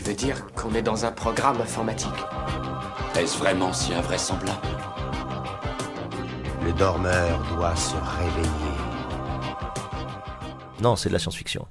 Tu 0.00 0.06
veux 0.06 0.16
dire 0.16 0.46
qu'on 0.54 0.74
est 0.74 0.80
dans 0.80 1.04
un 1.04 1.12
programme 1.12 1.60
informatique 1.60 2.08
Est-ce 3.18 3.36
vraiment 3.36 3.70
si 3.70 3.92
invraisemblable 3.92 4.66
Le 6.64 6.72
dormeur 6.72 7.38
doit 7.54 7.76
se 7.76 7.96
réveiller. 7.96 8.78
Non, 10.80 10.96
c'est 10.96 11.10
de 11.10 11.12
la 11.12 11.18
science-fiction. 11.18 11.66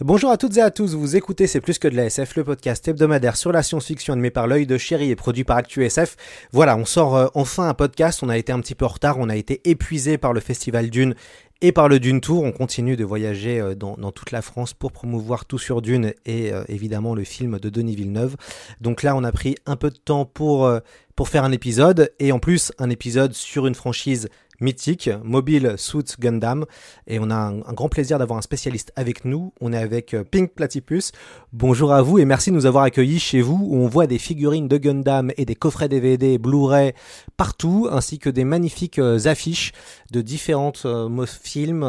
Bonjour 0.00 0.30
à 0.30 0.38
toutes 0.38 0.56
et 0.56 0.62
à 0.62 0.70
tous, 0.70 0.94
vous 0.94 1.16
écoutez 1.16 1.46
C'est 1.46 1.60
plus 1.60 1.78
que 1.78 1.86
de 1.86 1.94
la 1.94 2.06
SF, 2.06 2.36
le 2.36 2.44
podcast 2.44 2.88
hebdomadaire 2.88 3.36
sur 3.36 3.52
la 3.52 3.62
science-fiction 3.62 4.14
animé 4.14 4.30
par 4.30 4.46
l'œil 4.46 4.66
de 4.66 4.78
chéri 4.78 5.10
et 5.10 5.14
produit 5.14 5.44
par 5.44 5.58
ActuSF. 5.58 6.16
Voilà, 6.52 6.78
on 6.78 6.86
sort 6.86 7.14
euh, 7.14 7.26
enfin 7.34 7.68
un 7.68 7.74
podcast, 7.74 8.22
on 8.22 8.30
a 8.30 8.38
été 8.38 8.50
un 8.52 8.60
petit 8.60 8.74
peu 8.74 8.86
en 8.86 8.88
retard, 8.88 9.18
on 9.18 9.28
a 9.28 9.36
été 9.36 9.60
épuisé 9.68 10.16
par 10.16 10.32
le 10.32 10.40
festival 10.40 10.88
Dune 10.88 11.14
et 11.60 11.72
par 11.72 11.88
le 11.88 12.00
Dune 12.00 12.20
Tour. 12.20 12.42
On 12.42 12.52
continue 12.52 12.96
de 12.96 13.04
voyager 13.04 13.60
euh, 13.60 13.74
dans, 13.74 13.96
toute 14.12 14.30
la 14.30 14.42
France 14.42 14.74
pour 14.74 14.92
promouvoir 14.92 15.44
tout 15.44 15.58
sur 15.58 15.82
Dune 15.82 16.12
et 16.26 16.52
euh, 16.52 16.64
évidemment 16.68 17.14
le 17.14 17.24
film 17.24 17.58
de 17.58 17.68
Denis 17.68 17.96
Villeneuve. 17.96 18.36
Donc 18.80 19.02
là, 19.02 19.16
on 19.16 19.24
a 19.24 19.32
pris 19.32 19.56
un 19.66 19.76
peu 19.76 19.90
de 19.90 19.98
temps 19.98 20.24
pour, 20.24 20.66
euh, 20.66 20.80
pour 21.16 21.28
faire 21.28 21.44
un 21.44 21.52
épisode 21.52 22.12
et 22.18 22.32
en 22.32 22.38
plus 22.38 22.72
un 22.78 22.90
épisode 22.90 23.32
sur 23.34 23.66
une 23.66 23.74
franchise 23.74 24.28
mythique, 24.60 25.10
Mobile 25.24 25.74
Suit 25.76 26.16
Gundam. 26.18 26.64
Et 27.06 27.18
on 27.18 27.30
a 27.30 27.34
un, 27.34 27.72
grand 27.72 27.88
plaisir 27.88 28.18
d'avoir 28.18 28.38
un 28.38 28.42
spécialiste 28.42 28.92
avec 28.96 29.24
nous. 29.24 29.52
On 29.60 29.72
est 29.72 29.78
avec 29.78 30.14
euh, 30.14 30.24
Pink 30.24 30.52
Platypus. 30.54 31.12
Bonjour 31.52 31.92
à 31.92 32.02
vous 32.02 32.18
et 32.18 32.24
merci 32.24 32.50
de 32.50 32.54
nous 32.54 32.66
avoir 32.66 32.84
accueillis 32.84 33.18
chez 33.18 33.40
vous 33.40 33.58
où 33.62 33.76
on 33.76 33.86
voit 33.86 34.06
des 34.06 34.18
figurines 34.18 34.68
de 34.68 34.76
Gundam 34.76 35.32
et 35.36 35.44
des 35.44 35.54
coffrets 35.54 35.88
DVD, 35.88 36.38
Blu-ray 36.38 36.92
partout, 37.36 37.88
ainsi 37.90 38.18
que 38.18 38.30
des 38.30 38.44
magnifiques 38.44 38.98
euh, 38.98 39.18
affiches 39.26 39.72
de 40.12 40.20
différentes 40.20 40.82
euh, 40.84 41.26
films 41.26 41.84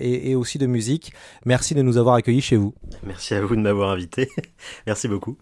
et 0.00 0.34
aussi 0.34 0.58
de 0.58 0.66
musique. 0.66 1.12
Merci 1.44 1.74
de 1.74 1.82
nous 1.82 1.96
avoir 1.98 2.16
accueillis 2.16 2.40
chez 2.40 2.56
vous. 2.56 2.74
Merci 3.02 3.34
à 3.34 3.40
vous 3.40 3.56
de 3.56 3.60
m'avoir 3.60 3.90
invité. 3.90 4.28
Merci 4.86 5.08
beaucoup. 5.08 5.36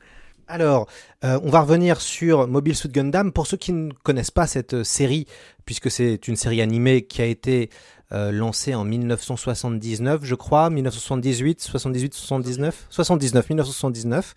Alors, 0.48 0.88
euh, 1.24 1.38
on 1.42 1.50
va 1.50 1.60
revenir 1.60 2.00
sur 2.00 2.46
Mobile 2.48 2.76
Suit 2.76 2.88
Gundam. 2.88 3.32
Pour 3.32 3.46
ceux 3.46 3.56
qui 3.56 3.72
ne 3.72 3.92
connaissent 4.02 4.30
pas 4.30 4.46
cette 4.46 4.74
euh, 4.74 4.84
série, 4.84 5.26
puisque 5.64 5.90
c'est 5.90 6.28
une 6.28 6.36
série 6.36 6.60
animée 6.60 7.02
qui 7.02 7.22
a 7.22 7.26
été 7.26 7.70
euh, 8.12 8.32
lancée 8.32 8.74
en 8.74 8.84
1979, 8.84 10.24
je 10.24 10.34
crois, 10.34 10.68
1978, 10.68 11.60
78, 11.60 12.14
79, 12.14 12.86
79, 12.90 13.48
1979, 13.50 14.34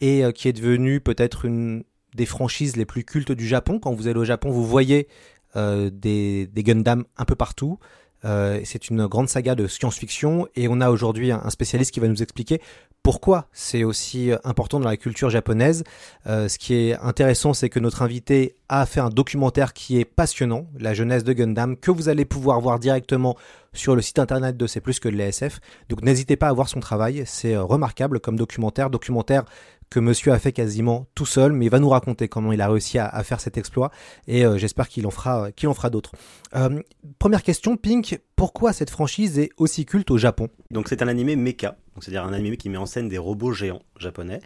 et 0.00 0.24
qui 0.34 0.48
est 0.48 0.52
devenue 0.52 1.00
peut-être 1.00 1.44
une 1.44 1.84
des 2.14 2.26
franchises 2.26 2.76
les 2.76 2.84
plus 2.84 3.04
cultes 3.04 3.32
du 3.32 3.46
Japon. 3.46 3.78
Quand 3.78 3.92
vous 3.92 4.08
allez 4.08 4.18
au 4.18 4.24
Japon, 4.24 4.50
vous 4.50 4.66
voyez 4.66 5.08
des, 5.54 6.48
Gundam 6.56 7.04
un 7.16 7.24
peu 7.24 7.36
partout. 7.36 7.78
C'est 8.24 8.90
une 8.90 9.06
grande 9.06 9.28
saga 9.28 9.54
de 9.54 9.66
science-fiction 9.66 10.48
et 10.56 10.66
on 10.68 10.80
a 10.80 10.90
aujourd'hui 10.90 11.30
un 11.30 11.48
spécialiste 11.50 11.92
qui 11.92 12.00
va 12.00 12.08
nous 12.08 12.22
expliquer 12.22 12.60
pourquoi 13.02 13.46
c'est 13.52 13.84
aussi 13.84 14.30
euh, 14.30 14.36
important 14.44 14.78
dans 14.80 14.88
la 14.88 14.96
culture 14.96 15.30
japonaise. 15.30 15.82
Euh, 16.26 16.48
ce 16.48 16.58
qui 16.58 16.74
est 16.74 16.96
intéressant, 16.98 17.52
c'est 17.52 17.68
que 17.68 17.80
notre 17.80 18.02
invité 18.02 18.56
a 18.68 18.86
fait 18.86 19.00
un 19.00 19.08
documentaire 19.08 19.72
qui 19.72 19.98
est 19.98 20.04
passionnant, 20.04 20.66
la 20.78 20.94
jeunesse 20.94 21.24
de 21.24 21.32
Gundam, 21.32 21.76
que 21.76 21.90
vous 21.90 22.08
allez 22.08 22.24
pouvoir 22.24 22.60
voir 22.60 22.78
directement 22.78 23.36
sur 23.72 23.96
le 23.96 24.02
site 24.02 24.18
internet 24.18 24.56
de 24.56 24.66
C'est 24.66 24.80
plus 24.80 25.00
que 25.00 25.08
de 25.08 25.16
l'ASF. 25.16 25.60
Donc 25.88 26.02
n'hésitez 26.02 26.36
pas 26.36 26.48
à 26.48 26.52
voir 26.52 26.68
son 26.68 26.80
travail, 26.80 27.24
c'est 27.26 27.54
euh, 27.54 27.62
remarquable 27.62 28.20
comme 28.20 28.36
documentaire, 28.36 28.90
documentaire 28.90 29.44
que 29.92 30.00
monsieur 30.00 30.32
a 30.32 30.38
fait 30.38 30.52
quasiment 30.52 31.06
tout 31.14 31.26
seul, 31.26 31.52
mais 31.52 31.66
il 31.66 31.70
va 31.70 31.78
nous 31.78 31.88
raconter 31.88 32.28
comment 32.28 32.52
il 32.52 32.60
a 32.60 32.68
réussi 32.68 32.98
à, 32.98 33.22
faire 33.22 33.40
cet 33.40 33.56
exploit 33.56 33.90
et 34.26 34.44
euh, 34.44 34.58
j'espère 34.58 34.88
qu'il 34.88 35.06
en 35.06 35.10
fera, 35.10 35.50
d'autres. 35.90 36.12
Euh, 36.54 36.80
première 37.18 37.42
question, 37.42 37.76
Pink, 37.76 38.20
pourquoi 38.36 38.72
cette 38.72 38.90
franchise 38.90 39.38
est 39.38 39.50
aussi 39.56 39.84
culte 39.84 40.10
au 40.10 40.18
Japon? 40.18 40.48
Donc 40.70 40.88
c'est 40.88 41.02
un 41.02 41.08
animé 41.08 41.36
mecha, 41.36 41.76
c'est-à-dire 42.00 42.24
un 42.24 42.32
animé 42.32 42.56
qui 42.56 42.68
met 42.68 42.78
en 42.78 42.86
scène 42.86 43.08
des 43.08 43.18
robots 43.18 43.52
géants 43.52 43.82
japonais. 43.98 44.40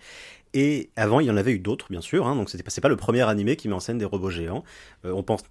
Et 0.58 0.88
avant, 0.96 1.20
il 1.20 1.26
y 1.26 1.30
en 1.30 1.36
avait 1.36 1.52
eu 1.52 1.58
d'autres, 1.58 1.88
bien 1.90 2.00
sûr. 2.00 2.26
Hein, 2.26 2.34
donc 2.34 2.48
c'était 2.48 2.80
pas, 2.80 2.88
le 2.88 2.96
premier 2.96 3.20
animé 3.20 3.56
qui 3.56 3.68
met 3.68 3.74
en 3.74 3.80
scène 3.80 3.98
des 3.98 4.06
robots 4.06 4.30
géants. 4.30 4.64
Euh, 5.04 5.12
on 5.12 5.22
pense 5.22 5.42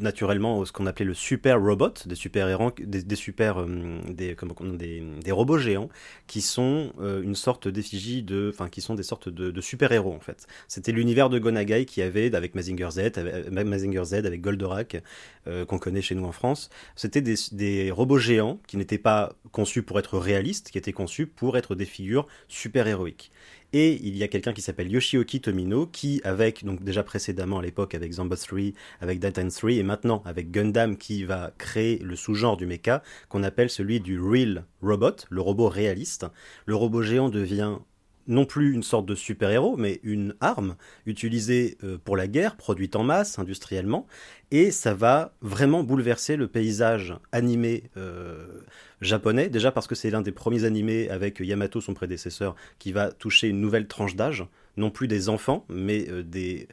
naturellement 0.00 0.62
à 0.62 0.64
ce 0.64 0.72
qu'on 0.72 0.86
appelait 0.86 1.04
le 1.04 1.12
super 1.12 1.60
robot, 1.60 1.92
des 2.06 2.14
super 2.14 2.72
des, 2.78 3.14
super, 3.14 3.60
euh, 3.60 4.00
des, 4.08 4.34
comment, 4.34 4.54
des, 4.62 5.02
des 5.22 5.32
robots 5.32 5.58
géants 5.58 5.90
qui 6.26 6.40
sont 6.40 6.94
euh, 6.98 7.20
une 7.22 7.34
sorte 7.34 7.68
d'effigie 7.68 8.22
de, 8.22 8.50
enfin 8.54 8.70
qui 8.70 8.80
sont 8.80 8.94
des 8.94 9.02
sortes 9.02 9.28
de, 9.28 9.50
de 9.50 9.60
super 9.60 9.92
héros 9.92 10.14
en 10.14 10.20
fait. 10.20 10.46
C'était 10.66 10.92
l'univers 10.92 11.28
de 11.28 11.38
Gonagai 11.38 11.84
qui 11.84 12.00
avait 12.00 12.34
avec 12.34 12.54
Mazinger 12.54 12.88
Z, 12.90 12.98
avec, 13.18 13.66
Mazinger 13.66 14.04
Z, 14.06 14.14
avec 14.14 14.40
Goldorak 14.40 15.02
euh, 15.46 15.66
qu'on 15.66 15.78
connaît 15.78 16.00
chez 16.00 16.14
nous 16.14 16.24
en 16.24 16.32
France. 16.32 16.70
C'était 16.96 17.20
des 17.20 17.90
robots 17.90 18.16
géants 18.16 18.60
qui 18.66 18.78
n'étaient 18.78 18.96
pas 18.96 19.34
conçus 19.52 19.82
pour 19.82 19.98
être 19.98 20.16
réalistes, 20.16 20.70
qui 20.70 20.78
étaient 20.78 20.94
conçus 20.94 21.26
pour 21.26 21.58
être 21.58 21.74
des 21.74 21.84
figures 21.84 22.26
super 22.48 22.86
héroïques. 22.86 23.30
Et 23.76 24.00
il 24.04 24.16
y 24.16 24.22
a 24.22 24.28
quelqu'un 24.28 24.52
qui 24.52 24.62
s'appelle 24.62 24.88
Yoshioki 24.88 25.40
Tomino 25.40 25.88
qui, 25.88 26.20
avec, 26.22 26.64
donc 26.64 26.84
déjà 26.84 27.02
précédemment 27.02 27.58
à 27.58 27.62
l'époque 27.62 27.96
avec 27.96 28.12
Zombo 28.12 28.36
3, 28.36 28.60
avec 29.00 29.18
Titan 29.18 29.48
3 29.48 29.72
et 29.72 29.82
maintenant 29.82 30.22
avec 30.24 30.52
Gundam 30.52 30.96
qui 30.96 31.24
va 31.24 31.52
créer 31.58 31.98
le 31.98 32.14
sous-genre 32.14 32.56
du 32.56 32.66
mecha 32.66 33.02
qu'on 33.28 33.42
appelle 33.42 33.68
celui 33.68 33.98
du 33.98 34.20
Real 34.20 34.64
Robot, 34.80 35.26
le 35.28 35.40
robot 35.40 35.68
réaliste. 35.68 36.24
Le 36.66 36.76
robot 36.76 37.02
géant 37.02 37.30
devient 37.30 37.78
non 38.26 38.44
plus 38.44 38.72
une 38.72 38.82
sorte 38.82 39.06
de 39.06 39.14
super-héros, 39.14 39.76
mais 39.76 40.00
une 40.02 40.34
arme 40.40 40.76
utilisée 41.06 41.76
euh, 41.84 41.98
pour 42.02 42.16
la 42.16 42.26
guerre, 42.26 42.56
produite 42.56 42.96
en 42.96 43.02
masse, 43.02 43.38
industriellement, 43.38 44.06
et 44.50 44.70
ça 44.70 44.94
va 44.94 45.34
vraiment 45.40 45.82
bouleverser 45.82 46.36
le 46.36 46.48
paysage 46.48 47.14
animé 47.32 47.84
euh, 47.96 48.62
japonais, 49.00 49.48
déjà 49.48 49.72
parce 49.72 49.86
que 49.86 49.94
c'est 49.94 50.10
l'un 50.10 50.22
des 50.22 50.32
premiers 50.32 50.64
animés 50.64 51.08
avec 51.10 51.40
Yamato, 51.40 51.80
son 51.80 51.94
prédécesseur, 51.94 52.54
qui 52.78 52.92
va 52.92 53.12
toucher 53.12 53.48
une 53.48 53.60
nouvelle 53.60 53.86
tranche 53.86 54.16
d'âge, 54.16 54.46
non 54.76 54.90
plus 54.90 55.08
des 55.08 55.28
enfants, 55.28 55.64
mais 55.68 56.08
euh, 56.08 56.22
des 56.22 56.68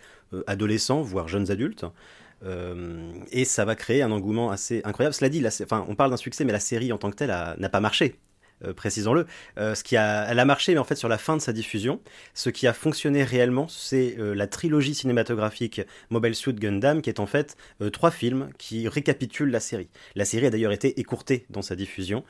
adolescents, 0.48 1.02
voire 1.02 1.28
jeunes 1.28 1.52
adultes. 1.52 1.86
Et 3.32 3.46
ça 3.46 3.66
va 3.66 3.76
créer 3.76 4.02
un 4.02 4.10
engouement 4.10 4.50
assez 4.50 4.82
incroyable. 4.84 5.14
Cela 5.14 5.30
dit, 5.30 5.44
on 5.88 5.94
parle 5.94 6.10
d'un 6.10 6.18
succès, 6.18 6.44
mais 6.44 6.52
la 6.52 6.60
série 6.60 6.92
en 6.92 6.98
tant 6.98 7.12
que 7.12 7.16
telle 7.16 7.30
n'a 7.30 7.70
pas 7.70 7.82
marché. 7.82 8.16
Euh, 8.64 8.74
précisons-le. 8.74 9.26
Euh, 9.58 9.76
ce 9.76 9.84
qui 9.84 9.98
a, 9.98 10.26
elle 10.30 10.40
a 10.40 10.46
marché, 10.46 10.74
mais 10.74 10.80
en 10.80 10.84
fait 10.84 10.96
sur 10.96 11.10
la 11.10 11.18
fin 11.18 11.36
de 11.38 11.42
sa 11.42 11.54
diffusion, 11.54 12.02
ce 12.34 12.50
qui 12.50 12.68
a 12.68 12.74
fonctionné 12.74 13.24
réellement, 13.24 13.68
c'est 13.68 14.16
euh, 14.20 14.34
la 14.34 14.48
trilogie 14.48 14.94
cinématographique 14.94 15.82
Mobile 16.10 16.36
Suit 16.36 16.54
Gundam, 16.54 17.02
qui 17.02 17.10
est 17.10 17.20
en 17.20 17.26
fait 17.26 17.56
trois 17.92 18.12
films 18.12 18.50
qui 18.58 18.88
récapitulent 18.88 19.52
la 19.52 19.60
série. 19.60 19.90
La 20.16 20.26
série 20.26 20.46
a 20.46 20.50
d'ailleurs 20.50 20.72
été 20.72 21.00
écourtée 21.00 21.46
dans 21.50 21.62
sa 21.62 21.76
diffusion 21.76 22.24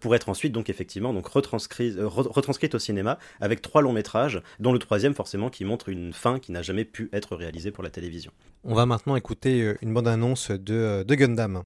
pour 0.00 0.14
être 0.14 0.28
ensuite 0.28 0.52
donc 0.52 0.68
effectivement 0.68 1.12
donc 1.12 1.26
retranscrise, 1.26 1.98
euh, 1.98 2.06
re- 2.06 2.28
retranscrite 2.28 2.74
au 2.74 2.78
cinéma 2.78 3.18
avec 3.40 3.62
trois 3.62 3.82
longs 3.82 3.92
métrages, 3.92 4.40
dont 4.60 4.72
le 4.72 4.78
troisième 4.78 5.14
forcément 5.14 5.50
qui 5.50 5.64
montre 5.64 5.88
une 5.88 6.12
fin 6.12 6.38
qui 6.38 6.52
n'a 6.52 6.62
jamais 6.62 6.84
pu 6.84 7.08
être 7.12 7.36
réalisée 7.36 7.70
pour 7.70 7.82
la 7.82 7.90
télévision. 7.90 8.32
On 8.64 8.74
va 8.74 8.86
maintenant 8.86 9.16
écouter 9.16 9.74
une 9.82 9.92
bande-annonce 9.92 10.50
de, 10.50 11.04
de 11.06 11.14
Gundam. 11.14 11.62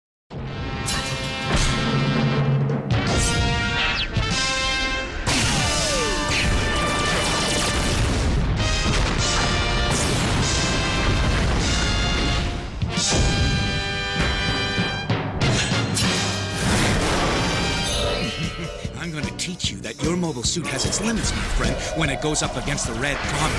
Mobile 20.36 20.46
suit 20.46 20.66
has 20.66 20.84
its 20.84 21.00
limits, 21.00 21.32
my 21.32 21.38
friend, 21.56 21.74
when 21.98 22.10
it 22.10 22.20
goes 22.20 22.42
up 22.42 22.54
against 22.58 22.86
the 22.86 22.92
red 23.00 23.16
comet. 23.16 23.56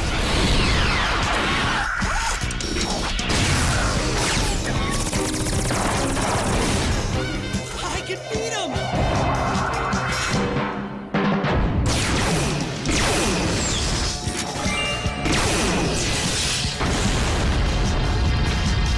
I 7.84 8.00
can 8.06 8.20
beat 8.32 8.54
him! 8.54 8.70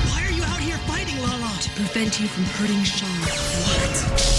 Why 0.10 0.26
are 0.26 0.32
you 0.32 0.44
out 0.44 0.60
here 0.60 0.78
fighting, 0.80 1.18
Lala? 1.22 1.58
Prevent 1.76 2.20
you 2.20 2.28
from 2.28 2.44
hurting 2.44 2.84
Sean. 2.84 3.10
What? 3.64 4.39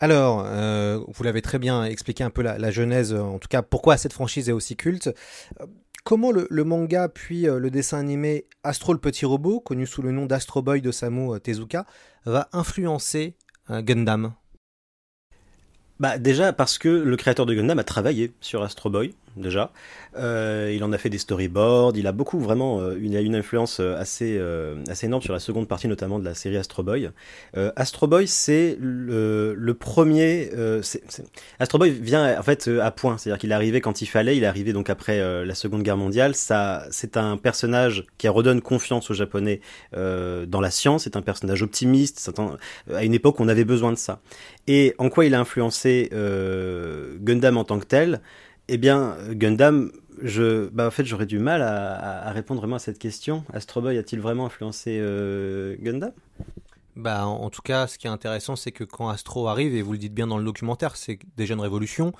Alors, 0.00 0.44
euh, 0.46 1.00
vous 1.08 1.24
l'avez 1.24 1.42
très 1.42 1.58
bien 1.58 1.84
expliqué 1.84 2.24
un 2.24 2.30
peu 2.30 2.42
la, 2.42 2.70
genèse, 2.70 3.14
en 3.14 3.38
tout 3.38 3.48
cas 3.48 3.62
pourquoi 3.62 3.96
cette 3.96 4.12
franchise 4.12 4.48
est 4.48 4.52
aussi 4.52 4.76
culte. 4.76 5.10
Comment 6.04 6.32
le, 6.32 6.64
manga 6.64 7.08
puis 7.08 7.48
euh, 7.48 7.58
le 7.58 7.70
dessin 7.70 7.98
animé 7.98 8.46
Astro 8.62 8.92
le 8.92 8.98
petit 8.98 9.24
robot, 9.24 9.60
connu 9.60 9.86
sous 9.86 10.02
le 10.02 10.12
nom 10.12 10.26
d'Astro 10.26 10.60
Boy 10.60 10.82
d'Osamu 10.82 11.40
Tezuka, 11.40 11.86
va 12.26 12.48
influencer 12.52 13.36
euh, 13.70 13.80
Gundam? 13.80 14.34
Bah 16.00 16.18
déjà 16.18 16.52
parce 16.52 16.76
que 16.76 16.88
le 16.88 17.16
créateur 17.16 17.46
de 17.46 17.54
Gundam 17.54 17.78
a 17.78 17.84
travaillé 17.84 18.34
sur 18.40 18.62
Astro 18.62 18.90
Boy, 18.90 19.14
déjà. 19.36 19.72
Euh, 20.16 20.72
il 20.74 20.84
en 20.84 20.92
a 20.92 20.98
fait 20.98 21.10
des 21.10 21.18
storyboards, 21.18 21.92
il 21.96 22.06
a 22.06 22.12
beaucoup 22.12 22.38
vraiment, 22.38 22.80
euh, 22.80 22.98
il 23.00 23.16
a 23.16 23.20
une 23.20 23.34
influence 23.34 23.78
euh, 23.80 23.96
assez, 23.96 24.40
assez 24.88 25.06
énorme 25.06 25.22
sur 25.22 25.32
la 25.32 25.40
seconde 25.40 25.68
partie 25.68 25.88
notamment 25.88 26.18
de 26.18 26.24
la 26.24 26.34
série 26.34 26.56
Astro 26.56 26.82
Boy. 26.82 27.10
Astro 27.76 28.06
Boy 28.06 28.26
c'est 28.26 28.76
le, 28.80 29.72
premier. 29.78 30.50
Astro 31.58 31.78
Boy 31.78 31.90
vient 31.90 32.38
en 32.38 32.42
fait 32.42 32.68
à 32.68 32.90
point, 32.90 33.18
c'est-à-dire 33.18 33.38
qu'il 33.38 33.50
est 33.50 33.54
arrivé 33.54 33.80
quand 33.80 34.02
il 34.02 34.06
fallait, 34.06 34.36
il 34.36 34.42
est 34.42 34.46
arrivé 34.46 34.72
donc 34.72 34.90
après 34.90 35.44
la 35.44 35.54
seconde 35.54 35.82
guerre 35.82 35.96
mondiale. 35.96 36.34
Ça, 36.34 36.84
c'est 36.90 37.16
un 37.16 37.36
personnage 37.36 38.06
qui 38.18 38.28
redonne 38.28 38.60
confiance 38.60 39.10
aux 39.10 39.14
Japonais 39.14 39.60
dans 39.92 40.60
la 40.60 40.70
science, 40.70 41.04
c'est 41.04 41.16
un 41.16 41.22
personnage 41.22 41.62
optimiste, 41.62 42.30
à 42.92 43.04
une 43.04 43.14
époque 43.14 43.40
on 43.40 43.48
avait 43.48 43.64
besoin 43.64 43.92
de 43.92 43.98
ça. 43.98 44.20
Et 44.66 44.94
en 44.98 45.08
quoi 45.08 45.24
il 45.24 45.34
a 45.34 45.40
influencé 45.40 46.10
Gundam 47.20 47.56
en 47.56 47.64
tant 47.64 47.78
que 47.78 47.86
tel? 47.86 48.20
Eh 48.68 48.78
bien, 48.78 49.16
Gundam, 49.30 49.92
je, 50.22 50.68
bah 50.68 50.86
en 50.86 50.90
fait, 50.90 51.04
j'aurais 51.04 51.26
du 51.26 51.38
mal 51.38 51.62
à, 51.62 52.30
répondre 52.32 52.60
vraiment 52.60 52.76
à 52.76 52.80
cette 52.80 52.98
question. 52.98 53.44
Astro 53.52 53.80
Boy 53.80 53.98
a-t-il 53.98 54.20
vraiment 54.20 54.46
influencé 54.46 54.98
euh, 55.00 55.76
Gundam? 55.80 56.12
Bah, 56.96 57.26
en, 57.26 57.42
en, 57.42 57.50
tout 57.50 57.62
cas, 57.62 57.86
ce 57.86 57.98
qui 57.98 58.06
est 58.06 58.10
intéressant, 58.10 58.56
c'est 58.56 58.72
que 58.72 58.84
quand 58.84 59.08
Astro 59.08 59.48
arrive, 59.48 59.74
et 59.74 59.82
vous 59.82 59.92
le 59.92 59.98
dites 59.98 60.14
bien 60.14 60.26
dans 60.26 60.38
le 60.38 60.44
documentaire, 60.44 60.96
c'est 60.96 61.18
déjà 61.36 61.54
une 61.54 61.60
révolution. 61.60 62.12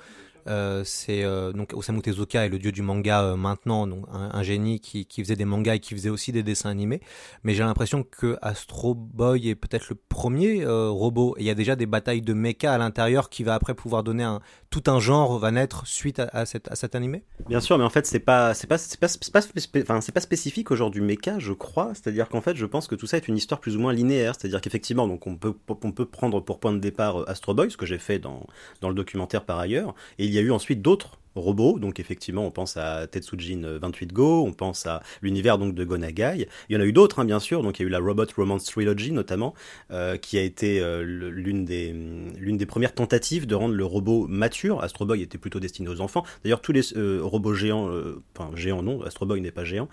Euh, 0.47 0.83
c'est 0.85 1.23
euh, 1.23 1.51
donc 1.51 1.73
Osamu 1.73 2.01
Tezuka 2.01 2.45
est 2.45 2.49
le 2.49 2.59
dieu 2.59 2.71
du 2.71 2.81
manga 2.81 3.23
euh, 3.23 3.35
maintenant, 3.35 3.87
donc 3.87 4.05
un, 4.11 4.43
génie 4.43 4.79
qui, 4.79 5.05
qui, 5.05 5.23
faisait 5.23 5.35
des 5.35 5.45
mangas 5.45 5.75
et 5.75 5.79
qui 5.79 5.95
faisait 5.95 6.09
aussi 6.09 6.31
des 6.31 6.43
dessins 6.43 6.69
animés. 6.69 7.01
Mais 7.43 7.53
j'ai 7.53 7.63
l'impression 7.63 8.03
que 8.03 8.37
Astro 8.41 8.93
Boy 8.93 9.49
est 9.49 9.55
peut-être 9.55 9.87
le 9.89 9.95
premier 9.95 10.65
robot. 10.65 11.35
Il 11.39 11.45
y 11.45 11.49
a 11.49 11.55
déjà 11.55 11.75
des 11.75 11.85
batailles 11.85 12.21
de 12.21 12.33
mecha 12.33 12.73
à 12.73 12.77
l'intérieur 12.77 13.29
qui 13.29 13.43
va 13.43 13.55
après 13.55 13.73
pouvoir 13.73 14.03
donner 14.03 14.23
un 14.23 14.41
tout 14.75 14.91
un 14.91 14.99
genre 14.99 15.39
va 15.39 15.51
naître 15.51 15.87
suite 15.87 16.19
à, 16.19 16.45
cette, 16.45 16.69
à 16.69 16.75
cet 16.75 16.95
animé. 16.95 17.23
Bien 17.47 17.61
sûr, 17.61 17.77
mais 17.77 17.85
en 17.85 17.89
fait 17.89 18.05
c'est 18.05 18.19
pas 18.19 18.53
c'est 18.53 18.67
pas 18.67 18.77
c'est 18.77 18.99
pas 18.99 19.07
c'est 19.07 20.11
pas 20.11 20.19
spécifique 20.19 20.69
au 20.69 20.75
genre 20.75 20.91
du 20.91 21.01
mecha, 21.01 21.39
je 21.39 21.53
crois. 21.53 21.91
C'est-à-dire 21.93 22.27
qu'en 22.27 22.41
fait 22.41 22.57
je 22.57 22.65
pense 22.65 22.87
que 22.87 22.95
tout 22.95 23.07
ça 23.07 23.17
est 23.17 23.27
une 23.27 23.37
histoire 23.37 23.61
plus 23.61 23.77
ou 23.77 23.79
moins 23.79 23.93
linéaire. 23.93 24.35
C'est-à-dire 24.37 24.59
qu'effectivement 24.59 25.07
donc 25.07 25.27
on 25.27 25.37
peut 25.37 25.53
on 25.69 25.91
peut 25.91 26.05
prendre 26.05 26.41
pour 26.41 26.59
point 26.59 26.73
de 26.73 26.79
départ 26.79 27.27
Astro 27.29 27.53
Boy, 27.53 27.71
ce 27.71 27.77
que 27.77 27.85
j'ai 27.85 27.97
fait 27.97 28.19
dans 28.19 28.45
dans 28.81 28.89
le 28.89 28.95
documentaire 28.95 29.45
par 29.45 29.59
ailleurs. 29.59 29.95
Et 30.19 30.25
il 30.25 30.34
y 30.35 30.39
a 30.39 30.41
eu 30.41 30.51
ensuite 30.51 30.81
d'autres 30.81 31.17
robots. 31.35 31.79
Donc 31.79 31.99
effectivement, 31.99 32.45
on 32.45 32.51
pense 32.51 32.77
à 32.77 33.07
Tetsujin 33.07 33.61
28 33.81 34.13
Go, 34.13 34.45
on 34.45 34.53
pense 34.53 34.85
à 34.85 35.01
l'univers 35.21 35.57
donc 35.57 35.75
de 35.75 35.83
Gonagai. 35.83 36.47
Il 36.69 36.75
y 36.75 36.77
en 36.77 36.81
a 36.81 36.85
eu 36.85 36.93
d'autres, 36.93 37.19
hein, 37.19 37.25
bien 37.25 37.39
sûr. 37.39 37.61
Donc 37.61 37.79
il 37.79 37.83
y 37.83 37.85
a 37.85 37.87
eu 37.87 37.91
la 37.91 37.99
Robot 37.99 38.25
Romance 38.35 38.65
Trilogy 38.65 39.11
notamment, 39.11 39.53
euh, 39.91 40.17
qui 40.17 40.37
a 40.37 40.41
été 40.41 40.79
euh, 40.79 41.03
l'une 41.03 41.65
des 41.65 41.93
l'une 42.37 42.57
des 42.57 42.65
premières 42.65 42.93
tentatives 42.93 43.45
de 43.47 43.55
rendre 43.55 43.73
le 43.73 43.85
robot 43.85 44.27
mature. 44.27 44.83
Astro 44.83 45.05
Boy 45.05 45.21
était 45.21 45.37
plutôt 45.37 45.59
destiné 45.59 45.89
aux 45.89 46.01
enfants. 46.01 46.23
D'ailleurs, 46.43 46.61
tous 46.61 46.71
les 46.71 46.97
euh, 46.97 47.19
robots 47.23 47.53
géants, 47.53 47.89
enfin 48.35 48.55
géants 48.55 48.83
non, 48.83 49.01
Astro 49.03 49.25
Boy 49.25 49.41
n'est 49.41 49.51
pas 49.51 49.63
géant. 49.63 49.89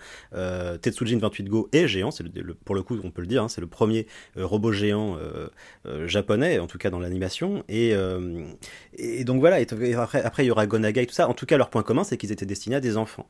Tetsujin 0.81 1.17
28 1.19 1.49
Go 1.49 1.69
est 1.71 1.87
géant. 1.87 2.11
C'est 2.11 2.23
le, 2.23 2.53
pour 2.53 2.75
le 2.75 2.83
coup, 2.83 2.97
on 3.03 3.11
peut 3.11 3.21
le 3.21 3.27
dire, 3.27 3.43
hein, 3.43 3.49
c'est 3.49 3.61
le 3.61 3.67
premier 3.67 4.07
robot 4.35 4.71
géant 4.71 5.17
japonais, 6.05 6.59
en 6.59 6.67
tout 6.67 6.77
cas 6.77 6.89
dans 6.89 6.99
l'animation. 6.99 7.63
Et, 7.69 7.93
et 8.95 9.23
donc 9.23 9.39
voilà. 9.39 9.57
Après, 9.97 10.21
après 10.21 10.43
il 10.43 10.47
y 10.47 10.51
aura 10.51 10.65
Gonagai, 10.65 11.05
tout 11.05 11.13
ça 11.13 11.27
en 11.33 11.35
tout 11.35 11.47
cas, 11.47 11.57
leur 11.57 11.71
point 11.71 11.81
commun, 11.81 12.03
c'est 12.03 12.15
qu'ils 12.15 12.31
étaient 12.31 12.45
destinés 12.45 12.75
à 12.75 12.79
des 12.79 12.95
enfants. 12.95 13.27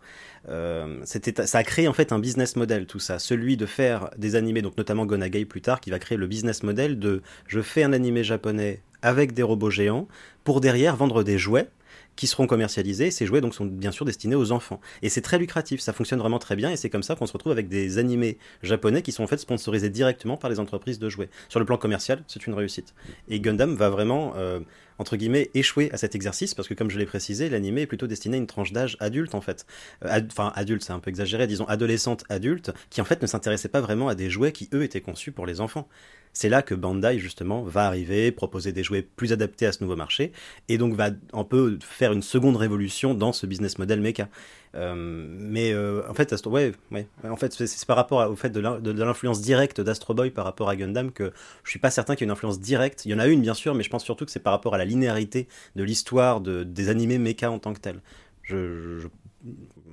Euh, 0.49 1.05
ça 1.05 1.57
a 1.57 1.63
créé 1.63 1.87
en 1.87 1.93
fait 1.93 2.11
un 2.11 2.19
business 2.19 2.57
model, 2.57 2.85
tout 2.85 2.99
ça, 2.99 3.17
celui 3.17 3.55
de 3.55 3.65
faire 3.65 4.09
des 4.17 4.35
animés, 4.35 4.61
donc 4.61 4.75
notamment 4.75 5.05
Gonagai 5.05 5.45
plus 5.45 5.61
tard, 5.61 5.79
qui 5.79 5.89
va 5.89 5.99
créer 5.99 6.17
le 6.17 6.27
business 6.27 6.63
model 6.63 6.99
de 6.99 7.21
je 7.47 7.61
fais 7.61 7.81
un 7.81 7.93
animé 7.93 8.25
japonais 8.25 8.81
avec 9.01 9.33
des 9.33 9.41
robots 9.41 9.69
géants 9.69 10.09
pour 10.43 10.59
derrière 10.59 10.97
vendre 10.97 11.23
des 11.23 11.37
jouets 11.37 11.69
qui 12.15 12.27
seront 12.27 12.47
commercialisés. 12.47 13.11
Ces 13.11 13.25
jouets 13.25 13.41
donc 13.41 13.53
sont 13.53 13.65
bien 13.65 13.91
sûr 13.91 14.05
destinés 14.05 14.35
aux 14.35 14.51
enfants. 14.51 14.79
Et 15.01 15.09
c'est 15.09 15.21
très 15.21 15.37
lucratif, 15.37 15.81
ça 15.81 15.93
fonctionne 15.93 16.19
vraiment 16.19 16.39
très 16.39 16.55
bien 16.55 16.71
et 16.71 16.77
c'est 16.77 16.89
comme 16.89 17.03
ça 17.03 17.15
qu'on 17.15 17.25
se 17.25 17.33
retrouve 17.33 17.51
avec 17.51 17.69
des 17.69 17.97
animés 17.97 18.37
japonais 18.61 19.01
qui 19.01 19.11
sont 19.11 19.23
en 19.23 19.27
fait 19.27 19.37
sponsorisés 19.37 19.89
directement 19.89 20.37
par 20.37 20.49
les 20.49 20.59
entreprises 20.59 20.99
de 20.99 21.09
jouets. 21.09 21.29
Sur 21.49 21.59
le 21.59 21.65
plan 21.65 21.77
commercial, 21.77 22.23
c'est 22.27 22.45
une 22.45 22.53
réussite. 22.53 22.93
Et 23.29 23.39
Gundam 23.39 23.75
va 23.75 23.89
vraiment 23.89 24.33
euh, 24.35 24.59
entre 24.99 25.15
guillemets 25.15 25.49
échouer 25.53 25.91
à 25.91 25.97
cet 25.97 26.15
exercice 26.15 26.53
parce 26.53 26.67
que 26.67 26.73
comme 26.73 26.89
je 26.89 26.99
l'ai 26.99 27.05
précisé, 27.05 27.49
l'animé 27.49 27.81
est 27.81 27.87
plutôt 27.87 28.07
destiné 28.07 28.37
à 28.37 28.39
une 28.39 28.47
tranche 28.47 28.71
d'âge 28.71 28.97
adulte 28.99 29.35
en 29.35 29.41
fait. 29.41 29.65
Euh, 30.05 30.21
enfin 30.31 30.51
adulte, 30.55 30.83
c'est 30.83 30.93
un 30.93 30.99
peu 30.99 31.09
exagéré, 31.09 31.47
disons 31.47 31.65
adolescente 31.65 32.23
adulte 32.29 32.71
qui 32.89 33.01
en 33.01 33.05
fait 33.05 33.21
ne 33.21 33.27
s'intéressait 33.27 33.69
pas 33.69 33.81
vraiment 33.81 34.07
à 34.07 34.15
des 34.15 34.29
jouets 34.29 34.51
qui 34.51 34.69
eux 34.73 34.83
étaient 34.83 35.01
conçus 35.01 35.31
pour 35.31 35.45
les 35.45 35.61
enfants. 35.61 35.87
C'est 36.33 36.49
là 36.49 36.61
que 36.61 36.73
Bandai 36.73 37.19
justement 37.19 37.63
va 37.63 37.85
arriver, 37.85 38.31
proposer 38.31 38.71
des 38.71 38.83
jouets 38.83 39.03
plus 39.03 39.31
adaptés 39.31 39.67
à 39.67 39.71
ce 39.71 39.83
nouveau 39.83 39.95
marché 39.95 40.31
et 40.67 40.77
donc 40.77 40.95
va 40.95 41.09
un 41.31 41.43
peu 41.43 41.77
faire 41.81 42.11
une 42.11 42.23
seconde 42.23 42.57
révolution 42.57 43.13
dans 43.13 43.33
ce 43.33 43.45
business 43.45 43.77
model 43.77 44.01
mecha. 44.01 44.27
Euh, 44.75 44.95
mais 44.97 45.71
euh, 45.71 46.01
en 46.09 46.13
fait, 46.15 46.33
Astro, 46.33 46.57
en 46.57 47.35
fait, 47.35 47.53
c'est 47.53 47.85
par 47.85 47.95
rapport 47.95 48.29
au 48.29 48.35
fait 48.35 48.49
de 48.49 48.59
l'influence 49.03 49.41
directe 49.41 49.79
d'Astro 49.81 50.13
Boy 50.13 50.31
par 50.31 50.45
rapport 50.45 50.69
à 50.69 50.75
Gundam 50.75 51.11
que 51.11 51.31
je 51.63 51.69
suis 51.69 51.79
pas 51.79 51.91
certain 51.91 52.15
qu'il 52.15 52.21
y 52.21 52.25
ait 52.25 52.29
une 52.29 52.31
influence 52.31 52.59
directe. 52.59 53.05
Il 53.05 53.11
y 53.11 53.13
en 53.13 53.19
a 53.19 53.27
une 53.27 53.41
bien 53.41 53.53
sûr, 53.53 53.75
mais 53.75 53.83
je 53.83 53.89
pense 53.89 54.03
surtout 54.03 54.25
que 54.25 54.31
c'est 54.31 54.39
par 54.39 54.53
rapport 54.53 54.73
à 54.73 54.77
la 54.77 54.85
linéarité 54.85 55.47
de 55.75 55.83
l'histoire 55.83 56.41
de, 56.41 56.63
des 56.63 56.89
animés 56.89 57.19
mecha 57.19 57.51
en 57.51 57.59
tant 57.59 57.73
que 57.73 57.79
tel. 57.79 58.01
Je, 58.41 59.07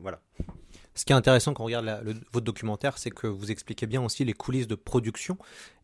voilà. 0.01 0.21
Ce 0.95 1.05
qui 1.05 1.13
est 1.13 1.17
intéressant 1.17 1.55
quand 1.55 1.63
on 1.63 1.67
regarde 1.67 1.89
votre 2.33 2.45
documentaire, 2.45 2.99
c'est 2.99 3.11
que 3.11 3.27
vous 3.27 3.51
expliquez 3.51 3.87
bien 3.87 4.03
aussi 4.03 4.25
les 4.25 4.33
coulisses 4.33 4.67
de 4.67 4.75
production. 4.75 5.39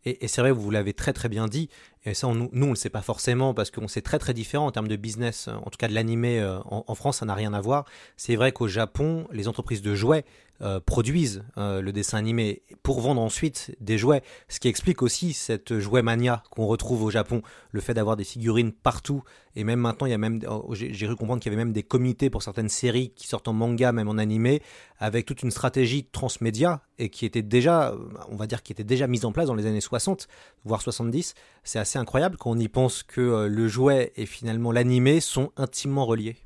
Et, 0.09 0.29
c'est 0.29 0.41
vrai, 0.41 0.53
vous 0.53 0.71
l'avez 0.71 0.93
très 0.93 1.13
très 1.13 1.29
bien 1.29 1.49
dit. 1.49 1.69
Et 2.05 2.15
ça, 2.15 2.29
nous, 2.29 2.49
on 2.53 2.57
ne 2.57 2.69
le 2.69 2.75
sait 2.77 2.91
pas 2.91 3.03
forcément 3.03 3.55
parce 3.55 3.73
qu'on 3.73 3.89
sait 3.89 4.03
très 4.03 4.21
très 4.21 4.33
différent 4.33 4.67
en 4.67 4.71
termes 4.71 4.87
de 4.87 4.95
business. 4.95 5.49
En 5.49 5.69
tout 5.69 5.79
cas, 5.79 5.89
de 5.89 5.95
l'animé 5.95 6.39
euh, 6.39 6.61
en, 6.61 6.85
en, 6.87 6.95
France, 6.95 7.19
ça 7.19 7.27
n'a 7.27 7.35
rien 7.35 7.53
à 7.53 7.61
voir. 7.61 7.85
C'est 8.17 8.37
vrai 8.37 8.53
qu'au 8.53 8.69
Japon, 8.69 9.27
les 9.33 9.49
entreprises 9.49 9.83
de 9.83 9.97
jouets 9.97 10.25
euh, 10.63 10.81
produisent 10.81 11.45
euh, 11.59 11.83
le 11.83 11.93
dessin 11.93 12.17
animé 12.17 12.63
pour 12.83 13.03
vendre 13.03 13.21
ensuite 13.21 13.77
des 13.81 13.99
jouets, 13.99 14.23
ce 14.49 14.59
qui 14.59 14.69
explique 14.69 15.03
aussi 15.03 15.35
cette 15.35 15.79
jouet 15.79 16.01
mania 16.01 16.43
qu'on 16.51 16.65
retrouve 16.65 17.03
au 17.03 17.11
Japon, 17.11 17.43
le 17.73 17.83
fait 17.83 17.93
d'avoir 17.93 18.17
des 18.17 18.25
figurines 18.25 18.73
partout 18.73 19.23
et 19.55 19.65
même 19.65 19.81
maintenant 19.81 20.07
il 20.07 20.13
y 20.13 20.15
a 20.15 20.19
même 20.19 20.41
oh, 20.49 20.71
j'ai 20.73 20.93
cru 20.93 21.15
comprendre 21.15 21.43
qu'il 21.43 21.53
y 21.53 21.55
avait 21.55 21.63
même 21.63 21.75
des 21.75 21.83
comités 21.83 22.31
pour 22.31 22.43
certaines 22.43 22.71
séries 22.71 23.13
qui 23.15 23.29
sortent 23.29 23.49
en 23.49 23.53
manga 23.53 23.93
même 23.93 24.09
en 24.09 24.17
animé 24.17 24.63
avec 24.99 25.27
toute 25.27 25.43
une 25.43 25.51
stratégie 25.51 26.07
transmédia 26.07 26.81
et 26.99 27.09
qui 27.09 27.27
était 27.27 27.43
déjà 27.43 27.95
on 28.31 28.37
va 28.37 28.47
dire 28.47 28.63
qui 28.63 28.73
était 28.73 28.85
déjà 28.85 29.07
mise 29.07 29.25
en 29.25 29.33
place 29.33 29.47
dans 29.47 29.55
les 29.55 29.67
années 29.67 29.81
60 29.81 30.29
voire 30.65 30.83
70 30.83 31.35
c'est 31.67 31.79
assez 31.79 31.99
incroyable 31.99 32.37
quand 32.39 32.51
on 32.51 32.59
y 32.59 32.69
pense 32.69 33.03
que 33.03 33.21
euh, 33.21 33.49
le 33.49 33.67
jouet 33.67 34.13
et 34.17 34.25
finalement 34.25 34.71
l'animé 34.71 35.21
sont 35.21 35.51
intimement 35.57 36.07
reliés. 36.07 36.37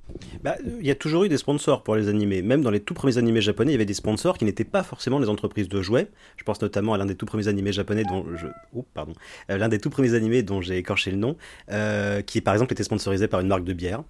Bah, 0.42 0.56
il 0.80 0.86
y 0.86 0.90
a 0.90 0.94
toujours 0.94 1.24
eu 1.24 1.28
des 1.28 1.36
sponsors 1.36 1.82
pour 1.82 1.94
les 1.94 2.08
animés. 2.08 2.40
Même 2.42 2.62
dans 2.62 2.70
les 2.70 2.80
tout 2.80 2.94
premiers 2.94 3.18
animés 3.18 3.42
japonais 3.42 3.72
il 3.72 3.74
y 3.74 3.76
avait 3.76 3.84
des 3.84 3.94
sponsors 3.94 4.38
qui 4.38 4.46
n'étaient 4.46 4.64
pas 4.64 4.82
forcément 4.82 5.18
les 5.18 5.28
entreprises 5.28 5.68
de 5.68 5.82
jouets. 5.82 6.08
Je 6.36 6.44
pense 6.44 6.60
notamment 6.62 6.94
à 6.94 6.98
l'un 6.98 7.06
des 7.06 7.14
tout 7.14 7.26
premiers 7.26 7.48
animés 7.48 7.72
japonais 7.72 8.04
dont 8.04 8.24
je 8.34 8.46
pardon 8.94 9.12
euh, 9.50 9.58
l'un 9.58 9.68
des 9.68 9.78
tout 9.78 9.90
premiers 9.90 10.14
animés 10.14 10.42
dont 10.42 10.62
j'ai 10.62 10.78
écorché 10.78 11.10
le 11.10 11.18
nom 11.18 11.36
euh, 11.70 12.22
qui 12.22 12.40
par 12.40 12.54
exemple 12.54 12.72
était 12.72 12.82
sponsorisé 12.82 13.28
par 13.28 13.40
une 13.40 13.48
marque 13.48 13.64
de 13.64 13.74
bière. 13.74 14.02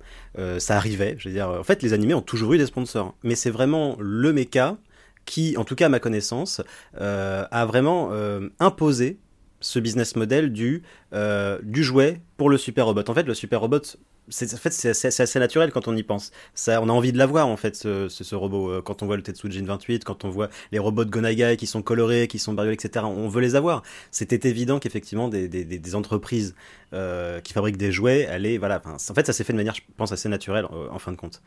Ça 0.59 0.77
arrivait 0.77 1.17
je 1.19 1.29
veux 1.29 1.35
dire 1.35 1.49
en 1.49 1.65
fait 1.65 1.83
les 1.83 1.93
animés 1.93 2.15
ont 2.15 2.23
toujours 2.23 2.53
eu 2.53 2.59
des 2.59 2.67
sponsors. 2.67 3.15
Mais 3.25 3.35
c'est 3.35 3.51
vraiment 3.51 3.97
le 3.99 4.33
méca 4.33 4.79
qui 5.31 5.57
en 5.57 5.65
tout 5.65 5.77
cas 5.77 5.87
à 5.87 5.89
ma 5.89 6.01
connaissance 6.01 6.61
euh, 7.01 7.45
a 7.53 7.65
vraiment 7.65 8.09
euh, 8.11 8.49
imposé 8.59 9.21
ce 9.61 9.79
business 9.79 10.17
model 10.17 10.53
du, 10.53 10.83
euh, 11.13 11.61
du 11.63 11.85
jouet 11.85 12.21
pour 12.37 12.51
le 12.51 12.59
super 12.59 12.87
robot. 12.87 13.05
En 13.07 13.15
fait, 13.15 13.23
le 13.23 13.35
super 13.35 13.61
robot, 13.61 13.83
c'est 14.29 14.53
en 14.55 14.57
fait, 14.57 14.71
assez, 14.87 15.39
naturel 15.39 15.71
quand 15.71 15.87
on 15.87 15.95
y 15.95 16.03
pense. 16.03 16.33
On 16.67 16.89
a 16.89 16.93
envie 16.93 17.13
de 17.13 17.19
l'avoir 17.19 17.47
en 17.47 17.57
fait, 17.57 17.77
ce, 17.77 18.09
ce, 18.09 18.35
robot. 18.35 18.83
Quand 18.83 19.05
on 19.05 19.07
voit 19.07 19.17
le 19.17 19.23
Tetsujin 19.23 19.65
28, 19.65 20.03
quand 20.03 20.25
on 20.25 20.31
voit 20.31 20.49
les 20.73 20.81
robots 20.81 21.05
de 21.05 21.11
Gonagai 21.11 21.57
qui 21.57 21.69
sont 21.69 21.83
colorés, 21.83 22.27
qui 22.27 22.41
sont 22.41 22.55
bariolés, 22.55 22.75
etc. 22.75 23.05
On 23.07 23.29
veut 23.29 23.41
les 23.41 23.55
avoir. 23.55 23.85
C'était 24.11 24.49
évident 24.49 24.81
qu'effectivement 24.81 25.29
des, 25.29 25.95
entreprises 25.95 26.57
qui 26.91 27.53
fabriquent 27.53 27.77
des 27.77 27.93
jouets 27.93 28.27
allaient, 28.27 28.59
voilà. 28.59 28.83
En 28.85 29.15
fait, 29.15 29.27
ça 29.27 29.33
s'est 29.33 29.45
fait 29.45 29.53
de 29.53 29.59
manière, 29.59 29.77
je 29.77 29.83
pense, 29.97 30.11
assez 30.11 30.29
naturelle 30.29 30.65
en 30.65 30.99
fin 30.99 31.13
de 31.13 31.17
compte. 31.17 31.41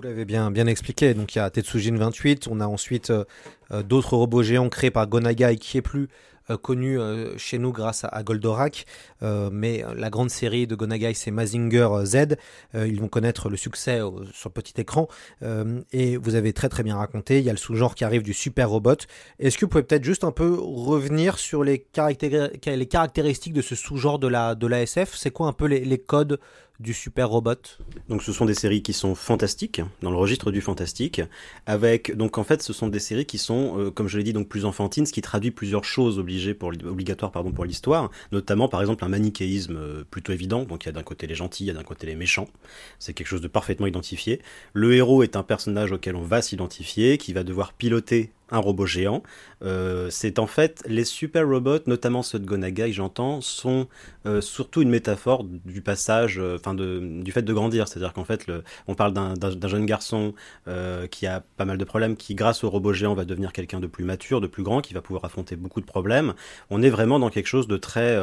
Vous 0.00 0.08
l'avez 0.08 0.24
bien, 0.24 0.50
bien 0.50 0.66
expliqué. 0.66 1.12
Donc 1.12 1.34
il 1.34 1.38
y 1.38 1.42
a 1.42 1.50
Tetsujin 1.50 1.94
28, 1.94 2.48
on 2.50 2.60
a 2.60 2.66
ensuite 2.66 3.10
euh, 3.10 3.82
d'autres 3.82 4.16
robots 4.16 4.42
géants 4.42 4.70
créés 4.70 4.90
par 4.90 5.06
Gonagai 5.06 5.56
qui 5.56 5.76
est 5.76 5.82
plus 5.82 6.08
euh, 6.48 6.56
connu 6.56 6.98
euh, 6.98 7.36
chez 7.36 7.58
nous 7.58 7.70
grâce 7.70 8.06
à, 8.10 8.22
Goldorak, 8.22 8.86
euh, 9.22 9.50
mais 9.52 9.84
la 9.94 10.08
grande 10.08 10.30
série 10.30 10.66
de 10.66 10.74
Gonagai 10.74 11.12
c'est 11.12 11.30
Mazinger 11.30 11.86
Z. 12.04 12.16
Euh, 12.74 12.88
ils 12.88 12.98
vont 12.98 13.08
connaître 13.08 13.50
le 13.50 13.58
succès 13.58 13.98
sur 14.32 14.48
le 14.48 14.52
petit 14.54 14.80
écran 14.80 15.06
Euh, 15.42 15.82
et 15.92 16.16
vous 16.16 16.34
avez 16.34 16.54
très 16.54 16.70
très 16.70 16.82
bien 16.82 16.96
raconté. 16.96 17.38
Il 17.40 17.44
y 17.44 17.50
a 17.50 17.52
le 17.52 17.58
sous-genre 17.58 17.94
qui 17.94 18.04
arrive 18.04 18.22
du 18.22 18.32
super 18.32 18.70
robot. 18.70 18.96
Est-ce 19.38 19.58
que 19.58 19.66
vous 19.66 19.68
pouvez 19.68 19.82
peut-être 19.82 20.04
juste 20.04 20.24
un 20.24 20.32
peu 20.32 20.56
revenir 20.58 21.38
sur 21.38 21.62
les, 21.62 21.84
caractéri- 21.94 22.48
les 22.74 22.86
caractéristiques 22.86 23.52
de 23.52 23.60
ce 23.60 23.74
sous-genre 23.74 24.18
de 24.18 24.28
la 24.28 24.82
SF 24.82 25.14
C'est 25.14 25.30
quoi 25.30 25.46
un 25.48 25.52
peu 25.52 25.66
les 25.66 25.98
codes 25.98 26.40
du 26.80 26.94
super 26.94 27.28
robot 27.28 27.56
Donc 28.08 28.22
ce 28.22 28.32
sont 28.32 28.46
des 28.46 28.54
séries 28.54 28.82
qui 28.82 28.94
sont 28.94 29.14
fantastiques, 29.14 29.82
dans 30.00 30.10
le 30.10 30.16
registre 30.16 30.50
du 30.50 30.62
fantastique, 30.62 31.20
avec 31.66 32.16
donc 32.16 32.38
en 32.38 32.44
fait 32.44 32.62
ce 32.62 32.72
sont 32.72 32.88
des 32.88 32.98
séries 32.98 33.26
qui 33.26 33.38
sont, 33.38 33.78
euh, 33.78 33.90
comme 33.90 34.08
je 34.08 34.16
l'ai 34.16 34.24
dit, 34.24 34.32
donc 34.32 34.48
plus 34.48 34.64
enfantines, 34.64 35.04
ce 35.04 35.12
qui 35.12 35.20
traduit 35.20 35.50
plusieurs 35.50 35.84
choses 35.84 36.18
obligées 36.18 36.54
pour 36.54 36.70
obligatoires 36.70 37.32
pardon 37.32 37.52
pour 37.52 37.66
l'histoire, 37.66 38.10
notamment 38.32 38.66
par 38.66 38.80
exemple 38.80 39.04
un 39.04 39.08
manichéisme 39.08 39.76
euh, 39.76 40.04
plutôt 40.10 40.32
évident. 40.32 40.64
Donc 40.64 40.84
il 40.84 40.86
y 40.86 40.88
a 40.88 40.92
d'un 40.92 41.02
côté 41.02 41.26
les 41.26 41.34
gentils, 41.34 41.64
il 41.64 41.66
y 41.66 41.70
a 41.70 41.74
d'un 41.74 41.82
côté 41.82 42.06
les 42.06 42.14
méchants. 42.14 42.48
C'est 42.98 43.12
quelque 43.12 43.28
chose 43.28 43.42
de 43.42 43.48
parfaitement 43.48 43.86
identifié. 43.86 44.40
Le 44.72 44.94
héros 44.94 45.22
est 45.22 45.36
un 45.36 45.42
personnage 45.42 45.92
auquel 45.92 46.16
on 46.16 46.22
va 46.22 46.40
s'identifier, 46.40 47.18
qui 47.18 47.34
va 47.34 47.44
devoir 47.44 47.74
piloter 47.74 48.32
un 48.50 48.58
robot 48.58 48.86
géant. 48.86 49.22
Euh, 49.62 50.08
c'est 50.10 50.38
en 50.38 50.46
fait 50.46 50.82
les 50.86 51.04
super 51.04 51.46
robots, 51.46 51.80
notamment 51.86 52.22
ceux 52.22 52.38
de 52.38 52.46
Gonagai, 52.46 52.92
j'entends, 52.92 53.40
sont 53.40 53.88
euh, 54.26 54.40
surtout 54.40 54.82
une 54.82 54.90
métaphore 54.90 55.44
du 55.44 55.82
passage, 55.82 56.38
euh, 56.38 56.56
enfin 56.56 56.74
du 56.74 57.32
fait 57.32 57.42
de 57.42 57.52
grandir. 57.52 57.88
C'est-à-dire 57.88 58.12
qu'en 58.12 58.24
fait, 58.24 58.46
on 58.88 58.94
parle 58.94 59.12
d'un- 59.12 59.34
jeune 59.68 59.86
garçon 59.86 60.34
qui 61.10 61.26
a 61.26 61.42
pas 61.56 61.64
mal 61.64 61.78
de 61.78 61.84
problèmes, 61.84 62.16
qui 62.16 62.34
grâce 62.34 62.64
au 62.64 62.70
robot 62.70 62.92
géant 62.92 63.14
va 63.14 63.24
devenir 63.24 63.52
quelqu'un 63.52 63.80
de 63.80 63.86
plus 63.86 64.04
mature, 64.04 64.40
de 64.40 64.46
plus 64.46 64.62
grand, 64.62 64.80
qui 64.80 64.94
va 64.94 65.00
pouvoir 65.00 65.24
affronter 65.24 65.56
beaucoup 65.56 65.80
de 65.80 65.86
problèmes. 65.86 66.34
On 66.70 66.82
est 66.82 66.90
vraiment 66.90 67.18
dans 67.18 67.30
quelque 67.30 67.46
chose 67.46 67.68
de 67.68 67.76
très 67.76 68.16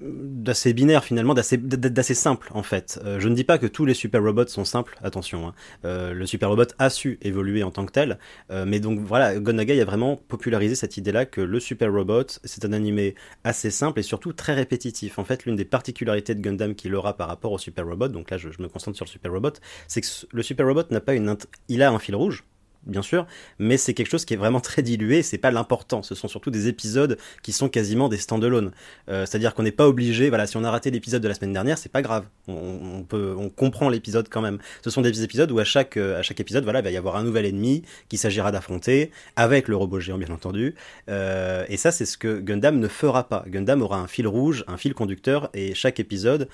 d'assez 0.00 0.72
binaire 0.72 1.04
finalement, 1.04 1.34
d'assez 1.34 2.14
simple 2.14 2.48
en 2.52 2.62
fait. 2.62 3.00
Euh, 3.04 3.20
je 3.20 3.28
ne 3.28 3.34
dis 3.34 3.44
pas 3.44 3.58
que 3.58 3.66
tous 3.66 3.84
les 3.84 3.94
super 3.94 4.22
robots 4.22 4.46
sont 4.46 4.64
simples, 4.64 4.98
attention. 5.02 5.48
hein. 5.48 5.54
Euh, 5.84 6.12
le 6.12 6.26
super 6.26 6.48
robot 6.48 6.64
a 6.78 6.90
su 6.90 7.18
évoluer 7.22 7.62
en 7.62 7.70
tant 7.70 7.86
que 7.86 7.92
tel, 7.92 8.18
euh, 8.50 8.64
mais 8.66 8.80
donc 8.80 9.00
voilà, 9.00 9.38
Gonagai 9.38 9.80
a 9.80 9.84
vraiment 9.84 10.16
popularisé 10.16 10.74
cette 10.74 10.96
idée-là 10.96 11.26
que 11.26 11.40
le 11.40 11.60
super 11.60 11.92
robot 11.92 12.26
c'est 12.44 12.64
un 12.64 12.72
animé 12.72 13.14
assez 13.44 13.70
simple 13.70 14.00
et 14.00 14.02
surtout 14.02 14.32
très 14.32 14.54
répétitif. 14.54 15.18
En 15.18 15.24
fait, 15.24 15.44
l'une 15.44 15.56
des 15.56 15.64
particularités 15.64 16.34
de 16.34 16.40
Gundam 16.40 16.74
qu'il 16.74 16.94
aura 16.94 17.16
par 17.16 17.28
rapport 17.28 17.52
au 17.52 17.58
super 17.58 17.86
robot, 17.86 18.08
donc 18.08 18.30
là 18.30 18.38
je, 18.38 18.50
je 18.50 18.62
me 18.62 18.68
concentre 18.68 18.96
sur 18.96 19.04
le 19.04 19.10
super 19.10 19.32
robot, 19.32 19.52
c'est 19.88 20.00
que 20.00 20.06
le 20.32 20.42
super 20.42 20.66
robot 20.66 20.82
n'a 20.90 21.00
pas 21.00 21.14
une, 21.14 21.36
il 21.68 21.82
a 21.82 21.90
un 21.90 21.98
fil 21.98 22.16
rouge 22.16 22.44
bien 22.86 23.02
sûr, 23.02 23.26
mais 23.58 23.76
c'est 23.76 23.94
quelque 23.94 24.10
chose 24.10 24.24
qui 24.24 24.34
est 24.34 24.36
vraiment 24.36 24.60
très 24.60 24.82
dilué, 24.82 25.22
c'est 25.22 25.38
pas 25.38 25.50
l'important, 25.50 26.02
ce 26.02 26.14
sont 26.14 26.28
surtout 26.28 26.50
des 26.50 26.68
épisodes 26.68 27.18
qui 27.42 27.52
sont 27.52 27.68
quasiment 27.68 28.08
des 28.08 28.16
stand-alone. 28.16 28.70
Euh, 29.08 29.26
C'est-à-dire 29.26 29.54
qu'on 29.54 29.64
n'est 29.64 29.72
pas 29.72 29.86
obligé, 29.88 30.28
voilà, 30.28 30.46
si 30.46 30.56
on 30.56 30.64
a 30.64 30.70
raté 30.70 30.90
l'épisode 30.90 31.22
de 31.22 31.28
la 31.28 31.34
semaine 31.34 31.52
dernière, 31.52 31.78
c'est 31.78 31.90
pas 31.90 32.02
grave, 32.02 32.24
on, 32.48 33.02
peut, 33.02 33.34
on 33.36 33.48
comprend 33.48 33.88
l'épisode 33.88 34.28
quand 34.28 34.40
même. 34.40 34.58
Ce 34.82 34.90
sont 34.90 35.02
des 35.02 35.22
épisodes 35.22 35.50
où 35.50 35.58
à 35.58 35.64
chaque, 35.64 35.96
euh, 35.96 36.18
à 36.18 36.22
chaque 36.22 36.40
épisode, 36.40 36.64
voilà, 36.64 36.80
il 36.80 36.84
va 36.84 36.90
y 36.90 36.96
avoir 36.96 37.16
un 37.16 37.24
nouvel 37.24 37.44
ennemi 37.44 37.82
qu'il 38.08 38.18
s'agira 38.18 38.52
d'affronter, 38.52 39.10
avec 39.34 39.68
le 39.68 39.76
robot 39.76 40.00
géant 40.00 40.18
bien 40.18 40.30
entendu, 40.30 40.74
Euh, 41.08 41.64
et 41.68 41.76
ça 41.76 41.90
c'est 41.92 42.06
ce 42.06 42.16
que 42.18 42.40
Gundam 42.40 42.78
ne 42.78 42.88
fera 42.88 43.28
pas. 43.28 43.44
Gundam 43.48 43.82
aura 43.82 43.98
un 43.98 44.06
fil 44.06 44.26
rouge, 44.26 44.64
un 44.66 44.76
fil 44.76 44.94
conducteur, 44.94 45.50
et 45.54 45.74
chaque 45.74 46.00
épisode 46.00 46.48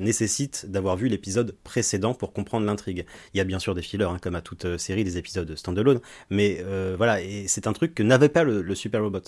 nécessite 0.00 0.66
d'avoir 0.68 0.96
vu 0.96 1.08
l'épisode 1.08 1.54
précédent 1.64 2.14
pour 2.14 2.32
comprendre 2.32 2.66
l'intrigue. 2.66 3.04
Il 3.34 3.38
y 3.38 3.40
a 3.40 3.44
bien 3.44 3.58
sûr 3.58 3.74
des 3.74 3.82
fillers, 3.82 4.04
hein, 4.04 4.18
comme 4.20 4.34
à 4.34 4.40
toute 4.40 4.78
série, 4.78 5.04
des 5.04 5.18
épisodes 5.18 5.56
standalone, 5.66 6.00
mais 6.30 6.58
euh, 6.60 6.94
voilà, 6.96 7.20
et 7.20 7.48
c'est 7.48 7.66
un 7.66 7.72
truc 7.72 7.94
que 7.94 8.02
n'avait 8.02 8.28
pas 8.28 8.44
le, 8.44 8.62
le 8.62 8.74
Super 8.74 9.02
Robot. 9.02 9.20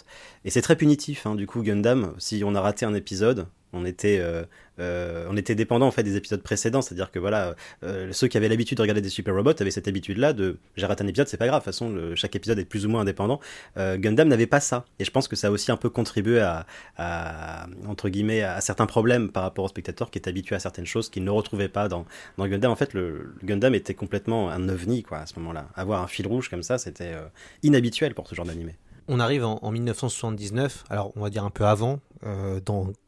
Et 0.45 0.51
c'est 0.51 0.63
très 0.63 0.77
punitif, 0.77 1.27
hein, 1.27 1.35
du 1.35 1.47
coup, 1.47 1.63
Gundam, 1.63 2.15
si 2.19 2.43
on 2.45 2.55
a 2.55 2.61
raté 2.61 2.87
un 2.87 2.95
épisode, 2.95 3.47
on 3.73 3.85
était, 3.85 4.19
euh, 4.21 4.45
euh, 4.79 5.27
on 5.29 5.37
était 5.37 5.55
dépendant 5.55 5.87
en 5.87 5.91
fait 5.91 6.03
des 6.03 6.17
épisodes 6.17 6.43
précédents, 6.43 6.83
c'est-à-dire 6.83 7.11
que 7.11 7.19
voilà, 7.19 7.55
euh, 7.83 8.13
ceux 8.13 8.29
qui 8.29 8.37
avaient 8.37 8.49
l'habitude 8.49 8.79
de 8.79 8.83
regarder 8.83 9.01
des 9.01 9.09
super 9.11 9.35
robots 9.35 9.53
avaient 9.61 9.71
cette 9.71 9.89
habitude-là 9.89 10.33
de 10.33 10.59
j'ai 10.77 10.87
raté 10.87 11.05
un 11.05 11.07
épisode, 11.07 11.29
c'est 11.29 11.37
pas 11.37 11.47
grave, 11.47 11.61
de 11.61 11.65
toute 11.65 11.75
façon 11.75 12.13
chaque 12.15 12.35
épisode 12.37 12.59
est 12.59 12.65
plus 12.65 12.87
ou 12.87 12.89
moins 12.89 13.03
indépendant. 13.03 13.41
Gundam 13.77 14.29
n'avait 14.29 14.47
pas 14.47 14.61
ça, 14.61 14.85
et 14.99 15.05
je 15.05 15.11
pense 15.11 15.29
que 15.29 15.37
ça 15.37 15.49
a 15.49 15.51
aussi 15.51 15.71
un 15.71 15.77
peu 15.77 15.91
contribué 15.91 16.41
à, 16.41 17.67
entre 17.87 18.09
guillemets 18.09 18.43
à 18.43 18.61
certains 18.61 18.87
problèmes 18.87 19.31
par 19.31 19.43
rapport 19.43 19.65
au 19.65 19.69
spectateur 19.69 20.11
qui 20.11 20.19
est 20.19 20.29
habitué 20.29 20.57
à 20.57 20.61
certaines 20.61 20.87
choses 20.87 21.11
qu'il 21.11 21.25
ne 21.25 21.31
retrouvait 21.31 21.69
pas 21.69 21.89
dans, 21.89 22.07
dans 22.39 22.47
Gundam. 22.47 22.71
En 22.71 22.77
fait, 22.77 22.95
le, 22.95 23.35
Gundam 23.45 23.75
était 23.75 23.95
complètement 23.95 24.51
un 24.51 24.69
ovni 24.69 25.03
quoi 25.03 25.19
à 25.19 25.27
ce 25.27 25.39
moment-là. 25.39 25.69
Avoir 25.75 26.03
un 26.03 26.07
fil 26.07 26.27
rouge 26.27 26.49
comme 26.49 26.63
ça, 26.63 26.79
c'était 26.79 27.15
inhabituel 27.63 28.15
pour 28.15 28.29
ce 28.29 28.35
genre 28.35 28.47
d'animé. 28.47 28.77
On 29.11 29.21
arrive 29.21 29.45
en, 29.45 29.59
en 29.63 29.71
1979, 29.71 30.85
alors 30.91 31.13
on 31.17 31.23
va 31.23 31.31
dire 31.31 31.43
un 31.43 31.51
peu 31.51 31.65
avant, 31.65 31.99
euh, 32.27 32.61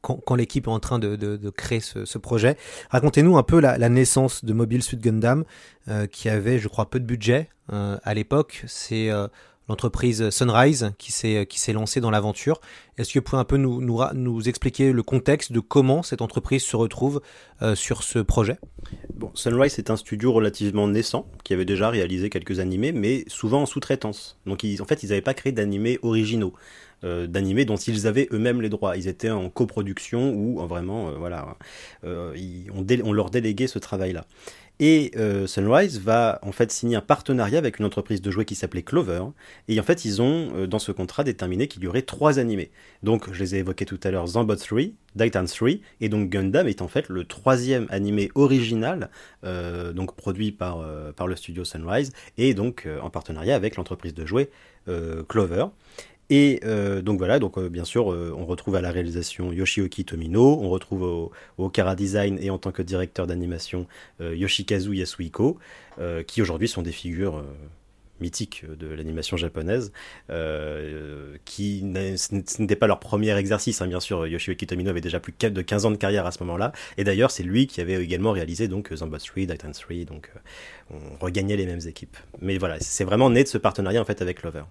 quand, 0.02 0.34
l'équipe 0.34 0.66
est 0.66 0.70
en 0.70 0.80
train 0.80 0.98
de, 0.98 1.50
créer 1.50 1.80
ce, 1.80 2.18
projet. 2.18 2.56
Racontez-nous 2.90 3.36
un 3.36 3.42
peu 3.42 3.60
la, 3.60 3.88
naissance 3.88 4.44
de 4.44 4.52
Mobile 4.52 4.82
Suit 4.82 4.98
Gundam, 4.98 5.44
euh, 5.88 6.06
qui 6.06 6.28
avait, 6.28 6.58
je 6.58 6.68
crois, 6.68 6.88
peu 6.88 7.00
de 7.00 7.04
budget 7.04 7.48
euh, 7.72 7.98
à 8.02 8.14
l'époque. 8.14 8.64
C'est 8.66 9.08
l'entreprise 9.68 10.30
Sunrise 10.30 10.92
qui 10.98 11.12
s'est 11.12 11.72
lancée 11.72 12.00
dans 12.00 12.10
l'aventure. 12.10 12.60
Est-ce 12.98 13.12
que 13.12 13.18
vous 13.18 13.24
pouvez 13.24 13.40
un 13.40 13.44
peu 13.44 13.56
nous, 13.56 14.48
expliquer 14.48 14.92
le 14.92 15.02
contexte 15.02 15.52
de 15.52 15.60
comment 15.60 16.02
cette 16.02 16.22
entreprise 16.22 16.62
se 16.62 16.76
retrouve 16.76 17.20
sur 17.74 18.02
ce 18.02 18.18
projet? 18.18 18.58
Bon, 19.14 19.30
Sunrise 19.34 19.78
est 19.78 19.90
un 19.90 19.96
studio 19.96 20.32
relativement 20.32 20.88
naissant 20.88 21.30
qui 21.44 21.54
avait 21.54 21.64
déjà 21.64 21.90
réalisé 21.90 22.30
quelques 22.30 22.58
animés, 22.58 22.90
mais 22.90 23.24
souvent 23.28 23.62
en 23.62 23.66
sous-traitance. 23.66 24.38
Donc, 24.46 24.64
en 24.80 24.84
fait, 24.84 25.02
ils 25.02 25.10
n'avaient 25.10 25.20
pas 25.20 25.34
créé 25.34 25.52
d'animés 25.52 25.98
originaux, 26.02 26.54
euh, 27.04 27.26
d'animés 27.26 27.64
dont 27.64 27.76
ils 27.76 28.06
avaient 28.06 28.28
eux-mêmes 28.32 28.60
les 28.60 28.68
droits. 28.68 28.96
Ils 28.96 29.08
étaient 29.08 29.30
en 29.30 29.48
coproduction 29.48 30.32
ou 30.34 30.60
euh, 30.60 30.66
vraiment, 30.66 31.08
euh, 31.08 31.12
voilà, 31.12 31.56
euh, 32.04 32.34
on, 33.04 33.12
leur 33.12 33.30
déléguait 33.30 33.66
ce 33.66 33.78
travail-là. 33.78 34.26
Et 34.82 35.12
Sunrise 35.46 36.00
va 36.00 36.38
en 36.40 36.52
fait 36.52 36.72
signer 36.72 36.96
un 36.96 37.02
partenariat 37.02 37.58
avec 37.58 37.80
une 37.80 37.84
entreprise 37.84 38.22
de 38.22 38.30
jouets 38.30 38.46
qui 38.46 38.54
s'appelait 38.54 38.82
Clover. 38.82 39.24
Et 39.68 39.78
en 39.78 39.82
fait, 39.82 40.06
ils 40.06 40.22
ont 40.22 40.66
dans 40.66 40.78
ce 40.78 40.90
contrat 40.90 41.22
déterminé 41.22 41.68
qu'il 41.68 41.84
y 41.84 41.86
aurait 41.86 42.00
trois 42.00 42.38
animés. 42.38 42.70
Donc, 43.02 43.30
je 43.30 43.40
les 43.40 43.56
ai 43.56 43.58
évoqués 43.58 43.84
tout 43.84 44.00
à 44.04 44.10
l'heure, 44.10 44.26
Zambot 44.26 44.56
3, 44.56 44.80
Titan 45.18 45.44
3, 45.44 45.68
et 46.00 46.08
donc 46.08 46.30
Gundam 46.30 46.66
est 46.66 46.80
en 46.80 46.88
fait 46.88 47.10
le 47.10 47.26
troisième 47.26 47.88
animé 47.90 48.30
original, 48.34 49.10
donc 49.42 50.16
produit 50.16 50.50
par, 50.50 50.82
par 51.14 51.26
le 51.26 51.36
studio 51.36 51.62
Sunrise, 51.62 52.10
et 52.38 52.54
donc 52.54 52.88
en 53.02 53.10
partenariat 53.10 53.56
avec 53.56 53.76
l'entreprise 53.76 54.14
de 54.14 54.24
jouets 54.24 54.48
Clover. 55.28 55.66
Et 56.30 56.60
euh, 56.64 57.02
donc 57.02 57.18
voilà, 57.18 57.40
donc 57.40 57.58
euh, 57.58 57.68
bien 57.68 57.84
sûr, 57.84 58.12
euh, 58.12 58.32
on 58.38 58.46
retrouve 58.46 58.76
à 58.76 58.80
la 58.80 58.92
réalisation 58.92 59.52
Yoshioki 59.52 60.04
Tomino, 60.04 60.60
on 60.62 60.70
retrouve 60.70 61.30
au, 61.58 61.68
Kara 61.70 61.96
Design 61.96 62.38
et 62.40 62.50
en 62.50 62.58
tant 62.58 62.70
que 62.70 62.82
directeur 62.82 63.26
d'animation 63.26 63.86
Yoshikazu 64.20 64.94
Yasuhiko, 64.94 65.58
qui 66.26 66.42
aujourd'hui 66.42 66.68
sont 66.68 66.82
des 66.82 66.92
figures 66.92 67.44
mythiques 68.20 68.64
de 68.68 68.88
l'animation 68.88 69.36
japonaise, 69.36 69.92
qui 71.44 71.84
ce 72.16 72.62
n'était 72.62 72.76
pas 72.76 72.86
leur 72.86 72.98
premier 72.98 73.36
exercice, 73.36 73.80
hein, 73.82 73.86
bien 73.86 74.00
sûr. 74.00 74.26
Yoshioki 74.26 74.66
Tomino 74.66 74.90
avait 74.90 75.00
déjà 75.00 75.20
plus 75.20 75.32
de 75.38 75.62
15 75.62 75.86
ans 75.86 75.90
de 75.90 75.96
carrière 75.96 76.26
à 76.26 76.32
ce 76.32 76.42
moment-là, 76.42 76.72
et 76.96 77.04
d'ailleurs 77.04 77.30
c'est 77.30 77.44
lui 77.44 77.66
qui 77.66 77.80
avait 77.80 78.02
également 78.02 78.32
réalisé 78.32 78.68
donc 78.68 78.92
Zambot 78.92 79.18
3, 79.18 79.46
Titan 79.46 79.70
3, 79.72 80.04
donc 80.06 80.30
on 80.90 81.24
regagnait 81.24 81.56
les 81.56 81.66
mêmes 81.66 81.86
équipes. 81.86 82.16
Mais 82.40 82.58
voilà, 82.58 82.80
c'est 82.80 83.04
vraiment 83.04 83.30
né 83.30 83.44
de 83.44 83.48
ce 83.48 83.58
partenariat 83.58 84.00
en 84.00 84.04
fait 84.04 84.22
avec 84.22 84.40
Clover. 84.40 84.64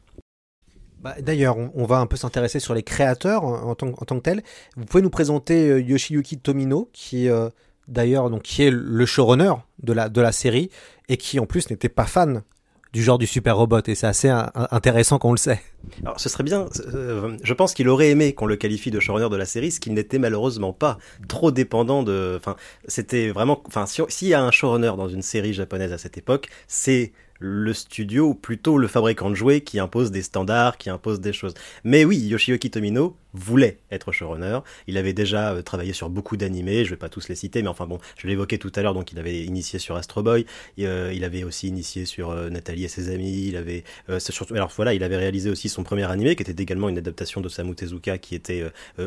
Bah, 1.01 1.15
D'ailleurs, 1.21 1.55
on, 1.57 1.85
va 1.85 1.97
un 1.99 2.05
peu 2.05 2.17
s'intéresser 2.17 2.59
sur 2.59 2.73
les 2.73 2.83
créateurs 2.83 3.43
en, 3.43 3.75
tant, 3.75 3.91
que 3.91 4.19
tels. 4.19 4.43
Vous 4.75 4.85
pouvez 4.85 5.01
nous 5.03 5.09
présenter 5.09 5.69
euh, 5.69 5.81
Yoshiyuki 5.81 6.39
Tomino, 6.39 6.89
qui 6.93 7.29
euh, 7.29 7.49
d'ailleurs 7.87 8.29
donc 8.29 8.43
qui 8.43 8.63
est 8.63 8.71
le 8.71 9.05
showrunner 9.05 9.53
de 9.81 9.93
la 9.93 10.09
de 10.09 10.21
la 10.21 10.31
série 10.31 10.69
et 11.07 11.17
qui 11.17 11.39
en 11.39 11.45
plus 11.45 11.69
n'était 11.69 11.89
pas 11.89 12.05
fan 12.05 12.43
du 12.91 13.03
genre 13.03 13.17
du 13.19 13.27
super 13.27 13.55
robot 13.55 13.81
et 13.85 13.93
c'est 13.95 14.07
assez 14.07 14.29
un- 14.29 14.51
intéressant 14.71 15.19
quand 15.19 15.29
on 15.29 15.33
le 15.33 15.37
sait. 15.37 15.61
Alors, 16.03 16.19
ce 16.19 16.27
serait 16.27 16.43
bien. 16.43 16.65
euh, 16.93 17.37
je 17.43 17.53
pense 17.53 17.73
qu'il 17.73 17.87
aurait 17.87 18.09
aimé 18.09 18.33
qu'on 18.33 18.47
le 18.47 18.55
qualifie 18.55 18.89
de 18.91 18.99
showrunner 18.99 19.29
de 19.29 19.35
la 19.35 19.45
série, 19.45 19.71
ce 19.71 19.79
qu'il 19.79 19.93
n'était 19.93 20.17
malheureusement 20.19 20.73
pas. 20.73 20.97
Trop 21.27 21.51
dépendant 21.51 22.03
de. 22.03 22.35
Enfin, 22.37 22.55
c'était 22.87 23.29
vraiment. 23.29 23.61
Enfin, 23.67 23.85
si- 23.85 24.01
s'il 24.09 24.27
y 24.29 24.33
a 24.33 24.41
un 24.43 24.51
showrunner 24.51 24.93
dans 24.97 25.07
une 25.07 25.21
série 25.21 25.53
japonaise 25.53 25.93
à 25.93 25.97
cette 25.97 26.17
époque, 26.17 26.49
c'est 26.67 27.13
le 27.39 27.73
studio, 27.73 28.29
ou 28.29 28.33
plutôt 28.35 28.77
le 28.77 28.87
fabricant 28.87 29.29
de 29.29 29.35
jouets, 29.35 29.61
qui 29.61 29.79
impose 29.79 30.11
des 30.11 30.21
standards, 30.21 30.77
qui 30.77 30.89
impose 30.89 31.19
des 31.19 31.33
choses. 31.33 31.53
Mais 31.83 32.05
oui, 32.05 32.17
Yoshioki 32.17 32.69
Tomino 32.69 33.15
voulait 33.33 33.79
être 33.91 34.11
showrunner. 34.11 34.59
Il 34.87 34.97
avait 34.97 35.13
déjà 35.13 35.53
euh, 35.53 35.61
travaillé 35.61 35.93
sur 35.93 36.09
beaucoup 36.09 36.37
d'animés, 36.37 36.85
je 36.85 36.89
vais 36.89 36.97
pas 36.97 37.09
tous 37.09 37.27
les 37.27 37.35
citer, 37.35 37.61
mais 37.61 37.67
enfin 37.67 37.85
bon, 37.85 37.99
je 38.17 38.27
l'évoquais 38.27 38.57
tout 38.57 38.71
à 38.75 38.81
l'heure, 38.81 38.93
donc 38.93 39.11
il 39.11 39.19
avait 39.19 39.41
initié 39.41 39.79
sur 39.79 39.95
Astro 39.95 40.23
Boy, 40.23 40.45
euh, 40.79 41.11
il 41.13 41.23
avait 41.23 41.43
aussi 41.43 41.67
initié 41.67 42.05
sur 42.05 42.31
euh, 42.31 42.49
Nathalie 42.49 42.85
et 42.85 42.87
ses 42.87 43.13
amis, 43.13 43.47
il 43.47 43.57
avait 43.57 43.83
surtout, 44.19 44.53
alors 44.53 44.71
voilà, 44.75 44.93
il 44.93 45.03
avait 45.03 45.17
réalisé 45.17 45.49
aussi 45.49 45.69
son 45.69 45.83
premier 45.83 46.09
animé, 46.09 46.35
qui 46.35 46.43
était 46.43 46.61
également 46.61 46.89
une 46.89 46.97
adaptation 46.97 47.41
de 47.41 47.49
Samu 47.49 47.75
Tezuka, 47.75 48.17
qui 48.17 48.35
était 48.35 48.63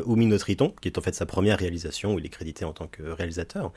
Umi 0.07 0.25
no 0.25 0.37
Triton, 0.37 0.73
qui 0.81 0.87
est 0.87 0.97
en 0.97 1.01
fait 1.01 1.13
sa 1.13 1.25
première 1.25 1.57
réalisation, 1.57 2.13
où 2.13 2.19
il 2.19 2.25
est 2.25 2.29
crédité 2.29 2.65
en 2.65 2.73
tant 2.73 2.87
que 2.87 3.03
réalisateur. 3.03 3.71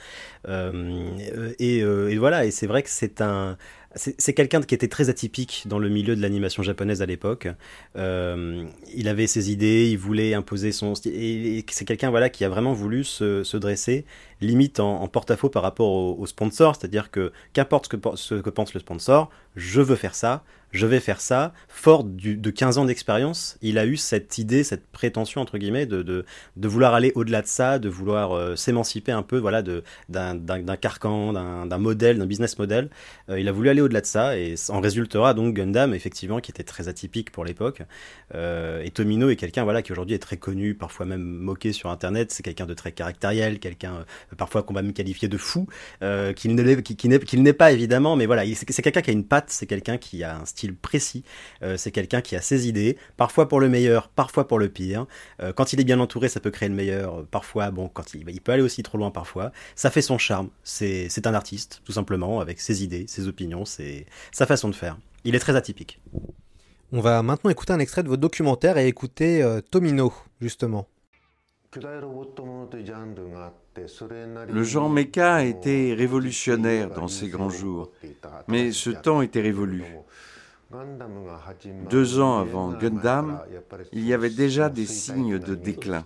Et, 1.59 2.17
voilà, 2.17 2.45
et 2.45 2.51
c'est 2.51 2.67
vrai 2.67 2.83
que 2.83 2.91
c'est 2.91 3.21
un 3.21 3.57
c'est 3.99 4.35
quelqu'un 4.35 4.61
qui 4.61 4.75
était 4.75 4.89
très 4.89 5.09
atypique 5.09 5.63
dans 5.67 5.79
le 5.79 5.89
milieu 5.89 6.15
de 6.15 6.21
l'animation 6.21 6.63
japonaise 6.63 7.01
à 7.01 7.07
l'époque. 7.07 7.49
Il 7.95 9.09
avait 9.09 9.27
ses 9.27 9.51
idées, 9.51 9.89
il 9.91 9.99
voulait 9.99 10.35
imposer 10.37 10.73
son 10.73 10.95
style. 10.95 11.15
Et, 11.15 11.65
c'est 11.71 11.85
quelqu'un 11.85 12.11
voilà 12.11 12.31
qui 12.31 12.45
a 12.45 12.49
vraiment 12.49 12.73
voulu 12.73 13.05
se, 13.05 13.43
se 13.43 13.57
dresser 13.57 14.05
limite 14.41 14.81
en, 14.81 15.07
porte-à-faux 15.09 15.49
par 15.49 15.63
rapport 15.63 16.19
au, 16.19 16.27
sponsor, 16.27 16.77
c'est-à-dire 16.77 17.11
que 17.11 17.33
qu'importe 17.53 17.89
ce 18.17 18.35
que 18.35 18.51
pense 18.51 18.75
le 18.75 18.81
sponsor, 18.81 19.31
je 19.55 19.81
veux 19.81 19.97
faire 19.97 20.15
ça, 20.15 20.45
je 20.77 20.87
vais 20.87 21.01
faire 21.01 21.21
ça. 21.21 21.53
Fort 21.69 22.05
de 22.05 22.51
15 22.51 22.79
ans 22.79 22.85
d'expérience, 22.85 23.59
il 23.63 23.79
a 23.79 23.87
eu 23.87 23.97
cette 23.97 24.39
idée, 24.39 24.63
cette 24.63 24.87
prétention 24.87 25.41
entre 25.41 25.59
guillemets 25.59 25.87
de, 25.87 26.03
de, 26.03 26.25
vouloir 26.69 26.95
aller 26.95 27.13
au-delà 27.15 27.43
de 27.43 27.47
ça, 27.47 27.79
de 27.79 27.89
vouloir 27.89 28.33
euh, 28.33 28.57
s'émanciper 28.57 29.13
un 29.13 29.23
peu 29.23 29.39
voilà 29.39 29.63
d'un 29.63 30.77
carcan, 30.81 31.33
d'un 31.33 31.79
modèle, 31.79 32.19
d'un 32.19 32.27
business 32.27 32.59
model. 32.59 32.91
Euh, 33.31 33.41
il 33.41 33.49
a 33.49 33.53
voulu 33.53 33.69
aller 33.71 33.81
au-delà 33.81 34.01
de 34.01 34.07
ça 34.07 34.37
et 34.39 34.55
en 34.69 34.81
résultera 34.81 35.35
donc 35.35 35.55
Gundam 35.55 35.95
effectivement 35.95 36.41
qui 36.41 36.51
était 36.51 36.63
très 36.63 36.89
atypique 36.89 37.31
pour 37.33 37.45
l'époque. 37.45 37.83
Euh, 38.35 38.83
et 38.83 38.91
Tomino 38.91 39.31
est 39.31 39.37
quelqu'un 39.37 39.65
voilà 39.65 39.83
qui 39.83 39.93
aujourd'hui 39.93 40.15
est 40.15 40.21
très 40.21 40.37
connu, 40.37 40.75
parfois 40.75 41.07
même 41.07 41.23
moqué 41.23 41.73
sur 41.73 41.91
internet. 41.91 42.31
C'est 42.33 42.43
quelqu'un 42.43 42.67
de 42.67 42.75
très 42.75 42.93
caractériel, 42.93 43.59
quelqu'un 43.59 44.05
parfois 44.37 44.63
qu'on 44.63 44.75
va 44.75 44.83
me 44.83 44.93
qualifier 44.93 45.29
de 45.29 45.39
fou, 45.39 45.67
qu'il 46.35 46.55
n'est 46.55 47.53
pas 47.53 47.73
évidemment, 47.73 48.17
mais 48.17 48.27
voilà, 48.27 48.45
il- 48.45 48.55
c'est 48.57 48.67
c'est 48.71 48.83
quelqu'un 48.83 49.01
qui 49.03 49.11
a 49.11 49.13
une 49.15 49.25
patte, 49.27 49.47
c'est 49.51 49.67
quelqu'un 49.67 49.97
qui 49.97 50.23
a 50.23 50.37
un 50.39 50.45
style 50.45 50.66
précis, 50.75 51.25
euh, 51.63 51.77
c'est 51.77 51.91
quelqu'un 51.91 52.21
qui 52.21 52.37
a 52.37 52.41
ses 52.41 52.69
idées, 52.69 52.97
parfois 53.17 53.49
pour 53.49 53.61
le 53.61 53.69
meilleur, 53.69 54.09
parfois 54.09 54.47
pour 54.49 54.59
le 54.59 54.69
pire. 54.69 55.07
Euh, 55.41 55.53
quand 55.53 55.73
il 55.73 55.81
est 55.81 55.85
bien 55.85 56.01
entouré, 56.01 56.29
ça 56.29 56.41
peut 56.41 56.51
créer 56.51 56.69
le 56.69 56.75
meilleur. 56.75 57.21
euh, 57.21 57.29
Parfois, 57.31 57.71
bon, 57.71 57.89
quand 57.89 58.15
il, 58.15 58.29
il 58.29 58.41
peut 58.41 58.53
aller 58.53 58.63
aussi 58.63 58.83
trop 58.83 58.99
loin 58.99 59.11
parfois. 59.11 59.53
Ça 59.75 59.91
fait 59.91 60.03
son 60.03 60.19
charme. 60.19 60.49
C'est 60.65 61.09
c'est 61.09 61.27
un 61.27 61.35
artiste, 61.35 61.83
tout 61.85 61.93
simplement, 61.93 62.41
avec 62.41 62.61
ses 62.61 62.83
idées, 62.85 63.07
ses 63.09 63.29
opinions, 63.29 63.65
sa 63.67 64.47
façon 64.47 64.69
de 64.69 64.75
faire. 64.75 64.99
Il 65.25 65.35
est 65.35 65.39
très 65.41 65.57
atypique. 65.57 66.01
On 66.93 67.01
va 67.01 67.23
maintenant 67.23 67.51
écouter 67.51 67.73
un 67.73 67.79
extrait 67.81 68.03
de 68.03 68.09
votre 68.09 68.21
documentaire 68.23 68.79
et 68.79 68.87
écouter 68.87 69.43
euh, 69.43 69.61
Tomino, 69.61 70.13
justement. 70.41 70.89
Le 74.49 74.63
genre 74.63 74.89
mecha 74.89 75.35
a 75.37 75.43
été 75.45 75.95
révolutionnaire 75.95 76.91
dans 76.91 77.09
ces 77.09 77.29
grands 77.29 77.51
jours, 77.51 77.91
mais 78.49 78.73
ce 78.73 78.91
temps 78.91 79.21
était 79.23 79.41
révolu. 79.43 79.85
Deux 81.91 82.21
ans 82.21 82.39
avant 82.39 82.73
Gundam, 82.73 83.41
il 83.93 84.05
y 84.05 84.13
avait 84.13 84.31
déjà 84.31 84.69
des 84.69 84.87
signes 84.87 85.39
de 85.39 85.55
déclin. 85.55 86.05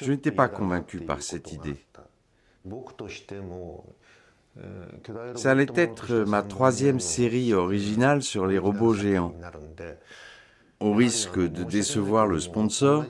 Je 0.00 0.12
n'étais 0.12 0.30
pas 0.30 0.48
convaincu 0.48 1.00
par 1.00 1.22
cette 1.22 1.52
idée. 1.52 1.76
Ça 5.34 5.50
allait 5.50 5.66
être 5.74 6.14
ma 6.14 6.42
troisième 6.42 7.00
série 7.00 7.52
originale 7.54 8.22
sur 8.22 8.46
les 8.46 8.58
robots 8.58 8.94
géants. 8.94 9.34
Au 10.80 10.94
risque 10.94 11.38
de 11.38 11.62
décevoir 11.64 12.26
le 12.26 12.40
sponsor, 12.40 13.04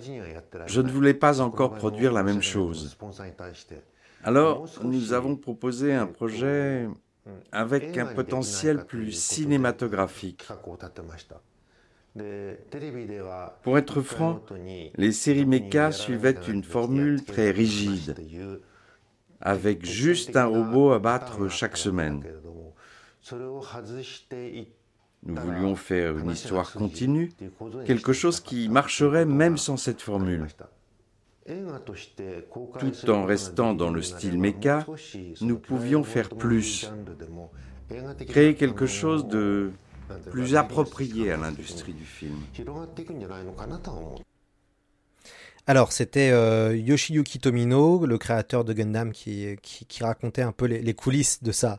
je 0.67 0.81
ne 0.81 0.91
voulais 0.91 1.15
pas 1.15 1.41
encore 1.41 1.75
produire 1.75 2.13
la 2.13 2.23
même 2.23 2.43
chose. 2.43 2.97
Alors, 4.25 4.67
nous 4.83 5.13
avons 5.13 5.37
proposé 5.37 5.95
un 5.95 6.07
projet 6.07 6.89
avec 7.53 7.97
un 7.99 8.07
potentiel 8.07 8.85
plus 8.85 9.13
cinématographique. 9.13 10.47
Pour 13.63 13.79
être 13.79 14.03
franc, 14.03 14.43
les 14.97 15.13
séries 15.13 15.47
mecha 15.47 15.93
suivaient 15.93 16.39
une 16.49 16.65
formule 16.65 17.25
très 17.25 17.51
rigide, 17.51 18.17
avec 19.41 19.85
juste 19.85 20.37
un 20.37 20.47
robot 20.47 20.93
à 20.93 20.99
battre 20.99 21.49
chaque 21.49 21.77
semaine. 21.77 22.25
Nous 25.23 25.37
voulions 25.37 25.77
faire 25.77 26.19
une 26.19 26.31
histoire 26.31 26.73
continue, 26.73 27.31
quelque 27.87 28.13
chose 28.13 28.41
qui 28.41 28.69
marcherait 28.69 29.27
même 29.27 29.57
sans 29.59 29.77
cette 29.77 30.01
formule. 30.01 30.47
Tout 32.79 33.11
en 33.11 33.25
restant 33.25 33.75
dans 33.75 33.91
le 33.91 34.03
style 34.03 34.39
mecha, 34.39 34.87
nous 35.41 35.59
pouvions 35.59 36.05
faire 36.05 36.29
plus, 36.29 36.91
créer 38.29 38.55
quelque 38.55 38.87
chose 38.87 39.27
de 39.27 39.71
plus 40.31 40.57
approprié 40.57 41.33
à 41.33 41.37
l'industrie 41.37 41.95
du 41.95 42.05
film. 42.05 42.37
Alors, 45.67 45.93
c'était 45.93 46.31
euh, 46.31 46.77
Yoshiyuki 46.77 47.39
Tomino, 47.39 48.05
le 48.05 48.19
créateur 48.19 48.65
de 48.65 48.73
Gundam, 48.73 49.13
qui, 49.13 49.57
qui, 49.63 49.85
qui 49.85 50.03
racontait 50.03 50.43
un 50.43 50.53
peu 50.53 50.65
les, 50.65 50.81
les 50.81 50.95
coulisses 50.95 51.43
de 51.43 51.53
sa, 51.53 51.79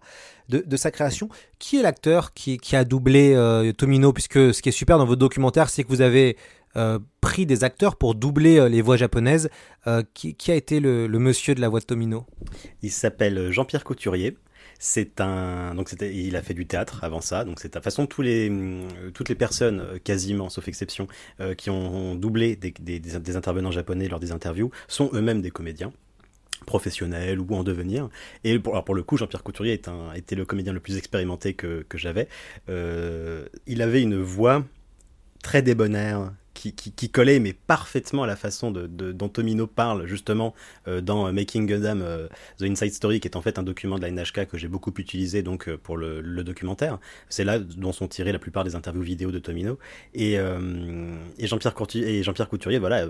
de, 0.49 0.59
de, 0.59 0.77
sa 0.77 0.91
création. 0.91 1.27
Qui 1.59 1.79
est 1.79 1.81
l'acteur 1.81 2.33
qui, 2.33 2.57
qui, 2.57 2.75
a 2.75 2.85
doublé 2.85 3.33
euh, 3.33 3.73
Tomino? 3.73 4.13
Puisque 4.13 4.53
ce 4.53 4.61
qui 4.61 4.69
est 4.69 4.71
super 4.71 4.97
dans 4.97 5.05
votre 5.05 5.19
documentaire, 5.19 5.69
c'est 5.69 5.83
que 5.83 5.89
vous 5.89 6.01
avez 6.01 6.37
euh, 6.77 6.99
pris 7.19 7.45
des 7.45 7.63
acteurs 7.63 7.97
pour 7.97 8.15
doubler 8.15 8.57
euh, 8.57 8.69
les 8.69 8.81
voix 8.81 8.97
japonaises. 8.97 9.49
Euh, 9.87 10.03
Qui, 10.13 10.35
a 10.51 10.55
été 10.55 10.79
le, 10.79 11.07
monsieur 11.07 11.55
de 11.55 11.61
la 11.61 11.69
voix 11.69 11.79
de 11.79 11.85
Tomino? 11.85 12.25
Il 12.81 12.91
s'appelle 12.91 13.51
Jean-Pierre 13.51 13.83
Couturier. 13.83 14.37
C'est 14.79 15.21
un 15.21 15.75
donc 15.75 15.93
il 16.01 16.35
a 16.35 16.41
fait 16.41 16.55
du 16.55 16.65
théâtre 16.65 17.03
avant 17.03 17.21
ça 17.21 17.45
donc 17.45 17.59
c'est 17.59 17.67
de 17.67 17.73
toute 17.73 17.83
façon 17.83 18.07
tous 18.07 18.23
les 18.23 18.49
euh, 18.49 19.11
toutes 19.13 19.29
les 19.29 19.35
personnes 19.35 19.99
quasiment 20.03 20.49
sauf 20.49 20.67
exception 20.67 21.07
qui 21.55 21.69
ont 21.69 22.15
doublé 22.15 22.55
des, 22.55 23.35
intervenants 23.35 23.69
japonais 23.69 24.07
lors 24.07 24.19
des 24.19 24.31
interviews 24.31 24.71
sont 24.87 25.11
eux-mêmes 25.13 25.43
des 25.43 25.51
comédiens 25.51 25.93
professionnels 26.65 27.39
ou 27.39 27.53
en 27.53 27.63
devenir. 27.63 28.09
Et 28.43 28.57
pour, 28.57 28.73
alors 28.73 28.83
pour 28.83 28.95
le 28.95 29.03
coup, 29.03 29.17
Jean-Pierre 29.17 29.43
Couturier 29.43 29.79
était 30.15 30.35
le 30.35 30.45
comédien 30.45 30.73
le 30.73 30.79
plus 30.79 30.97
expérimenté 30.97 31.53
que, 31.53 31.85
j'avais. 31.95 32.27
Il 32.67 33.81
avait 33.81 34.01
une 34.01 34.19
voix 34.19 34.63
très 35.43 35.61
débonnaire, 35.61 36.31
qui, 36.53 37.09
collait 37.09 37.39
mais 37.39 37.53
parfaitement 37.53 38.23
à 38.23 38.27
la 38.27 38.35
façon 38.35 38.71
de, 38.71 38.87
de, 38.87 39.11
dont 39.11 39.29
Tomino 39.29 39.67
parle 39.67 40.05
justement 40.05 40.53
euh, 40.87 41.01
dans 41.01 41.31
Making 41.31 41.65
Gundam 41.65 42.01
euh, 42.01 42.27
The 42.59 42.63
Inside 42.63 42.93
Story 42.93 43.19
qui 43.19 43.27
est 43.27 43.35
en 43.35 43.41
fait 43.41 43.57
un 43.57 43.63
document 43.63 43.97
de 43.97 44.01
la 44.01 44.11
NHK 44.11 44.47
que 44.47 44.57
j'ai 44.57 44.67
beaucoup 44.67 44.93
utilisé 44.97 45.43
donc 45.43 45.67
euh, 45.67 45.77
pour 45.77 45.97
le, 45.97 46.21
documentaire. 46.43 46.97
C'est 47.29 47.43
là 47.43 47.59
dont 47.59 47.91
sont 47.91 48.07
tirées 48.07 48.31
la 48.31 48.39
plupart 48.39 48.63
des 48.63 48.75
interviews 48.75 49.03
vidéo 49.03 49.31
de 49.31 49.37
Tomino. 49.37 49.77
Et, 50.13 50.39
euh, 50.39 51.15
et 51.37 51.45
Jean-Pierre 51.45 51.75
Couturier, 51.75 52.79
voilà 52.79 53.07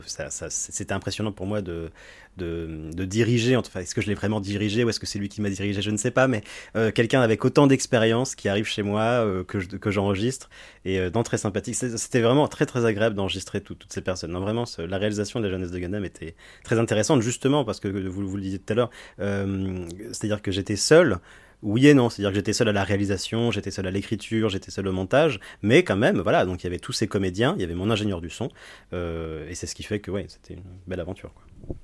c'était 0.49 0.93
impressionnant 0.93 1.31
pour 1.31 1.45
moi 1.45 1.61
de, 1.61 1.91
de, 2.37 2.89
diriger 3.05 3.55
enfin 3.55 3.81
est-ce 3.81 3.95
que 3.95 4.01
je 4.01 4.07
l'ai 4.07 4.13
vraiment 4.13 4.39
dirigé 4.39 4.83
ou 4.83 4.89
est-ce 4.89 4.99
que 4.99 5.05
c'est 5.05 5.19
lui 5.19 5.27
qui 5.27 5.41
m'a 5.41 5.49
dirigé 5.49 5.81
je 5.81 5.91
ne 5.91 5.97
sais 5.97 6.11
pas 6.11 6.27
mais 6.27 6.43
euh, 6.75 6.91
quelqu'un 6.91 7.21
avec 7.21 7.43
autant 7.45 7.67
d'expérience 7.67 8.35
qui 8.35 8.47
arrive 8.47 8.65
chez 8.65 8.83
moi 8.83 9.01
euh, 9.01 9.43
que, 9.43 9.91
j'enregistre 9.91 10.49
et 10.85 11.09
dans 11.09 11.23
très 11.23 11.37
sympathique 11.37 11.75
c'était 11.75 12.21
vraiment 12.21 12.47
très 12.47 12.65
très 12.65 12.85
agréable 12.85 13.15
d'enregistrer 13.15 13.61
tout, 13.61 13.75
toutes 13.75 13.93
ces 13.93 14.01
personnes. 14.01 14.31
Non, 14.31 14.39
vraiment, 14.39 14.65
la 14.77 14.97
réalisation 14.97 15.39
de 15.39 15.45
la 15.45 15.51
jeunesse 15.51 15.71
de 15.71 15.79
Gundam 15.79 16.05
était 16.05 16.35
très 16.63 16.79
intéressante, 16.79 17.21
justement, 17.21 17.63
parce 17.63 17.79
que 17.79 17.87
vous, 17.87 18.27
vous 18.27 18.35
le 18.35 18.41
disiez 18.41 18.59
tout 18.59 18.73
à 18.73 18.75
l'heure, 18.75 18.89
euh, 19.19 19.85
c'est-à-dire 20.11 20.41
que 20.41 20.51
j'étais 20.51 20.75
seul. 20.75 21.17
Oui 21.63 21.87
et 21.87 21.93
non, 21.93 22.09
c'est-à-dire 22.09 22.31
que 22.31 22.37
j'étais 22.37 22.53
seul 22.53 22.69
à 22.69 22.71
la 22.71 22.83
réalisation, 22.83 23.51
j'étais 23.51 23.69
seul 23.69 23.85
à 23.85 23.91
l'écriture, 23.91 24.49
j'étais 24.49 24.71
seul 24.71 24.87
au 24.87 24.91
montage, 24.91 25.39
mais 25.61 25.83
quand 25.83 25.95
même, 25.95 26.19
voilà, 26.19 26.43
donc 26.43 26.63
il 26.63 26.65
y 26.65 26.67
avait 26.67 26.79
tous 26.79 26.91
ces 26.91 27.07
comédiens, 27.07 27.53
il 27.55 27.61
y 27.61 27.63
avait 27.63 27.75
mon 27.75 27.91
ingénieur 27.91 28.19
du 28.19 28.31
son, 28.31 28.49
euh, 28.93 29.47
et 29.47 29.53
c'est 29.53 29.67
ce 29.67 29.75
qui 29.75 29.83
fait 29.83 29.99
que, 29.99 30.09
ouais, 30.09 30.25
c'était 30.27 30.55
une 30.55 30.63
belle 30.87 30.99
aventure. 30.99 31.31
Quoi. 31.35 31.75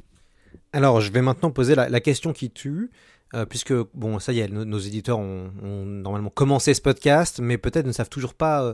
Alors, 0.78 1.02
je 1.02 1.12
vais 1.12 1.24
maintenant 1.24 1.50
poser 1.50 1.74
la, 1.74 2.00
question 2.02 2.34
qui 2.34 2.52
tue. 2.52 2.92
Euh, 3.34 3.46
puisque, 3.48 3.74
bon, 3.96 4.20
ça 4.20 4.32
y 4.32 4.42
est, 4.42 4.48
nos, 4.48 4.78
éditeurs 4.78 5.18
ont, 5.18 5.50
normalement 5.64 6.30
commencé 6.30 6.76
ce 6.76 6.82
podcast, 6.82 7.40
mais 7.42 7.58
peut-être 7.58 7.88
ne 7.88 7.92
savent 7.92 8.10
toujours 8.10 8.36
pas 8.36 8.62
euh, 8.62 8.74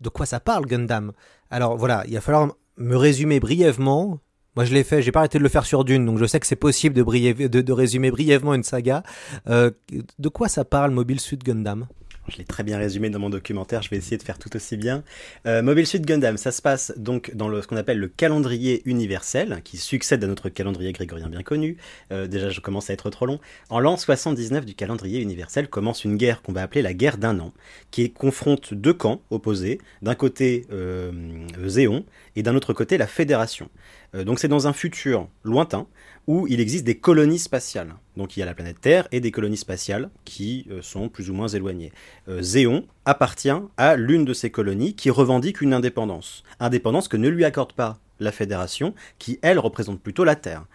de 0.00 0.08
quoi 0.08 0.26
ça 0.26 0.38
parle 0.38 0.64
Gundam. 0.66 1.10
Alors 1.50 1.76
voilà, 1.76 2.04
il 2.06 2.14
va 2.14 2.20
falloir 2.20 2.54
me 2.76 2.94
résumer 2.94 3.40
brièvement. 3.40 4.20
Moi 4.54 4.64
je 4.64 4.72
l'ai 4.72 4.84
fait, 4.84 5.02
j'ai 5.02 5.10
pas 5.10 5.18
arrêté 5.18 5.38
de 5.38 5.42
le 5.42 5.48
faire 5.48 5.66
sur 5.66 5.84
Dune, 5.84 6.06
donc 6.06 6.18
je 6.18 6.24
sais 6.24 6.38
que 6.38 6.46
c'est 6.46 6.54
possible 6.54 6.94
de, 6.94 7.72
résumer 7.72 8.12
brièvement 8.12 8.54
une 8.54 8.62
saga. 8.62 9.02
Euh, 9.48 9.72
de 10.20 10.28
quoi 10.28 10.48
ça 10.48 10.64
parle 10.64 10.92
Mobile 10.92 11.18
Suit 11.18 11.38
Gundam? 11.38 11.88
Je 12.28 12.36
l'ai 12.36 12.44
très 12.44 12.62
bien 12.62 12.78
résumé 12.78 13.10
dans 13.10 13.18
mon 13.18 13.30
documentaire, 13.30 13.82
je 13.82 13.90
vais 13.90 13.96
essayer 13.96 14.18
de 14.18 14.22
faire 14.22 14.38
tout 14.38 14.54
aussi 14.54 14.76
bien. 14.76 15.02
Euh, 15.46 15.62
Mobile 15.62 15.86
Suit 15.86 16.00
Gundam, 16.00 16.36
ça 16.36 16.52
se 16.52 16.60
passe 16.60 16.92
donc 16.96 17.34
dans 17.34 17.60
ce 17.60 17.66
qu'on 17.66 17.76
appelle 17.76 17.98
le 17.98 18.08
calendrier 18.08 18.82
universel, 18.84 19.60
qui 19.64 19.78
succède 19.78 20.22
à 20.22 20.26
notre 20.26 20.48
calendrier 20.48 20.92
grégorien 20.92 21.28
bien 21.28 21.42
connu. 21.42 21.78
Euh, 22.12 22.26
déjà, 22.26 22.50
je 22.50 22.60
commence 22.60 22.90
à 22.90 22.92
être 22.92 23.08
trop 23.10 23.26
long. 23.26 23.40
En 23.70 23.80
l'an 23.80 23.96
79 23.96 24.66
du 24.66 24.74
calendrier 24.74 25.20
universel 25.20 25.68
commence 25.68 26.04
une 26.04 26.16
guerre 26.16 26.42
qu'on 26.42 26.52
va 26.52 26.62
appeler 26.62 26.82
la 26.82 26.94
guerre 26.94 27.16
d'un 27.16 27.40
an, 27.40 27.52
qui 27.90 28.12
confronte 28.12 28.74
deux 28.74 28.94
camps 28.94 29.22
opposés. 29.30 29.78
D'un 30.02 30.14
côté, 30.14 30.66
euh, 30.72 31.10
Zéon, 31.66 32.04
et 32.36 32.42
d'un 32.42 32.54
autre 32.54 32.72
côté, 32.72 32.98
la 32.98 33.06
Fédération. 33.06 33.68
Euh, 34.14 34.24
donc 34.24 34.38
c'est 34.38 34.48
dans 34.48 34.66
un 34.66 34.72
futur 34.72 35.28
lointain, 35.42 35.86
où 36.26 36.46
il 36.48 36.60
existe 36.60 36.84
des 36.84 36.98
colonies 36.98 37.38
spatiales. 37.38 37.94
Donc 38.16 38.36
il 38.36 38.40
y 38.40 38.42
a 38.42 38.46
la 38.46 38.54
planète 38.54 38.80
Terre 38.80 39.08
et 39.12 39.20
des 39.20 39.30
colonies 39.30 39.56
spatiales 39.56 40.10
qui 40.24 40.66
euh, 40.70 40.82
sont 40.82 41.08
plus 41.08 41.30
ou 41.30 41.34
moins 41.34 41.48
éloignées. 41.48 41.92
Euh, 42.28 42.42
Zéon 42.42 42.86
appartient 43.04 43.50
à 43.76 43.96
l'une 43.96 44.24
de 44.24 44.34
ces 44.34 44.50
colonies 44.50 44.94
qui 44.94 45.10
revendique 45.10 45.60
une 45.60 45.74
indépendance. 45.74 46.44
Indépendance 46.60 47.08
que 47.08 47.16
ne 47.16 47.28
lui 47.28 47.44
accorde 47.44 47.72
pas 47.72 47.98
la 48.20 48.32
Fédération, 48.32 48.94
qui 49.18 49.38
elle 49.42 49.58
représente 49.58 50.00
plutôt 50.00 50.24
la 50.24 50.36
Terre. 50.36 50.66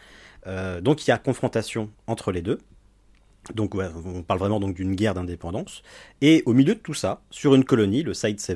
Donc 0.82 1.06
il 1.06 1.10
y 1.10 1.12
a 1.12 1.18
confrontation 1.18 1.90
entre 2.06 2.32
les 2.32 2.44
deux. 2.44 2.60
Donc 3.54 3.76
on 3.76 4.24
parle 4.24 4.40
vraiment 4.40 4.60
donc 4.60 4.76
d'une 4.76 4.96
guerre 4.96 5.14
d'indépendance. 5.14 5.84
Et 6.22 6.44
au 6.46 6.54
milieu 6.54 6.76
de 6.76 6.80
tout 6.80 6.94
ça, 6.94 7.22
sur 7.30 7.56
une 7.56 7.64
colonie, 7.64 8.04
le 8.04 8.14
Side 8.14 8.40
7, 8.40 8.56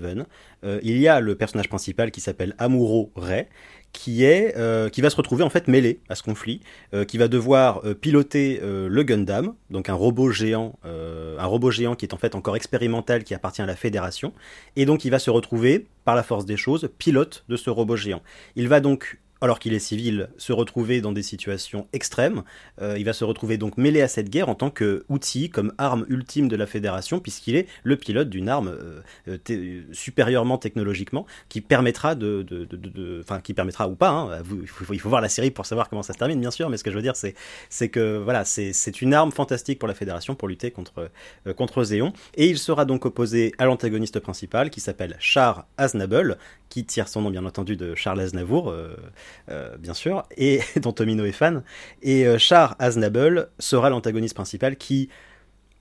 euh, 0.63 0.79
il 0.83 0.97
y 0.97 1.07
a 1.07 1.19
le 1.19 1.35
personnage 1.35 1.69
principal 1.69 2.11
qui 2.11 2.21
s'appelle 2.21 2.55
Amuro 2.57 3.11
Ray, 3.15 3.47
qui 3.91 4.23
est 4.23 4.55
euh, 4.57 4.89
qui 4.89 5.01
va 5.01 5.09
se 5.09 5.15
retrouver 5.15 5.43
en 5.43 5.49
fait 5.49 5.67
mêlé 5.67 5.99
à 6.09 6.15
ce 6.15 6.23
conflit, 6.23 6.61
euh, 6.93 7.05
qui 7.05 7.17
va 7.17 7.27
devoir 7.27 7.81
piloter 8.01 8.59
le 8.61 9.03
Gundam, 9.03 9.53
donc 9.69 9.89
un 9.89 9.93
robot 9.93 10.31
géant, 10.31 10.77
un 10.83 11.45
robot 11.45 11.71
géant 11.71 11.95
qui 11.95 12.05
est 12.05 12.13
en 12.13 12.17
fait 12.17 12.35
encore 12.35 12.55
expérimental, 12.55 13.23
qui 13.23 13.33
appartient 13.33 13.61
à 13.61 13.65
la 13.65 13.75
Fédération, 13.75 14.33
et 14.75 14.85
donc 14.85 15.05
il 15.05 15.11
va 15.11 15.19
se 15.19 15.29
retrouver 15.29 15.87
par 16.05 16.15
la 16.15 16.23
force 16.23 16.45
des 16.45 16.57
choses 16.57 16.89
pilote 16.97 17.43
de 17.49 17.55
ce 17.55 17.69
robot 17.69 17.95
géant. 17.95 18.21
Il 18.55 18.67
va 18.67 18.79
donc 18.79 19.19
alors 19.41 19.59
qu'il 19.59 19.73
est 19.73 19.79
civil, 19.79 20.29
se 20.37 20.51
retrouver 20.51 21.01
dans 21.01 21.11
des 21.11 21.23
situations 21.23 21.87
extrêmes. 21.93 22.43
Euh, 22.81 22.97
il 22.97 23.05
va 23.05 23.13
se 23.13 23.23
retrouver 23.23 23.57
donc 23.57 23.77
mêlé 23.77 24.01
à 24.01 24.07
cette 24.07 24.29
guerre 24.29 24.49
en 24.49 24.55
tant 24.55 24.69
qu'outil, 24.69 25.49
comme 25.49 25.73
arme 25.77 26.05
ultime 26.09 26.47
de 26.47 26.55
la 26.55 26.65
Fédération, 26.65 27.19
puisqu'il 27.19 27.55
est 27.55 27.67
le 27.83 27.95
pilote 27.95 28.29
d'une 28.29 28.49
arme 28.49 28.67
euh, 28.67 29.37
euh, 29.49 29.81
supérieurement 29.91 30.57
technologiquement, 30.57 31.25
qui 31.47 31.61
permettra 31.61 32.15
de, 32.15 32.45
enfin 33.21 33.39
qui 33.39 33.53
permettra 33.53 33.87
ou 33.87 33.95
pas. 33.95 34.09
hein, 34.09 34.43
il, 34.61 34.67
faut, 34.67 35.09
voir 35.09 35.21
la 35.21 35.29
série 35.29 35.51
pour 35.51 35.65
savoir 35.65 35.89
comment 35.89 36.03
ça 36.03 36.13
se 36.13 36.17
termine, 36.17 36.39
bien 36.39 36.51
sûr. 36.51 36.69
Mais 36.69 36.77
ce 36.77 36.83
que 36.83 36.91
je 36.91 36.95
veux 36.95 37.01
dire, 37.01 37.15
c'est 37.15 37.89
que 37.89 38.17
voilà, 38.17 38.43
c'est 38.45 39.01
une 39.01 39.13
arme 39.13 39.31
fantastique 39.31 39.79
pour 39.79 39.87
la 39.87 39.93
Fédération 39.93 40.35
pour 40.35 40.47
lutter 40.47 40.71
contre 40.71 41.09
contre 41.55 41.83
Zéon, 41.83 42.13
et 42.35 42.47
il 42.47 42.57
sera 42.57 42.85
donc 42.85 43.05
opposé 43.05 43.53
à 43.57 43.65
l'antagoniste 43.65 44.19
principal 44.19 44.69
qui 44.69 44.81
s'appelle 44.81 45.15
Char 45.19 45.65
Aznable, 45.77 46.37
qui 46.69 46.85
tire 46.85 47.07
son 47.07 47.21
nom 47.21 47.29
bien 47.29 47.45
entendu 47.45 47.75
de 47.75 47.95
Charles 47.95 48.19
Aznavour. 48.19 48.73
Euh, 49.49 49.77
bien 49.77 49.93
sûr, 49.93 50.23
et 50.37 50.61
dont 50.81 50.91
Tomino 50.91 51.25
est 51.25 51.31
fan. 51.31 51.63
Et 52.01 52.25
euh, 52.25 52.37
Char 52.37 52.75
Aznable 52.79 53.49
sera 53.59 53.89
l'antagoniste 53.89 54.35
principal 54.35 54.75
qui, 54.77 55.09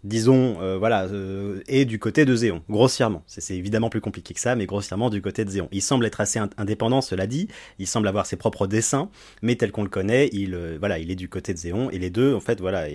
disons, 0.04 0.60
euh, 0.60 0.78
voilà, 0.78 1.04
euh, 1.06 1.60
est 1.66 1.84
du 1.84 1.98
côté 1.98 2.24
de 2.24 2.34
Zéon, 2.34 2.62
grossièrement. 2.70 3.22
C'est 3.26 3.56
évidemment 3.56 3.90
plus 3.90 4.00
compliqué 4.00 4.32
que 4.34 4.40
ça, 4.40 4.54
mais 4.56 4.66
grossièrement 4.66 5.10
du 5.10 5.20
côté 5.20 5.44
de 5.44 5.50
Zéon. 5.50 5.68
Il 5.72 5.82
semble 5.82 6.06
être 6.06 6.20
assez 6.20 6.38
in- 6.38 6.50
indépendant, 6.56 7.00
cela 7.00 7.26
dit. 7.26 7.48
Il 7.78 7.86
semble 7.86 8.06
avoir 8.08 8.26
ses 8.26 8.36
propres 8.36 8.66
dessins, 8.66 9.10
mais 9.42 9.56
tel 9.56 9.72
qu'on 9.72 9.82
le 9.82 9.88
connaît, 9.88 10.28
il, 10.32 10.54
euh, 10.54 10.76
voilà, 10.78 10.98
il 10.98 11.10
est 11.10 11.16
du 11.16 11.28
côté 11.28 11.52
de 11.52 11.58
Zéon. 11.58 11.90
Et 11.90 11.98
les 11.98 12.10
deux, 12.10 12.34
en 12.34 12.40
fait, 12.40 12.60
voilà. 12.60 12.86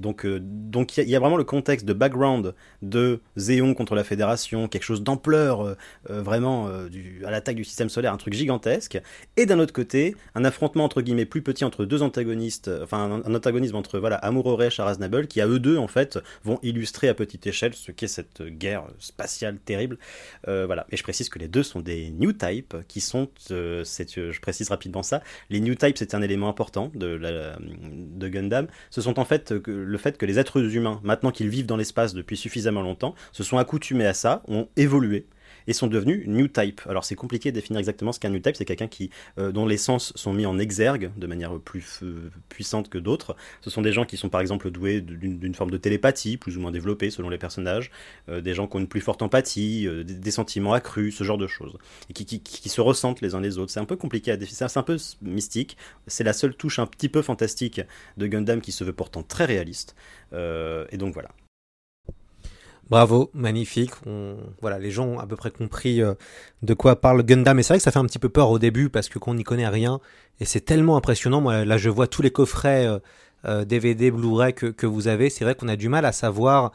Donc, 0.00 0.26
euh, 0.26 0.38
donc 0.42 0.96
il 0.96 1.08
y, 1.08 1.16
a- 1.16 1.20
vraiment 1.20 1.36
le 1.36 1.44
contexte 1.44 1.86
de 1.86 1.92
background 1.92 2.54
de 2.82 3.20
Zéon 3.36 3.74
contre 3.74 3.94
la 3.94 4.04
Fédération, 4.04 4.68
quelque 4.68 4.82
chose 4.84 5.02
d'ampleur, 5.02 5.76
vraiment 6.08 6.68
à 6.68 7.30
l'attaque 7.30 7.56
du 7.56 7.64
système 7.64 7.88
solaire, 7.88 8.12
un 8.12 8.16
truc 8.16 8.34
gigantesque. 8.34 9.00
Et 9.36 9.46
d'un 9.46 9.58
autre 9.58 9.72
côté, 9.72 10.16
un 10.34 10.44
affrontement 10.44 10.84
entre 10.84 11.02
guillemets 11.02 11.24
plus 11.26 11.42
petit 11.42 11.64
entre 11.64 11.84
deux 11.84 12.02
antagonistes, 12.02 12.70
enfin 12.82 13.22
un, 13.24 13.34
antagonisme 13.34 13.76
entre 13.76 13.98
voilà 13.98 14.16
Amuro 14.16 14.60
et 14.60 14.70
Charaznable, 14.70 15.26
qui 15.26 15.40
à 15.40 15.46
eux 15.46 15.58
deux 15.58 15.76
en 15.76 15.88
fait 15.88 16.18
vont 16.48 16.58
illustrer 16.62 17.08
à 17.08 17.14
petite 17.14 17.46
échelle 17.46 17.74
ce 17.74 17.92
qu'est 17.92 18.08
cette 18.08 18.42
guerre 18.42 18.84
spatiale 18.98 19.58
terrible. 19.58 19.98
Euh, 20.48 20.66
voilà. 20.66 20.86
Et 20.90 20.96
je 20.96 21.02
précise 21.02 21.28
que 21.28 21.38
les 21.38 21.48
deux 21.48 21.62
sont 21.62 21.80
des 21.80 22.10
new 22.10 22.32
types, 22.32 22.74
qui 22.88 23.00
sont, 23.00 23.28
euh, 23.50 23.84
euh, 24.16 24.32
je 24.32 24.40
précise 24.40 24.68
rapidement 24.70 25.02
ça, 25.02 25.22
les 25.50 25.60
new 25.60 25.74
types 25.74 25.98
c'est 25.98 26.14
un 26.14 26.22
élément 26.22 26.48
important 26.48 26.90
de, 26.94 27.06
la, 27.06 27.56
de 27.60 28.28
Gundam. 28.28 28.66
Ce 28.90 29.00
sont 29.00 29.18
en 29.18 29.24
fait 29.24 29.52
euh, 29.52 29.62
le 29.66 29.98
fait 29.98 30.16
que 30.16 30.26
les 30.26 30.38
êtres 30.38 30.74
humains, 30.74 31.00
maintenant 31.04 31.30
qu'ils 31.30 31.48
vivent 31.48 31.66
dans 31.66 31.76
l'espace 31.76 32.14
depuis 32.14 32.36
suffisamment 32.36 32.82
longtemps, 32.82 33.14
se 33.32 33.42
sont 33.42 33.58
accoutumés 33.58 34.06
à 34.06 34.14
ça, 34.14 34.42
ont 34.48 34.68
évolué 34.76 35.26
et 35.68 35.74
sont 35.74 35.86
devenus 35.86 36.26
new 36.26 36.48
type. 36.48 36.80
Alors 36.88 37.04
c'est 37.04 37.14
compliqué 37.14 37.52
de 37.52 37.54
définir 37.54 37.78
exactement 37.78 38.10
ce 38.10 38.18
qu'est 38.18 38.26
un 38.26 38.32
new 38.32 38.40
type, 38.40 38.56
c'est 38.56 38.64
quelqu'un 38.64 38.88
qui 38.88 39.10
euh, 39.38 39.52
dont 39.52 39.66
les 39.66 39.76
sens 39.76 40.12
sont 40.16 40.32
mis 40.32 40.46
en 40.46 40.58
exergue 40.58 41.12
de 41.16 41.26
manière 41.28 41.60
plus 41.60 42.00
euh, 42.02 42.30
puissante 42.48 42.88
que 42.88 42.98
d'autres. 42.98 43.36
Ce 43.60 43.70
sont 43.70 43.82
des 43.82 43.92
gens 43.92 44.04
qui 44.04 44.16
sont 44.16 44.30
par 44.30 44.40
exemple 44.40 44.70
doués 44.70 45.02
d'une 45.02 45.54
forme 45.54 45.70
de 45.70 45.76
télépathie 45.76 46.38
plus 46.38 46.56
ou 46.56 46.60
moins 46.60 46.72
développée 46.72 47.10
selon 47.10 47.28
les 47.28 47.38
personnages, 47.38 47.90
euh, 48.28 48.40
des 48.40 48.54
gens 48.54 48.66
qui 48.66 48.76
ont 48.76 48.80
une 48.80 48.88
plus 48.88 49.02
forte 49.02 49.22
empathie, 49.22 49.86
des, 50.04 50.30
sentiments 50.30 50.72
accrus, 50.72 51.16
ce 51.16 51.24
genre 51.24 51.38
de 51.38 51.46
choses, 51.46 51.76
et 52.08 52.12
qui, 52.14 52.24
qui, 52.24 52.68
se 52.68 52.80
ressentent 52.80 53.20
les 53.20 53.34
uns 53.34 53.40
les 53.40 53.58
autres. 53.58 53.70
C'est 53.70 53.80
un 53.80 53.84
peu 53.84 53.96
compliqué 53.96 54.30
à 54.30 54.36
définir, 54.36 54.70
c'est 54.70 54.78
un 54.78 54.82
peu 54.82 54.96
mystique. 55.20 55.76
C'est 56.06 56.24
la 56.24 56.32
seule 56.32 56.54
touche 56.54 56.78
un 56.78 56.86
petit 56.86 57.08
peu 57.08 57.20
fantastique 57.22 57.80
de 58.16 58.26
Gundam 58.26 58.60
qui 58.60 58.72
se 58.72 58.84
veut 58.84 58.92
pourtant 58.92 59.22
très 59.22 59.44
réaliste. 59.44 59.94
Et 60.32 60.96
donc 60.96 61.12
voilà. 61.12 61.30
Bravo, 62.90 63.30
magnifique. 63.34 63.92
Voilà, 64.60 64.78
les 64.78 64.90
gens 64.90 65.06
ont 65.06 65.18
à 65.18 65.26
peu 65.26 65.36
près 65.36 65.50
compris 65.50 66.00
euh, 66.02 66.14
de 66.62 66.74
quoi 66.74 67.00
parle 67.00 67.22
Gundam. 67.22 67.58
Et 67.58 67.62
c'est 67.62 67.74
vrai 67.74 67.78
que 67.78 67.84
ça 67.84 67.90
fait 67.90 67.98
un 67.98 68.06
petit 68.06 68.18
peu 68.18 68.30
peur 68.30 68.50
au 68.50 68.58
début 68.58 68.88
parce 68.88 69.08
que 69.08 69.18
qu'on 69.18 69.34
n'y 69.34 69.44
connaît 69.44 69.68
rien. 69.68 70.00
Et 70.40 70.44
c'est 70.44 70.60
tellement 70.60 70.96
impressionnant. 70.96 71.40
Moi, 71.40 71.64
là, 71.64 71.76
je 71.76 71.90
vois 71.90 72.06
tous 72.06 72.22
les 72.22 72.30
coffrets 72.30 72.86
euh, 72.86 72.98
euh, 73.44 73.64
DVD, 73.64 74.10
Blu-ray 74.10 74.52
que, 74.52 74.86
vous 74.86 75.08
avez. 75.08 75.30
C'est 75.30 75.44
vrai 75.44 75.54
qu'on 75.54 75.68
a 75.68 75.76
du 75.76 75.88
mal 75.88 76.04
à 76.04 76.12
savoir 76.12 76.72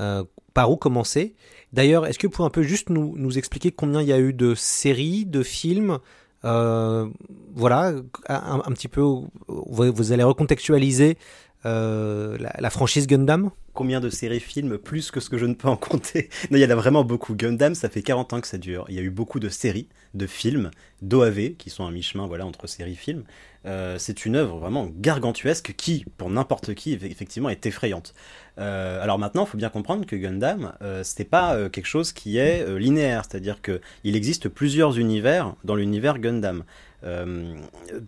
euh, 0.00 0.24
par 0.54 0.70
où 0.70 0.76
commencer. 0.76 1.34
D'ailleurs, 1.72 2.06
est-ce 2.06 2.18
que 2.18 2.26
vous 2.26 2.32
pouvez 2.32 2.46
un 2.46 2.50
peu 2.50 2.62
juste 2.62 2.88
nous, 2.88 3.38
expliquer 3.38 3.70
combien 3.70 4.00
il 4.00 4.08
y 4.08 4.12
a 4.12 4.18
eu 4.18 4.32
de 4.32 4.54
séries, 4.54 5.26
de 5.26 5.42
films 5.42 5.98
euh, 6.44 7.06
Voilà, 7.54 7.92
un, 8.28 8.72
petit 8.72 8.88
peu. 8.88 9.02
Vous 9.48 10.12
allez 10.12 10.22
recontextualiser 10.22 11.18
euh, 11.66 12.38
la, 12.38 12.70
franchise 12.70 13.06
Gundam 13.06 13.50
combien 13.74 14.00
de 14.00 14.08
séries 14.08 14.40
films 14.40 14.78
plus 14.78 15.10
que 15.10 15.20
ce 15.20 15.28
que 15.28 15.36
je 15.36 15.44
ne 15.44 15.52
peux 15.52 15.68
en 15.68 15.76
compter. 15.76 16.30
Non, 16.50 16.56
il 16.56 16.60
y 16.60 16.64
en 16.64 16.70
a 16.70 16.74
vraiment 16.74 17.04
beaucoup. 17.04 17.34
Gundam, 17.34 17.74
ça 17.74 17.90
fait 17.90 18.02
40 18.02 18.32
ans 18.32 18.40
que 18.40 18.46
ça 18.46 18.56
dure. 18.56 18.86
Il 18.88 18.94
y 18.94 18.98
a 18.98 19.02
eu 19.02 19.10
beaucoup 19.10 19.38
de 19.38 19.50
séries, 19.50 19.88
de 20.14 20.26
films, 20.26 20.70
d'OAV, 21.02 21.56
qui 21.58 21.68
sont 21.68 21.84
à 21.84 21.90
mi-chemin 21.90 22.26
voilà, 22.26 22.46
entre 22.46 22.66
séries 22.66 22.96
films. 22.96 23.24
Euh, 23.66 23.96
c'est 23.98 24.24
une 24.24 24.36
œuvre 24.36 24.58
vraiment 24.58 24.88
gargantuesque 24.92 25.74
qui, 25.76 26.04
pour 26.16 26.30
n'importe 26.30 26.74
qui, 26.74 26.92
effectivement, 26.92 27.48
est 27.48 27.66
effrayante. 27.66 28.14
Euh, 28.58 29.02
alors 29.02 29.18
maintenant, 29.18 29.44
il 29.44 29.48
faut 29.48 29.58
bien 29.58 29.68
comprendre 29.68 30.06
que 30.06 30.16
Gundam, 30.16 30.72
euh, 30.82 31.02
c'était 31.02 31.24
pas 31.24 31.54
euh, 31.54 31.68
quelque 31.68 31.86
chose 31.86 32.12
qui 32.12 32.38
est 32.38 32.66
linéaire, 32.78 33.24
c'est-à-dire 33.28 33.60
qu'il 33.60 34.16
existe 34.16 34.48
plusieurs 34.48 34.98
univers 34.98 35.54
dans 35.64 35.74
l'univers 35.74 36.18
Gundam. 36.18 36.64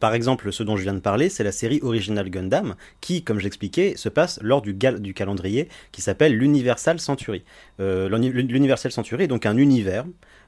Par 0.01 0.13
exemple, 0.13 0.51
ce 0.51 0.65
dont 0.65 0.77
je 0.77 0.83
viens 0.83 0.95
de 0.95 0.99
parler, 0.99 1.29
c'est 1.29 1.45
la 1.45 1.53
série 1.53 1.79
originale 1.83 2.31
Gundam, 2.31 2.75
qui, 3.01 3.23
comme 3.23 3.39
j'expliquais, 3.39 3.95
se 3.97 4.09
passe 4.09 4.41
lors 4.43 4.61
du, 4.61 4.75
du 4.75 5.15
calendrier 5.15 5.69
qui 5.93 6.03
s'appelle 6.03 6.35
l'Universal 6.35 6.99
Century. 6.99 7.45
L'Universal 7.79 8.91
Century 8.91 9.25
est 9.25 9.29
donc 9.29 9.47
un 9.47 9.57
univers 9.57 10.05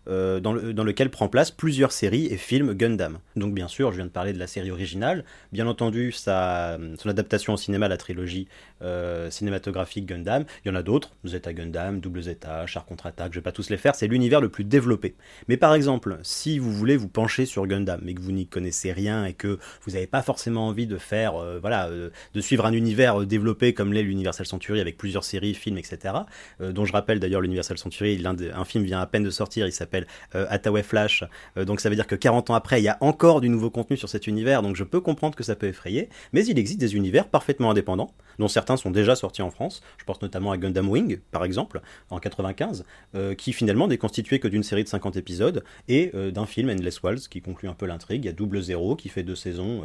euh, 0.09 0.41
dans, 0.41 0.55
dans, 0.55 0.85
lequel 0.85 1.11
prend 1.11 1.29
place 1.29 1.51
plusieurs 1.51 1.93
séries 1.93 2.27
et 2.27 2.37
films 2.37 2.73
Gundam. 2.73 3.19
Donc 3.37 3.55
bien 3.55 3.69
sûr, 3.69 3.93
je 3.93 3.97
viens 3.97 4.07
de 4.07 4.11
parler 4.11 4.33
de 4.33 4.39
la 4.39 4.47
série 4.47 4.71
originale, 4.71 5.25
bien 5.53 5.67
entendu 5.67 6.11
sa, 6.11 6.79
son 6.99 7.09
adaptation 7.09 7.53
au 7.53 7.57
cinéma, 7.57 7.87
la 7.87 7.99
trilogie 7.99 8.49
euh, 8.83 9.31
cinématographique 9.31 10.07
Gundam, 10.07 10.45
il 10.65 10.69
y 10.69 10.71
en 10.71 10.75
a 10.75 10.83
d'autres, 10.83 11.11
Zeta 11.27 11.53
Gundam, 11.53 12.01
Double 12.01 12.23
Zeta, 12.23 12.67
Char 12.67 12.85
contre-attaque, 12.85 13.33
je 13.33 13.39
vais 13.39 13.43
pas 13.43 13.53
tous 13.53 13.71
les 13.71 13.77
faire, 13.77 13.95
c'est 13.95 14.07
l'univers 14.07 14.41
le 14.41 14.49
plus 14.49 14.65
développé. 14.65 15.15
Mais 15.49 15.57
par 15.57 15.75
exemple, 15.75 16.19
si 16.23 16.59
vous 16.59 16.73
voulez 16.73 16.97
vous 16.97 17.09
pencher 17.09 17.47
sur 17.47 17.67
Gundam, 17.67 18.01
mais 18.03 18.15
que 18.15 18.21
vous 18.21 18.33
n'y 18.33 18.47
connaissez 18.47 18.93
rien 18.93 19.25
et 19.25 19.35
que 19.35 19.59
vous 19.83 19.93
n'avez 19.93 20.07
pas 20.07 20.23
forcément 20.23 20.69
envie 20.69 20.87
de 20.87 20.97
faire, 20.97 21.37
euh, 21.37 21.59
voilà, 21.61 21.89
euh, 21.89 22.11
de 22.35 22.41
suivre 22.41 22.67
un 22.67 22.73
univers 22.73 23.27
développé 23.27 23.75
comme 23.75 23.93
l'est 23.93 24.03
l'Universal 24.03 24.47
Century 24.47 24.81
avec 24.81 24.97
plusieurs 24.97 25.25
séries, 25.25 25.55
films, 25.55 25.79
etc., 25.79 26.15
dont 26.61 26.85
je 26.85 26.93
rappelle 26.93 27.21
d'ailleurs 27.21 27.41
l'Universal 27.41 27.79
Century, 27.79 28.23
un, 28.25 28.65
film 28.65 28.85
vient 28.85 29.01
à 29.01 29.07
peine 29.07 29.23
de 29.23 29.31
sortir, 29.31 29.67
il 29.67 29.73
s'appelle 29.73 30.07
Attaway 30.33 30.83
Flash, 30.83 31.25
donc 31.57 31.81
ça 31.81 31.89
veut 31.89 31.95
dire 31.95 32.07
que 32.07 32.15
40 32.15 32.51
ans 32.51 32.55
après, 32.55 32.81
il 32.81 32.85
y 32.85 32.89
a 32.89 32.99
encore 33.01 33.41
du 33.41 33.49
nouveau 33.49 33.71
contenu 33.71 33.97
sur 33.97 34.09
cet 34.09 34.27
univers, 34.27 34.63
donc 34.63 34.77
je 34.77 34.85
peux 34.85 35.01
comprendre 35.01 35.37
que 35.37 35.43
ça 35.43 35.57
peut 35.57 35.67
effrayer, 35.67 36.09
mais 36.33 36.45
il 36.47 36.59
existe 36.59 36.81
des 36.81 36.97
univers 36.97 37.29
parfaitement 37.29 37.71
indépendants, 37.71 38.13
dont 38.41 38.49
certains 38.49 38.77
sont 38.77 38.91
déjà 38.91 39.15
sortis 39.15 39.43
en 39.43 39.51
France, 39.51 39.83
je 39.99 40.05
pense 40.05 40.21
notamment 40.21 40.51
à 40.51 40.59
Gundam 40.59 40.89
Wing, 40.89 41.19
par 41.31 41.45
exemple, 41.45 41.81
en 42.11 42.19
95, 42.19 42.85
euh, 43.15 43.35
qui 43.35 43.53
finalement 43.53 43.87
n'est 43.87 43.99
constitué 43.99 44.41
que 44.41 44.49
d'une 44.49 44.65
série 44.65 44.83
de 44.83 44.89
50 44.89 45.17
épisodes 45.17 45.63
et 45.87 46.11
euh, 46.15 46.33
d'un 46.33 46.47
film, 46.47 46.71
Endless 46.71 47.03
Walls, 47.03 47.21
qui 47.31 47.41
conclut 47.41 47.69
un 47.69 47.75
peu 47.75 47.87
l'intrigue, 47.87 48.01
intrigue. 48.01 48.25
Il 48.25 48.27
y 48.27 48.31
a 48.31 48.33
Double 48.33 48.63
Zéro 48.63 48.97
qui 48.97 49.11
fait 49.11 49.23
deux 49.23 49.37
saisons, 49.37 49.83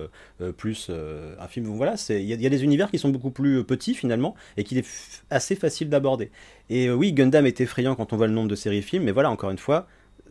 plus 0.56 0.90
un 0.90 1.48
film. 1.48 1.66
Voilà, 1.66 1.96
il 2.10 2.24
y, 2.24 2.46
a 2.46 2.50
des 2.50 2.64
univers 2.64 2.90
qui 2.90 2.98
sont 2.98 3.10
beaucoup 3.10 3.30
plus 3.30 3.66
petits 3.66 3.94
finalement 3.94 4.36
et 4.56 4.64
qui 4.64 4.78
est 4.78 4.88
assez 5.30 5.56
facile 5.56 5.90
d'aborder. 5.90 6.32
Et 6.70 6.90
oui, 6.90 7.12
Gundam 7.12 7.46
est 7.46 7.60
effrayant 7.60 7.96
quand 7.96 8.14
on 8.14 8.18
voit 8.18 8.28
le 8.28 8.34
nombre 8.34 8.48
de 8.48 8.56
séries 8.56 8.82
films, 8.82 9.04
mais 9.04 9.12
voilà, 9.12 9.30
encore 9.30 9.52
une 9.52 9.58
fois, 9.58 9.88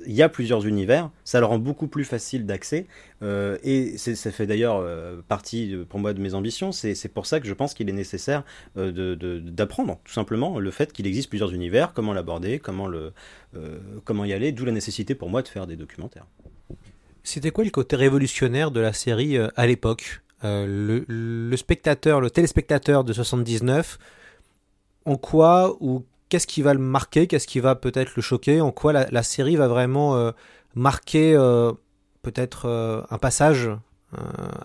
il 0.07 0.13
y 0.13 0.23
a 0.23 0.29
plusieurs 0.29 0.67
univers, 0.67 1.11
ça 1.25 1.41
le 1.41 1.47
rend 1.47 1.59
beaucoup 1.59 1.87
plus 1.87 2.05
facile 2.05 2.47
d'accès, 2.47 2.87
euh, 3.23 3.57
et 3.63 3.97
ça 3.97 4.31
fait 4.31 4.47
d'ailleurs 4.47 4.77
euh, 4.79 5.21
partie 5.27 5.77
pour 5.89 6.01
moi 6.01 6.13
de 6.13 6.21
mes 6.21 6.35
ambitions, 6.35 6.73
c'est 6.73 7.09
pour 7.13 7.27
ça 7.27 7.41
que 7.41 7.47
je 7.47 7.55
pense 7.55 7.75
qu'il 7.75 7.89
est 7.89 7.93
nécessaire 7.93 8.45
euh, 8.77 9.41
d'apprendre 9.41 9.99
tout 10.05 10.13
simplement 10.13 10.59
le 10.59 10.71
fait 10.71 10.93
qu'il 10.93 11.07
existe 11.07 11.29
plusieurs 11.29 11.53
univers, 11.53 11.93
comment 11.93 12.13
l'aborder, 12.13 12.59
comment, 12.59 12.87
le, 12.87 13.13
comment 14.05 14.25
y 14.25 14.33
aller, 14.33 14.53
d'où 14.53 14.65
la 14.65 14.73
nécessité 14.73 15.15
pour 15.15 15.31
moi 15.31 15.43
de 15.43 15.49
faire 15.49 15.67
des 15.67 15.77
documentaires. 15.77 16.27
C'était 17.23 17.51
quoi 17.51 17.65
le 17.65 17.71
côté 17.71 17.97
révolutionnaire 17.97 18.71
de 18.71 18.81
la 18.81 18.93
série 18.93 19.39
à 19.39 19.67
l'époque? 19.67 20.21
Le, 20.43 21.07
le, 21.09 21.57
spectateur, 21.57 22.21
le 22.21 22.29
téléspectateur 22.29 23.03
de 23.03 23.15
79, 23.15 23.99
en 25.07 25.17
quoi 25.17 25.75
ou 25.81 26.05
qu'est-ce 26.35 26.49
qui 26.49 26.63
va 26.63 26.75
le 26.75 26.81
marquer, 26.81 27.29
qu'est-ce 27.29 27.47
qui 27.47 27.61
va 27.61 27.77
peut-être 27.77 28.17
le 28.17 28.21
choquer, 28.21 28.61
en 28.61 28.73
quoi 28.73 28.93
la, 28.93 29.23
série 29.23 29.55
va 29.55 29.69
vraiment 29.69 30.17
euh, 30.17 30.33
marquer 30.75 31.33
euh, 31.37 31.71
peut-être 32.23 32.67
euh, 32.67 33.03
un 33.09 33.19
passage 33.19 33.71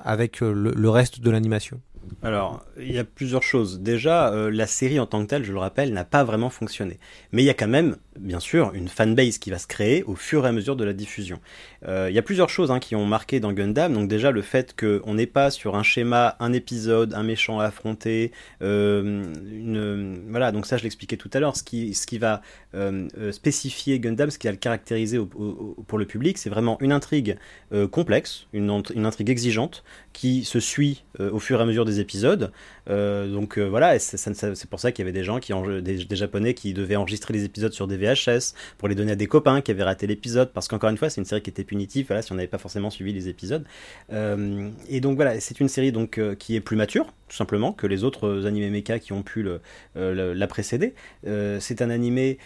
avec 0.03 0.39
le, 0.41 0.89
reste 0.89 1.21
de 1.21 1.29
l'animation? 1.29 1.79
Alors, 2.23 2.65
il 2.77 2.91
y 2.91 2.99
a 2.99 3.03
plusieurs 3.03 3.43
choses. 3.43 3.79
Déjà, 3.79 4.31
la 4.49 4.67
série 4.67 4.99
en 4.99 5.05
tant 5.05 5.21
que 5.21 5.29
telle, 5.29 5.43
je 5.43 5.53
le 5.53 5.59
rappelle, 5.59 5.93
n'a 5.93 6.03
pas 6.03 6.23
vraiment 6.23 6.49
fonctionné. 6.49 6.99
Mais 7.31 7.43
il 7.43 7.45
y 7.45 7.49
a 7.49 7.53
quand 7.53 7.67
même 7.67 7.95
bien 8.19 8.39
sûr, 8.39 8.71
une 8.73 8.87
fanbase 8.87 9.37
qui 9.37 9.49
va 9.49 9.57
se 9.57 9.67
créer 9.67 10.03
au 10.03 10.15
fur 10.15 10.45
et 10.45 10.49
à 10.49 10.51
mesure 10.51 10.75
de 10.75 10.83
la 10.83 10.93
diffusion. 10.93 11.39
Euh, 11.87 12.07
il 12.09 12.15
y 12.15 12.19
a 12.19 12.21
plusieurs 12.21 12.49
choses 12.49 12.71
hein, 12.71 12.79
qui 12.79 12.95
ont 12.95 13.05
marqué 13.05 13.39
dans 13.39 13.53
Gundam. 13.53 13.93
Donc 13.93 14.07
déjà 14.07 14.31
le 14.31 14.41
fait 14.41 14.75
qu'on 14.77 15.13
n'est 15.13 15.25
pas 15.25 15.51
sur 15.51 15.75
un 15.75 15.83
schéma, 15.83 16.35
un 16.39 16.53
épisode, 16.53 17.13
un 17.13 17.23
méchant 17.23 17.59
à 17.59 17.65
affronter. 17.65 18.31
Euh, 18.61 19.23
voilà, 20.29 20.51
donc 20.51 20.65
ça 20.65 20.77
je 20.77 20.83
l'expliquais 20.83 21.17
tout 21.17 21.29
à 21.33 21.39
l'heure. 21.39 21.55
Ce 21.55 21.63
qui, 21.63 22.17
va 22.17 22.41
euh, 22.75 23.07
spécifier 23.31 23.99
Gundam, 23.99 24.29
ce 24.29 24.37
qui 24.37 24.47
va 24.47 24.51
le 24.51 24.57
caractériser 24.57 25.19
pour 25.87 25.97
le 25.97 26.05
public, 26.05 26.37
c'est 26.37 26.49
vraiment 26.49 26.77
une 26.81 26.91
intrigue 26.91 27.37
complexe, 27.91 28.47
une, 28.53 28.83
une, 28.93 29.05
intrigue 29.05 29.29
exigeante 29.29 29.83
qui 30.13 30.43
se 30.43 30.59
suit 30.59 31.03
au 31.19 31.39
fur 31.39 31.59
et 31.59 31.63
à 31.63 31.65
mesure 31.65 31.85
des 31.85 31.98
épisodes. 31.99 32.51
donc 32.87 33.57
voilà, 33.57 33.99
c'est 33.99 34.69
pour 34.69 34.79
ça 34.79 34.91
qu'il 34.91 35.03
y 35.03 35.07
avait 35.07 35.17
des 35.17 35.23
gens 35.23 35.39
qui, 35.39 35.53
des, 35.81 36.05
des 36.05 36.15
japonais 36.15 36.53
qui 36.53 36.73
devaient 36.73 36.95
enregistrer 36.95 37.33
les 37.33 37.45
épisodes 37.45 37.73
sur 37.73 37.87
des 37.87 37.97
VHS 37.97 38.53
pour 38.77 38.87
les 38.87 38.95
donner 38.95 39.11
à 39.13 39.15
des 39.15 39.27
copains 39.27 39.61
qui 39.61 39.71
avaient 39.71 39.83
raté 39.83 40.07
l'épisode 40.07 40.51
parce 40.53 40.67
qu'encore 40.67 40.89
une 40.89 40.97
fois 40.97 41.09
c'est 41.09 41.21
une 41.21 41.25
série 41.25 41.41
qui 41.41 41.49
était 41.49 41.63
punitive 41.63 42.07
voilà, 42.07 42.21
si 42.21 42.31
on 42.31 42.35
n'avait 42.35 42.47
pas 42.47 42.57
forcément 42.57 42.89
suivi 42.89 43.13
les 43.13 43.27
épisodes 43.27 43.65
euh, 44.11 44.69
et 44.89 45.01
donc 45.01 45.15
voilà 45.15 45.39
c'est 45.39 45.59
une 45.59 45.69
série 45.69 45.91
donc 45.91 46.17
euh, 46.17 46.35
qui 46.35 46.55
est 46.55 46.61
plus 46.61 46.75
mature 46.75 47.13
tout 47.29 47.35
simplement 47.35 47.71
que 47.71 47.87
les 47.87 48.03
autres 48.03 48.45
animés 48.45 48.69
mecha 48.69 48.99
qui 48.99 49.13
ont 49.13 49.23
pu 49.23 49.47
euh, 49.95 50.33
la 50.33 50.47
précéder. 50.47 50.93
C'est 51.59 51.81
un 51.81 51.89
animé 51.89 52.37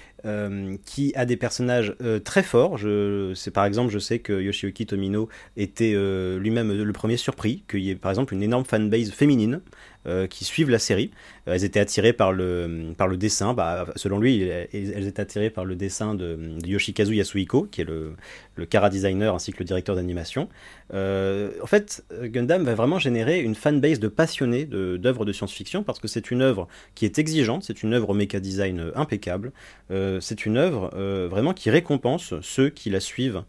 qui 0.86 1.14
a 1.16 1.26
des 1.26 1.38
personnages 1.38 1.96
très 2.24 2.44
forts. 2.44 2.78
Je, 2.78 3.34
c'est 3.36 3.52
par 3.52 3.66
exemple 3.66 3.92
je 3.92 4.00
sais 4.00 4.20
que 4.20 4.42
Yoshiyuki 4.42 4.86
Tomino 4.86 5.30
était 5.58 5.94
lui-même 6.38 6.72
le 6.72 6.94
premier 6.94 7.18
surpris 7.18 7.64
qu'il 7.68 7.82
y 7.82 7.90
ait 7.90 7.96
par 7.96 8.12
exemple 8.12 8.34
une 8.34 8.44
énorme 8.44 8.66
fanbase 8.66 9.12
féminine 9.12 9.62
euh, 10.06 10.28
qui 10.28 10.44
suivent 10.44 10.70
la 10.70 10.80
série. 10.80 11.12
Euh, 11.48 11.54
elles 11.54 11.64
étaient 11.64 11.80
attirées 11.80 12.12
par 12.12 12.34
le, 12.34 12.94
par 12.98 13.08
le 13.08 13.16
dessin. 13.16 13.54
Bah, 13.54 13.88
selon 13.96 14.20
lui, 14.20 14.42
elles 14.42 15.08
étaient 15.08 15.22
attirées 15.22 15.50
par 15.50 15.64
le 15.64 15.76
dessin 15.76 16.14
de, 16.14 16.38
Yoshikazu 16.66 17.16
Yasuhiko, 17.16 17.64
qui 17.72 17.82
est 17.82 17.86
le, 17.86 18.14
le 18.56 18.66
Kara 18.66 18.90
designer 18.90 19.34
ainsi 19.34 19.54
que 19.54 19.60
le 19.60 19.66
directeur 19.66 19.96
d'animation. 19.96 20.50
Euh, 20.94 21.52
en 21.62 21.68
fait, 21.68 22.04
Gundam 22.22 22.64
va 22.64 22.76
vraiment 22.76 23.00
générer 23.00 23.40
une 23.40 23.56
fanbase 23.56 24.00
de 24.02 24.10
passionnés 24.10 24.66
d'œuvres 24.66 25.24
de, 25.24 25.32
science-fiction 25.32 25.84
parce 25.84 26.00
que 26.00 26.10
c'est 26.10 26.32
une 26.32 26.42
œuvre 26.42 26.68
qui 26.96 27.06
est 27.06 27.18
exigeante, 27.18 27.64
c'est 27.64 27.82
une 27.82 27.94
œuvre 27.94 28.10
au 28.10 28.14
méca 28.14 28.42
design 28.42 28.92
impeccable, 28.96 29.52
c'est 29.90 30.46
une 30.46 30.58
œuvre 30.58 30.92
vraiment 31.28 31.54
qui 31.54 31.70
récompense 31.70 32.34
ceux 32.42 32.70
qui 32.70 32.90
la 32.90 33.00
suivent 33.00 33.44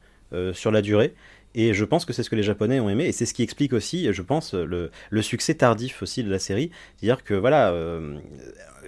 sur 0.52 0.70
la 0.70 0.82
durée. 0.82 1.14
Et 1.54 1.72
je 1.72 1.84
pense 1.84 2.04
que 2.04 2.12
c'est 2.12 2.22
ce 2.22 2.30
que 2.30 2.36
les 2.36 2.42
Japonais 2.42 2.80
ont 2.80 2.90
aimé, 2.90 3.06
et 3.06 3.12
c'est 3.12 3.26
ce 3.26 3.34
qui 3.34 3.42
explique 3.42 3.72
aussi, 3.72 4.12
je 4.12 4.22
pense, 4.22 4.54
le, 4.54 4.90
succès 5.22 5.54
tardif 5.54 6.02
aussi 6.02 6.24
de 6.24 6.30
la 6.30 6.38
série. 6.38 6.70
C'est-à-dire 6.96 7.22
que 7.22 7.34
voilà, 7.34 7.70
euh, 7.70 8.18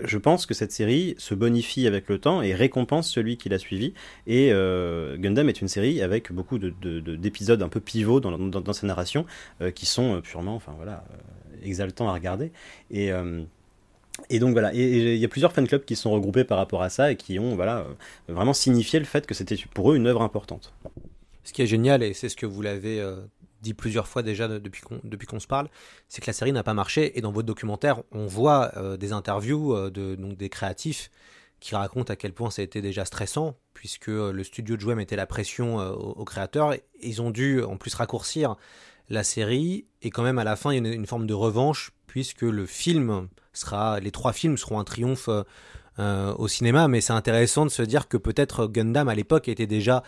je 0.03 0.19
pense 0.19 0.47
que 0.47 0.55
cette 0.55 0.73
série 0.73 1.15
se 1.19 1.35
bonifie 1.35 1.87
avec 1.87 2.09
le 2.09 2.19
temps 2.19 2.43
et 2.43 2.55
récompense 2.55 3.11
celui 3.11 3.37
qui 3.37 3.49
l'a 3.49 3.59
suivi. 3.59 3.95
Et 4.27 4.51
euh, 4.53 5.17
Gundam 5.17 5.49
est 5.49 5.61
une 5.61 5.69
série 5.69 6.03
avec 6.03 6.33
beaucoup 6.33 6.59
d'épisodes 6.59 7.63
un 7.63 7.69
peu 7.69 7.81
pivots 7.81 8.21
dans, 8.21 8.73
sa 8.73 8.87
narration, 8.87 9.27
euh, 9.61 9.71
qui 9.71 9.87
sont 9.87 10.21
purement, 10.21 10.57
enfin 10.57 10.75
voilà, 10.77 11.05
exaltants 11.63 12.09
à 12.09 12.15
regarder. 12.15 12.51
Et 12.91 13.11
donc 14.41 14.53
voilà, 14.53 14.73
il 14.75 15.17
y 15.19 15.25
a 15.25 15.29
plusieurs 15.29 15.53
fan 15.53 15.69
clubs 15.69 15.85
qui 15.85 15.95
sont 15.95 16.11
regroupés 16.11 16.45
par 16.45 16.59
rapport 16.59 16.83
à 16.83 16.89
ça 16.89 17.13
et 17.13 17.17
qui 17.17 17.39
ont 17.39 17.55
voilà 17.55 17.87
vraiment 18.29 18.55
signifié 18.55 18.99
le 18.99 19.05
fait 19.05 19.27
que 19.27 19.35
c'était 19.35 19.57
pour 19.75 19.93
eux 19.93 19.97
une 19.97 20.07
œuvre 20.07 20.23
importante. 20.23 20.73
Ce 21.47 21.53
qui 21.53 21.63
est 21.63 21.67
génial, 21.67 22.03
et 22.03 22.13
c'est 22.13 22.29
ce 22.29 22.35
que 22.35 22.45
vous 22.45 22.61
l'avez 22.61 23.01
euh, 23.01 23.21
dit 23.63 23.73
plusieurs 23.73 24.09
fois 24.09 24.25
déjà 24.25 24.49
depuis 24.49 24.83
qu'on, 24.83 25.39
se 25.39 25.47
parle, 25.47 25.69
c'est 26.09 26.21
que 26.21 26.27
la 26.27 26.33
série 26.33 26.51
n'a 26.51 26.65
pas 26.65 26.75
marché. 26.75 27.17
Et 27.17 27.21
dans 27.21 27.31
votre 27.31 27.47
documentaire, 27.47 28.03
on 28.11 28.27
voit 28.27 28.73
euh, 28.77 28.97
des 28.97 29.13
interviews 29.13 29.73
euh, 29.73 29.89
de, 29.89 30.17
donc 30.17 30.37
des 30.37 30.49
créatifs 30.49 31.09
qui 31.61 31.77
racontent 31.77 32.13
à 32.13 32.17
quel 32.17 32.33
point 32.33 32.51
ça 32.51 32.63
a 32.63 32.65
été 32.65 32.83
déjà 32.83 33.05
stressant, 33.05 33.55
puisque 33.75 34.09
le 34.09 34.43
studio 34.43 34.75
de 34.75 34.81
jouer 34.81 34.97
mettait 34.97 35.15
la 35.15 35.25
pression 35.25 35.79
aux, 35.79 36.25
créateurs. 36.25 36.75
Ils 37.01 37.23
ont 37.23 37.31
dû 37.31 37.63
en 37.63 37.79
plus 37.79 37.95
raccourcir 37.95 38.57
la 39.09 39.25
série, 39.25 39.87
et 40.03 40.11
quand 40.11 40.23
même 40.23 40.39
à 40.39 40.45
la 40.45 40.55
fin, 40.55 40.73
il 40.73 40.85
y 40.85 40.91
a 40.91 40.93
une, 40.93 41.07
forme 41.07 41.27
de 41.27 41.33
revanche, 41.33 41.93
puisque 42.09 42.43
le 42.43 42.67
film 42.67 43.29
sera, 43.55 44.01
les 44.01 44.11
trois 44.11 44.35
films 44.35 44.59
seront 44.59 44.79
un 44.79 44.85
triomphe 44.85 45.31
au 45.99 46.49
cinéma. 46.49 46.89
Mais 46.89 47.01
c'est 47.01 47.15
intéressant 47.15 47.65
de 47.65 47.71
se 47.71 47.83
dire 47.83 48.07
que 48.07 48.19
peut-être 48.19 48.67
Gundam 48.67 49.09
à 49.09 49.15
l'époque 49.15 49.49
était 49.49 49.67
déjà 49.67 50.03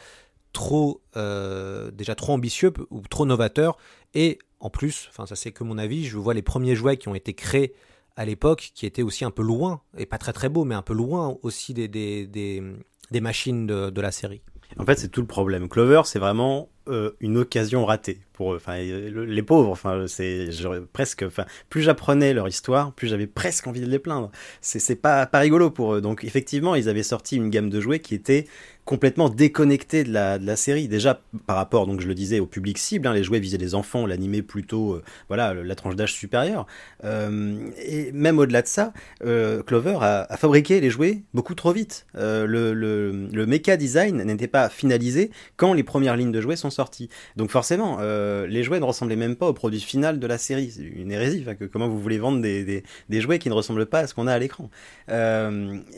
trop 0.58 1.02
euh, 1.16 1.92
déjà 1.92 2.16
trop 2.16 2.32
ambitieux 2.32 2.72
ou 2.90 3.00
trop 3.08 3.24
novateur 3.24 3.78
et 4.14 4.40
en 4.58 4.70
plus 4.70 5.06
enfin 5.08 5.24
ça 5.24 5.36
c'est 5.36 5.52
que 5.52 5.62
mon 5.62 5.78
avis 5.78 6.06
je 6.06 6.18
vois 6.18 6.34
les 6.34 6.42
premiers 6.42 6.74
jouets 6.74 6.96
qui 6.96 7.06
ont 7.06 7.14
été 7.14 7.32
créés 7.32 7.74
à 8.16 8.24
l'époque 8.24 8.72
qui 8.74 8.84
étaient 8.84 9.04
aussi 9.04 9.24
un 9.24 9.30
peu 9.30 9.44
loin 9.44 9.82
et 9.96 10.04
pas 10.04 10.18
très 10.18 10.32
très 10.32 10.48
beaux 10.48 10.64
mais 10.64 10.74
un 10.74 10.82
peu 10.82 10.94
loin 10.94 11.38
aussi 11.42 11.74
des, 11.74 11.86
des, 11.86 12.26
des, 12.26 13.20
machines 13.20 13.68
de, 13.68 13.90
de 13.90 14.00
la 14.00 14.10
série 14.10 14.42
en 14.78 14.84
fait 14.84 14.98
c'est 14.98 15.10
tout 15.10 15.20
le 15.20 15.28
problème 15.28 15.68
Clover 15.68 16.02
c'est 16.06 16.18
vraiment 16.18 16.68
euh, 16.88 17.10
une 17.20 17.36
occasion 17.36 17.84
ratée 17.84 18.20
pour. 18.32 18.54
Enfin, 18.54 18.78
les 18.78 19.42
pauvres, 19.42 19.70
enfin, 19.70 20.06
c'est 20.06 20.48
presque, 20.92 21.22
enfin, 21.22 21.44
plus 21.68 21.82
j'apprenais 21.82 22.32
leur 22.32 22.48
histoire, 22.48 22.92
plus 22.94 23.08
j'avais 23.08 23.26
presque 23.26 23.66
envie 23.66 23.80
de 23.80 23.86
les 23.86 23.98
plaindre. 23.98 24.30
C'est 24.62 24.96
pas 24.96 25.26
pas 25.26 25.40
rigolo 25.40 25.70
pour 25.70 25.94
eux. 25.94 26.00
Donc 26.00 26.24
effectivement, 26.24 26.74
ils 26.74 26.88
avaient 26.88 27.02
sorti 27.02 27.36
une 27.36 27.50
gamme 27.50 27.68
de 27.68 27.80
jouets 27.80 27.98
qui 27.98 28.14
était 28.14 28.46
complètement 28.88 29.29
déconnecté 29.29 30.03
de 30.03 30.11
la, 30.14 30.57
série. 30.57 30.88
Déjà 30.88 31.20
par 31.46 31.57
rapport, 31.57 31.87
donc 31.87 32.01
je 32.01 32.09
le 32.09 32.14
disais, 32.14 32.40
au 32.40 32.46
public 32.46 32.79
cible, 32.79 33.07
hein, 33.07 33.12
les 33.12 33.22
jouets 33.22 33.38
visaient 33.38 33.59
les 33.59 33.74
enfants, 33.74 34.07
l'animé 34.07 34.40
plutôt, 34.40 34.94
euh, 34.94 35.03
voilà, 35.29 35.53
la 35.53 35.74
tranche 35.74 35.94
d'âge 35.94 36.14
supérieure. 36.14 36.66
Euh, 37.05 37.68
et 37.85 38.11
même 38.12 38.38
au-delà 38.38 38.62
de 38.62 38.66
ça, 38.66 38.94
euh, 39.27 39.62
Clover 39.62 39.98
a, 40.01 40.37
fabriqué 40.38 40.81
les 40.81 40.88
jouets 40.88 41.20
beaucoup 41.35 41.55
trop 41.55 41.72
vite. 41.72 42.07
Le, 42.14 42.46
le, 42.46 43.29
le 43.31 43.46
mecha 43.46 43.77
design 43.77 44.22
n'était 44.22 44.48
pas 44.48 44.70
finalisé 44.70 45.33
quand 45.59 45.74
les 45.74 45.83
premières 45.83 46.16
lignes 46.16 46.33
de 46.33 46.40
jouets 46.40 46.57
sont 46.57 46.70
sorties. 46.70 47.11
Donc 47.37 47.51
forcément, 47.51 47.98
les 48.01 48.62
jouets 48.62 48.81
ne 48.81 48.85
ressemblaient 48.87 49.16
même 49.16 49.37
pas 49.37 49.48
au 49.48 49.53
produit 49.53 49.81
final 49.81 50.18
de 50.18 50.27
la 50.27 50.38
série. 50.38 50.70
C'est 50.70 50.83
une 50.83 51.12
hérésie. 51.12 51.44
Que, 51.61 51.66
comment 51.66 51.88
vous 51.88 52.01
voulez 52.01 52.18
vendre 52.18 52.40
des, 52.40 52.64
des, 52.64 52.85
des, 53.11 53.20
jouets 53.20 53.38
qui 53.38 53.51
ne 53.51 53.55
ressemblent 53.55 53.85
pas 53.85 54.01
à 54.01 54.07
ce 54.07 54.14
qu'on 54.14 54.27
a 54.27 54.33
à 54.33 54.38
l'écran 54.38 54.70
Et 55.09 55.12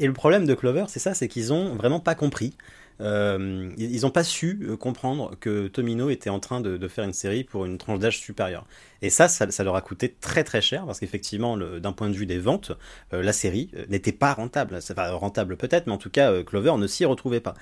le 0.06 0.12
problème 0.12 0.44
de 0.44 0.54
Clover, 0.54 0.86
c'est 0.88 0.98
ça, 0.98 1.14
c'est 1.14 1.28
qu'ils 1.28 1.52
ont 1.52 1.76
vraiment 1.76 2.00
pas 2.00 2.16
compris. 2.16 2.54
Euh, 3.00 3.70
ils 3.78 4.02
n'ont 4.02 4.10
pas 4.10 4.24
su 4.24 4.60
euh, 4.62 4.76
comprendre 4.76 5.34
que 5.40 5.68
Tomino 5.68 6.10
était 6.10 6.30
en 6.30 6.40
train 6.40 6.60
de, 6.60 6.88
faire 6.88 7.04
une 7.04 7.12
série 7.12 7.44
pour 7.44 7.64
une 7.64 7.78
tranche 7.78 7.98
d'âge 7.98 8.18
supérieure. 8.18 8.66
Et 9.02 9.10
ça, 9.10 9.28
ça, 9.28 9.64
leur 9.64 9.76
a 9.76 9.80
coûté 9.80 10.14
très 10.20 10.44
très 10.44 10.60
cher 10.60 10.84
parce 10.84 11.00
qu'effectivement, 11.00 11.56
d'un 11.56 11.92
point 11.92 12.10
de 12.10 12.14
vue 12.14 12.26
des 12.26 12.38
ventes, 12.38 12.72
euh, 13.12 13.22
la 13.22 13.32
série 13.32 13.70
n'était 13.88 14.12
pas 14.12 14.34
rentable. 14.34 14.76
Enfin, 14.76 15.10
rentable 15.12 15.56
peut-être, 15.56 15.86
mais 15.86 15.92
en 15.92 15.98
tout 15.98 16.10
cas, 16.10 16.42
Clover 16.42 16.74
ne 16.76 16.86
s'y 16.86 17.04
retrouvait 17.04 17.40
pas. 17.40 17.54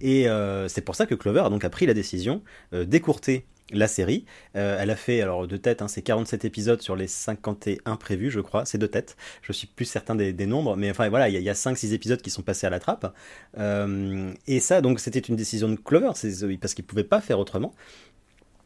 Et 0.00 0.26
c'est 0.68 0.82
pour 0.82 0.94
ça 0.94 1.06
que 1.06 1.14
Clover 1.14 1.40
a 1.40 1.50
donc 1.50 1.64
a 1.64 1.70
pris 1.70 1.86
la 1.86 1.94
décision 1.94 2.42
d'écourter 2.72 3.46
la 3.72 3.88
série. 3.88 4.24
Euh, 4.54 4.78
elle 4.80 4.90
a 4.90 4.96
fait, 4.96 5.20
alors 5.20 5.46
de 5.46 5.56
tête, 5.56 5.82
hein, 5.82 5.88
c'est 5.88 6.02
47 6.02 6.44
épisodes 6.44 6.80
sur 6.80 6.96
les 6.96 7.06
51 7.06 7.96
prévus, 7.96 8.30
je 8.30 8.40
crois. 8.40 8.64
C'est 8.64 8.78
de 8.78 8.86
tête. 8.86 9.16
Je 9.42 9.52
suis 9.52 9.66
plus 9.66 9.84
certain 9.84 10.14
des, 10.14 10.46
nombres, 10.46 10.76
mais 10.76 10.90
enfin 10.90 11.08
voilà, 11.08 11.28
il 11.28 11.40
y 11.40 11.50
a, 11.50 11.54
5-6 11.54 11.92
épisodes 11.92 12.22
qui 12.22 12.30
sont 12.30 12.42
passés 12.42 12.66
à 12.66 12.70
la 12.70 12.78
trappe. 12.78 13.12
Euh, 13.58 14.32
et 14.46 14.60
ça, 14.60 14.80
donc, 14.80 15.00
c'était 15.00 15.18
une 15.18 15.36
décision 15.36 15.68
de 15.68 15.76
Clover, 15.76 16.12
parce 16.60 16.74
qu'il 16.74 16.84
ne 16.84 16.88
pouvait 16.88 17.04
pas 17.04 17.20
faire 17.20 17.38
autrement. 17.38 17.74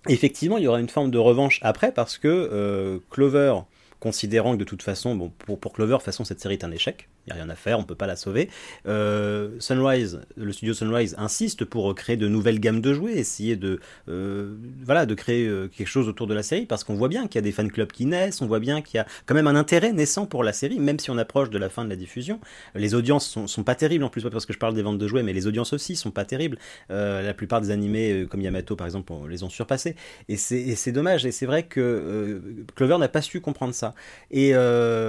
effectivement, 0.09 0.59
il 0.59 0.65
y 0.65 0.69
aura 0.69 0.81
une 0.81 0.89
forme 0.89 1.11
de 1.11 1.19
revanche 1.19 1.61
après, 1.63 1.93
parce 1.93 2.19
que 2.19 2.29
euh, 2.29 2.99
Clover, 3.11 3.55
considérant 4.01 4.53
que 4.55 4.59
de 4.59 4.65
toute 4.65 4.83
façon, 4.83 5.15
bon, 5.15 5.31
pour, 5.31 5.59
pour 5.59 5.73
Clover, 5.73 5.95
de 5.95 5.99
toute 5.99 6.05
façon, 6.07 6.25
cette 6.25 6.41
série 6.41 6.55
est 6.55 6.65
un 6.65 6.73
échec 6.73 7.09
il 7.27 7.33
n'y 7.33 7.39
a 7.39 7.43
rien 7.43 7.51
à 7.51 7.57
faire, 7.57 7.79
on 7.79 7.85
peut 7.85 7.95
pas 7.95 8.07
la 8.07 8.17
sauver. 8.17 8.49
Euh, 8.87 9.51
Sunrise, 9.59 10.21
le 10.37 10.53
studio 10.53 10.73
Sunrise 10.73 11.15
insiste 11.19 11.65
pour 11.65 11.95
créer 11.95 12.17
de 12.17 12.29
nouvelles 12.29 12.61
gammes 12.61 12.81
de 12.81 12.95
jouets, 12.95 13.13
essayer 13.13 13.57
de, 13.57 13.81
euh, 14.09 14.55
voilà, 14.85 15.05
de 15.07 15.15
créer 15.15 15.47
euh, 15.47 15.69
quelque 15.69 15.89
chose 15.89 16.09
autour 16.09 16.27
de 16.27 16.35
la 16.35 16.43
série, 16.43 16.67
parce 16.67 16.83
qu'on 16.83 16.95
voit 16.95 17.09
bien 17.09 17.27
qu'il 17.27 17.37
y 17.37 17.39
a 17.39 17.43
des 17.43 17.53
fan 17.53 17.71
clubs 17.71 17.93
qui 17.93 18.07
naissent, 18.07 18.41
on 18.41 18.47
voit 18.47 18.59
bien 18.59 18.81
qu'il 18.81 18.97
y 18.97 19.01
a 19.01 19.07
quand 19.27 19.35
même 19.35 19.47
un 19.47 19.55
intérêt 19.55 19.93
naissant 19.93 20.27
pour 20.27 20.43
la 20.43 20.53
série, 20.53 20.79
même 20.79 20.99
si 20.99 21.11
on 21.11 21.19
approche 21.19 21.51
de 21.51 21.59
la 21.59 21.69
fin 21.69 21.85
de 21.85 21.91
la 21.91 21.97
diffusion. 21.97 22.41
Les 22.75 22.95
audiences 22.95 23.29
sont, 23.29 23.47
sont 23.47 23.65
pas 23.65 23.75
terribles, 23.75 24.05
en 24.05 24.09
plus, 24.09 24.23
pas 24.23 24.31
parce 24.31 24.47
que 24.47 24.55
je 24.55 24.59
parle 24.59 24.75
des 24.75 24.83
ventes 24.83 24.99
de 24.99 25.07
jouets, 25.07 25.23
mais 25.23 25.35
les 25.35 25.47
audiences 25.47 25.73
aussi 25.73 25.97
sont 25.97 26.11
pas 26.11 26.25
terribles. 26.25 26.59
la 26.89 27.35
plupart 27.35 27.61
des 27.61 27.71
animés, 27.71 28.27
comme 28.31 28.41
Yamato 28.41 28.77
par 28.77 28.87
exemple, 28.87 29.13
les 29.29 29.43
ont 29.43 29.51
surpassés. 29.51 29.95
Et 30.29 30.37
c'est 30.37 30.93
dommage, 30.93 31.27
et 31.27 31.33
c'est 31.33 31.47
vrai 31.47 31.65
que 31.65 32.41
Clover 32.75 32.99
n'a 32.99 33.09
pas 33.09 33.23
su 33.23 33.41
comprendre 33.41 33.75
ça. 33.75 33.95
Et 34.31 34.53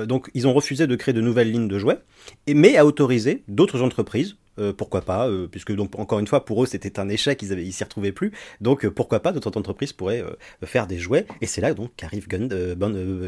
donc, 0.08 0.30
ils 0.34 0.47
ont 0.47 0.54
refusé 0.54 0.88
de 0.88 0.95
créer 0.95 1.13
de 1.13 1.21
nouvelles 1.21 1.52
lignes 1.52 1.67
de 1.67 1.80
jouets 1.80 2.00
et, 2.00 2.00
mais 2.47 2.77
à 2.77 2.85
autoriser 2.85 3.43
d'autres 3.47 3.81
entreprises 3.81 4.35
euh, 4.59 4.73
pourquoi 4.73 5.01
pas, 5.01 5.29
euh, 5.29 5.47
puisque 5.47 5.71
encore 5.95 6.19
une 6.19 6.27
fois 6.27 6.43
pour 6.43 6.61
eux 6.61 6.65
c'était 6.65 6.99
un 6.99 7.07
échec, 7.07 7.41
ils 7.41 7.57
ils 7.59 7.71
s'y 7.71 7.83
retrouvaient 7.83 8.11
plus. 8.11 8.31
Donc 8.59 8.83
euh, 8.83 8.91
pourquoi 8.91 9.21
pas 9.21 9.31
d'autres 9.31 9.57
entreprises 9.57 9.93
pourraient 9.93 10.23
faire 10.63 10.87
des 10.87 10.97
jouets. 10.97 11.25
Et 11.39 11.45
c'est 11.45 11.61
là 11.61 11.73
donc 11.73 11.91
qu'arrive, 11.95 12.27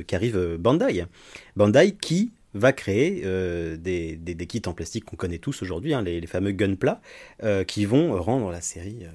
qu'arrive 0.05 0.57
Bandai, 0.59 1.05
Bandai 1.55 1.95
qui 1.95 2.33
va 2.53 2.73
créer 2.73 3.21
des, 3.77 4.15
des, 4.15 4.47
kits 4.47 4.61
en 4.65 4.73
plastique 4.73 5.05
qu'on 5.05 5.15
connaît 5.15 5.37
tous 5.37 5.61
aujourd'hui, 5.61 5.93
hein, 5.93 6.01
les, 6.01 6.25
fameux 6.27 6.51
Gunpla, 6.51 7.01
qui 7.67 7.85
vont 7.85 8.21
rendre 8.21 8.51
la 8.51 8.61
série 8.61 9.05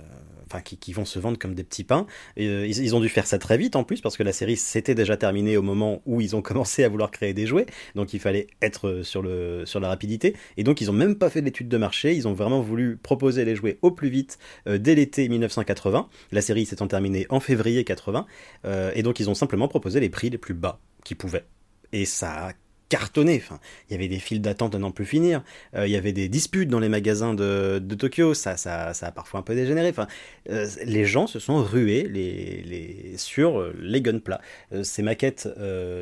enfin 0.49 0.63
qui, 0.63 0.93
vont 0.93 1.05
se 1.05 1.19
vendre 1.19 1.39
comme 1.39 1.55
des 1.55 1.65
petits 1.65 1.85
pains. 1.85 2.07
Euh, 2.39 2.67
ils, 2.67 2.97
ont 2.97 3.01
dû 3.01 3.09
faire 3.09 3.27
ça 3.27 3.39
très 3.39 3.59
vite 3.59 3.77
en 3.77 3.85
plus 3.85 4.01
parce 4.01 4.17
que 4.17 4.23
la 4.23 4.33
série 4.33 4.57
s'était 4.57 4.95
déjà 4.95 5.17
terminée 5.17 5.57
au 5.57 5.63
moment 5.63 6.03
où 6.07 6.21
ils 6.21 6.35
ont 6.35 6.43
commencé 6.49 6.85
à 6.85 6.89
vouloir 6.89 7.11
créer 7.11 7.35
des 7.35 7.47
jouets, 7.47 7.67
donc 7.95 8.15
il 8.15 8.21
fallait 8.21 8.49
être 8.63 9.03
sur, 9.03 9.23
le, 9.23 9.65
sur 9.67 9.81
la 9.81 9.89
rapidité. 9.89 10.35
Et 10.57 10.65
donc 10.65 10.81
ils 10.81 10.87
n'ont 10.87 10.95
même 10.95 11.17
pas 11.17 11.31
fait 11.31 11.43
d'études 11.43 11.69
de 11.69 11.77
marché, 11.77 12.15
ils 12.15 12.27
ont 12.27 12.33
vraiment 12.33 12.61
voulu 12.61 12.97
proposer 12.97 13.45
les 13.45 13.55
jouets 13.55 13.79
au 13.83 13.91
plus 13.91 14.09
vite 14.09 14.39
euh, 14.67 14.79
dès 14.79 14.95
l'été 14.95 15.29
1980. 15.29 16.09
La 16.33 16.41
série 16.41 16.67
s'étant 16.67 16.89
terminée 16.89 17.27
en 17.29 17.41
février 17.41 17.85
80, 17.85 18.27
euh, 18.65 18.91
et 18.95 19.03
donc 19.03 19.21
ils 19.21 19.29
ont 19.31 19.35
simplement 19.35 19.69
proposé 19.69 20.01
les 20.01 20.09
prix 20.09 20.31
les 20.31 20.39
plus 20.39 20.55
bas 20.55 20.81
qu'ils 21.05 21.17
pouvaient. 21.17 21.45
Et 21.93 22.05
ça 22.05 22.49
a 22.49 22.53
cartonné. 22.89 23.43
Il 23.89 23.93
y 23.93 23.95
avait 23.95 24.09
des 24.09 24.19
files 24.19 24.41
d'attente 24.41 24.75
à 24.75 24.79
n'en 24.79 24.91
plus 24.91 25.05
finir. 25.05 25.43
Euh, 25.75 25.87
il 25.87 25.93
y 25.93 25.97
avait 25.97 26.13
des 26.13 26.29
disputes 26.29 26.69
dans 26.69 26.81
les 26.81 26.89
magasins 26.89 27.35
de, 27.35 27.79
Tokyo. 27.99 28.35
Ça, 28.35 28.57
ça, 28.57 28.95
ça, 28.95 29.07
a 29.09 29.13
parfois 29.13 29.41
un 29.41 29.43
peu 29.43 29.55
dégénéré. 29.55 29.93
Euh, 30.51 30.69
les 30.85 31.05
gens 31.05 31.27
se 31.27 31.39
sont 31.39 31.63
rués 31.63 33.15
sur 33.17 33.73
les 33.79 34.01
gunpla. 34.01 34.41
Euh, 34.73 34.83
ces 34.83 35.03
maquettes, 35.03 35.49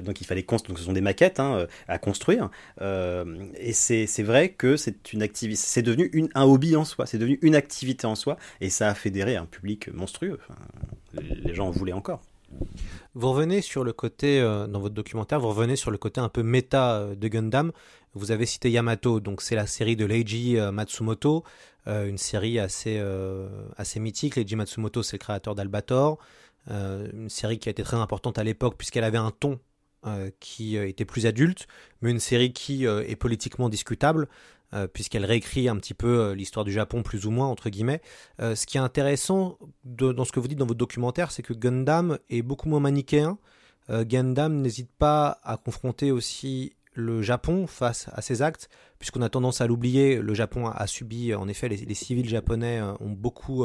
donc 0.05 0.21
il 0.21 0.25
fallait 0.25 0.43
construire. 0.43 0.79
Ce 0.79 0.85
sont 0.85 0.93
des 0.93 1.01
maquettes 1.01 1.41
hein, 1.41 1.67
à 1.89 1.99
construire. 1.99 2.51
et 2.81 3.73
c'est 3.73 4.23
vrai 4.23 4.51
que 4.51 4.77
c'est 4.77 5.13
une 5.13 5.23
activité. 5.23 5.61
C'est 5.65 5.83
devenu 5.83 6.11
une, 6.13 6.29
un 6.35 6.45
hobby 6.45 6.77
en 6.77 6.85
soi. 6.85 7.07
C'est 7.07 7.19
devenu 7.19 7.39
une 7.43 7.55
activité 7.55 8.07
en 8.07 8.15
soi. 8.15 8.37
Et 8.61 8.71
ça 8.71 8.89
a 8.89 8.95
fédéré 8.95 9.37
un 9.37 9.47
public 9.47 9.93
monstrueux. 9.93 10.39
Les 11.45 11.55
gens 11.55 11.69
en 11.69 11.71
voulaient 11.71 11.93
encore. 11.93 12.23
Vous 13.15 13.31
revenez 13.31 13.63
sur 13.63 13.83
le 13.83 13.95
côté, 13.95 14.41
euh, 14.41 14.67
dans 14.67 14.79
votre 14.79 14.95
documentaire, 14.95 15.41
vous 15.41 15.49
revenez 15.49 15.77
sur 15.77 15.91
le 15.91 15.97
côté 15.97 16.21
un 16.21 16.29
peu 16.29 16.43
méta 16.43 16.97
euh, 16.97 17.15
de 17.15 17.29
Gundam. 17.29 17.73
Vous 18.13 18.31
avez 18.31 18.45
cité 18.45 18.71
Yamato, 18.71 19.21
donc 19.21 19.41
c'est 19.41 19.55
la 19.55 19.67
série 19.67 19.97
de 19.97 20.05
Leiji 20.05 20.59
euh, 20.59 20.71
Matsumoto, 20.71 21.45
une 21.87 22.19
série 22.19 22.59
assez, 22.59 23.01
assez 23.77 24.01
mythique. 24.01 24.35
Leiji 24.35 24.57
Matsumoto, 24.57 25.05
c'est 25.05 25.15
le 25.15 25.21
créateur 25.21 25.55
d'Albator, 25.55 26.19
une 26.69 27.29
série 27.29 27.61
qui 27.61 27.69
a 27.69 27.71
été 27.71 27.85
très 27.85 27.97
importante 27.97 28.39
à 28.39 28.45
l'époque 28.45 28.75
puisqu'elle 28.77 29.05
avait 29.05 29.19
un 29.19 29.31
ton 29.31 29.61
qui 30.41 30.77
était 30.77 31.05
plus 31.05 31.27
adulte, 31.27 31.69
mais 32.03 32.11
une 32.11 32.19
série 32.19 32.53
qui 32.53 32.87
est 32.87 33.15
politiquement 33.15 33.69
discutable. 33.69 34.27
Euh, 34.75 34.89
puisqu'elle 34.89 35.25
réécrit 35.25 35.69
un 35.69 35.77
petit 35.77 35.95
peu 35.95 36.21
euh, 36.21 36.35
l'histoire 36.35 36.65
du 36.65 36.73
Japon, 36.73 37.05
plus 37.05 37.25
ou 37.27 37.31
moins, 37.31 37.47
entre 37.47 37.71
guillemets. 37.71 38.01
Euh, 38.41 38.57
ce 38.57 38.67
qui 38.67 38.79
est 38.79 38.81
intéressant 38.81 39.59
dans 39.85 40.25
ce 40.25 40.33
que 40.33 40.41
vous 40.41 40.49
dites 40.49 40.59
dans 40.59 40.67
votre 40.67 40.79
documentaire, 40.79 41.31
c'est 41.31 41.43
que 41.43 41.53
Gundam 41.53 42.19
est 42.29 42.43
beaucoup 42.43 42.69
moins 42.69 42.81
manichéen. 42.81 43.39
Gundam 43.89 44.63
n'hésite 44.63 44.91
pas 44.99 45.39
à 45.45 45.57
confronter 45.57 46.11
aussi 46.11 46.75
le 46.97 47.23
Japon 47.23 47.67
face 47.67 48.09
à 48.13 48.23
ces 48.23 48.43
actes, 48.43 48.69
puisqu'on 48.99 49.23
a 49.23 49.29
tendance 49.29 49.61
à 49.61 49.67
l'oublier, 49.67 50.17
le 50.17 50.35
Japon 50.35 50.67
a, 50.67 50.87
subi, 50.87 51.35
en 51.35 51.47
effet, 51.49 51.69
les, 51.69 51.95
civils 51.95 52.29
japonais 52.29 52.81
ont 53.01 53.11
beaucoup, 53.11 53.65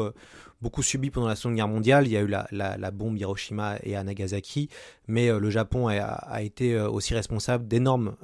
beaucoup 0.61 0.83
subi 0.83 1.09
pendant 1.09 1.27
la 1.27 1.35
Seconde 1.35 1.55
Guerre 1.55 1.69
mondiale. 1.69 2.05
Il 2.05 2.11
y 2.11 2.17
a 2.17 2.21
eu 2.21 2.27
la, 2.27 2.91
bombe 2.91 3.17
Hiroshima 3.17 3.77
et 3.83 3.95
à 3.95 4.03
Nagasaki, 4.03 4.69
mais 5.07 5.31
le 5.31 5.49
Japon 5.49 5.87
a, 5.87 6.41
été 6.41 6.77
aussi 6.77 7.13
responsable 7.13 7.67
d'énormes 7.67 8.15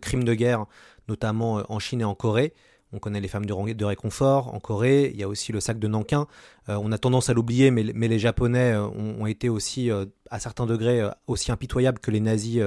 crimes 0.00 0.24
de 0.24 0.34
guerre 0.34 0.66
notamment 1.08 1.58
euh, 1.58 1.62
en 1.68 1.78
Chine 1.78 2.00
et 2.00 2.04
en 2.04 2.14
Corée. 2.14 2.52
On 2.92 2.98
connaît 2.98 3.20
les 3.20 3.28
femmes 3.28 3.46
de, 3.46 3.84
réconfort 3.84 4.54
en 4.54 4.60
Corée, 4.60 5.10
il 5.12 5.18
y 5.18 5.24
a 5.24 5.28
aussi 5.28 5.50
le 5.50 5.58
sac 5.58 5.80
de 5.80 5.88
Nankin. 5.88 6.28
Euh, 6.68 6.78
on 6.80 6.92
a 6.92 6.98
tendance 6.98 7.28
à 7.28 7.34
l'oublier, 7.34 7.72
mais, 7.72 7.82
les 7.82 8.18
Japonais 8.20 8.72
euh, 8.72 8.86
ont, 8.86 9.26
été 9.26 9.48
aussi, 9.48 9.90
à 10.30 10.38
certains 10.38 10.66
degrés, 10.66 11.02
aussi 11.26 11.50
impitoyables 11.50 11.98
que 11.98 12.12
les 12.12 12.20
nazis 12.20 12.62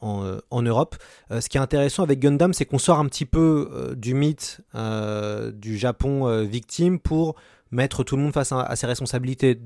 en, 0.00 0.62
Europe. 0.62 0.96
ce 1.30 1.48
qui 1.48 1.56
est 1.56 1.60
intéressant 1.60 2.02
avec 2.02 2.18
Gundam, 2.18 2.52
c'est 2.52 2.64
qu'on 2.64 2.78
sort 2.78 2.98
un 2.98 3.06
petit 3.06 3.26
peu 3.26 3.94
du 3.96 4.14
mythe 4.14 4.60
du 5.54 5.78
Japon 5.78 6.42
victime 6.44 6.98
pour 6.98 7.36
mettre 7.70 8.04
tout 8.04 8.16
le 8.16 8.22
monde 8.22 8.32
face 8.32 8.52
à, 8.52 8.74
ses 8.76 8.86
responsabilités. 8.86 9.58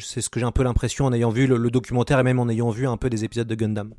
C'est 0.00 0.20
ce 0.20 0.30
que 0.30 0.40
j'ai 0.40 0.46
un 0.46 0.52
peu 0.52 0.62
l'impression 0.62 1.06
en 1.06 1.12
ayant 1.12 1.30
vu 1.30 1.46
le, 1.46 1.70
documentaire 1.70 2.18
et 2.18 2.22
même 2.22 2.38
en 2.38 2.48
ayant 2.48 2.70
vu 2.70 2.86
un 2.86 2.96
peu 2.96 3.10
des 3.10 3.24
épisodes 3.24 3.48
de 3.48 3.54
Gundam. 3.54 3.92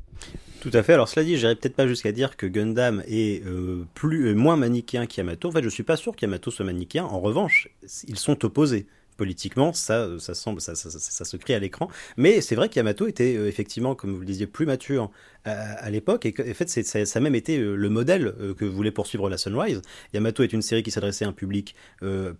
Tout 0.60 0.70
à 0.72 0.82
fait. 0.82 0.94
Alors 0.94 1.08
cela 1.08 1.24
dit, 1.24 1.36
j'irai 1.36 1.54
peut-être 1.54 1.76
pas 1.76 1.86
jusqu'à 1.86 2.10
dire 2.10 2.36
que 2.36 2.46
Gundam 2.46 3.02
est 3.06 3.44
euh, 3.46 3.84
plus 3.94 4.26
euh, 4.26 4.34
moins 4.34 4.56
manichéen 4.56 5.06
qu'Yamato. 5.06 5.48
En 5.48 5.52
fait, 5.52 5.62
je 5.62 5.68
suis 5.68 5.84
pas 5.84 5.96
sûr 5.96 6.16
qu'Yamato 6.16 6.50
soit 6.50 6.64
manichéen. 6.64 7.04
En 7.04 7.20
revanche, 7.20 7.68
ils 8.08 8.18
sont 8.18 8.44
opposés 8.44 8.86
politiquement, 9.16 9.72
ça, 9.72 10.08
ça 10.20 10.32
semble, 10.32 10.60
ça, 10.60 10.76
ça, 10.76 11.24
se 11.24 11.36
crie 11.36 11.52
à 11.52 11.58
l'écran. 11.58 11.88
Mais 12.16 12.40
c'est 12.40 12.54
vrai 12.54 12.68
qu'Yamato 12.68 13.06
était 13.08 13.36
euh, 13.36 13.48
effectivement, 13.48 13.94
comme 13.94 14.14
vous 14.14 14.20
le 14.20 14.26
disiez, 14.26 14.46
plus 14.46 14.64
mature 14.64 15.10
à, 15.48 15.90
l'époque, 15.90 16.26
et 16.26 16.34
en 16.38 16.54
fait, 16.54 16.68
ça, 16.68 17.06
ça, 17.06 17.18
a 17.18 17.22
même 17.22 17.34
été 17.34 17.58
euh, 17.58 17.74
le 17.74 17.88
modèle 17.88 18.34
euh, 18.40 18.54
que 18.54 18.64
voulait 18.64 18.90
poursuivre 18.90 19.28
la 19.28 19.38
Sunrise. 19.38 19.82
Yamato 20.14 20.42
est 20.42 20.52
une 20.52 20.62
série 20.62 20.82
qui 20.82 20.90
s'adressait 20.90 21.24
à 21.24 21.28
un 21.28 21.32
public 21.32 21.74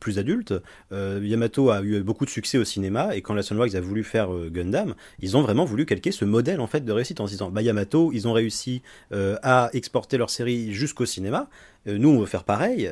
plus 0.00 0.18
adulte. 0.18 0.54
Yamato 0.92 1.70
a 1.70 1.82
eu 1.82 2.02
beaucoup 2.02 2.24
de 2.24 2.30
succès 2.30 2.58
au 2.58 2.64
cinéma, 2.64 3.16
et 3.16 3.22
quand 3.22 3.34
la 3.34 3.42
Sunrise 3.42 3.76
a 3.76 3.80
voulu 3.80 4.04
faire 4.04 4.30
Gundam, 4.50 4.94
ils 5.20 5.36
ont 5.36 5.42
vraiment 5.42 5.64
voulu 5.64 5.86
calquer 5.86 6.12
ce 6.12 6.24
modèle 6.24 6.60
en 6.60 6.66
fait 6.66 6.84
de 6.84 6.92
réussite 6.92 7.20
en 7.20 7.26
se 7.26 7.32
disant, 7.32 7.50
bah 7.50 7.62
Yamato, 7.62 8.12
ils 8.12 8.28
ont 8.28 8.32
réussi 8.32 8.82
à 9.10 9.70
exporter 9.72 10.16
leur 10.18 10.30
série 10.30 10.72
jusqu'au 10.72 11.06
cinéma. 11.06 11.48
nous, 11.86 12.08
on 12.08 12.20
veut 12.20 12.26
faire 12.26 12.44
pareil 12.44 12.90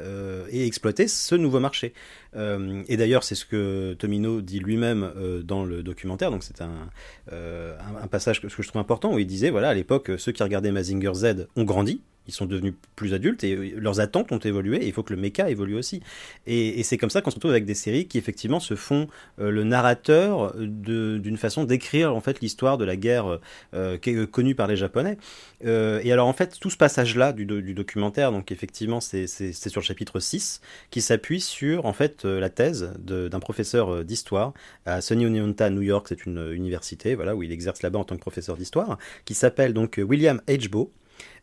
et 0.51 0.67
exploiter 0.67 1.09
ce 1.09 1.35
nouveau 1.35 1.61
marché. 1.61 1.93
et 2.35 2.97
d'ailleurs, 2.97 3.25
c'est 3.25 3.35
ce 3.35 3.45
que 3.45 3.95
Tomino 3.99 4.41
dit 4.41 4.59
lui-même 4.59 5.13
dans 5.45 5.65
le 5.65 5.83
documentaire. 5.83 6.31
Donc, 6.31 6.43
c'est 6.43 6.61
un, 6.61 8.09
passage 8.11 8.41
que, 8.41 8.49
je 8.49 8.69
trouve 8.69 8.81
important 8.81 9.15
où 9.15 9.19
il 9.19 9.27
disait 9.27 9.51
voilà, 9.51 9.71
à 9.71 9.75
l'époque, 9.75 10.06
ceux 10.17 10.33
qui 10.33 10.43
regardaient 10.43 10.73
Mazinger 10.73 11.15
Z 11.15 11.49
ont 11.57 11.65
grandi, 11.65 12.01
ils 12.29 12.33
sont 12.33 12.47
devenus 12.47 12.75
plus 12.95 13.15
adultes 13.15 13.45
et 13.45 13.57
leurs 13.77 14.01
attentes 14.01 14.33
ont 14.33 14.39
évolué 14.39 14.87
il 14.87 14.93
faut 14.93 15.03
que 15.03 15.13
le 15.13 15.21
méca 15.21 15.51
évolue 15.51 15.75
aussi. 15.75 16.03
Et, 16.47 16.83
c'est 16.83 16.99
comme 16.99 17.11
ça 17.11 17.21
qu'on 17.21 17.31
se 17.31 17.37
retrouve 17.37 17.51
avec 17.51 17.65
des 17.65 17.75
séries 17.75 18.07
qui 18.07 18.19
effectivement 18.19 18.61
se 18.61 18.75
font 18.75 19.09
euh, 19.41 19.51
le 19.51 19.65
narrateur 19.65 20.55
d'une 20.57 21.37
façon 21.37 21.65
d'écrire 21.65 22.15
en 22.15 22.21
fait 22.21 22.41
l'histoire 22.41 22.79
de 22.79 22.85
la 22.85 22.97
guerre 22.97 23.41
euh, 23.75 23.99
connue 24.31 24.55
par 24.55 24.67
les 24.67 24.77
Japonais. 24.77 25.19
Euh, 25.65 26.01
et 26.05 26.13
alors 26.13 26.29
en 26.29 26.33
fait 26.33 26.59
tout 26.61 26.71
ce 26.71 26.77
passage-là 26.77 27.33
du, 27.33 27.47
documentaire, 27.47 28.31
donc 28.31 28.53
effectivement 28.53 29.01
c'est 29.01 29.27
sur 29.27 29.81
le 29.81 29.85
chapitre 29.85 30.21
6, 30.21 30.61
qui 30.91 31.01
s'appuie 31.01 31.41
sur 31.41 31.87
en 31.87 31.93
fait 31.93 32.25
la 32.25 32.51
thèse 32.51 32.93
d'un 32.99 33.41
professeur 33.41 34.05
d'histoire 34.05 34.53
à 34.85 35.01
SUNY 35.01 35.27
Oneonta, 35.27 35.71
New 35.71 35.83
York, 35.83 36.07
c'est 36.09 36.27
une 36.27 36.53
université, 36.53 37.15
voilà 37.15 37.35
où 37.35 37.43
il 37.43 37.53
exerce 37.53 37.83
là-bas 37.83 37.99
en 37.99 38.05
tant 38.05 38.17
que 38.17 38.21
professeur 38.21 38.57
d'histoire, 38.57 38.99
qui 39.25 39.35
s'appelle 39.35 39.73
donc 39.73 40.01
William 40.03 40.41
H. 40.47 40.69
Bow 40.69 40.93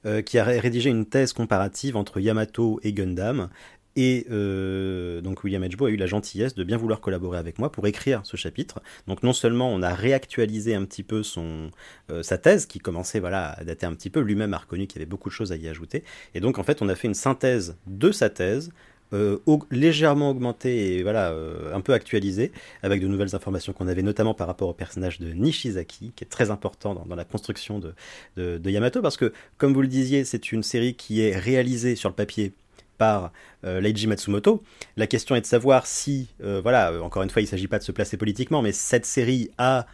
euh, 0.05 0.21
qui 0.21 0.37
a 0.37 0.43
rédigé 0.43 0.89
une 0.89 1.05
thèse 1.05 1.33
comparative 1.33 1.95
entre 1.95 2.19
Yamato 2.19 2.79
et 2.83 2.93
Gundam. 2.93 3.49
Et 3.95 4.25
euh, 4.31 5.21
donc 5.21 5.43
William 5.43 5.63
Edgebo 5.63 5.85
a 5.85 5.89
eu 5.89 5.95
la 5.95 6.07
gentillesse 6.07 6.55
de 6.55 6.63
bien 6.63 6.77
vouloir 6.77 6.99
collaborer 6.99 7.37
avec 7.37 7.59
moi 7.59 7.71
pour 7.71 7.85
écrire 7.85 8.21
ce 8.23 8.37
chapitre. 8.37 8.81
Donc 9.07 9.23
non 9.23 9.33
seulement 9.33 9.71
on 9.71 9.81
a 9.81 9.93
réactualisé 9.93 10.73
un 10.73 10.83
petit 10.85 11.03
peu 11.03 11.21
son, 11.21 11.69
euh, 12.09 12.23
sa 12.23 12.37
thèse, 12.37 12.65
qui 12.65 12.79
commençait 12.79 13.19
voilà, 13.19 13.51
à 13.51 13.63
dater 13.63 13.85
un 13.85 13.93
petit 13.93 14.09
peu, 14.09 14.19
lui-même 14.21 14.53
a 14.53 14.57
reconnu 14.57 14.87
qu'il 14.87 14.99
y 14.99 15.03
avait 15.03 15.09
beaucoup 15.09 15.29
de 15.29 15.33
choses 15.33 15.51
à 15.51 15.55
y 15.55 15.67
ajouter. 15.67 16.03
Et 16.33 16.39
donc 16.39 16.57
en 16.57 16.63
fait 16.63 16.81
on 16.81 16.89
a 16.89 16.95
fait 16.95 17.07
une 17.07 17.13
synthèse 17.13 17.77
de 17.85 18.11
sa 18.11 18.29
thèse, 18.29 18.71
euh, 19.13 19.37
légèrement 19.69 20.31
augmenté 20.31 20.95
et 20.95 21.03
voilà, 21.03 21.31
euh, 21.31 21.73
un 21.73 21.81
peu 21.81 21.93
actualisé, 21.93 22.51
avec 22.81 23.01
de 23.01 23.07
nouvelles 23.07 23.35
informations 23.35 23.71
qu'on 23.71 23.87
avait 23.87 24.01
notamment 24.01 24.33
par 24.33 24.47
rapport 24.47 24.69
au 24.69 24.73
personnage 24.73 25.19
de 25.19 25.31
Nishizaki, 25.33 26.13
qui 26.15 26.23
est 26.23 26.27
très 26.27 26.49
important 26.49 26.95
dans, 26.95 27.15
la 27.15 27.23
construction 27.23 27.79
de, 27.79 28.69
Yamato, 28.69 29.01
parce 29.01 29.17
que, 29.17 29.31
comme 29.57 29.73
vous 29.73 29.81
le 29.81 29.87
disiez, 29.87 30.25
c'est 30.25 30.51
une 30.51 30.63
série 30.63 30.95
qui 30.95 31.21
est 31.21 31.37
réalisée 31.37 31.95
sur 31.95 32.09
le 32.09 32.15
papier 32.15 32.53
par 32.97 33.31
euh, 33.65 33.81
Leiji 33.81 34.07
Matsumoto. 34.07 34.63
La 34.97 35.05
question 35.05 35.35
est 35.35 35.41
de 35.41 35.45
savoir 35.45 35.85
si, 35.85 36.29
voilà, 36.39 37.03
encore 37.03 37.21
une 37.21 37.29
fois, 37.29 37.41
il 37.41 37.45
ne 37.45 37.49
s'agit 37.49 37.67
pas 37.67 37.77
de 37.79 37.83
se 37.83 37.91
placer 37.91 38.17
politiquement, 38.17 38.61
mais 38.61 38.71
cette 38.71 39.05
série 39.05 39.51
a 39.57 39.85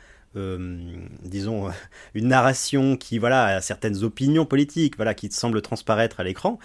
disons, 1.26 1.72
une 2.14 2.28
narration 2.28 2.96
qui, 2.96 3.18
voilà, 3.18 3.58
a 3.58 3.62
certaines 3.62 4.04
opinions 4.04 4.46
politiques, 4.46 4.96
voilà, 4.96 5.14
qui 5.14 5.30
semblent 5.32 5.62
transparaître 5.62 6.22
à 6.22 6.24
l'écran. 6.24 6.60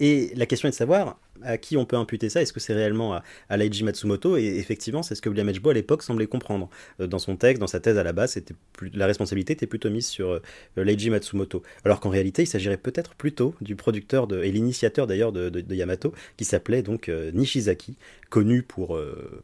Et 0.00 0.32
la 0.34 0.46
question 0.46 0.68
est 0.68 0.72
de 0.72 0.76
savoir 0.76 1.18
à 1.42 1.58
qui 1.58 1.76
on 1.76 1.84
peut 1.84 1.96
imputer 1.96 2.28
ça? 2.28 2.42
Est-ce 2.42 2.52
que 2.52 2.60
c'est 2.60 2.74
réellement 2.74 3.14
à, 3.14 3.22
à 3.48 3.56
Leiji 3.56 3.84
Matsumoto? 3.84 4.36
Et 4.36 4.44
effectivement, 4.44 5.02
c'est 5.02 5.14
ce 5.14 5.22
que 5.22 5.28
William 5.28 5.48
Edgebo 5.48 5.70
à 5.70 5.74
l'époque 5.74 6.02
semblait 6.02 6.26
comprendre. 6.26 6.68
Euh, 7.00 7.06
dans 7.06 7.18
son 7.18 7.36
texte, 7.36 7.60
dans 7.60 7.66
sa 7.66 7.80
thèse 7.80 7.98
à 7.98 8.02
la 8.02 8.12
base, 8.12 8.32
c'était 8.32 8.54
la 8.92 9.06
responsabilité 9.06 9.52
était 9.52 9.66
plutôt 9.66 9.90
mise 9.90 10.06
sur 10.06 10.30
euh, 10.30 10.40
Leiji 10.76 11.10
Matsumoto. 11.10 11.62
Alors 11.84 12.00
qu'en 12.00 12.10
réalité, 12.10 12.42
il 12.42 12.46
s'agirait 12.46 12.76
peut-être 12.76 13.14
plutôt 13.14 13.54
du 13.60 13.76
producteur 13.76 14.28
et 14.32 14.50
l'initiateur 14.50 15.06
d'ailleurs 15.06 15.32
de, 15.32 15.48
de, 15.48 15.74
Yamato, 15.74 16.12
qui 16.36 16.44
s'appelait 16.44 16.82
donc 16.82 17.08
euh, 17.08 17.30
Nishizaki, 17.32 17.96
connu 18.30 18.62
pour, 18.62 18.98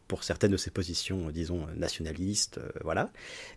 pour 0.09 0.25
certaines 0.25 0.53
de 0.53 0.57
ses 0.57 0.71
positions, 0.71 1.31
disons, 1.31 1.67
nationalistes. 1.77 2.61
voilà. 2.83 3.11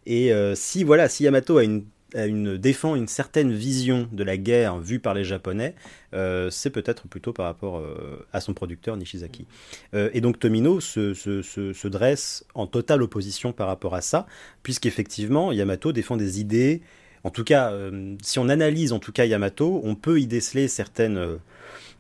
Et 0.05 0.31
si, 0.55 0.85
voilà, 0.85 1.09
si 1.09 1.25
Yamato 1.25 1.57
a 1.57 1.65
une 1.65 1.83
une, 2.15 2.57
défend 2.57 2.95
une 2.95 3.07
certaine 3.07 3.51
vision 3.51 4.07
de 4.11 4.23
la 4.23 4.37
guerre 4.37 4.79
vue 4.79 4.99
par 4.99 5.13
les 5.13 5.23
Japonais, 5.23 5.75
euh, 6.13 6.49
c'est 6.49 6.69
peut-être 6.69 7.07
plutôt 7.07 7.33
par 7.33 7.45
rapport 7.45 7.77
euh, 7.77 8.25
à 8.33 8.41
son 8.41 8.53
producteur 8.53 8.95
Nishizaki. 8.97 9.45
Euh, 9.93 10.09
et 10.13 10.21
donc 10.21 10.39
Tomino 10.39 10.79
se, 10.79 11.13
se, 11.13 11.41
se, 11.41 11.87
dresse 11.87 12.45
en 12.53 12.67
totale 12.67 13.01
opposition 13.01 13.53
par 13.53 13.67
rapport 13.67 13.95
à 13.95 14.01
ça, 14.01 14.25
puisqu'effectivement 14.63 15.51
Yamato 15.51 15.91
défend 15.91 16.17
des 16.17 16.39
idées. 16.39 16.81
En 17.23 17.29
tout 17.29 17.43
cas, 17.43 17.73
si 18.21 18.39
on 18.39 18.47
analyse 18.47 18.93
en 18.93 18.99
tout 18.99 19.11
cas 19.11 19.25
Yamato, 19.25 19.81
on 19.83 19.95
peut 19.95 20.21
y 20.21 20.27
déceler 20.27 20.67
certaines 20.67 21.17
euh, 21.17 21.37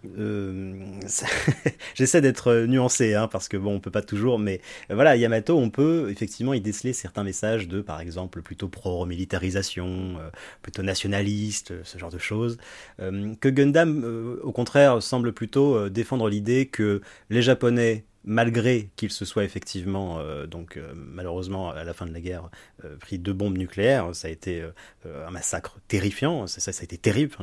j'essaie 1.95 2.21
d'être 2.21 2.65
nuancé, 2.65 3.15
hein, 3.15 3.27
parce 3.27 3.47
que 3.47 3.57
bon, 3.57 3.75
on 3.75 3.79
peut 3.79 3.91
pas 3.91 4.01
toujours, 4.01 4.39
mais 4.39 4.61
euh, 4.91 4.95
voilà, 4.95 5.15
Yamato, 5.15 5.57
on 5.57 5.69
peut 5.69 6.09
effectivement 6.09 6.53
y 6.53 6.61
déceler 6.61 6.93
certains 6.93 7.23
messages 7.23 7.67
de, 7.67 7.81
par 7.81 7.99
exemple, 7.99 8.41
plutôt 8.41 8.67
pro-militarisation, 8.67 10.17
euh, 10.19 10.29
plutôt 10.61 10.83
nationaliste, 10.83 11.83
ce 11.83 11.97
genre 11.97 12.11
de 12.11 12.17
choses, 12.17 12.57
que 12.99 13.49
Gundam, 13.49 14.39
au 14.43 14.51
contraire, 14.51 15.01
semble 15.01 15.33
plutôt 15.33 15.89
défendre 15.89 16.29
l'idée 16.29 16.67
que 16.67 17.01
les 17.29 17.41
Japonais 17.41 18.05
malgré 18.23 18.89
qu'ils 18.97 19.11
se 19.11 19.23
soient 19.23 19.45
effectivement, 19.45 20.19
donc 20.47 20.77
malheureusement 20.93 21.69
à 21.71 21.83
la 21.85 21.93
fin 21.93 22.05
de 22.05 22.13
la 22.13 22.19
guerre, 22.19 22.49
pris 22.99 23.19
deux 23.19 23.33
bombes 23.33 23.57
nucléaires, 23.57 24.13
ça 24.13 24.27
a 24.27 24.31
été 24.31 24.63
un 25.05 25.31
massacre 25.31 25.79
terrifiant, 25.87 26.45
ça, 26.47 26.59
ça, 26.59 26.81
a 26.81 26.83
été 26.83 26.97
terrible, 26.97 27.33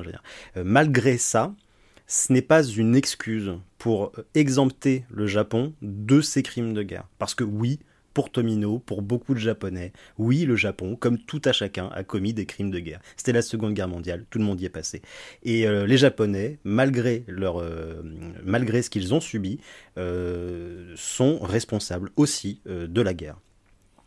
malgré 0.57 1.17
ça, 1.17 1.55
ce 2.07 2.33
n'est 2.33 2.43
pas 2.43 2.63
une 2.63 2.95
excuse 2.97 3.53
pour 3.79 4.13
exempter 4.35 5.05
le 5.11 5.27
Japon 5.27 5.75
de 5.83 6.21
ces 6.21 6.43
crimes 6.43 6.75
de 6.75 6.83
guerre. 6.83 7.09
Parce 7.19 7.35
que 7.35 7.45
oui, 7.45 7.81
pour 8.15 8.31
Tomino, 8.31 8.79
pour 8.79 9.03
beaucoup 9.03 9.35
de 9.35 9.41
Japonais, 9.41 9.93
oui, 10.19 10.45
le 10.45 10.57
Japon, 10.57 10.97
comme 10.97 11.19
tout 11.19 11.43
à 11.45 11.53
chacun, 11.53 11.89
a 11.89 12.05
commis 12.05 12.33
des 12.33 12.47
crimes 12.47 12.71
de 12.71 12.79
guerre. 12.79 13.01
C'était 13.17 13.33
la 13.33 13.43
Seconde 13.43 13.75
Guerre 13.75 13.89
mondiale, 13.89 14.25
tout 14.31 14.39
le 14.39 14.45
monde 14.45 14.61
y 14.61 14.65
est 14.65 14.71
passé. 14.71 15.03
Et 15.43 15.67
euh, 15.67 15.87
les 15.87 15.99
Japonais, 15.99 16.59
euh, 16.65 18.03
malgré 18.45 18.83
ce 18.83 18.91
qu'ils 18.91 19.13
ont 19.13 19.21
subi, 19.21 19.59
euh, 19.99 20.95
sont 20.97 21.41
responsables 21.41 22.11
aussi 22.17 22.63
de 22.65 23.03
la 23.03 23.13
guerre. 23.15 23.39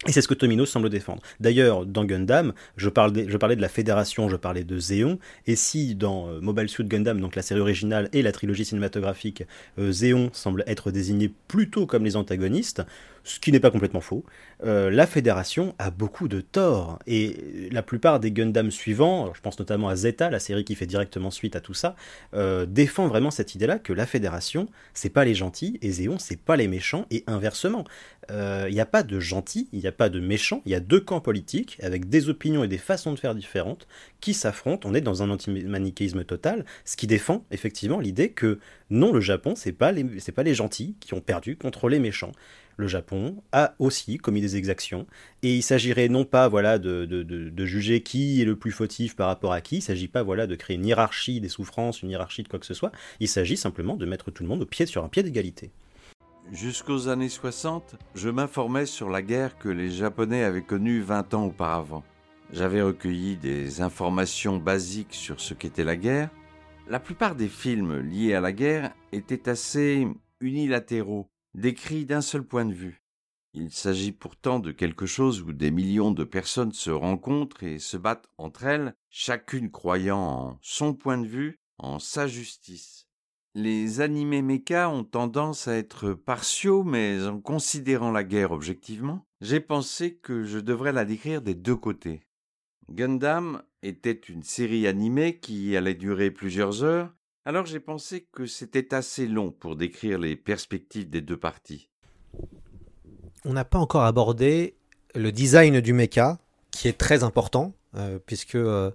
Et 0.05 0.11
c'est 0.11 0.21
ce 0.21 0.27
que 0.27 0.35
Tomino 0.35 0.65
semble 0.65 0.89
défendre. 0.89 1.23
D'ailleurs, 1.39 1.85
dans 1.85 2.05
Gundam, 2.05 2.53
je, 2.75 2.87
parlais 2.89 3.25
de 3.55 3.61
la 3.61 3.67
Fédération, 3.67 4.29
je 4.29 4.35
parlais 4.35 4.63
de 4.63 4.77
Zéon, 4.77 5.17
et 5.47 5.55
si 5.55 5.95
dans 5.95 6.29
euh, 6.29 6.39
Mobile 6.39 6.69
Suit 6.69 6.83
Gundam, 6.83 7.19
donc 7.19 7.35
la 7.35 7.41
série 7.41 7.61
originale 7.61 8.07
et 8.13 8.21
la 8.21 8.31
trilogie 8.31 8.63
cinématographique, 8.63 9.43
euh, 9.79 9.91
Zéon 9.91 10.29
semble 10.33 10.63
être 10.67 10.91
désigné 10.91 11.33
plutôt 11.47 11.87
comme 11.87 12.05
les 12.05 12.15
antagonistes, 12.15 12.83
ce 13.23 13.39
qui 13.39 13.51
n'est 13.51 13.59
pas 13.59 13.71
complètement 13.71 13.99
faux, 13.99 14.23
euh, 14.63 14.89
la 14.89 15.05
Fédération 15.05 15.75
a 15.77 15.91
beaucoup 15.91 16.27
de 16.27 16.41
torts. 16.41 16.99
Et 17.05 17.69
la 17.71 17.83
plupart 17.83 18.19
des 18.19 18.31
Gundam 18.31 18.71
suivants, 18.71 19.33
je 19.33 19.41
pense 19.41 19.59
notamment 19.59 19.89
à 19.89 19.95
Zeta, 19.95 20.29
la 20.29 20.39
série 20.39 20.63
qui 20.63 20.75
fait 20.75 20.85
directement 20.85 21.31
suite 21.31 21.55
à 21.55 21.61
tout 21.61 21.73
ça, 21.73 21.95
euh, 22.33 22.65
défend 22.65 23.07
vraiment 23.07 23.31
cette 23.31 23.55
idée-là 23.55 23.79
que 23.79 23.93
la 23.93 24.05
Fédération, 24.05 24.67
c'est 24.93 25.09
pas 25.09 25.25
les 25.25 25.35
gentils 25.35 25.77
et 25.81 25.91
Zéon, 25.91 26.17
c'est 26.17 26.39
pas 26.39 26.55
les 26.55 26.67
méchants, 26.67 27.05
et 27.11 27.23
inversement. 27.27 27.85
Il 28.29 28.35
euh, 28.35 28.69
n'y 28.69 28.81
a 28.81 28.85
pas 28.85 29.03
de 29.03 29.19
gentils, 29.19 29.69
il 29.71 29.79
n'y 29.79 29.87
a 29.87 29.91
pas 29.91 30.09
de 30.09 30.19
méchants, 30.19 30.61
il 30.65 30.71
y 30.71 30.75
a 30.75 30.79
deux 30.79 30.99
camps 30.99 31.21
politiques 31.21 31.77
avec 31.81 32.09
des 32.09 32.29
opinions 32.29 32.63
et 32.63 32.67
des 32.67 32.77
façons 32.77 33.13
de 33.13 33.19
faire 33.19 33.35
différentes 33.35 33.87
qui 34.19 34.33
s'affrontent. 34.33 34.89
On 34.89 34.93
est 34.93 35.01
dans 35.01 35.23
un 35.23 35.29
anti-manichéisme 35.29 36.23
total, 36.23 36.65
ce 36.83 36.97
qui 36.97 37.07
défend 37.07 37.45
effectivement 37.51 37.99
l'idée 37.99 38.29
que 38.31 38.59
non, 38.89 39.13
le 39.13 39.21
Japon, 39.21 39.53
c'est 39.55 39.71
pas 39.71 39.91
les 39.91 40.53
gentils 40.53 40.95
qui 40.99 41.13
ont 41.13 41.21
perdu 41.21 41.57
contre 41.57 41.89
les 41.89 41.99
méchants 41.99 42.31
le 42.77 42.87
Japon 42.87 43.43
a 43.51 43.73
aussi 43.79 44.17
commis 44.17 44.39
des 44.39 44.55
exactions, 44.55 45.07
et 45.43 45.55
il 45.55 45.63
s'agirait 45.63 46.09
non 46.09 46.25
pas 46.25 46.47
voilà 46.47 46.77
de, 46.77 47.05
de, 47.05 47.65
juger 47.65 48.01
qui 48.01 48.41
est 48.41 48.45
le 48.45 48.55
plus 48.55 48.71
fautif 48.71 49.15
par 49.15 49.27
rapport 49.27 49.51
à 49.51 49.61
qui, 49.61 49.75
il 49.75 49.79
ne 49.79 49.83
s'agit 49.83 50.07
pas 50.07 50.23
voilà 50.23 50.47
de 50.47 50.55
créer 50.55 50.77
une 50.77 50.85
hiérarchie 50.85 51.41
des 51.41 51.49
souffrances, 51.49 52.01
une 52.03 52.11
hiérarchie 52.11 52.43
de 52.43 52.47
quoi 52.47 52.59
que 52.59 52.65
ce 52.65 52.73
soit, 52.73 52.91
il 53.19 53.27
s'agit 53.27 53.57
simplement 53.57 53.95
de 53.95 54.05
mettre 54.05 54.31
tout 54.31 54.43
le 54.43 54.49
monde 54.49 54.61
au 54.61 54.65
pied 54.65 54.85
sur 54.85 55.03
un 55.03 55.09
pied 55.09 55.23
d'égalité. 55.23 55.71
Jusqu'aux 56.51 57.09
années 57.09 57.27
60, 57.27 57.97
je 58.15 58.29
m'informais 58.29 58.85
sur 58.85 59.09
la 59.09 59.21
guerre 59.21 59.57
que 59.57 59.67
les 59.67 59.89
Japonais 59.89 60.43
avaient 60.43 60.61
connue 60.61 61.01
20 61.01 61.33
ans 61.33 61.45
auparavant. 61.47 62.03
J'avais 62.53 62.81
recueilli 62.81 63.35
des 63.35 63.81
informations 63.81 64.57
basiques 64.57 65.13
sur 65.13 65.41
ce 65.41 65.53
qu'était 65.53 65.83
la 65.83 65.97
guerre. 65.97 66.29
La 66.87 67.01
plupart 67.01 67.35
des 67.35 67.49
films 67.49 67.99
liés 67.99 68.33
à 68.33 68.39
la 68.39 68.53
guerre 68.53 68.93
étaient 69.11 69.49
assez 69.49 70.07
unilatéraux 70.39 71.27
décrit 71.57 72.05
d'un 72.05 72.21
seul 72.21 72.43
point 72.43 72.65
de 72.65 72.73
vue. 72.73 73.01
Il 73.53 73.71
s'agit 73.71 74.11
pourtant 74.11 74.59
de 74.59 74.71
quelque 74.71 75.07
chose 75.07 75.41
où 75.41 75.51
des 75.51 75.71
millions 75.71 76.11
de 76.11 76.23
personnes 76.23 76.71
se 76.71 76.91
rencontrent 76.91 77.63
et 77.63 77.79
se 77.79 77.97
battent 77.97 78.29
entre 78.37 78.65
elles, 78.65 78.93
chacune 79.09 79.71
croyant 79.71 80.19
en 80.19 80.59
son 80.61 80.93
point 80.93 81.17
de 81.17 81.25
vue, 81.25 81.59
en 81.79 81.97
sa 81.97 82.27
justice. 82.27 83.07
Les 83.55 84.01
animés 84.01 84.43
méca 84.43 84.87
ont 84.87 85.03
tendance 85.03 85.67
à 85.67 85.75
être 85.75 86.13
partiaux, 86.13 86.83
mais 86.83 87.25
en 87.25 87.41
considérant 87.41 88.11
la 88.11 88.23
guerre 88.23 88.51
objectivement, 88.51 89.25
j'ai 89.41 89.59
pensé 89.59 90.15
que 90.15 90.43
je 90.43 90.59
devrais 90.59 90.93
la 90.93 91.05
décrire 91.05 91.41
des 91.41 91.55
deux 91.55 91.75
côtés. 91.75 92.21
Gundam 92.91 93.63
était 93.81 94.11
une 94.11 94.43
série 94.43 94.85
animée 94.85 95.39
qui 95.39 95.75
allait 95.75 95.95
durer 95.95 96.29
plusieurs 96.29 96.83
heures, 96.83 97.16
alors 97.47 97.65
j'ai 97.65 97.79
pensé 97.79 98.27
que 98.33 98.45
c'était 98.45 98.93
assez 98.93 99.25
long 99.25 99.51
pour 99.51 99.77
décrire 99.77 100.19
les 100.19 100.35
perspectives 100.35 101.09
des 101.09 101.21
deux 101.21 101.37
parties. 101.37 101.87
On 103.45 103.53
n'a 103.53 103.63
pas 103.63 103.79
encore 103.79 104.03
abordé 104.03 104.75
le 105.15 105.31
design 105.31 105.79
du 105.79 105.93
mecha, 105.93 106.39
qui 106.71 106.89
est 106.89 106.97
très 106.97 107.23
important, 107.23 107.73
euh, 107.95 108.19
puisque 108.19 108.55
euh, 108.55 108.91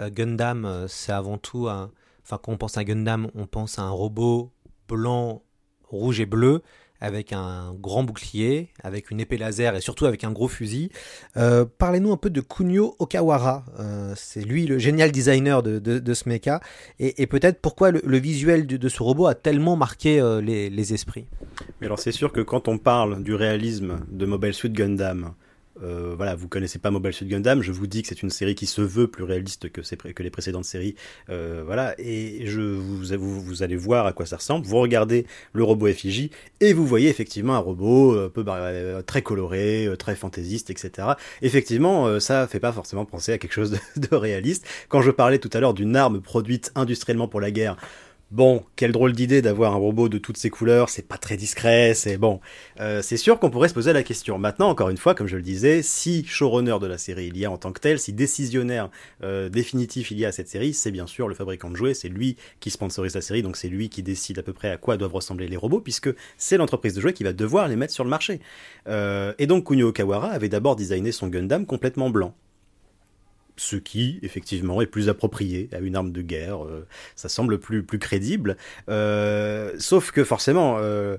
euh, 0.00 0.10
Gundam, 0.10 0.84
c'est 0.86 1.12
avant 1.12 1.38
tout 1.38 1.66
un... 1.70 1.90
Enfin, 2.22 2.38
quand 2.42 2.52
on 2.52 2.58
pense 2.58 2.76
à 2.76 2.84
Gundam, 2.84 3.30
on 3.34 3.46
pense 3.46 3.78
à 3.78 3.82
un 3.84 3.90
robot 3.90 4.52
blanc, 4.86 5.42
rouge 5.88 6.20
et 6.20 6.26
bleu, 6.26 6.60
avec 7.04 7.34
un 7.34 7.74
grand 7.78 8.02
bouclier, 8.02 8.70
avec 8.82 9.10
une 9.10 9.20
épée 9.20 9.36
laser 9.36 9.76
et 9.76 9.82
surtout 9.82 10.06
avec 10.06 10.24
un 10.24 10.32
gros 10.32 10.48
fusil. 10.48 10.90
Euh, 11.36 11.66
parlez-nous 11.66 12.10
un 12.10 12.16
peu 12.16 12.30
de 12.30 12.40
Kunio 12.40 12.96
Okawara. 12.98 13.66
Euh, 13.78 14.14
c'est 14.16 14.40
lui 14.40 14.66
le 14.66 14.78
génial 14.78 15.12
designer 15.12 15.62
de, 15.62 16.14
ce 16.14 16.28
mecha. 16.28 16.60
Et, 16.98 17.26
peut-être 17.26 17.60
pourquoi 17.60 17.90
le, 17.90 18.18
visuel 18.18 18.66
de, 18.66 18.88
ce 18.88 19.02
robot 19.02 19.26
a 19.26 19.34
tellement 19.34 19.76
marqué 19.76 20.18
euh, 20.18 20.40
les, 20.40 20.70
les, 20.70 20.94
esprits? 20.94 21.26
Mais 21.80 21.86
alors 21.86 21.98
c'est 21.98 22.12
sûr 22.12 22.32
que 22.32 22.40
quand 22.40 22.68
on 22.68 22.78
parle 22.78 23.22
du 23.22 23.34
réalisme 23.34 24.00
de 24.10 24.24
Mobile 24.24 24.54
Suit 24.54 24.70
Gundam, 24.70 25.34
euh, 25.82 26.14
voilà, 26.16 26.34
vous 26.34 26.48
connaissez 26.48 26.78
pas 26.78 26.90
Mobile 26.90 27.12
Suit 27.12 27.26
Gundam, 27.26 27.62
je 27.62 27.72
vous 27.72 27.86
dis 27.86 28.02
que 28.02 28.08
c'est 28.08 28.22
une 28.22 28.30
série 28.30 28.54
qui 28.54 28.66
se 28.66 28.80
veut 28.80 29.08
plus 29.08 29.24
réaliste 29.24 29.70
que, 29.70 29.82
les 30.22 30.30
précédentes 30.30 30.64
séries, 30.64 30.94
euh, 31.30 31.62
voilà, 31.64 31.94
et 31.98 32.46
je 32.46 32.60
vous, 32.60 33.40
vous, 33.40 33.62
allez 33.62 33.76
voir 33.76 34.06
à 34.06 34.12
quoi 34.12 34.26
ça 34.26 34.36
ressemble. 34.36 34.66
Vous 34.66 34.78
regardez 34.78 35.26
le 35.52 35.64
robot 35.64 35.88
effigie 35.88 36.30
et 36.60 36.72
vous 36.72 36.86
voyez 36.86 37.08
effectivement 37.08 37.54
un 37.54 37.58
robot 37.58 38.18
un 38.18 38.28
peu 38.28 38.42
bah, 38.42 39.02
très 39.02 39.22
coloré, 39.22 39.86
euh, 39.86 39.96
très 39.96 40.14
fantaisiste, 40.14 40.70
etc. 40.70 41.08
Effectivement, 41.42 42.20
ça 42.20 42.46
fait 42.46 42.60
pas 42.60 42.72
forcément 42.72 43.04
penser 43.04 43.32
à 43.32 43.38
quelque 43.38 43.52
chose 43.52 43.78
de 43.96 44.14
réaliste. 44.14 44.66
Quand 44.88 45.02
je 45.02 45.10
parlais 45.10 45.38
tout 45.38 45.50
à 45.52 45.60
l'heure 45.60 45.74
d'une 45.74 45.96
arme 45.96 46.20
produite 46.20 46.70
industriellement 46.74 47.28
pour 47.28 47.40
la 47.40 47.50
guerre, 47.50 47.76
Bon, 48.34 48.64
quelle 48.74 48.90
drôle 48.90 49.12
d'idée 49.12 49.42
d'avoir 49.42 49.74
un 49.74 49.76
robot 49.76 50.08
de 50.08 50.18
toutes 50.18 50.38
ces 50.38 50.50
couleurs, 50.50 50.88
c'est 50.88 51.06
pas 51.06 51.18
très 51.18 51.36
discret, 51.36 51.94
c'est 51.94 52.16
bon. 52.16 52.40
Euh, 52.80 53.00
c'est 53.00 53.16
sûr 53.16 53.38
qu'on 53.38 53.48
pourrait 53.48 53.68
se 53.68 53.74
poser 53.74 53.92
la 53.92 54.02
question. 54.02 54.38
Maintenant, 54.38 54.70
encore 54.70 54.90
une 54.90 54.96
fois, 54.96 55.14
comme 55.14 55.28
je 55.28 55.36
le 55.36 55.42
disais, 55.42 55.82
si 55.82 56.24
showrunner 56.26 56.80
de 56.80 56.88
la 56.88 56.98
série 56.98 57.28
il 57.28 57.38
y 57.38 57.44
a 57.44 57.50
en 57.52 57.58
tant 57.58 57.70
que 57.70 57.78
tel, 57.78 58.00
si 58.00 58.12
décisionnaire 58.12 58.90
euh, 59.22 59.48
définitif 59.48 60.10
il 60.10 60.18
y 60.18 60.24
a 60.24 60.30
à 60.30 60.32
cette 60.32 60.48
série, 60.48 60.74
c'est 60.74 60.90
bien 60.90 61.06
sûr 61.06 61.28
le 61.28 61.36
fabricant 61.36 61.70
de 61.70 61.76
jouets, 61.76 61.94
c'est 61.94 62.08
lui 62.08 62.34
qui 62.58 62.70
sponsorise 62.70 63.14
la 63.14 63.20
série, 63.20 63.42
donc 63.42 63.56
c'est 63.56 63.68
lui 63.68 63.88
qui 63.88 64.02
décide 64.02 64.40
à 64.40 64.42
peu 64.42 64.52
près 64.52 64.70
à 64.72 64.78
quoi 64.78 64.96
doivent 64.96 65.14
ressembler 65.14 65.46
les 65.46 65.56
robots, 65.56 65.80
puisque 65.80 66.10
c'est 66.36 66.56
l'entreprise 66.56 66.94
de 66.94 67.00
jouets 67.00 67.12
qui 67.12 67.22
va 67.22 67.32
devoir 67.32 67.68
les 67.68 67.76
mettre 67.76 67.92
sur 67.92 68.02
le 68.02 68.10
marché. 68.10 68.40
Euh, 68.88 69.32
et 69.38 69.46
donc 69.46 69.68
Kunio 69.68 69.90
Okawara 69.90 70.30
avait 70.30 70.48
d'abord 70.48 70.74
designé 70.74 71.12
son 71.12 71.28
Gundam 71.28 71.66
complètement 71.66 72.10
blanc 72.10 72.34
ce 73.56 73.76
qui, 73.76 74.18
effectivement, 74.22 74.80
est 74.80 74.86
plus 74.86 75.08
approprié 75.08 75.68
à 75.72 75.78
une 75.78 75.96
arme 75.96 76.10
de 76.12 76.22
guerre. 76.22 76.64
Euh, 76.64 76.86
ça 77.14 77.28
semble 77.28 77.58
plus, 77.58 77.82
plus 77.82 77.98
crédible. 77.98 78.56
Euh, 78.88 79.72
sauf 79.78 80.10
que 80.10 80.24
forcément, 80.24 80.76
euh, 80.78 81.16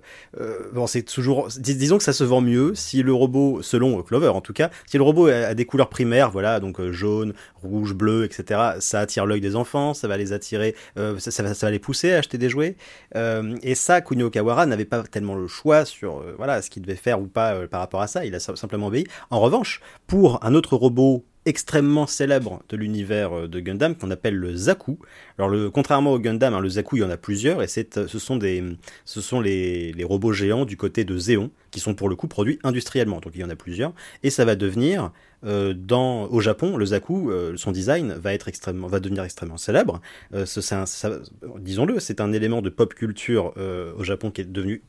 bon, 0.73 0.87
c'est 0.87 1.03
toujours. 1.03 1.47
disons 1.57 1.97
que 1.97 2.03
ça 2.03 2.13
se 2.13 2.23
vend 2.23 2.41
mieux 2.41 2.75
si 2.75 3.03
le 3.03 3.13
robot, 3.13 3.61
selon 3.61 4.01
Clover 4.03 4.29
en 4.29 4.41
tout 4.41 4.53
cas, 4.53 4.69
si 4.85 4.97
le 4.97 5.03
robot 5.03 5.27
a, 5.27 5.53
des 5.53 5.65
couleurs 5.65 5.89
primaires, 5.89 6.31
voilà, 6.31 6.59
donc 6.59 6.81
jaune, 6.91 7.33
rouge, 7.55 7.93
bleu, 7.93 8.25
etc., 8.25 8.59
ça 8.79 8.99
attire 8.99 9.25
l'œil 9.25 9.41
des 9.41 9.55
enfants, 9.55 9.93
ça 9.93 10.07
va 10.07 10.17
les 10.17 10.33
attirer, 10.33 10.75
ça, 11.17 11.43
va, 11.43 11.71
les 11.71 11.79
pousser 11.79 12.11
à 12.11 12.17
acheter 12.17 12.37
des 12.37 12.49
jouets. 12.49 12.75
et 13.15 13.75
ça, 13.75 14.01
Kunio 14.01 14.29
Kawara 14.29 14.65
n'avait 14.65 14.85
pas 14.85 15.03
tellement 15.03 15.35
le 15.35 15.47
choix 15.47 15.85
sur 15.85 16.23
voilà, 16.37 16.61
ce 16.61 16.69
qu'il 16.69 16.81
devait 16.81 16.95
faire 16.95 17.21
ou 17.21 17.27
pas 17.27 17.67
par 17.67 17.79
rapport 17.79 18.01
à 18.01 18.07
ça. 18.07 18.25
Il 18.25 18.35
a 18.35 18.39
simplement 18.39 18.87
obéi. 18.87 19.05
En 19.29 19.39
revanche, 19.39 19.81
pour 20.07 20.43
un 20.43 20.53
autre 20.53 20.75
robot 20.75 21.23
extrêmement 21.45 22.07
célèbre 22.07 22.63
de 22.69 22.77
l'univers 22.77 23.33
euh, 23.33 23.47
de 23.47 23.59
Gundam 23.59 23.95
qu'on 23.95 24.11
appelle 24.11 24.35
le 24.35 24.55
Zaku. 24.55 24.99
Alors 25.37 25.49
le, 25.49 25.69
contrairement 25.69 26.13
au 26.13 26.19
Gundam, 26.19 26.53
hein, 26.53 26.59
le 26.59 26.69
Zaku 26.69 26.97
il 26.97 26.99
y 27.01 27.03
en 27.03 27.09
a 27.09 27.17
plusieurs 27.17 27.61
et 27.61 27.67
euh, 27.97 28.07
ce 28.07 28.19
sont, 28.19 28.37
des, 28.37 28.63
ce 29.05 29.21
sont 29.21 29.41
les, 29.41 29.93
robots 30.03 30.33
géants 30.33 30.65
du 30.65 30.77
côté 30.77 31.03
de 31.03 31.17
Zéon 31.17 31.51
qui 31.75 31.81
sont 31.81 31.93
pour 31.93 32.07
le 32.07 32.15
coup 32.15 32.29
produits 32.29 32.57
industriellement. 32.63 33.19
Donc 33.19 33.33
il 33.35 33.41
y 33.41 33.43
en 33.43 33.49
a 33.49 33.55
plusieurs 33.57 33.91
et 34.23 34.29
ça 34.29 34.45
va 34.45 34.55
devenir 34.55 35.11
euh, 35.45 35.73
dans, 35.75 36.23
au 36.27 36.39
Japon, 36.39 36.77
le 36.77 36.85
Zaku, 36.85 37.29
euh, 37.29 37.57
son 37.57 37.73
design 37.73 38.13
va, 38.13 38.33
être 38.33 38.47
extrêmement, 38.47 38.87
va 38.87 39.01
devenir 39.01 39.25
extrêmement 39.25 39.57
célèbre. 39.57 39.99
Euh, 40.33 40.45
disons-le, 41.59 41.99
c'est 41.99 42.21
un 42.21 42.31
élément 42.31 42.61
de 42.61 42.69
pop 42.69 42.93
culture 42.93 43.53
au 43.97 44.03
Japon 44.05 44.31
qui 44.31 44.39
est 44.39 44.45
devenu 44.45 44.83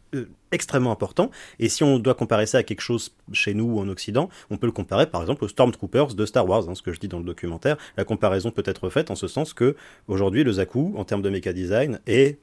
extrêmement 0.53 0.93
important. 0.93 1.33
Et 1.59 1.69
si 1.69 1.83
on 1.83 1.99
doit 1.99 2.15
comparer 2.15 2.47
ça 2.47 2.59
à 2.59 2.63
quelque 2.63 2.83
chose 2.83 3.13
chez 3.33 3.53
nous 3.53 3.65
ou 3.65 3.81
en 3.81 3.89
Occident, 3.89 4.29
on 4.51 4.57
peut 4.57 4.67
le 4.67 4.73
comparer 4.73 5.07
par 5.07 5.23
exemple 5.23 5.45
aux 5.45 5.49
Stormtroopers 5.49 6.15
de 6.15 6.25
Star 6.25 6.49
Wars, 6.49 6.69
hein, 6.69 6.77
ce 6.77 6.83
que 6.83 6.93
je 6.93 7.01
dis 7.01 7.09
dans 7.09 7.19
le 7.19 7.25
documentaire. 7.25 7.77
La 7.97 8.05
comparaison 8.05 8.53
peut 8.53 8.63
être 8.65 8.91
faite 8.91 9.11
en 9.11 9.17
ce 9.17 9.27
sens 9.27 9.53
que 9.55 9.75
aujourd'hui 10.07 10.45
le 10.45 10.53
Zaku, 10.53 10.95
en 10.97 11.05
termes 11.05 11.23
de 11.23 11.31
méca 11.31 11.53
design, 11.53 11.99
est 12.07 12.39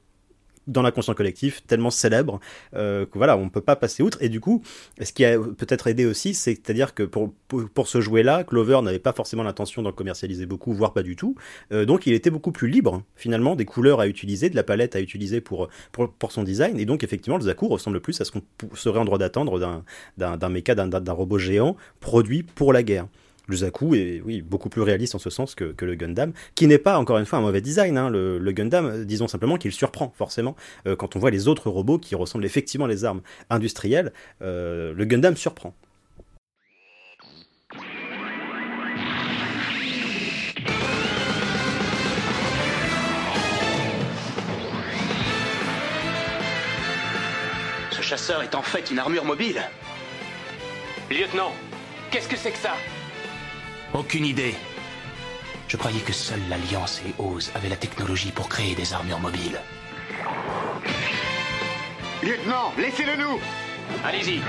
dans 0.66 0.82
l'inconscient 0.82 1.14
collectif 1.14 1.64
tellement 1.66 1.90
célèbre 1.90 2.40
euh, 2.74 3.06
que 3.06 3.18
voilà, 3.18 3.36
on 3.36 3.44
ne 3.44 3.50
peut 3.50 3.60
pas 3.60 3.76
passer 3.76 4.02
outre. 4.02 4.18
Et 4.20 4.28
du 4.28 4.40
coup, 4.40 4.62
ce 5.00 5.12
qui 5.12 5.24
a 5.24 5.38
peut-être 5.38 5.86
aidé 5.86 6.06
aussi, 6.06 6.34
c'est-à-dire 6.34 6.94
que 6.94 7.02
pour, 7.02 7.32
pour, 7.48 7.88
ce 7.88 8.00
jouet-là, 8.00 8.44
Clover 8.44 8.80
n'avait 8.82 8.98
pas 8.98 9.12
forcément 9.12 9.42
l'intention 9.42 9.82
d'en 9.82 9.92
commercialiser 9.92 10.46
beaucoup, 10.46 10.72
voire 10.72 10.92
pas 10.92 11.02
du 11.02 11.16
tout. 11.16 11.34
Euh, 11.72 11.84
donc 11.84 12.06
il 12.06 12.14
était 12.14 12.30
beaucoup 12.30 12.52
plus 12.52 12.68
libre, 12.68 13.02
finalement, 13.16 13.56
des 13.56 13.64
couleurs 13.64 14.00
à 14.00 14.08
utiliser, 14.08 14.50
de 14.50 14.56
la 14.56 14.62
palette 14.62 14.96
à 14.96 15.00
utiliser 15.00 15.40
pour, 15.40 15.68
pour, 15.92 16.12
pour 16.12 16.32
son 16.32 16.42
design. 16.42 16.78
Et 16.78 16.84
donc 16.84 17.04
effectivement, 17.04 17.36
le 17.36 17.44
Zaku 17.44 17.68
ressemble 17.68 18.00
plus 18.00 18.20
à 18.20 18.24
ce 18.24 18.32
qu'on 18.32 18.42
serait 18.74 18.98
en 18.98 19.04
droit 19.04 19.18
d'attendre 19.18 19.58
d'un 20.16 20.48
méca, 20.48 20.74
d'un 20.74 21.12
robot 21.12 21.38
géant 21.38 21.76
produit 22.00 22.42
pour 22.42 22.72
la 22.72 22.82
guerre. 22.82 23.06
Le 23.46 23.56
Zaku 23.56 23.94
est 23.94 24.22
oui, 24.24 24.42
beaucoup 24.42 24.68
plus 24.68 24.82
réaliste 24.82 25.14
en 25.14 25.18
ce 25.18 25.30
sens 25.30 25.54
que, 25.54 25.74
le 25.78 25.94
Gundam, 25.94 26.32
qui 26.54 26.66
n'est 26.66 26.78
pas 26.78 26.98
encore 26.98 27.18
une 27.18 27.26
fois 27.26 27.38
un 27.38 27.42
mauvais 27.42 27.60
design. 27.60 27.98
Hein. 27.98 28.08
Le, 28.08 28.52
Gundam, 28.52 29.04
disons 29.04 29.28
simplement 29.28 29.56
qu'il 29.56 29.72
surprend 29.72 30.12
forcément 30.16 30.56
euh, 30.86 30.96
quand 30.96 31.16
on 31.16 31.18
voit 31.18 31.30
les 31.30 31.48
autres 31.48 31.68
robots 31.68 31.98
qui 31.98 32.14
ressemblent 32.14 32.44
effectivement 32.44 32.86
à 32.86 32.88
les 32.88 33.04
armes 33.04 33.20
industrielles. 33.50 34.12
Euh, 34.42 34.94
le 34.94 35.04
Gundam 35.04 35.36
surprend. 35.36 35.74
Ce 47.90 48.02
chasseur 48.02 48.42
est 48.42 48.54
en 48.54 48.62
fait 48.62 48.90
une 48.90 48.98
armure 48.98 49.24
mobile. 49.24 49.60
Lieutenant, 51.10 51.52
qu'est-ce 52.10 52.28
que 52.28 52.36
c'est 52.36 52.52
que 52.52 52.58
ça? 52.58 52.74
Aucune 53.94 54.26
idée. 54.26 54.54
Je 55.68 55.76
croyais 55.76 56.00
que 56.00 56.12
seule 56.12 56.42
l'Alliance 56.50 57.00
et 57.06 57.14
Oz 57.22 57.50
avaient 57.54 57.68
la 57.68 57.76
technologie 57.76 58.32
pour 58.32 58.48
créer 58.48 58.74
des 58.74 58.92
armures 58.92 59.20
mobiles. 59.20 59.58
Lieutenant, 62.22 62.72
laissez-le 62.78 63.16
nous 63.16 63.38
Allez-y 64.04 64.40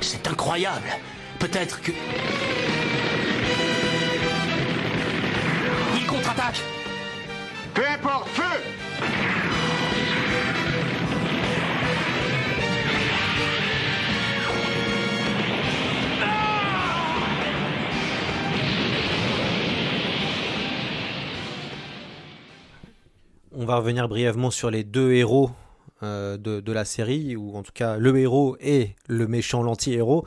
C'est 0.00 0.26
incroyable 0.28 0.88
Peut-être 1.38 1.80
que... 1.80 1.92
Peu 7.74 7.82
importe, 7.84 8.28
feu 8.28 8.42
On 23.52 23.64
va 23.64 23.76
revenir 23.76 24.08
brièvement 24.08 24.52
sur 24.52 24.70
les 24.70 24.84
deux 24.84 25.14
héros 25.14 25.50
euh, 26.04 26.36
de, 26.36 26.72
la 26.72 26.84
série, 26.84 27.34
ou 27.34 27.56
en 27.56 27.64
tout 27.64 27.72
cas 27.74 27.96
le 27.96 28.16
héros 28.16 28.56
et 28.60 28.94
le 29.08 29.26
méchant 29.26 29.64
l'anti-héros, 29.64 30.24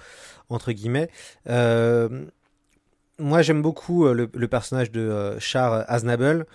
entre 0.49 0.74
guillemets. 0.74 1.09
Euh, 1.47 2.26
moi, 3.22 3.41
j'aime 3.41 3.61
beaucoup 3.61 4.05
euh, 4.05 4.28
le, 4.34 4.47
personnage 4.47 4.91
de 4.91 4.99
euh, 4.99 5.39
Charles 5.39 5.86
Aznable. 5.88 6.45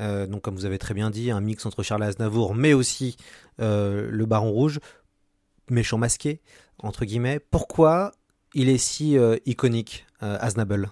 Euh, 0.00 0.26
donc, 0.26 0.42
comme 0.42 0.56
vous 0.56 0.64
avez 0.64 0.78
très 0.78 0.94
bien 0.94 1.10
dit, 1.10 1.30
un 1.30 1.40
mix 1.40 1.64
entre 1.66 1.82
Charles 1.82 2.02
Aznavour, 2.02 2.54
mais 2.54 2.72
aussi 2.72 3.16
le 3.58 4.24
Baron 4.24 4.50
Rouge, 4.50 4.80
méchant 5.70 5.98
masqué, 5.98 6.40
entre 6.78 7.04
guillemets. 7.04 7.38
Pourquoi 7.38 8.12
il 8.54 8.68
est 8.68 8.78
si 8.78 9.16
iconique, 9.46 10.06
Aznable 10.20 10.90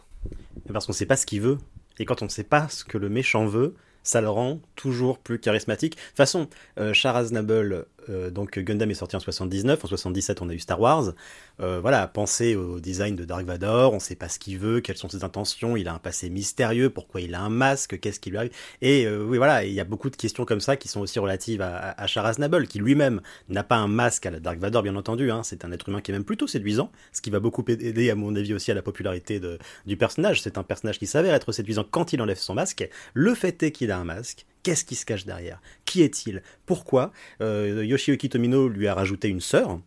Parce 0.72 0.86
qu'on 0.86 0.92
ne 0.92 0.96
sait 0.96 1.06
pas 1.06 1.16
ce 1.16 1.26
qu'il 1.26 1.40
veut. 1.40 1.58
Et 1.98 2.04
quand 2.04 2.22
on 2.22 2.26
ne 2.26 2.30
sait 2.30 2.44
pas 2.44 2.68
ce 2.68 2.84
que 2.84 2.98
le 2.98 3.08
méchant 3.08 3.46
veut, 3.46 3.74
ça 4.04 4.20
le 4.20 4.28
rend 4.28 4.60
toujours 4.76 5.18
plus 5.18 5.40
charismatique. 5.40 5.96
De 5.96 6.00
toute 6.00 6.16
façon, 6.16 6.48
Charles 6.92 7.16
Aznable, 7.16 7.86
donc 8.08 8.58
Gundam 8.58 8.90
est 8.90 8.94
sorti 8.94 9.16
en 9.16 9.20
79, 9.20 9.84
en 9.84 9.88
77 9.88 10.42
on 10.42 10.48
a 10.48 10.54
eu 10.54 10.58
Star 10.58 10.80
Wars. 10.80 11.12
Euh, 11.60 11.80
voilà, 11.80 12.06
penser 12.06 12.56
au 12.56 12.80
design 12.80 13.14
de 13.14 13.24
Dark 13.24 13.44
Vador, 13.44 13.92
on 13.92 14.00
sait 14.00 14.16
pas 14.16 14.28
ce 14.28 14.38
qu'il 14.38 14.58
veut, 14.58 14.80
quelles 14.80 14.96
sont 14.96 15.08
ses 15.08 15.24
intentions, 15.24 15.76
il 15.76 15.88
a 15.88 15.94
un 15.94 15.98
passé 15.98 16.30
mystérieux, 16.30 16.90
pourquoi 16.90 17.20
il 17.20 17.34
a 17.34 17.40
un 17.40 17.50
masque, 17.50 18.00
qu'est-ce 18.00 18.20
qui 18.20 18.30
lui 18.30 18.38
arrive. 18.38 18.52
Et 18.80 19.06
euh, 19.06 19.24
oui, 19.24 19.38
voilà, 19.38 19.64
il 19.64 19.72
y 19.72 19.80
a 19.80 19.84
beaucoup 19.84 20.10
de 20.10 20.16
questions 20.16 20.44
comme 20.44 20.60
ça 20.60 20.76
qui 20.76 20.88
sont 20.88 21.00
aussi 21.00 21.18
relatives 21.18 21.60
à, 21.60 21.90
à, 21.90 22.32
Nabel, 22.38 22.66
qui 22.66 22.78
lui-même 22.78 23.20
n'a 23.48 23.62
pas 23.62 23.76
un 23.76 23.88
masque 23.88 24.26
à 24.26 24.30
la 24.30 24.40
Dark 24.40 24.58
Vador, 24.58 24.82
bien 24.82 24.96
entendu, 24.96 25.30
hein, 25.30 25.42
c'est 25.42 25.64
un 25.64 25.72
être 25.72 25.88
humain 25.88 26.00
qui 26.00 26.10
est 26.10 26.14
même 26.14 26.24
plutôt 26.24 26.46
séduisant, 26.46 26.90
ce 27.12 27.20
qui 27.20 27.30
va 27.30 27.40
beaucoup 27.40 27.64
aider, 27.68 28.10
à 28.10 28.14
mon 28.14 28.34
avis, 28.34 28.54
aussi 28.54 28.70
à 28.70 28.74
la 28.74 28.82
popularité 28.82 29.38
de, 29.38 29.58
du 29.86 29.96
personnage. 29.96 30.42
C'est 30.42 30.58
un 30.58 30.62
personnage 30.62 30.98
qui 30.98 31.06
s'avère 31.06 31.34
être 31.34 31.52
séduisant 31.52 31.84
quand 31.88 32.12
il 32.12 32.22
enlève 32.22 32.38
son 32.38 32.54
masque. 32.54 32.88
Le 33.14 33.34
fait 33.34 33.62
est 33.62 33.72
qu'il 33.72 33.90
a 33.90 33.98
un 33.98 34.04
masque, 34.04 34.46
Qu'est-ce 34.62 34.84
qui 34.84 34.94
se 34.94 35.04
cache 35.04 35.26
derrière? 35.26 35.60
Qui 35.84 36.02
est-il? 36.02 36.42
Pourquoi? 36.66 37.12
Euh, 37.40 37.84
Yoshiyuki 37.84 38.28
Tomino 38.28 38.68
lui 38.68 38.86
a 38.86 38.94
rajouté 38.94 39.28
une 39.28 39.40
sœur, 39.40 39.80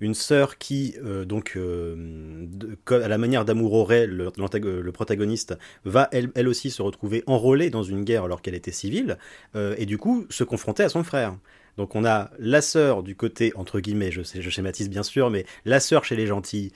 une 0.00 0.14
sœur 0.14 0.58
qui, 0.58 0.94
euh, 1.04 1.24
donc, 1.24 1.54
euh, 1.56 2.46
à 2.88 3.08
la 3.08 3.18
manière 3.18 3.44
d'Amour 3.44 3.88
le, 3.90 4.30
le, 4.30 4.92
protagoniste, 4.92 5.58
va 5.84 6.08
elle, 6.12 6.48
aussi 6.48 6.70
se 6.70 6.82
retrouver 6.82 7.24
enrôlée 7.26 7.70
dans 7.70 7.82
une 7.82 8.04
guerre 8.04 8.24
alors 8.24 8.42
qu'elle 8.42 8.54
était 8.54 8.70
civile, 8.70 9.18
et 9.56 9.86
du 9.86 9.98
coup 9.98 10.26
se 10.30 10.44
confronter 10.44 10.84
à 10.84 10.88
son 10.88 11.02
frère. 11.02 11.34
Donc 11.76 11.94
on 11.94 12.04
a 12.04 12.30
la 12.38 12.60
sœur 12.60 13.02
du 13.02 13.16
côté, 13.16 13.52
entre 13.56 13.80
guillemets, 13.80 14.10
je, 14.10 14.22
schématise 14.22 14.90
bien 14.90 15.02
sûr, 15.02 15.30
mais 15.30 15.46
la 15.64 15.80
sœur 15.80 16.04
chez 16.04 16.16
les 16.16 16.26
gentils, 16.26 16.72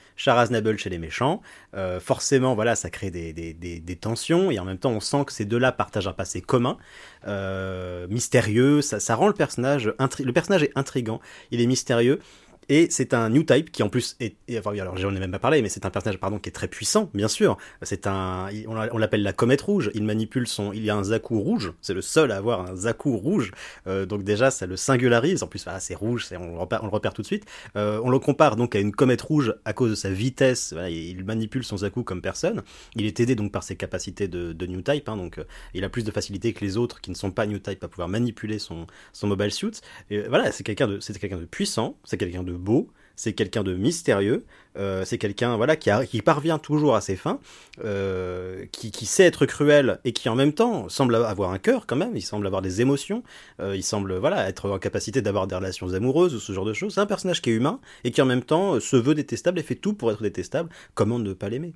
Nabel 0.51 0.79
chez 0.79 0.91
les 0.91 0.99
méchants. 0.99 1.43
forcément, 2.01 2.55
voilà, 2.55 2.75
ça 2.77 2.91
crée 2.91 3.11
des, 3.11 3.99
tensions, 4.01 4.51
et 4.51 4.59
en 4.59 4.65
même 4.65 4.79
temps 4.79 4.93
on 4.93 5.01
sent 5.01 5.25
que 5.27 5.33
ces 5.33 5.45
deux-là 5.45 5.73
partagent 5.73 6.09
un 6.09 6.13
passé 6.13 6.41
commun, 6.41 6.79
mystérieux, 8.09 8.81
ça, 8.81 9.01
ça, 9.01 9.15
rend 9.17 9.29
le 9.29 9.35
personnage, 9.35 9.87
le 9.87 10.33
personnage 10.33 10.63
est 10.63 10.73
intrigant, 10.77 11.21
il 11.51 11.61
est 11.61 11.67
mystérieux, 11.67 12.21
et 12.69 12.89
c'est 12.91 13.15
un 13.15 13.31
new 13.31 13.43
type 13.43 13.71
qui 13.71 13.83
en 13.83 13.89
plus 13.89 14.17
est, 14.21 14.37
enfin, 14.59 14.73
alors 14.79 14.97
j'en 14.97 15.15
ai 15.15 15.21
même 15.21 15.31
pas 15.31 15.39
parlé, 15.39 15.63
mais 15.63 15.69
c'est 15.69 15.87
un 15.87 15.91
personnage 15.91 16.19
pardon 16.19 16.39
qui 16.39 16.49
est 16.49 16.53
très 16.53 16.69
puissant, 16.69 17.11
bien 17.15 17.29
sûr. 17.29 17.57
C'est 17.83 18.07
un, 18.07 18.49
on 18.67 18.99
l'appelle 18.99 19.23
la 19.23 19.33
comète 19.33 19.61
rouge. 19.63 19.91
Il 19.95 20.05
manipule 20.05 20.47
son, 20.47 20.73
il 20.73 20.85
y 20.85 20.91
a 20.91 20.97
un 20.97 21.05
Zaku 21.05 21.39
rouge. 21.39 21.73
C'est 21.81 21.95
le 21.95 22.03
seul 22.03 22.33
à 22.33 22.37
avoir 22.37 22.69
un 22.69 22.75
Zaku 22.75 23.17
rouge. 23.17 23.53
Euh, 23.87 24.07
donc 24.07 24.25
déjà 24.25 24.51
ça 24.51 24.67
le 24.67 24.77
singularise. 24.77 25.43
En 25.43 25.47
plus, 25.47 25.63
voilà, 25.65 25.81
c'est 25.81 25.95
rouge, 25.95 26.27
on 26.33 26.53
le, 26.53 26.59
repère, 26.59 26.83
on 26.83 26.87
le 26.87 26.93
repère 26.93 27.15
tout 27.15 27.23
de 27.23 27.27
suite. 27.27 27.45
Euh, 27.77 28.01
on 28.03 28.11
le 28.11 28.19
compare 28.19 28.57
donc 28.57 28.75
à 28.75 28.81
une 28.81 28.93
comète 28.93 29.23
rouge 29.23 29.55
à 29.65 29.73
cause 29.73 29.91
de 29.91 29.95
sa 29.95 30.11
vitesse. 30.11 30.75
il 30.89 31.25
manipule 31.25 31.65
son 31.65 31.79
Zaku 31.79 32.03
comme 32.03 32.21
personne. 32.21 32.63
Il 32.97 33.07
est 33.07 33.21
aidé 33.21 33.35
donc 33.37 33.53
par 33.53 33.63
ses 33.63 33.77
capacités 33.77 34.29
de, 34.29 34.53
de 34.53 34.67
new 34.67 34.83
type. 34.83 35.09
Hein, 35.09 35.17
donc 35.17 35.39
euh, 35.39 35.45
il 35.75 35.85
a 35.85 35.89
plus 35.89 36.05
de 36.05 36.11
facilité 36.11 36.53
que 36.53 36.65
les 36.65 36.77
autres 36.77 37.01
qui 37.01 37.11
ne 37.11 37.17
sont 37.17 37.31
pas 37.31 37.47
new 37.47 37.59
type 37.59 37.83
à 37.85 37.89
pouvoir 37.89 38.09
manipuler 38.09 38.59
son 38.59 38.87
son 39.13 39.27
mobile 39.29 39.53
suit. 39.53 39.81
Et 40.11 40.23
voilà, 40.23 40.53
c'est 40.53 40.65
quelqu'un 40.65 40.89
de, 40.89 41.01
c'est 41.01 41.17
quelqu'un 41.19 41.39
de 41.39 41.45
puissant. 41.45 41.97
C'est 42.05 42.17
quelqu'un 42.17 42.43
de 42.43 42.56
beau, 42.57 42.91
c'est 43.17 43.33
quelqu'un 43.33 43.65
de 43.65 43.75
mystérieux, 43.75 44.45
euh, 44.77 45.05
c'est 45.05 45.19
quelqu'un 45.19 45.57
voilà 45.57 45.75
qui, 45.77 46.21
parvient 46.23 46.59
toujours 46.59 46.95
à 46.95 47.01
ses 47.01 47.17
fins, 47.17 47.41
euh, 47.83 48.67
qui, 48.73 48.91
qui, 48.91 49.07
sait 49.07 49.25
être 49.25 49.47
cruel 49.47 50.01
et 50.05 50.13
qui 50.13 50.29
en 50.29 50.35
même 50.35 50.53
temps 50.53 50.89
semble 50.89 51.15
avoir 51.17 51.51
un 51.51 51.59
cœur 51.59 51.87
quand 51.87 51.97
même, 51.97 52.15
il 52.15 52.23
semble 52.23 52.47
avoir 52.47 52.63
des 52.63 52.83
émotions, 52.83 53.23
euh, 53.61 53.75
il 53.75 53.83
semble 53.83 54.15
voilà 54.17 54.49
être 54.49 54.71
en 54.71 54.79
capacité 54.79 55.23
d'avoir 55.23 55.47
des 55.47 55.57
relations 55.57 55.95
amoureuses 55.95 56.35
ou 56.35 56.41
ce 56.41 56.53
genre 56.53 56.67
de 56.67 56.75
choses. 56.75 56.95
C'est 56.95 57.01
un 57.01 57.07
personnage 57.07 57.41
qui 57.41 57.51
est 57.51 57.55
humain 57.55 57.81
et 58.05 58.11
qui 58.11 58.21
en 58.21 58.27
même 58.27 58.43
temps 58.43 58.79
se 58.81 58.97
veut 58.97 59.15
détestable 59.15 59.59
et 59.59 59.63
fait 59.63 59.77
tout 59.77 59.95
pour 59.95 60.13
être 60.13 60.23
détestable. 60.23 60.69
Comment 60.95 61.19
ne 61.19 61.33
pas 61.33 61.49
l'aimer? 61.49 61.73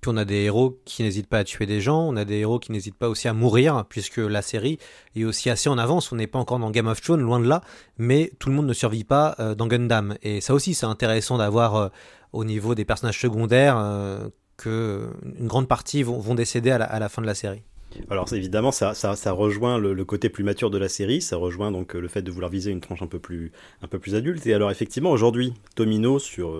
Puis 0.00 0.10
on 0.10 0.16
a 0.16 0.24
des 0.24 0.44
héros 0.44 0.80
qui 0.86 1.02
n'hésitent 1.02 1.26
pas 1.26 1.38
à 1.38 1.44
tuer 1.44 1.66
des 1.66 1.80
gens, 1.80 2.00
on 2.00 2.16
a 2.16 2.24
des 2.24 2.36
héros 2.36 2.58
qui 2.58 2.72
n'hésitent 2.72 2.96
pas 2.96 3.08
aussi 3.08 3.28
à 3.28 3.34
mourir, 3.34 3.84
puisque 3.88 4.16
la 4.16 4.40
série 4.40 4.78
est 5.14 5.24
aussi 5.24 5.50
assez 5.50 5.68
en 5.68 5.76
avance. 5.76 6.10
On 6.10 6.16
n'est 6.16 6.26
pas 6.26 6.38
encore 6.38 6.58
dans 6.58 6.70
Game 6.70 6.86
of 6.86 7.00
Thrones, 7.02 7.20
loin 7.20 7.38
de 7.38 7.46
là, 7.46 7.60
mais 7.98 8.32
tout 8.38 8.48
le 8.48 8.54
monde 8.54 8.66
ne 8.66 8.72
survit 8.72 9.04
pas 9.04 9.36
euh, 9.40 9.54
dans 9.54 9.66
Gundam. 9.66 10.16
Et 10.22 10.40
ça 10.40 10.54
aussi, 10.54 10.72
c'est 10.72 10.86
intéressant 10.86 11.36
d'avoir 11.36 11.76
euh, 11.76 11.88
au 12.32 12.44
niveau 12.44 12.74
des 12.74 12.86
personnages 12.86 13.20
secondaires 13.20 13.76
euh, 13.78 14.28
que 14.56 15.10
une 15.38 15.48
grande 15.48 15.68
partie 15.68 16.02
vont, 16.02 16.34
décéder 16.34 16.70
à 16.70 16.98
la, 16.98 17.08
fin 17.08 17.20
de 17.20 17.26
la 17.26 17.34
série. 17.34 17.62
Alors 18.10 18.30
évidemment, 18.32 18.72
ça, 18.72 18.92
rejoint 19.32 19.78
le, 19.78 20.04
côté 20.04 20.28
plus 20.28 20.44
mature 20.44 20.70
de 20.70 20.78
la 20.78 20.88
série, 20.88 21.20
ça 21.20 21.36
rejoint 21.36 21.72
donc 21.72 21.94
le 21.94 22.08
fait 22.08 22.22
de 22.22 22.30
vouloir 22.30 22.50
viser 22.50 22.70
une 22.70 22.80
tranche 22.80 23.00
un 23.00 23.06
peu 23.06 23.18
plus, 23.18 23.52
un 23.82 23.86
peu 23.86 23.98
plus 23.98 24.14
adulte. 24.14 24.46
Et 24.46 24.52
alors 24.52 24.70
effectivement, 24.70 25.10
aujourd'hui, 25.10 25.54
Tomino 25.76 26.18
sur 26.18 26.54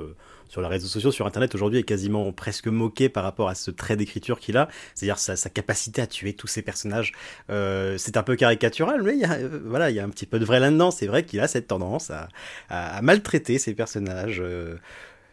sur 0.50 0.60
les 0.60 0.66
réseaux 0.66 0.88
sociaux, 0.88 1.12
sur 1.12 1.26
Internet 1.26 1.54
aujourd'hui 1.54 1.78
est 1.78 1.84
quasiment 1.84 2.30
presque 2.32 2.66
moqué 2.66 3.08
par 3.08 3.22
rapport 3.22 3.48
à 3.48 3.54
ce 3.54 3.70
trait 3.70 3.96
d'écriture 3.96 4.40
qu'il 4.40 4.56
a, 4.56 4.68
c'est-à-dire 4.94 5.18
sa, 5.18 5.36
capacité 5.48 6.02
à 6.02 6.08
tuer 6.08 6.32
tous 6.32 6.48
ses 6.48 6.60
personnages. 6.60 7.12
Euh, 7.50 7.96
c'est 7.98 8.16
un 8.16 8.24
peu 8.24 8.34
caricatural, 8.34 9.00
mais 9.02 9.14
il 9.14 9.20
y 9.20 9.24
a, 9.24 9.34
euh, 9.34 9.60
voilà, 9.64 9.90
il 9.90 9.96
y 9.96 10.00
a 10.00 10.04
un 10.04 10.08
petit 10.08 10.26
peu 10.26 10.40
de 10.40 10.44
vrai 10.44 10.58
là-dedans. 10.58 10.90
C'est 10.90 11.06
vrai 11.06 11.24
qu'il 11.24 11.38
a 11.38 11.46
cette 11.46 11.68
tendance 11.68 12.10
à, 12.10 13.00
maltraiter 13.00 13.58
ses 13.58 13.74
personnages. 13.74 14.40
Euh, 14.44 14.76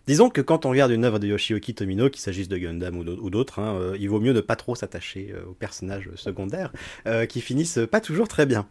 Disons 0.06 0.30
que 0.30 0.40
quand 0.40 0.66
on 0.66 0.70
regarde 0.70 0.92
une 0.92 1.04
œuvre 1.04 1.20
de 1.20 1.28
Yoshioki 1.28 1.74
Tomino, 1.76 2.10
qu'il 2.10 2.22
s'agisse 2.22 2.48
de 2.48 2.58
Gundam 2.58 2.98
ou 2.98 3.30
d'autres, 3.30 3.60
hein, 3.60 3.76
euh, 3.76 3.98
il 4.00 4.10
vaut 4.10 4.22
mieux 4.22 4.32
ne 4.32 4.40
pas 4.40 4.56
trop 4.56 4.74
s'attacher 4.74 5.34
aux 5.46 5.54
personnages 5.54 6.10
secondaires, 6.16 6.72
qui 7.28 7.42
finissent 7.42 7.80
pas 7.92 8.00
toujours 8.00 8.30
très 8.30 8.46
bien. 8.46 8.66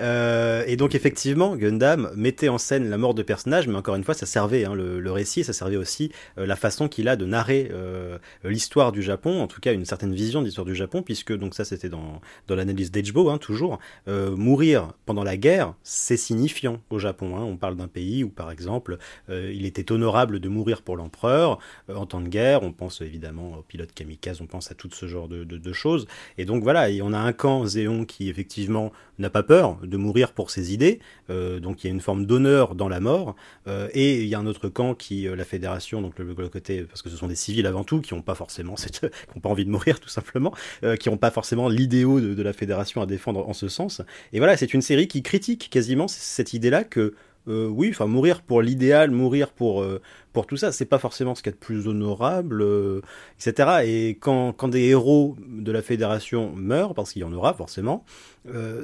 Euh, 0.00 0.64
et 0.66 0.76
donc 0.76 0.94
effectivement, 0.94 1.56
Gundam 1.56 2.10
mettait 2.14 2.48
en 2.48 2.58
scène 2.58 2.88
la 2.88 2.98
mort 2.98 3.14
de 3.14 3.22
personnages, 3.22 3.68
mais 3.68 3.76
encore 3.76 3.96
une 3.96 4.04
fois, 4.04 4.14
ça 4.14 4.26
servait 4.26 4.64
hein, 4.64 4.74
le, 4.74 5.10
récit, 5.10 5.44
ça 5.44 5.52
servait 5.52 5.76
aussi 5.76 6.12
euh, 6.38 6.46
la 6.46 6.56
façon 6.56 6.88
qu'il 6.88 7.08
a 7.08 7.16
de 7.16 7.26
narrer 7.26 7.70
euh, 7.72 8.18
l'histoire 8.44 8.92
du 8.92 9.02
Japon, 9.02 9.40
en 9.40 9.46
tout 9.46 9.60
cas 9.60 9.72
une 9.72 9.84
certaine 9.84 10.14
vision 10.14 10.40
de 10.40 10.46
l'histoire 10.46 10.64
du 10.64 10.74
Japon, 10.74 11.02
puisque 11.02 11.36
donc 11.36 11.54
ça 11.54 11.64
c'était 11.64 11.88
dans, 11.88 12.20
dans 12.46 12.54
l'analyse 12.54 12.90
d'Edgebo, 12.90 13.30
hein, 13.30 13.38
toujours, 13.38 13.78
mourir 14.06 14.92
pendant 15.06 15.24
la 15.24 15.36
guerre, 15.36 15.74
c'est 15.82 16.16
signifiant 16.16 16.80
au 16.90 16.98
Japon. 16.98 17.36
Hein. 17.36 17.42
On 17.42 17.56
parle 17.56 17.76
d'un 17.76 17.88
pays 17.88 18.24
où 18.24 18.28
par 18.28 18.50
exemple, 18.50 18.98
il 19.28 19.66
était 19.66 19.92
honorable 19.92 20.40
de 20.40 20.48
mourir 20.48 20.82
pour 20.82 20.96
l'empereur 20.96 21.58
en 21.94 22.06
temps 22.06 22.20
de 22.20 22.28
guerre. 22.28 22.62
On 22.62 22.72
pense 22.72 23.00
évidemment 23.00 23.58
aux 23.58 23.62
pilotes 23.62 23.92
kamikazes, 23.92 24.40
on 24.40 24.46
pense 24.46 24.70
à 24.70 24.74
tout 24.74 24.88
ce 24.92 25.06
genre 25.06 25.28
de, 25.28 25.72
choses. 25.72 26.06
Et 26.38 26.44
donc 26.44 26.62
voilà, 26.62 26.88
on 27.02 27.12
a 27.12 27.18
un 27.18 27.32
camp 27.32 27.66
Zéon 27.66 28.04
qui 28.04 28.28
effectivement 28.28 28.92
n'a 29.18 29.30
pas 29.30 29.42
peur 29.42 29.57
de 29.82 29.96
mourir 29.96 30.32
pour 30.32 30.50
ses 30.50 30.72
idées, 30.72 31.00
euh, 31.30 31.60
donc 31.60 31.82
il 31.82 31.88
y 31.88 31.90
a 31.90 31.92
une 31.92 32.00
forme 32.00 32.26
d'honneur 32.26 32.74
dans 32.74 32.88
la 32.88 33.00
mort, 33.00 33.36
euh, 33.66 33.88
et 33.92 34.22
il 34.22 34.28
y 34.28 34.34
a 34.34 34.38
un 34.38 34.46
autre 34.46 34.68
camp 34.68 34.94
qui, 34.94 35.26
euh, 35.26 35.36
la 35.36 35.44
fédération, 35.44 36.00
donc 36.02 36.18
le, 36.18 36.48
côté, 36.48 36.82
parce 36.82 37.02
que 37.02 37.10
ce 37.10 37.16
sont 37.16 37.28
des 37.28 37.34
civils 37.34 37.66
avant 37.66 37.84
tout, 37.84 38.00
qui 38.00 38.14
n'ont 38.14 38.22
pas 38.22 38.34
forcément, 38.34 38.76
cette, 38.76 39.00
qui 39.00 39.34
n'ont 39.34 39.40
pas 39.40 39.48
envie 39.48 39.64
de 39.64 39.70
mourir 39.70 40.00
tout 40.00 40.08
simplement, 40.08 40.54
qui 41.00 41.08
n'ont 41.08 41.16
pas 41.16 41.30
forcément 41.30 41.68
l'idéal 41.68 42.20
de, 42.20 42.34
de, 42.34 42.42
la 42.42 42.52
fédération 42.52 43.02
à 43.02 43.06
défendre 43.06 43.48
en 43.48 43.52
ce 43.52 43.68
sens. 43.68 44.02
Et 44.32 44.38
voilà, 44.38 44.56
c'est 44.56 44.72
une 44.72 44.82
série 44.82 45.08
qui 45.08 45.22
critique 45.22 45.68
quasiment 45.70 46.06
cette 46.06 46.52
idée-là 46.52 46.84
que 46.84 47.14
euh, 47.46 47.66
oui, 47.68 47.88
enfin 47.90 48.06
mourir 48.06 48.42
pour 48.42 48.60
l'idéal, 48.62 49.10
mourir 49.10 49.50
pour 49.50 49.82
euh, 49.82 50.00
pour 50.32 50.46
tout 50.46 50.56
ça, 50.56 50.72
c'est 50.72 50.84
pas 50.84 50.98
forcément 50.98 51.34
ce 51.34 51.42
qu'il 51.42 51.50
y 51.50 51.54
a 51.54 51.56
de 51.56 51.60
plus 51.60 51.88
honorable, 51.88 52.60
euh, 52.62 53.00
etc. 53.40 53.80
Et 53.84 54.10
quand, 54.20 54.52
quand 54.52 54.68
des 54.68 54.84
héros 54.84 55.36
de 55.46 55.72
la 55.72 55.82
fédération 55.82 56.52
meurent, 56.54 56.94
parce 56.94 57.12
qu'il 57.12 57.22
y 57.22 57.24
en 57.24 57.32
aura 57.32 57.54
forcément, 57.54 58.04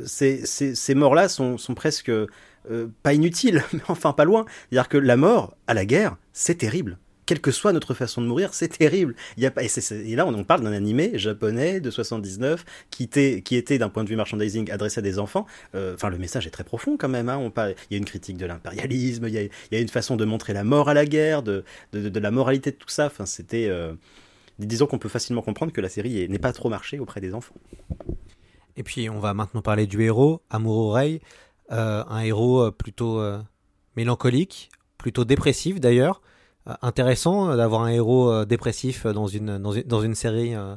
ces, 0.04 0.44
ces, 0.46 0.94
morts-là 0.94 1.28
sont, 1.28 1.58
sont 1.58 1.74
presque 1.74 2.12
pas 3.02 3.14
inutiles, 3.14 3.62
mais 3.72 3.80
enfin 3.88 4.12
pas 4.12 4.24
loin. 4.24 4.44
C'est-à-dire 4.70 4.88
que 4.88 4.98
la 4.98 5.16
mort 5.16 5.56
à 5.66 5.74
la 5.74 5.84
guerre, 5.84 6.16
c'est 6.32 6.56
terrible 6.56 6.98
quelle 7.26 7.40
que 7.40 7.50
soit 7.50 7.72
notre 7.72 7.94
façon 7.94 8.20
de 8.20 8.26
mourir, 8.26 8.52
c'est 8.52 8.68
terrible. 8.68 9.14
Il 9.36 9.42
y 9.42 9.46
a 9.46 9.50
pas, 9.50 9.62
et, 9.62 10.16
là, 10.16 10.26
on, 10.26 10.44
parle 10.44 10.62
d'un 10.62 10.72
animé 10.72 11.18
japonais 11.18 11.80
de 11.80 11.90
79 11.90 12.64
qui 12.90 13.04
était, 13.04 13.42
qui 13.42 13.56
était 13.56 13.78
d'un 13.78 13.88
point 13.88 14.04
de 14.04 14.08
vue 14.08 14.16
merchandising 14.16 14.70
adressé 14.70 14.98
à 14.98 15.02
des 15.02 15.18
enfants. 15.18 15.46
Euh, 15.74 15.94
enfin, 15.94 16.10
le 16.10 16.18
message 16.18 16.46
est 16.46 16.50
très 16.50 16.64
profond 16.64 16.96
quand 16.96 17.08
même. 17.08 17.28
Hein. 17.28 17.38
On 17.38 17.50
parle, 17.50 17.74
il 17.90 17.94
y 17.94 17.96
a 17.96 17.98
une 17.98 18.04
critique 18.04 18.36
de 18.36 18.46
l'impérialisme, 18.46 19.26
il, 19.28 19.34
y 19.34 19.76
a 19.76 19.80
une 19.80 19.88
façon 19.88 20.16
de 20.16 20.24
montrer 20.24 20.52
la 20.52 20.64
mort 20.64 20.88
à 20.88 20.94
la 20.94 21.06
guerre, 21.06 21.42
de, 21.42 21.64
la 21.92 22.30
moralité 22.30 22.70
de 22.70 22.76
tout 22.76 22.88
ça. 22.88 23.06
Enfin, 23.06 23.26
c'était. 23.26 23.68
Euh, 23.68 23.94
disons 24.58 24.86
qu'on 24.86 24.98
peut 24.98 25.08
facilement 25.08 25.42
comprendre 25.42 25.72
que 25.72 25.80
la 25.80 25.88
série 25.88 26.28
n'est 26.28 26.38
pas 26.38 26.52
trop 26.52 26.68
marché 26.68 26.98
auprès 26.98 27.20
des 27.20 27.34
enfants. 27.34 27.54
Et 28.76 28.82
puis, 28.82 29.08
on 29.08 29.18
va 29.18 29.34
maintenant 29.34 29.62
parler 29.62 29.86
du 29.86 30.02
héros, 30.02 30.42
Amuro 30.50 30.90
Rei, 30.90 31.20
euh, 31.72 32.04
un 32.06 32.20
héros 32.20 32.70
plutôt 32.70 33.22
mélancolique, 33.96 34.70
plutôt 34.98 35.24
dépressif 35.24 35.80
d'ailleurs 35.80 36.20
intéressant 36.82 37.56
d'avoir 37.56 37.82
un 37.82 37.88
héros 37.88 38.44
dépressif 38.44 39.06
dans 39.06 39.26
une, 39.26 39.58
dans 39.58 39.72
une, 39.72 39.82
dans 39.82 40.02
une 40.02 40.14
série 40.14 40.54
euh, 40.54 40.76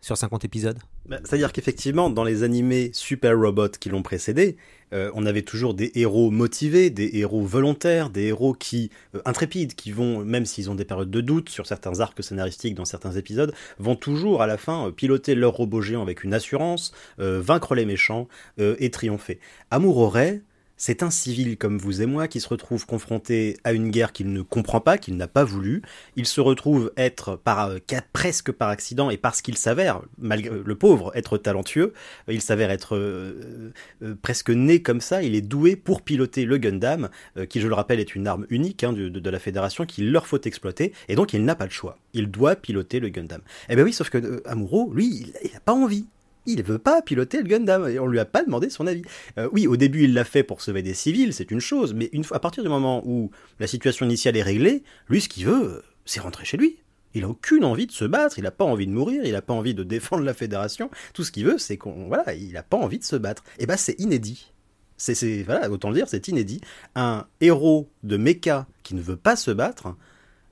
sur 0.00 0.16
50 0.16 0.44
épisodes 0.44 0.78
bah, 1.06 1.18
C'est-à-dire 1.24 1.52
qu'effectivement, 1.52 2.10
dans 2.10 2.22
les 2.22 2.44
animés 2.44 2.90
Super 2.92 3.36
Robot 3.36 3.70
qui 3.80 3.88
l'ont 3.88 4.02
précédé, 4.02 4.56
euh, 4.92 5.10
on 5.14 5.26
avait 5.26 5.42
toujours 5.42 5.74
des 5.74 5.90
héros 5.96 6.30
motivés, 6.30 6.90
des 6.90 7.10
héros 7.14 7.42
volontaires, 7.42 8.10
des 8.10 8.26
héros 8.26 8.52
qui 8.52 8.90
euh, 9.16 9.20
intrépides, 9.24 9.74
qui 9.74 9.90
vont, 9.90 10.24
même 10.24 10.46
s'ils 10.46 10.70
ont 10.70 10.76
des 10.76 10.84
périodes 10.84 11.10
de 11.10 11.20
doute 11.20 11.48
sur 11.48 11.66
certains 11.66 11.98
arcs 11.98 12.22
scénaristiques 12.22 12.76
dans 12.76 12.84
certains 12.84 13.12
épisodes, 13.12 13.52
vont 13.78 13.96
toujours 13.96 14.42
à 14.42 14.46
la 14.46 14.58
fin 14.58 14.92
piloter 14.92 15.34
leur 15.34 15.54
robot 15.54 15.80
géant 15.80 16.02
avec 16.02 16.22
une 16.22 16.34
assurance, 16.34 16.92
vaincre 17.18 17.74
les 17.74 17.84
méchants 17.84 18.28
et 18.58 18.90
triompher. 18.90 19.40
Amour 19.70 19.98
aurait 19.98 20.42
c'est 20.76 21.02
un 21.02 21.10
civil 21.10 21.56
comme 21.56 21.78
vous 21.78 22.02
et 22.02 22.06
moi 22.06 22.28
qui 22.28 22.40
se 22.40 22.48
retrouve 22.48 22.86
confronté 22.86 23.56
à 23.64 23.72
une 23.72 23.90
guerre 23.90 24.12
qu'il 24.12 24.32
ne 24.32 24.42
comprend 24.42 24.80
pas, 24.80 24.98
qu'il 24.98 25.16
n'a 25.16 25.28
pas 25.28 25.44
voulu. 25.44 25.82
Il 26.16 26.26
se 26.26 26.40
retrouve 26.40 26.92
être 26.96 27.36
par, 27.36 27.70
presque 28.12 28.52
par 28.52 28.68
accident 28.68 29.10
et 29.10 29.16
parce 29.16 29.42
qu'il 29.42 29.56
s'avère, 29.56 30.02
malgré 30.18 30.56
le 30.64 30.74
pauvre, 30.74 31.12
être 31.14 31.38
talentueux, 31.38 31.92
il 32.28 32.40
s'avère 32.40 32.70
être 32.70 32.96
euh, 32.96 33.72
euh, 34.02 34.14
presque 34.20 34.50
né 34.50 34.82
comme 34.82 35.00
ça. 35.00 35.22
Il 35.22 35.34
est 35.34 35.40
doué 35.40 35.76
pour 35.76 36.02
piloter 36.02 36.44
le 36.44 36.58
Gundam, 36.58 37.08
euh, 37.36 37.46
qui 37.46 37.60
je 37.60 37.68
le 37.68 37.74
rappelle 37.74 38.00
est 38.00 38.14
une 38.14 38.26
arme 38.26 38.46
unique 38.50 38.84
hein, 38.84 38.92
de, 38.92 39.30
la 39.30 39.38
fédération 39.38 39.86
qu'il 39.86 40.12
leur 40.12 40.26
faut 40.26 40.40
exploiter, 40.42 40.92
et 41.08 41.14
donc 41.14 41.32
il 41.32 41.44
n'a 41.44 41.54
pas 41.54 41.64
le 41.64 41.70
choix. 41.70 41.98
Il 42.12 42.30
doit 42.30 42.56
piloter 42.56 43.00
le 43.00 43.08
Gundam. 43.08 43.40
Eh 43.68 43.76
bien 43.76 43.84
oui, 43.84 43.92
sauf 43.92 44.10
que 44.10 44.18
euh, 44.18 44.42
Amuro, 44.46 44.92
lui, 44.92 45.32
il 45.42 45.52
n'a 45.52 45.60
pas 45.60 45.72
envie 45.72 46.06
il 46.46 46.62
veut 46.62 46.78
pas 46.78 47.02
piloter 47.02 47.38
le 47.38 47.44
Gundam 47.44 47.88
et 47.88 47.98
on 47.98 48.06
lui 48.06 48.18
a 48.18 48.24
pas 48.24 48.44
demandé 48.44 48.70
son 48.70 48.86
avis. 48.86 49.02
Euh, 49.38 49.48
oui, 49.52 49.66
au 49.66 49.76
début 49.76 50.04
il 50.04 50.14
l'a 50.14 50.24
fait 50.24 50.42
pour 50.42 50.60
sauver 50.60 50.82
des 50.82 50.94
civils, 50.94 51.32
c'est 51.32 51.50
une 51.50 51.60
chose, 51.60 51.94
mais 51.94 52.08
une 52.12 52.24
fois, 52.24 52.36
à 52.36 52.40
partir 52.40 52.62
du 52.62 52.68
moment 52.68 53.02
où 53.04 53.30
la 53.60 53.66
situation 53.66 54.06
initiale 54.06 54.36
est 54.36 54.42
réglée, 54.42 54.82
lui 55.08 55.20
ce 55.20 55.28
qu'il 55.28 55.46
veut, 55.46 55.82
c'est 56.04 56.20
rentrer 56.20 56.44
chez 56.44 56.56
lui. 56.56 56.78
Il 57.14 57.24
a 57.24 57.28
aucune 57.28 57.64
envie 57.64 57.86
de 57.86 57.92
se 57.92 58.04
battre, 58.04 58.38
il 58.38 58.46
a 58.46 58.50
pas 58.50 58.64
envie 58.64 58.86
de 58.86 58.92
mourir, 58.92 59.24
il 59.24 59.34
a 59.34 59.42
pas 59.42 59.54
envie 59.54 59.74
de 59.74 59.82
défendre 59.84 60.22
la 60.22 60.34
fédération. 60.34 60.90
Tout 61.14 61.24
ce 61.24 61.32
qu'il 61.32 61.46
veut, 61.46 61.58
c'est 61.58 61.76
qu'on 61.76 62.08
voilà, 62.08 62.34
il 62.34 62.56
a 62.56 62.62
pas 62.62 62.76
envie 62.76 62.98
de 62.98 63.04
se 63.04 63.16
battre. 63.16 63.44
Et 63.58 63.66
ben 63.66 63.76
c'est 63.76 63.98
inédit. 64.00 64.52
C'est 64.98 65.42
voilà, 65.42 65.70
autant 65.70 65.90
le 65.90 65.94
dire, 65.94 66.08
c'est 66.08 66.28
inédit. 66.28 66.60
Un 66.94 67.26
héros 67.40 67.88
de 68.02 68.16
mecha 68.16 68.66
qui 68.82 68.94
ne 68.94 69.02
veut 69.02 69.16
pas 69.16 69.36
se 69.36 69.50
battre, 69.50 69.94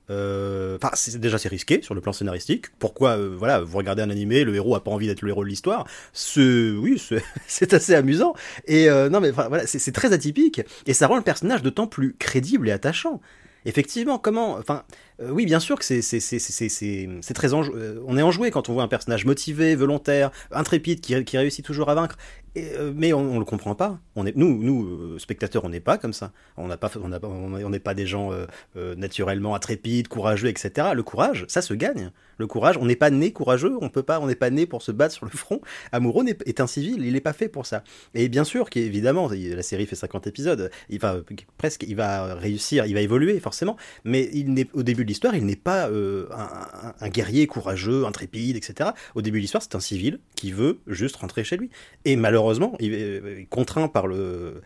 enfin, 0.07 0.91
euh, 0.95 1.17
déjà 1.17 1.37
c'est 1.37 1.49
risqué 1.49 1.81
sur 1.81 1.95
le 1.95 2.01
plan 2.01 2.13
scénaristique. 2.13 2.67
Pourquoi, 2.79 3.17
euh, 3.17 3.35
voilà, 3.37 3.61
vous 3.61 3.77
regardez 3.77 4.01
un 4.01 4.09
animé, 4.09 4.43
le 4.43 4.55
héros 4.55 4.75
a 4.75 4.83
pas 4.83 4.91
envie 4.91 5.07
d'être 5.07 5.21
le 5.21 5.29
héros 5.29 5.43
de 5.43 5.49
l'histoire. 5.49 5.85
Ce, 6.13 6.77
oui, 6.77 7.01
c'est 7.47 7.73
assez 7.73 7.95
amusant. 7.95 8.33
Et 8.65 8.89
euh, 8.89 9.09
non, 9.09 9.19
mais 9.19 9.31
voilà, 9.31 9.65
c'est 9.65 9.91
très 9.91 10.13
atypique 10.13 10.61
et 10.85 10.93
ça 10.93 11.07
rend 11.07 11.17
le 11.17 11.23
personnage 11.23 11.61
d'autant 11.63 11.87
plus 11.87 12.15
crédible 12.17 12.69
et 12.69 12.71
attachant. 12.71 13.21
Effectivement, 13.67 14.19
comment, 14.19 14.57
enfin, 14.57 14.83
euh, 15.19 15.31
oui, 15.31 15.45
bien 15.47 15.59
sûr 15.59 15.79
que 15.79 15.85
c'est 15.85 16.01
c'est 16.01 17.33
très 17.33 17.53
on 17.53 18.17
est 18.17 18.21
enjoué 18.21 18.51
quand 18.51 18.69
on 18.69 18.73
voit 18.73 18.83
un 18.83 18.87
personnage 18.87 19.25
motivé, 19.25 19.75
volontaire, 19.75 20.29
intrépide 20.51 21.01
qui, 21.01 21.23
qui 21.25 21.37
réussit 21.37 21.65
toujours 21.65 21.89
à 21.89 21.95
vaincre. 21.95 22.15
Euh, 22.57 22.93
mais 22.95 23.13
on, 23.13 23.35
on 23.35 23.39
le 23.39 23.45
comprend 23.45 23.75
pas. 23.75 23.99
On 24.15 24.25
est 24.25 24.35
nous 24.35 24.63
nous 24.63 24.85
euh, 24.85 25.19
spectateurs, 25.19 25.65
on 25.65 25.69
n'est 25.69 25.81
pas 25.81 25.97
comme 25.97 26.13
ça. 26.13 26.31
On 26.57 26.67
n'a 26.67 26.77
pas 26.77 26.91
on 26.95 27.69
n'est 27.69 27.79
pas 27.79 27.93
des 27.93 28.07
gens 28.07 28.31
euh, 28.31 28.95
naturellement 28.95 29.55
intrépides, 29.55 30.07
courageux, 30.07 30.47
etc. 30.47 30.89
Le 30.93 31.03
courage, 31.03 31.45
ça 31.47 31.61
se 31.61 31.73
gagne. 31.73 32.11
Le 32.37 32.47
courage, 32.47 32.77
on 32.77 32.85
n'est 32.85 32.95
pas 32.95 33.09
né 33.09 33.31
courageux. 33.31 33.77
On 33.81 33.89
peut 33.89 34.03
pas, 34.03 34.19
on 34.19 34.27
n'est 34.27 34.35
pas 34.35 34.49
né 34.49 34.65
pour 34.65 34.81
se 34.81 34.91
battre 34.91 35.13
sur 35.13 35.25
le 35.25 35.31
front. 35.31 35.61
Amoureux 35.91 36.25
est, 36.27 36.47
est 36.47 36.59
un 36.61 36.67
civil, 36.67 37.05
il 37.05 37.13
n'est 37.13 37.21
pas 37.21 37.33
fait 37.33 37.49
pour 37.49 37.65
ça. 37.65 37.83
Et 38.13 38.29
bien 38.29 38.43
sûr 38.43 38.69
qu'évidemment, 38.69 39.29
la 39.29 39.63
série 39.63 39.85
fait 39.85 39.95
50 39.95 40.27
épisodes. 40.27 40.71
Il 40.89 40.99
va 40.99 41.17
presque, 41.57 41.83
il 41.87 41.95
va 41.95 42.35
réussir, 42.35 42.85
il 42.85 42.93
va 42.93 43.01
évoluer 43.01 43.39
forcément. 43.39 43.75
Mais 44.05 44.29
il 44.33 44.53
n'est 44.53 44.67
au 44.73 44.83
début 44.83 45.03
de 45.03 45.09
l'histoire, 45.09 45.35
il 45.35 45.45
n'est 45.45 45.55
pas 45.55 45.87
un, 45.87 46.93
un, 46.99 47.09
guerrier 47.09 47.47
courageux, 47.47 48.05
intrépide, 48.05 48.55
etc. 48.55 48.91
Au 49.13 49.21
début 49.21 49.39
de 49.39 49.41
l'histoire, 49.41 49.63
c'est 49.63 49.75
un 49.75 49.79
civil 49.79 50.19
qui 50.35 50.51
veut 50.51 50.79
juste 50.87 51.17
rentrer 51.17 51.43
chez 51.43 51.57
lui. 51.57 51.69
Et 52.05 52.15
malheureusement 52.15 52.44
malheureusement, 52.45 52.75
il 52.79 52.93
est 52.93 53.47
contraint 53.49 53.87
par 53.87 54.07
le, 54.07 54.61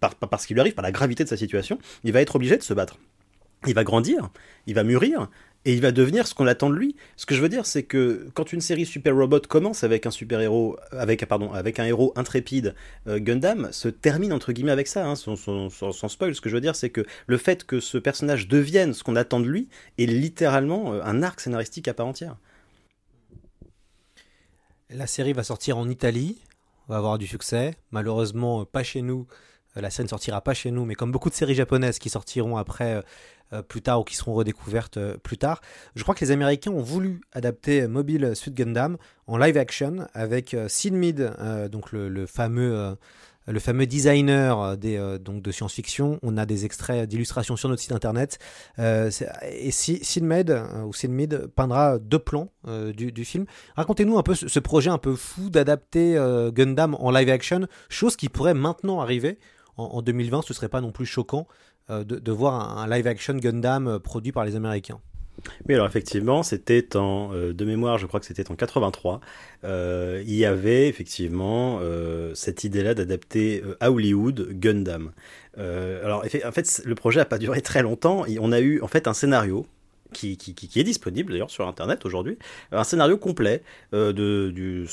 par, 0.00 0.14
par 0.14 0.40
ce 0.40 0.46
qui 0.46 0.54
lui 0.54 0.60
arrive, 0.60 0.74
par 0.74 0.82
la 0.82 0.92
gravité 0.92 1.24
de 1.24 1.28
sa 1.28 1.36
situation, 1.36 1.78
il 2.04 2.12
va 2.12 2.20
être 2.20 2.36
obligé 2.36 2.56
de 2.56 2.62
se 2.62 2.74
battre. 2.74 2.98
Il 3.66 3.74
va 3.74 3.84
grandir, 3.84 4.30
il 4.66 4.74
va 4.74 4.84
mûrir, 4.84 5.28
et 5.66 5.74
il 5.74 5.82
va 5.82 5.92
devenir 5.92 6.26
ce 6.26 6.34
qu'on 6.34 6.46
attend 6.46 6.70
de 6.70 6.74
lui. 6.74 6.96
Ce 7.16 7.26
que 7.26 7.34
je 7.34 7.42
veux 7.42 7.50
dire, 7.50 7.66
c'est 7.66 7.82
que 7.82 8.28
quand 8.32 8.52
une 8.52 8.62
série 8.62 8.86
Super 8.86 9.14
Robot 9.14 9.40
commence 9.40 9.84
avec 9.84 10.06
un 10.06 10.10
super 10.10 10.40
héros, 10.40 10.78
avec 10.92 11.26
avec 11.52 11.78
un 11.78 11.84
héros 11.84 12.12
intrépide, 12.16 12.74
euh, 13.06 13.18
Gundam 13.18 13.68
se 13.70 13.88
termine 13.88 14.32
entre 14.32 14.52
guillemets 14.52 14.72
avec 14.72 14.86
ça, 14.86 15.06
hein, 15.06 15.16
sans, 15.16 15.36
spoil. 16.08 16.34
Ce 16.34 16.40
que 16.40 16.48
je 16.48 16.54
veux 16.54 16.62
dire, 16.62 16.76
c'est 16.76 16.88
que 16.88 17.04
le 17.26 17.36
fait 17.36 17.64
que 17.64 17.80
ce 17.80 17.98
personnage 17.98 18.48
devienne 18.48 18.94
ce 18.94 19.04
qu'on 19.04 19.16
attend 19.16 19.40
de 19.40 19.46
lui 19.46 19.68
est 19.98 20.06
littéralement 20.06 20.94
euh, 20.94 21.02
un 21.04 21.22
arc 21.22 21.40
scénaristique 21.40 21.88
à 21.88 21.94
part 21.94 22.06
entière. 22.06 22.36
La 24.88 25.06
série 25.06 25.34
va 25.34 25.44
sortir 25.44 25.76
en 25.76 25.88
Italie, 25.88 26.38
va 26.90 26.98
avoir 26.98 27.18
du 27.18 27.26
succès. 27.26 27.74
Malheureusement, 27.90 28.64
pas 28.64 28.82
chez 28.82 29.00
nous. 29.00 29.26
Euh, 29.76 29.80
la 29.80 29.90
série 29.90 30.04
ne 30.04 30.10
sortira 30.10 30.40
pas 30.40 30.54
chez 30.54 30.70
nous, 30.70 30.84
mais 30.84 30.94
comme 30.94 31.12
beaucoup 31.12 31.30
de 31.30 31.34
séries 31.34 31.54
japonaises 31.54 31.98
qui 31.98 32.10
sortiront 32.10 32.56
après 32.56 33.02
euh, 33.52 33.62
plus 33.62 33.82
tard 33.82 34.00
ou 34.00 34.04
qui 34.04 34.16
seront 34.16 34.34
redécouvertes 34.34 34.96
euh, 34.96 35.16
plus 35.16 35.38
tard. 35.38 35.60
Je 35.94 36.02
crois 36.02 36.14
que 36.14 36.24
les 36.24 36.30
Américains 36.32 36.72
ont 36.72 36.82
voulu 36.82 37.20
adapter 37.32 37.86
Mobile 37.86 38.34
Suit 38.34 38.52
Gundam 38.52 38.96
en 39.26 39.38
live 39.38 39.56
action 39.56 40.08
avec 40.14 40.56
Sid 40.68 40.94
Mead, 40.94 41.32
donc 41.70 41.92
le, 41.92 42.26
fameux 42.26 42.96
le 43.46 43.58
fameux 43.58 43.86
designer 43.86 44.76
des, 44.76 45.18
donc 45.18 45.42
de 45.42 45.50
science-fiction. 45.50 46.18
On 46.22 46.36
a 46.36 46.46
des 46.46 46.64
extraits 46.64 47.08
d'illustrations 47.08 47.56
sur 47.56 47.68
notre 47.68 47.82
site 47.82 47.92
internet. 47.92 48.38
et 48.78 49.70
Sid 49.70 50.22
Mead, 50.22 50.62
ou 50.84 50.92
peindra 51.54 51.98
deux 51.98 52.18
plans 52.18 52.48
du, 52.66 53.24
film. 53.24 53.46
Racontez-nous 53.76 54.18
un 54.18 54.22
peu 54.22 54.34
ce, 54.34 54.58
projet 54.60 54.90
un 54.90 54.98
peu 54.98 55.16
fou 55.16 55.50
d'adapter 55.50 56.14
Gundam 56.54 56.94
en 56.94 57.10
live 57.10 57.30
action, 57.30 57.66
chose 57.88 58.16
qui 58.16 58.28
pourrait 58.28 58.54
maintenant 58.54 59.00
arriver. 59.00 59.38
En, 59.76 59.84
en 59.84 60.02
2020, 60.02 60.42
ce 60.42 60.52
serait 60.52 60.68
pas 60.68 60.80
non 60.80 60.92
plus 60.92 61.06
choquant 61.06 61.46
euh, 61.90 62.04
de, 62.04 62.32
voir 62.32 62.78
un, 62.78 62.88
live 62.88 63.06
action 63.08 63.34
Gundam 63.34 63.88
euh, 63.88 63.98
produit 63.98 64.30
par 64.30 64.44
les 64.44 64.54
Américains. 64.54 65.00
Oui, 65.68 65.74
alors 65.74 65.86
effectivement, 65.86 66.42
c'était 66.42 66.96
en 66.96 67.32
euh, 67.34 67.52
de 67.52 67.64
mémoire, 67.64 67.98
je 67.98 68.06
crois 68.06 68.20
que 68.20 68.26
c'était 68.26 68.50
en 68.50 68.54
83. 68.54 69.20
il 69.64 70.34
y 70.34 70.44
avait 70.44 70.88
effectivement 70.88 71.80
cette 72.34 72.64
idée-là 72.64 72.94
d'adapter 72.94 73.62
à 73.80 73.90
Hollywood 73.90 74.48
Gundam. 74.52 75.12
alors 75.56 76.24
en 76.44 76.52
fait, 76.52 76.82
le 76.84 76.94
projet 76.94 77.20
n'a 77.20 77.26
pas 77.26 77.38
duré 77.38 77.60
très 77.60 77.82
longtemps. 77.82 78.24
On 78.40 78.52
a 78.52 78.60
eu 78.60 78.80
en 78.80 78.88
fait 78.88 79.06
un 79.06 79.14
scénario 79.14 79.66
qui, 80.12 80.36
est 80.76 80.84
disponible 80.84 81.32
d'ailleurs 81.32 81.50
sur 81.50 81.68
Internet 81.68 82.04
aujourd'hui, 82.04 82.36
un 82.72 82.84
scénario 82.84 83.16
complet 83.16 83.62
de, 83.92 84.86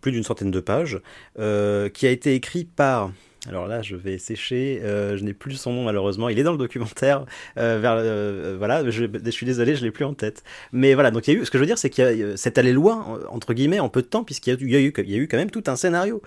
plus 0.00 0.12
d'une 0.12 0.24
centaine 0.24 0.50
de 0.50 0.60
pages, 0.60 1.00
qui 1.36 2.06
a 2.06 2.10
été 2.10 2.34
écrit 2.34 2.64
par 2.64 3.12
alors 3.48 3.66
là, 3.68 3.82
je 3.82 3.96
vais 3.96 4.18
sécher. 4.18 4.80
Euh, 4.82 5.16
je 5.16 5.24
n'ai 5.24 5.32
plus 5.32 5.54
son 5.54 5.72
nom 5.72 5.84
malheureusement. 5.84 6.28
Il 6.28 6.38
est 6.38 6.42
dans 6.42 6.52
le 6.52 6.58
documentaire. 6.58 7.24
Euh, 7.58 7.80
euh, 7.84 8.56
voilà, 8.58 8.88
je, 8.90 9.30
suis 9.30 9.46
désolé, 9.46 9.76
je 9.76 9.84
l'ai 9.84 9.90
plus 9.90 10.04
en 10.04 10.14
tête. 10.14 10.42
Mais 10.72 10.94
voilà, 10.94 11.10
donc 11.10 11.26
il 11.28 11.34
y 11.34 11.36
a 11.36 11.40
eu. 11.40 11.44
Ce 11.44 11.50
que 11.50 11.58
je 11.58 11.62
veux 11.62 11.66
dire, 11.66 11.78
c'est 11.78 11.90
que 11.90 12.36
c'est 12.36 12.58
allé 12.58 12.72
loin 12.72 13.20
entre 13.28 13.54
guillemets 13.54 13.80
en 13.80 13.88
peu 13.88 14.02
de 14.02 14.06
temps, 14.06 14.24
puisqu'il 14.24 14.60
y, 14.60 14.72
y, 14.72 14.76
a 14.76 14.80
eu, 14.80 14.92
il 14.98 15.10
y 15.10 15.14
a 15.14 15.18
eu 15.18 15.28
quand 15.28 15.36
même 15.36 15.50
tout 15.50 15.64
un 15.66 15.76
scénario 15.76 16.22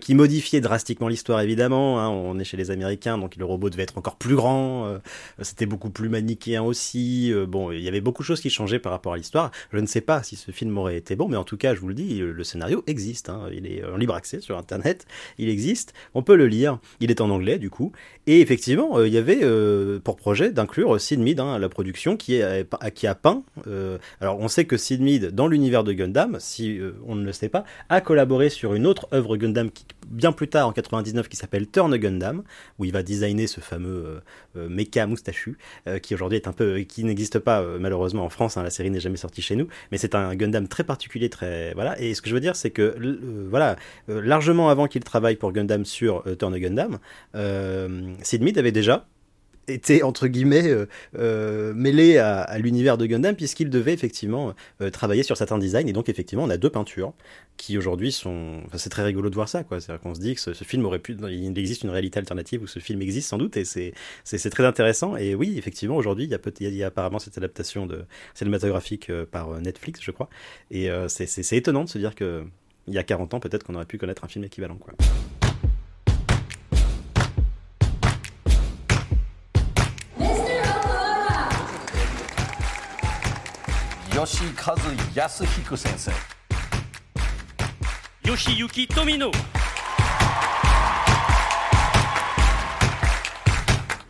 qui 0.00 0.14
modifiait 0.14 0.60
drastiquement 0.60 1.08
l'histoire. 1.08 1.40
Évidemment, 1.40 2.00
hein. 2.00 2.08
on 2.08 2.38
est 2.38 2.44
chez 2.44 2.56
les 2.56 2.70
Américains, 2.70 3.18
donc 3.18 3.36
le 3.36 3.44
robot 3.44 3.70
devait 3.70 3.82
être 3.82 3.98
encore 3.98 4.16
plus 4.16 4.36
grand. 4.36 5.00
C'était 5.40 5.66
beaucoup 5.66 5.90
plus 5.90 6.08
manichéen 6.08 6.62
aussi. 6.62 7.32
bon, 7.48 7.72
il 7.72 7.80
y 7.80 7.88
avait 7.88 8.00
beaucoup 8.00 8.22
de 8.22 8.26
choses 8.26 8.40
qui 8.40 8.50
changeaient 8.50 8.78
par 8.78 8.92
rapport 8.92 9.14
à 9.14 9.16
l'histoire. 9.16 9.50
Je 9.72 9.78
ne 9.78 9.86
sais 9.86 10.00
pas 10.00 10.22
si 10.22 10.36
ce 10.36 10.50
film 10.50 10.76
aurait 10.78 10.96
été 10.96 11.16
bon, 11.16 11.28
mais 11.28 11.36
en 11.36 11.44
tout 11.44 11.56
cas, 11.56 11.74
je 11.74 11.80
vous 11.80 11.88
le 11.88 11.94
dis, 11.94 12.18
le 12.18 12.44
scénario 12.44 12.84
existe. 12.86 13.28
Hein. 13.28 13.48
Il 13.52 13.66
est 13.66 13.84
en 13.84 13.96
libre 13.96 14.14
accès 14.14 14.40
sur 14.40 14.56
Internet. 14.56 15.06
Il 15.38 15.48
existe. 15.48 15.92
On 16.14 16.22
peut 16.22 16.36
le 16.36 16.46
lire 16.46 16.59
il 17.00 17.10
est 17.10 17.20
en 17.20 17.30
anglais 17.30 17.58
du 17.58 17.70
coup. 17.70 17.92
Et 18.26 18.40
effectivement, 18.40 18.98
euh, 18.98 19.08
il 19.08 19.14
y 19.14 19.18
avait 19.18 19.40
euh, 19.42 19.98
pour 19.98 20.16
projet 20.16 20.52
d'inclure 20.52 21.00
Sid 21.00 21.18
Mead 21.18 21.40
hein, 21.40 21.58
la 21.58 21.68
production 21.68 22.16
qui, 22.16 22.34
est, 22.34 22.68
qui 22.94 23.06
a 23.06 23.14
peint. 23.14 23.42
Euh, 23.66 23.98
alors 24.20 24.38
on 24.38 24.46
sait 24.48 24.66
que 24.66 24.76
Sid 24.76 25.00
Mead, 25.00 25.34
dans 25.34 25.48
l'univers 25.48 25.84
de 25.84 25.92
Gundam, 25.92 26.36
si 26.38 26.78
on 27.06 27.16
ne 27.16 27.24
le 27.24 27.32
sait 27.32 27.48
pas, 27.48 27.64
a 27.88 28.00
collaboré 28.00 28.50
sur 28.50 28.74
une 28.74 28.86
autre 28.86 29.08
œuvre 29.12 29.36
Gundam 29.36 29.70
bien 30.06 30.32
plus 30.32 30.48
tard 30.48 30.68
en 30.68 30.72
99 30.72 31.28
qui 31.28 31.36
s'appelle 31.36 31.68
Turn 31.68 31.96
Gundam, 31.96 32.42
où 32.78 32.84
il 32.84 32.92
va 32.92 33.02
designer 33.02 33.46
ce 33.46 33.60
fameux 33.60 34.20
mecha 34.54 35.06
moustachu 35.06 35.56
qui 36.02 36.14
aujourd'hui 36.14 36.36
est 36.36 36.48
un 36.48 36.52
peu, 36.52 36.80
qui 36.80 37.04
n'existe 37.04 37.38
pas 37.38 37.64
malheureusement 37.78 38.24
en 38.24 38.30
France. 38.30 38.56
Hein, 38.56 38.62
la 38.62 38.70
série 38.70 38.90
n'est 38.90 39.00
jamais 39.00 39.16
sortie 39.16 39.42
chez 39.42 39.56
nous, 39.56 39.68
mais 39.90 39.98
c'est 39.98 40.14
un 40.14 40.34
Gundam 40.34 40.68
très 40.68 40.84
particulier, 40.84 41.30
très 41.30 41.72
voilà. 41.74 42.00
Et 42.00 42.14
ce 42.14 42.22
que 42.22 42.28
je 42.28 42.34
veux 42.34 42.40
dire, 42.40 42.56
c'est 42.56 42.70
que 42.70 42.96
voilà, 43.48 43.76
largement 44.08 44.68
avant 44.68 44.86
qu'il 44.86 45.02
travaille 45.04 45.36
pour 45.36 45.52
Gundam 45.52 45.84
sur 45.84 46.24
Turn 46.38 46.49
Gundam, 46.58 46.98
euh, 47.34 48.14
Sid 48.22 48.42
Mead 48.42 48.58
avait 48.58 48.72
déjà 48.72 49.06
été 49.68 50.02
entre 50.02 50.26
guillemets 50.26 50.68
euh, 50.68 50.86
euh, 51.16 51.72
mêlé 51.74 52.18
à, 52.18 52.58
l'univers 52.58 52.98
de 52.98 53.06
Gundam 53.06 53.36
puisqu'il 53.36 53.70
devait 53.70 53.92
effectivement 53.92 54.54
travailler 54.92 55.22
sur 55.22 55.36
certains 55.36 55.58
designs. 55.58 55.86
Et 55.86 55.92
donc 55.92 56.08
effectivement 56.08 56.44
on 56.44 56.50
a 56.50 56.56
deux 56.56 56.70
peintures 56.70 57.12
qui 57.56 57.78
aujourd'hui 57.78 58.10
sont 58.10 58.62
enfin, 58.66 58.78
c'est 58.78 58.90
très 58.90 59.04
rigolo 59.04 59.30
de 59.30 59.34
voir 59.34 59.48
ça 59.48 59.62
quoi. 59.62 59.80
C'est 59.80 59.92
à 59.92 59.94
dire 59.94 60.02
qu'on 60.02 60.14
se 60.14 60.20
dit 60.20 60.34
que 60.34 60.40
ce, 60.40 60.64
film 60.64 60.84
aurait 60.86 60.98
pu 60.98 61.16
il 61.28 61.56
existe 61.58 61.84
une 61.84 61.90
réalité 61.90 62.18
alternative 62.18 62.62
où 62.62 62.66
ce 62.66 62.80
film 62.80 63.00
existe 63.02 63.28
sans 63.28 63.38
doute 63.38 63.56
et 63.56 63.64
c'est 63.64 63.92
c'est 64.24 64.50
très 64.50 64.64
intéressant. 64.64 65.16
Et 65.16 65.34
oui 65.34 65.56
effectivement 65.56 65.96
aujourd'hui 65.96 66.24
il 66.24 66.30
y 66.30 66.34
a 66.34 66.38
il 66.60 66.74
y 66.74 66.82
a 66.82 66.88
apparemment 66.88 67.18
cette 67.18 67.38
adaptation 67.38 67.86
de 67.86 68.04
cinématographique 68.34 69.12
par 69.30 69.60
Netflix 69.60 70.00
je 70.02 70.10
crois. 70.10 70.28
Et 70.70 70.88
c'est 71.08 71.56
étonnant 71.56 71.84
de 71.84 71.88
se 71.88 71.98
dire 71.98 72.14
que 72.14 72.44
il 72.86 72.94
y 72.94 72.98
a 72.98 73.02
40 73.02 73.34
ans 73.34 73.40
peut-être 73.40 73.64
qu'on 73.64 73.74
aurait 73.74 73.86
pu 73.86 73.98
connaître 73.98 74.24
un 74.24 74.28
film 74.28 74.44
équivalent 74.44 74.76
quoi. 74.76 74.94
Yoshikazu 84.20 84.90
Yasuhiko 85.16 85.76
sensei. 85.78 86.12
Yoshiyuki 88.26 88.86
Tomino. 88.86 89.30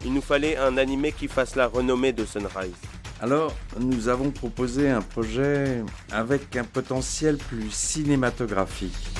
Il 0.05 0.13
nous 0.13 0.21
fallait 0.21 0.57
un 0.57 0.79
animé 0.79 1.13
qui 1.13 1.29
fasse 1.29 1.55
la 1.55 1.69
renommée 1.69 2.13
de 2.13 2.25
Sunrise. 2.25 2.75
Alors, 3.23 3.55
nous 3.79 4.09
avons 4.09 4.33
proposé 4.33 4.91
un 4.91 5.01
projet 5.01 5.85
avec 6.11 6.57
un 6.57 6.65
potentiel 6.65 7.37
plus 7.37 7.71
cinématographique. 7.71 9.11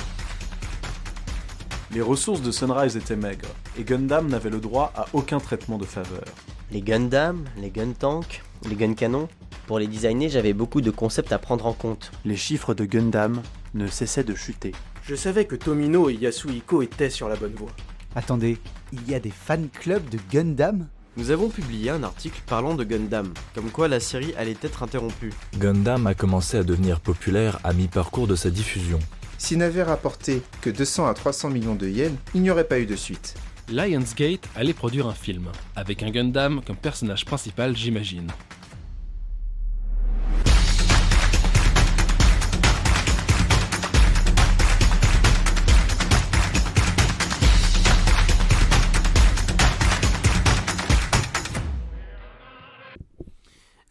Les 1.91 2.01
ressources 2.01 2.41
de 2.41 2.51
Sunrise 2.51 2.97
étaient 2.97 3.15
maigres, 3.15 3.55
et 3.79 3.85
Gundam 3.85 4.27
n'avait 4.27 4.49
le 4.49 4.59
droit 4.59 4.91
à 4.97 5.05
aucun 5.13 5.39
traitement 5.39 5.77
de 5.77 5.85
faveur. 5.85 6.25
Les 6.69 6.81
Gundam, 6.81 7.45
les 7.55 7.69
Gun 7.69 7.93
Tanks, 7.93 8.41
les 8.67 8.75
Gun 8.75 8.93
Canons, 8.93 9.29
pour 9.67 9.79
les 9.79 9.87
designer, 9.87 10.29
j'avais 10.29 10.53
beaucoup 10.53 10.81
de 10.81 10.91
concepts 10.91 11.31
à 11.31 11.39
prendre 11.39 11.65
en 11.65 11.73
compte. 11.73 12.11
Les 12.25 12.35
chiffres 12.35 12.73
de 12.73 12.85
Gundam 12.85 13.41
ne 13.73 13.87
cessaient 13.87 14.23
de 14.23 14.35
chuter. 14.35 14.73
Je 15.03 15.15
savais 15.15 15.45
que 15.45 15.55
Tomino 15.55 16.09
et 16.09 16.15
Yasuhiko 16.15 16.81
étaient 16.81 17.09
sur 17.09 17.29
la 17.29 17.35
bonne 17.35 17.53
voie. 17.53 17.71
Attendez, 18.15 18.57
il 18.91 19.09
y 19.09 19.15
a 19.15 19.19
des 19.19 19.31
fan 19.31 19.69
clubs 19.69 20.07
de 20.09 20.19
Gundam? 20.31 20.87
Nous 21.17 21.31
avons 21.31 21.49
publié 21.49 21.89
un 21.89 22.03
article 22.03 22.41
parlant 22.45 22.73
de 22.73 22.83
Gundam, 22.83 23.33
comme 23.53 23.69
quoi 23.69 23.87
la 23.87 23.99
série 23.99 24.33
allait 24.37 24.55
être 24.61 24.83
interrompue. 24.83 25.33
Gundam 25.57 26.07
a 26.07 26.13
commencé 26.13 26.57
à 26.57 26.63
devenir 26.63 26.99
populaire 26.99 27.59
à 27.63 27.73
mi-parcours 27.73 28.27
de 28.27 28.35
sa 28.35 28.49
diffusion. 28.49 28.99
S'il 29.37 29.57
n'avait 29.57 29.83
rapporté 29.83 30.41
que 30.61 30.69
200 30.69 31.07
à 31.07 31.13
300 31.13 31.49
millions 31.49 31.75
de 31.75 31.87
yens, 31.87 32.15
il 32.33 32.41
n'y 32.41 32.51
aurait 32.51 32.67
pas 32.67 32.79
eu 32.79 32.85
de 32.85 32.95
suite. 32.95 33.35
Lionsgate 33.69 34.47
allait 34.55 34.73
produire 34.73 35.07
un 35.07 35.13
film, 35.13 35.49
avec 35.75 36.03
un 36.03 36.11
Gundam 36.11 36.61
comme 36.65 36.75
personnage 36.75 37.25
principal, 37.25 37.75
j'imagine. 37.75 38.27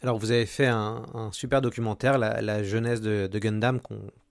Alors 0.01 0.17
vous 0.17 0.31
avez 0.31 0.47
fait 0.47 0.65
un, 0.65 1.29
super 1.31 1.61
documentaire, 1.61 2.17
la, 2.17 2.63
jeunesse 2.63 3.01
de, 3.01 3.27
Gundam, 3.39 3.79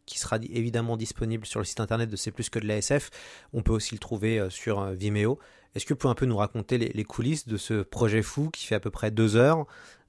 qui 0.05 0.19
sera 0.19 0.39
évidemment 0.51 0.97
disponible 0.97 1.47
sur 1.47 1.61
le 1.61 1.65
site 1.65 1.79
internet 1.79 2.11
de 2.11 2.17
C'est 2.17 2.33
plus 2.33 2.51
que 2.51 2.59
de 2.59 2.67
la 2.67 2.79
SF. 2.79 3.11
On 3.53 3.63
peut 3.63 3.73
aussi 3.73 3.95
le 3.95 4.01
trouver 4.01 4.41
euh, 4.41 4.51
sur 4.51 4.81
euh, 4.81 4.93
Vimeo. 4.93 5.39
Est-ce 5.77 5.87
que 5.87 5.95
vous 5.95 5.99
pouvez 5.99 6.11
un 6.11 6.17
peu 6.17 6.27
nous 6.27 6.37
raconter 6.37 6.79
les, 6.79 7.05
coulisses 7.05 7.47
de 7.47 7.57
ce 7.57 7.83
projet 7.83 8.23
fou 8.23 8.51
qui 8.51 8.67
fait 8.67 8.75
à 8.75 8.81
peu 8.81 8.91
près 8.91 9.13
deux 9.13 9.37
heures? 9.37 9.67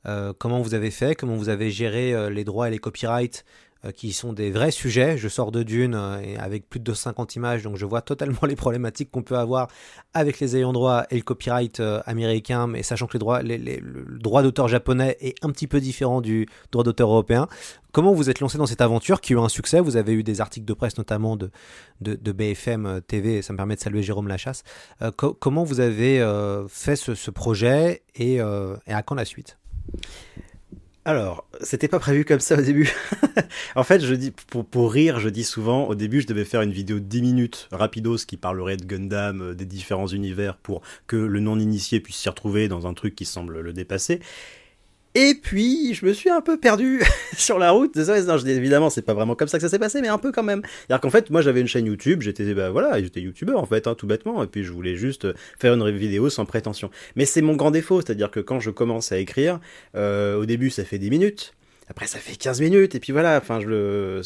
Euh, 0.08 0.34
Comment 0.36 0.62
vous 0.62 0.74
avez 0.74 0.90
fait? 0.90 1.14
Comment 1.14 1.36
vous 1.36 1.50
avez 1.50 1.70
géré 1.70 2.32
les 2.32 2.44
droits 2.44 2.68
et 2.68 2.72
les 2.72 2.80
copyrights? 2.80 3.46
Qui 3.92 4.14
sont 4.14 4.34
des 4.34 4.52
vrais 4.52 4.72
sujets. 4.72 5.18
Je 5.18 5.28
sors 5.28 5.52
de 5.52 5.64
Dune 5.64 5.96
euh, 5.96 6.20
et 6.22 6.38
avec 6.38 6.70
plus 6.70 6.80
de 6.80 6.94
50 6.94 7.36
images, 7.36 7.64
donc 7.64 7.78
je 7.78 7.86
vois 7.86 8.02
totalement 8.02 8.40
les 8.48 8.56
problématiques 8.56 9.10
qu'on 9.12 9.24
peut 9.24 9.38
avoir 9.38 9.68
avec 10.14 10.40
les 10.40 10.58
ayants 10.58 10.74
droit 10.74 11.06
et 11.10 11.16
le 11.16 11.24
copyright 11.24 11.80
euh, 11.80 12.02
américain, 12.06 12.68
mais 12.68 12.84
sachant 12.84 13.08
que 13.08 13.14
les 13.14 13.20
droits, 13.20 13.42
le 13.42 14.20
droit 14.20 14.44
d'auteur 14.44 14.68
japonais 14.68 15.18
est 15.20 15.44
un 15.44 15.50
petit 15.50 15.68
peu 15.68 15.80
différent 15.80 16.22
du 16.22 16.48
droit 16.72 16.84
d'auteur 16.84 17.10
européen. 17.10 17.48
Comment 17.92 18.14
vous 18.14 18.30
êtes 18.30 18.40
lancé 18.40 18.58
dans 18.58 18.66
cette 18.66 18.80
aventure 18.80 19.20
qui 19.20 19.34
a 19.34 19.36
eu 19.36 19.40
un 19.40 19.50
succès? 19.50 19.82
Vous 19.82 19.98
avez 19.98 20.14
eu 20.14 20.24
des 20.24 20.40
articles 20.40 20.66
de 20.66 20.74
presse 20.74 20.98
notamment 20.98 21.36
de, 21.36 21.52
BFM 22.00 23.02
TV, 23.06 23.42
ça 23.42 23.52
me 23.52 23.58
permet 23.58 23.76
de 23.76 23.82
saluer 23.82 24.02
Jérôme 24.02 24.30
Lachasse. 24.30 24.64
Euh, 25.02 25.12
co 25.12 25.34
comment 25.34 25.66
vous 25.66 25.82
avez 25.82 26.22
euh, 26.22 26.68
fait 26.70 26.96
ce, 26.96 27.32
projet 27.32 28.04
et, 28.16 28.40
euh, 28.40 28.78
et 28.88 28.94
à 28.94 29.02
quand 29.04 29.16
la 29.16 29.26
suite? 29.26 29.58
Alors, 31.04 31.48
c'était 31.62 31.88
pas 31.88 31.98
prévu 31.98 32.26
comme 32.26 32.40
ça 32.40 32.56
au 32.58 32.62
début. 32.62 32.94
en 33.76 33.84
fait, 33.84 34.02
je 34.02 34.14
dis 34.14 34.30
pour, 34.30 34.66
pour 34.66 34.92
rire, 34.92 35.20
je 35.20 35.30
dis 35.30 35.44
souvent 35.44 35.88
au 35.88 35.96
début, 35.96 36.22
je 36.22 36.28
devais 36.28 36.46
faire 36.46 36.62
une 36.62 36.72
vidéo 36.72 37.00
de 37.00 37.06
10 37.06 37.22
minutes 37.24 37.70
rapidos 37.72 38.18
qui 38.28 38.38
parlerait 38.38 38.78
de 38.78 38.86
Gundam, 38.86 39.42
euh, 39.42 39.54
des 39.56 39.66
différents 39.66 40.08
univers 40.08 40.58
pour 40.58 40.84
que 41.08 41.16
le 41.16 41.40
non-initié 41.40 42.02
puisse 42.02 42.18
s'y 42.18 42.30
retrouver 42.30 42.68
dans 42.68 42.86
un 42.86 42.94
truc 42.94 43.16
qui 43.16 43.26
semble 43.26 43.62
le 43.62 43.74
dépasser. 43.74 44.20
Et 45.14 45.36
puis, 45.36 45.94
je 45.94 46.06
me 46.06 46.14
suis 46.14 46.30
un 46.30 46.40
peu 46.40 46.58
perdu 46.58 47.02
sur 47.38 47.60
la 47.60 47.72
route. 47.72 47.94
Désolé, 47.94 48.24
non, 48.24 48.38
je 48.38 48.48
évidemment, 48.48 48.90
c'est 48.90 49.02
pas 49.02 49.14
vraiment 49.14 49.36
comme 49.36 49.50
ça 49.50 49.58
que 49.58 49.62
ça 49.62 49.68
s'est 49.70 49.80
passé, 49.80 50.02
mais 50.02 50.08
un 50.08 50.18
peu 50.18 50.32
quand 50.32 50.44
même. 50.44 50.62
C'est-à-dire 50.64 51.02
qu'en 51.02 51.10
fait, 51.10 51.30
moi, 51.30 51.42
j'avais 51.42 51.60
une 51.60 51.68
chaîne 51.68 51.86
YouTube, 51.86 52.22
j'étais, 52.22 52.54
bah 52.54 52.70
voilà, 52.70 53.02
j'étais 53.02 53.20
youtubeur, 53.20 53.60
en 53.60 53.66
fait, 53.66 53.88
hein, 53.88 53.96
tout 53.96 54.08
bêtement, 54.08 54.42
et 54.42 54.48
puis 54.48 54.64
je 54.64 54.72
voulais 54.72 54.96
juste 54.96 55.28
faire 55.60 55.74
une 55.74 55.90
vidéo 55.92 56.30
sans 56.30 56.46
prétention. 56.46 56.90
Mais 57.18 57.26
c'est 57.26 57.42
mon 57.42 57.56
grand 57.56 57.72
défaut, 57.72 58.00
c'est-à-dire 58.00 58.32
que 58.32 58.40
quand 58.40 58.62
je 58.62 58.70
commence 58.70 59.12
à 59.12 59.18
écrire, 59.18 59.60
euh, 59.96 60.38
au 60.38 60.46
début, 60.46 60.70
ça 60.70 60.86
fait 60.86 60.98
10 60.98 61.10
minutes. 61.10 61.54
Après, 61.92 62.08
ça 62.08 62.20
fait 62.20 62.38
15 62.38 62.62
minutes, 62.62 62.96
et 62.96 63.02
puis 63.02 63.12
voilà, 63.12 63.38
enfin, 63.38 63.60
je 63.60 63.68
le, 63.68 64.22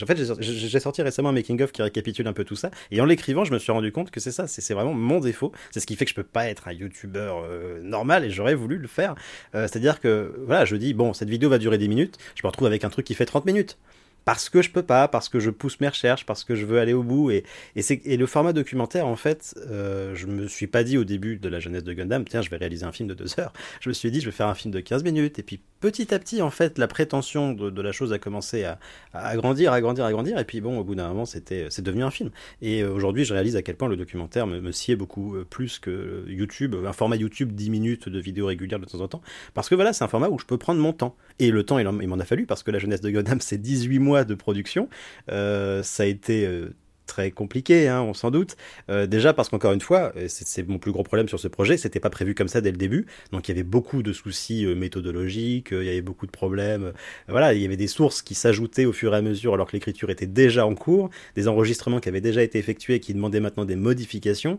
en 0.00 0.06
fait, 0.06 0.16
j'ai 0.40 0.78
sorti 0.78 1.02
récemment 1.02 1.30
un 1.30 1.32
making-of 1.32 1.72
qui 1.72 1.82
récapitule 1.82 2.28
un 2.28 2.32
peu 2.32 2.44
tout 2.44 2.54
ça, 2.54 2.70
et 2.92 3.00
en 3.00 3.04
l'écrivant, 3.04 3.44
je 3.44 3.52
me 3.52 3.58
suis 3.58 3.72
rendu 3.72 3.90
compte 3.90 4.12
que 4.12 4.20
c'est 4.20 4.30
ça, 4.30 4.46
c'est 4.46 4.74
vraiment 4.74 4.94
mon 4.94 5.18
défaut, 5.18 5.50
c'est 5.72 5.80
ce 5.80 5.88
qui 5.88 5.96
fait 5.96 6.04
que 6.04 6.10
je 6.10 6.14
peux 6.14 6.22
pas 6.22 6.46
être 6.46 6.68
un 6.68 6.72
youtubeur 6.72 7.42
euh, 7.44 7.80
normal, 7.82 8.24
et 8.24 8.30
j'aurais 8.30 8.54
voulu 8.54 8.78
le 8.78 8.86
faire. 8.86 9.16
Euh, 9.56 9.66
C'est-à-dire 9.66 9.98
que, 9.98 10.36
voilà, 10.46 10.64
je 10.64 10.76
dis, 10.76 10.94
bon, 10.94 11.12
cette 11.12 11.28
vidéo 11.28 11.50
va 11.50 11.58
durer 11.58 11.78
10 11.78 11.88
minutes, 11.88 12.16
je 12.36 12.42
me 12.44 12.48
retrouve 12.48 12.68
avec 12.68 12.84
un 12.84 12.90
truc 12.90 13.04
qui 13.06 13.14
fait 13.14 13.26
30 13.26 13.44
minutes 13.44 13.76
parce 14.24 14.48
que 14.48 14.62
je 14.62 14.70
peux 14.70 14.82
pas, 14.82 15.08
parce 15.08 15.28
que 15.28 15.40
je 15.40 15.50
pousse 15.50 15.80
mes 15.80 15.88
recherches, 15.88 16.26
parce 16.26 16.44
que 16.44 16.54
je 16.54 16.66
veux 16.66 16.78
aller 16.78 16.92
au 16.92 17.02
bout. 17.02 17.30
Et, 17.30 17.44
et, 17.76 17.82
et 18.04 18.16
le 18.16 18.26
format 18.26 18.52
documentaire, 18.52 19.06
en 19.06 19.16
fait, 19.16 19.54
euh, 19.68 20.14
je 20.14 20.26
me 20.26 20.46
suis 20.48 20.66
pas 20.66 20.84
dit 20.84 20.98
au 20.98 21.04
début 21.04 21.36
de 21.36 21.48
la 21.48 21.60
jeunesse 21.60 21.84
de 21.84 21.92
Gundam, 21.92 22.24
tiens, 22.24 22.42
je 22.42 22.50
vais 22.50 22.56
réaliser 22.56 22.84
un 22.84 22.92
film 22.92 23.08
de 23.08 23.14
deux 23.14 23.38
heures. 23.38 23.52
Je 23.80 23.88
me 23.88 23.94
suis 23.94 24.10
dit, 24.10 24.20
je 24.20 24.26
vais 24.26 24.32
faire 24.32 24.48
un 24.48 24.54
film 24.54 24.72
de 24.72 24.80
15 24.80 25.04
minutes. 25.04 25.38
Et 25.38 25.42
puis 25.42 25.60
petit 25.80 26.14
à 26.14 26.18
petit, 26.18 26.42
en 26.42 26.50
fait, 26.50 26.78
la 26.78 26.88
prétention 26.88 27.52
de, 27.52 27.80
la 27.80 27.92
chose 27.92 28.12
a 28.12 28.18
commencé 28.18 28.64
à, 28.64 28.78
à, 29.14 29.36
grandir, 29.36 29.72
à 29.72 29.80
grandir, 29.80 30.04
à 30.04 30.12
grandir. 30.12 30.38
Et 30.38 30.44
puis 30.44 30.60
bon, 30.60 30.78
au 30.78 30.84
bout 30.84 30.94
d'un 30.94 31.08
moment, 31.08 31.24
c'était, 31.24 31.66
c'est 31.70 31.82
devenu 31.82 32.04
un 32.04 32.10
film. 32.10 32.30
Et 32.60 32.82
euh, 32.82 32.92
aujourd'hui, 32.92 33.24
je 33.24 33.32
réalise 33.32 33.56
à 33.56 33.62
quel 33.62 33.76
point 33.76 33.88
le 33.88 33.96
documentaire 33.96 34.46
me, 34.46 34.60
me 34.60 34.72
sied 34.72 34.96
beaucoup 34.96 35.36
euh, 35.36 35.46
plus 35.48 35.78
que 35.78 36.24
YouTube, 36.28 36.76
un 36.86 36.92
format 36.92 37.16
YouTube 37.16 37.52
10 37.52 37.70
minutes 37.70 38.08
de 38.08 38.20
vidéos 38.20 38.46
régulières 38.46 38.80
de 38.80 38.84
temps 38.84 39.00
en 39.00 39.08
temps. 39.08 39.22
Parce 39.54 39.68
que 39.68 39.74
voilà, 39.74 39.92
c'est 39.92 40.04
un 40.04 40.08
format 40.08 40.28
où 40.28 40.38
je 40.38 40.44
peux 40.44 40.58
prendre 40.58 40.80
mon 40.80 40.92
temps. 40.92 41.16
Et 41.38 41.50
le 41.50 41.64
temps, 41.64 41.78
il 41.78 41.88
m'en 41.88 42.18
a 42.18 42.24
fallu 42.24 42.46
parce 42.46 42.62
que 42.62 42.70
la 42.70 42.78
jeunesse 42.78 43.00
de 43.00 43.10
Gundam, 43.10 43.40
c'est 43.40 43.58
18 43.58 43.98
mois 43.98 44.09
de 44.10 44.34
production. 44.34 44.88
Euh, 45.30 45.82
ça 45.82 46.02
a 46.02 46.06
été 46.06 46.46
euh, 46.46 46.74
très 47.06 47.30
compliqué, 47.30 47.88
hein, 47.88 48.02
on 48.02 48.14
s'en 48.14 48.30
doute. 48.30 48.56
Euh, 48.88 49.06
déjà 49.06 49.32
parce 49.32 49.48
qu'encore 49.48 49.72
une 49.72 49.80
fois, 49.80 50.12
c'est 50.28 50.66
mon 50.68 50.78
plus 50.78 50.92
gros 50.92 51.02
problème 51.02 51.28
sur 51.28 51.40
ce 51.40 51.48
projet, 51.48 51.76
c'était 51.76 52.00
pas 52.00 52.10
prévu 52.10 52.34
comme 52.34 52.48
ça 52.48 52.60
dès 52.60 52.70
le 52.70 52.76
début. 52.76 53.06
Donc 53.32 53.48
il 53.48 53.52
y 53.52 53.54
avait 53.54 53.64
beaucoup 53.64 54.02
de 54.02 54.12
soucis 54.12 54.66
méthodologiques, 54.66 55.68
il 55.72 55.84
y 55.84 55.88
avait 55.88 56.02
beaucoup 56.02 56.26
de 56.26 56.30
problèmes. 56.30 56.92
voilà, 57.28 57.54
il 57.54 57.62
y 57.62 57.64
avait 57.64 57.76
des 57.76 57.88
sources 57.88 58.22
qui 58.22 58.34
s'ajoutaient 58.34 58.84
au 58.84 58.92
fur 58.92 59.14
et 59.14 59.16
à 59.16 59.22
mesure 59.22 59.54
alors 59.54 59.66
que 59.66 59.72
l'écriture 59.72 60.10
était 60.10 60.26
déjà 60.26 60.66
en 60.66 60.74
cours, 60.74 61.10
des 61.34 61.48
enregistrements 61.48 62.00
qui 62.00 62.08
avaient 62.08 62.20
déjà 62.20 62.42
été 62.42 62.58
effectués 62.58 62.96
et 62.96 63.00
qui 63.00 63.14
demandaient 63.14 63.40
maintenant 63.40 63.64
des 63.64 63.76
modifications. 63.76 64.58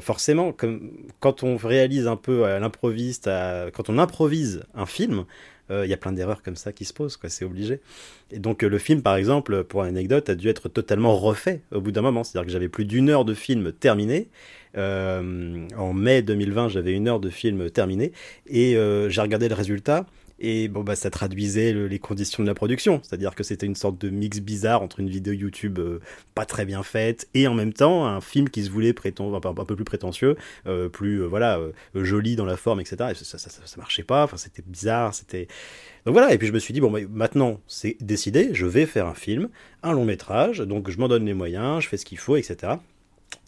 forcément, 0.00 0.52
comme 0.52 0.90
quand 1.20 1.42
on 1.42 1.56
réalise 1.56 2.06
un 2.08 2.16
peu 2.16 2.44
à 2.44 2.58
l'improviste, 2.58 3.30
quand 3.72 3.88
on 3.88 3.98
improvise 3.98 4.62
un 4.74 4.86
film, 4.86 5.24
il 5.70 5.74
euh, 5.74 5.86
y 5.86 5.92
a 5.92 5.96
plein 5.96 6.12
d'erreurs 6.12 6.42
comme 6.42 6.56
ça 6.56 6.72
qui 6.72 6.84
se 6.84 6.92
posent, 6.92 7.16
quoi, 7.16 7.28
c'est 7.28 7.44
obligé. 7.44 7.80
Et 8.30 8.38
donc 8.38 8.62
euh, 8.62 8.68
le 8.68 8.78
film, 8.78 9.02
par 9.02 9.16
exemple, 9.16 9.64
pour 9.64 9.82
anecdote, 9.82 10.28
a 10.30 10.34
dû 10.34 10.48
être 10.48 10.68
totalement 10.68 11.16
refait 11.16 11.62
au 11.72 11.80
bout 11.80 11.92
d'un 11.92 12.02
moment. 12.02 12.24
C'est-à-dire 12.24 12.46
que 12.46 12.52
j'avais 12.52 12.68
plus 12.68 12.84
d'une 12.84 13.10
heure 13.10 13.24
de 13.24 13.34
film 13.34 13.72
terminé. 13.72 14.28
Euh, 14.76 15.66
en 15.76 15.92
mai 15.92 16.22
2020, 16.22 16.68
j'avais 16.68 16.92
une 16.92 17.08
heure 17.08 17.20
de 17.20 17.30
film 17.30 17.70
terminé 17.70 18.12
et 18.46 18.74
j'ai 19.08 19.20
regardé 19.20 19.48
le 19.48 19.54
résultat. 19.54 20.06
Et 20.40 20.68
bon, 20.68 20.84
bah, 20.84 20.94
ça 20.94 21.10
traduisait 21.10 21.72
le, 21.72 21.88
les 21.88 21.98
conditions 21.98 22.42
de 22.42 22.48
la 22.48 22.54
production. 22.54 23.00
C'est-à-dire 23.02 23.34
que 23.34 23.42
c'était 23.42 23.66
une 23.66 23.74
sorte 23.74 24.00
de 24.00 24.08
mix 24.10 24.40
bizarre 24.40 24.82
entre 24.82 25.00
une 25.00 25.08
vidéo 25.08 25.32
YouTube 25.32 25.78
euh, 25.78 26.00
pas 26.34 26.44
très 26.44 26.64
bien 26.64 26.82
faite 26.82 27.28
et 27.34 27.48
en 27.48 27.54
même 27.54 27.72
temps 27.72 28.06
un 28.06 28.20
film 28.20 28.48
qui 28.48 28.64
se 28.64 28.70
voulait 28.70 28.92
prétend, 28.92 29.34
un, 29.34 29.40
peu 29.64 29.74
plus 29.74 29.84
prétentieux, 29.84 30.36
euh, 30.66 30.88
plus, 30.88 31.22
euh, 31.22 31.26
voilà, 31.26 31.60
joli 31.94 32.36
dans 32.36 32.44
la 32.44 32.56
forme, 32.56 32.80
etc. 32.80 33.10
Et 33.10 33.14
ça, 33.14 33.38
ça, 33.38 33.50
marchait 33.76 34.04
pas. 34.04 34.24
Enfin, 34.24 34.36
c'était 34.36 34.62
bizarre. 34.66 35.14
C'était. 35.14 35.48
Donc 36.06 36.14
voilà. 36.14 36.32
Et 36.32 36.38
puis 36.38 36.46
je 36.46 36.52
me 36.52 36.58
suis 36.58 36.72
dit, 36.72 36.80
bon, 36.80 36.92
maintenant, 37.10 37.60
c'est 37.66 37.96
décidé. 38.00 38.50
Je 38.52 38.66
vais 38.66 38.86
faire 38.86 39.06
un 39.06 39.14
film, 39.14 39.48
un 39.82 39.92
long 39.92 40.04
métrage. 40.04 40.58
Donc 40.58 40.90
je 40.90 40.98
m'en 40.98 41.08
donne 41.08 41.26
les 41.26 41.34
moyens, 41.34 41.82
je 41.82 41.88
fais 41.88 41.96
ce 41.96 42.04
qu'il 42.04 42.18
faut, 42.18 42.36
etc. 42.36 42.74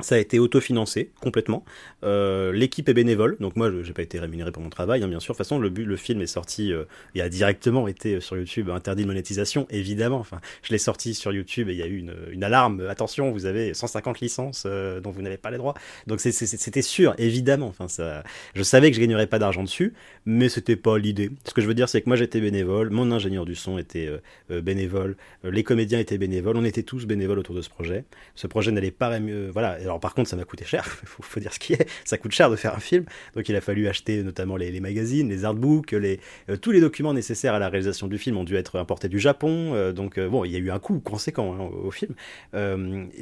Ça 0.01 0.15
a 0.15 0.19
été 0.19 0.39
autofinancé 0.39 1.11
complètement. 1.21 1.65
Euh, 2.05 2.53
L'équipe 2.53 2.89
est 2.89 2.95
bénévole, 2.95 3.37
donc 3.39 3.57
moi 3.57 3.71
je 3.71 3.87
n'ai 3.87 3.93
pas 3.93 4.03
été 4.03 4.19
rémunéré 4.19 4.51
pour 4.51 4.63
mon 4.63 4.71
travail, 4.71 5.03
hein, 5.03 5.09
bien 5.09 5.21
sûr. 5.21 5.35
De 5.35 5.37
toute 5.37 5.47
façon, 5.47 5.59
le, 5.59 5.97
film 5.97 6.23
est 6.23 6.27
sorti, 6.27 6.73
euh, 6.73 6.85
il 7.15 7.21
a 7.21 7.29
directement 7.29 7.87
été 7.87 8.21
sur 8.21 8.37
YouTube 8.37 8.71
interdit 8.71 9.03
de 9.03 9.09
monétisation, 9.09 9.67
évidemment. 9.71 10.19
Enfin, 10.19 10.41
je 10.63 10.73
l'ai 10.73 10.79
sorti 10.79 11.15
sur 11.15 11.33
YouTube 11.33 11.69
et 11.69 11.73
il 11.73 11.79
y 11.79 11.83
a 11.83 11.87
eu 11.87 11.99
une, 12.33 12.45
alarme. 12.45 12.87
Attention, 12.89 13.31
vous 13.31 13.45
avez 13.47 13.75
150 13.75 14.21
licences 14.21 14.65
euh, 14.67 15.01
dont 15.01 15.11
vous 15.11 15.23
n'avez 15.23 15.37
pas 15.37 15.51
les 15.51 15.59
droits. 15.59 15.75
Donc 16.07 16.21
c'était 16.21 16.83
sûr, 16.83 17.15
évidemment. 17.19 17.69
Enfin, 17.69 17.87
je 18.55 18.63
savais 18.63 18.91
que 18.91 18.97
je 18.97 19.01
gagnerais 19.01 19.27
pas 19.27 19.39
d'argent 19.39 19.63
dessus, 19.63 19.93
mais 20.27 20.49
c'était 20.49 20.77
pas 20.77 20.99
l'idée. 20.99 21.31
Ce 21.45 21.55
que 21.55 21.61
je 21.61 21.67
veux 21.67 21.75
dire, 21.75 21.89
c'est 21.89 22.03
que 22.03 22.09
moi 22.09 22.17
j'étais 22.17 22.41
bénévole, 22.41 22.91
mon 22.91 23.11
ingénieur 23.11 23.45
du 23.45 23.55
son 23.55 23.79
était 23.79 24.07
euh, 24.07 24.19
euh, 24.51 24.61
bénévole, 24.61 25.17
les 25.45 25.65
comédiens 25.65 25.99
étaient 25.99 26.19
bénévoles, 26.19 26.57
on 26.57 26.65
était 26.65 26.83
tous 26.83 27.07
bénévoles 27.07 27.39
autour 27.39 27.55
de 27.55 27.63
ce 27.63 27.71
projet. 27.71 28.05
Ce 28.35 28.47
projet 28.47 28.73
n'allait 28.73 28.91
pas 28.91 29.19
mieux, 29.19 29.51
Alors 29.73 30.01
par 30.01 30.15
contre, 30.15 30.29
ça 30.29 30.37
m'a 30.37 30.45
coûté 30.45 30.65
cher, 30.65 30.87
il 31.03 31.09
faut, 31.09 31.41
dire 31.41 31.53
ce 31.53 31.59
qui 31.59 31.75
est. 31.75 31.89
Ça 32.05 32.19
coûte 32.19 32.33
cher 32.33 32.51
de 32.51 32.57
faire 32.57 32.75
un 32.75 32.81
film, 32.81 33.05
donc 33.35 33.49
il 33.49 33.57
a 33.57 33.61
fallu 33.61 33.89
acheter 33.89 34.23
notamment 34.23 34.57
les, 34.57 34.81
magazines, 34.81 35.29
les 35.29 35.45
artbooks, 35.45 35.93
les, 35.93 36.21
euh, 36.49 36.57
tous 36.57 36.71
les 36.71 36.81
documents 36.81 37.15
nécessaires 37.15 37.55
à 37.55 37.59
la 37.59 37.69
réalisation 37.69 38.07
du 38.07 38.19
film 38.19 38.37
ont 38.37 38.45
dû 38.45 38.57
être 38.57 38.79
importés 38.79 39.09
du 39.09 39.19
Japon. 39.19 39.75
Euh, 39.75 39.93
donc 39.93 40.19
euh, 40.19 40.29
bon, 40.29 40.45
il 40.45 40.53
y 40.53 40.57
a 40.57 40.59
eu 40.59 40.71
un 40.71 40.79
coût 40.79 41.01
conséquent 41.01 41.55
hein, 41.55 41.71
au, 41.85 41.91
film. 41.91 42.15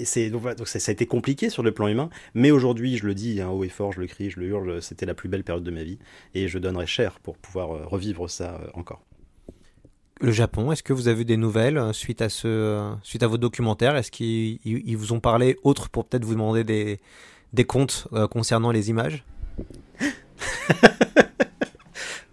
c'est 0.05 0.31
donc, 0.31 0.43
ça, 0.67 0.79
a 0.87 0.93
été 0.93 1.07
compliqué 1.07 1.51
sur 1.51 1.63
le 1.63 1.73
plan 1.73 1.89
humain, 1.89 2.11
mais 2.35 2.51
aujourd'hui, 2.51 2.97
je 2.97 3.07
le 3.07 3.15
dis 3.15 3.41
hein, 3.41 3.49
haut 3.49 3.65
et 3.65 3.69
fort, 3.69 3.93
je 3.93 4.01
le 4.01 4.07
crie, 4.07 4.31
je 4.31 4.41
le 4.41 4.47
hurle, 4.47 4.83
c'était 4.83 5.07
la 5.07 5.15
plus 5.15 5.29
belle 5.29 5.45
période 5.45 5.65
de 5.65 5.71
ma 5.71 5.83
vie, 5.83 5.99
et 6.35 6.49
je 6.49 6.59
donnerais 6.59 6.87
cher 6.87 7.21
pour 7.21 7.37
pouvoir 7.37 7.89
revivre 7.89 8.29
ça 8.29 8.61
encore 8.75 9.08
le 10.21 10.33
Japon. 10.33 10.73
Est-ce 10.73 10.83
que 10.83 10.93
vous 10.93 11.09
avez 11.09 11.25
des 11.25 11.37
nouvelles 11.37 11.93
suite 11.93 12.23
à 12.23 12.29
ce, 12.29 12.93
suite 13.03 13.23
à 13.23 13.27
vos 13.27 13.39
documentaires? 13.39 13.97
Est-ce 13.97 14.11
qu'ils 14.11 14.97
vous 14.97 15.13
ont 15.13 15.21
parlé 15.21 15.57
autre 15.63 15.89
pour 15.89 16.05
peut-être 16.05 16.25
vous 16.25 16.35
demander 16.35 16.65
des, 16.65 17.01
des 17.53 17.65
comptes 17.65 18.09
euh, 18.13 18.27
concernant 18.27 18.71
les 18.71 18.91
images? 18.91 19.25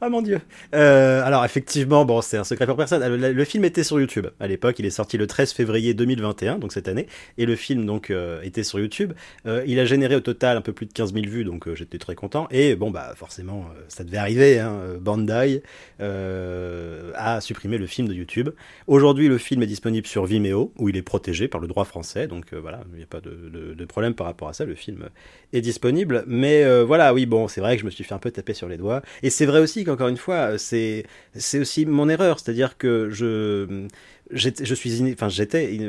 Ah 0.01 0.09
mon 0.09 0.21
dieu. 0.21 0.41
Euh, 0.73 1.23
alors 1.23 1.45
effectivement, 1.45 2.03
bon, 2.03 2.21
c'est 2.21 2.35
un 2.35 2.43
secret 2.43 2.65
pour 2.65 2.75
personne. 2.75 3.01
Le, 3.15 3.31
le, 3.31 3.45
film 3.45 3.63
était 3.63 3.83
sur 3.83 3.97
YouTube 3.97 4.27
à 4.41 4.47
l'époque. 4.47 4.77
Il 4.77 4.85
est 4.85 4.89
sorti 4.89 5.17
le 5.17 5.25
13 5.25 5.53
février 5.53 5.93
2021, 5.93 6.59
donc 6.59 6.73
cette 6.73 6.89
année, 6.89 7.07
et 7.37 7.45
le 7.45 7.55
film 7.55 7.89
euh, 8.09 8.41
était 8.41 8.63
sur 8.63 8.77
YouTube. 8.77 9.13
Euh, 9.47 9.63
il 9.65 9.79
a 9.79 9.85
généré 9.85 10.17
au 10.17 10.19
total 10.19 10.57
un 10.57 10.61
peu 10.61 10.73
plus 10.73 10.85
de 10.85 10.91
15 10.91 11.13
000 11.13 11.25
vues, 11.27 11.45
donc 11.45 11.69
euh, 11.69 11.75
j'étais 11.75 11.97
très 11.97 12.13
content. 12.13 12.49
Et 12.51 12.75
bon 12.75 12.91
bah 12.91 13.13
forcément, 13.15 13.67
euh, 13.73 13.81
ça 13.87 14.03
devait 14.03 14.17
arriver. 14.17 14.59
Hein, 14.59 14.97
Bandai 14.99 15.63
euh, 16.01 17.13
a 17.15 17.39
supprimé 17.39 17.77
le 17.77 17.87
film 17.87 18.09
de 18.09 18.13
YouTube. 18.13 18.49
Aujourd'hui, 18.87 19.29
le 19.29 19.37
film 19.37 19.63
est 19.63 19.67
disponible 19.67 20.07
sur 20.07 20.25
Vimeo, 20.25 20.73
où 20.77 20.89
il 20.89 20.97
est 20.97 21.03
protégé 21.03 21.47
par 21.47 21.61
le 21.61 21.69
droit 21.69 21.85
français. 21.85 22.27
Donc 22.27 22.53
voilà, 22.53 22.81
il 22.91 22.97
n'y 22.97 23.03
a 23.03 23.07
pas 23.07 23.21
de, 23.21 23.29
de, 23.29 23.73
de, 23.73 23.85
problème 23.85 24.13
par 24.13 24.27
rapport 24.27 24.49
à 24.49 24.53
ça. 24.53 24.65
Le 24.65 24.75
film 24.75 25.07
est 25.53 25.61
disponible. 25.61 26.25
Mais 26.27 26.83
voilà, 26.83 27.13
oui, 27.13 27.25
bon, 27.25 27.47
c'est 27.47 27.61
vrai 27.61 27.77
que 27.77 27.81
je 27.81 27.85
me 27.85 27.91
suis 27.91 28.03
fait 28.03 28.13
un 28.13 28.19
peu 28.19 28.31
taper 28.31 28.53
sur 28.53 28.67
les 28.67 28.77
doigts. 28.77 29.01
Et 29.23 29.29
c'est 29.29 29.45
vrai 29.45 29.61
aussi 29.61 29.84
qu'encore 29.85 30.07
une 30.09 30.17
fois, 30.17 30.57
c'est 30.57 31.05
c'est 31.35 31.59
aussi 31.59 31.85
mon 31.85 32.09
erreur, 32.09 32.39
c'est-à-dire 32.39 32.77
que 32.77 33.09
je 33.11 33.87
je 34.31 34.73
suis 34.73 35.13
enfin 35.13 35.29
j'étais 35.29 35.79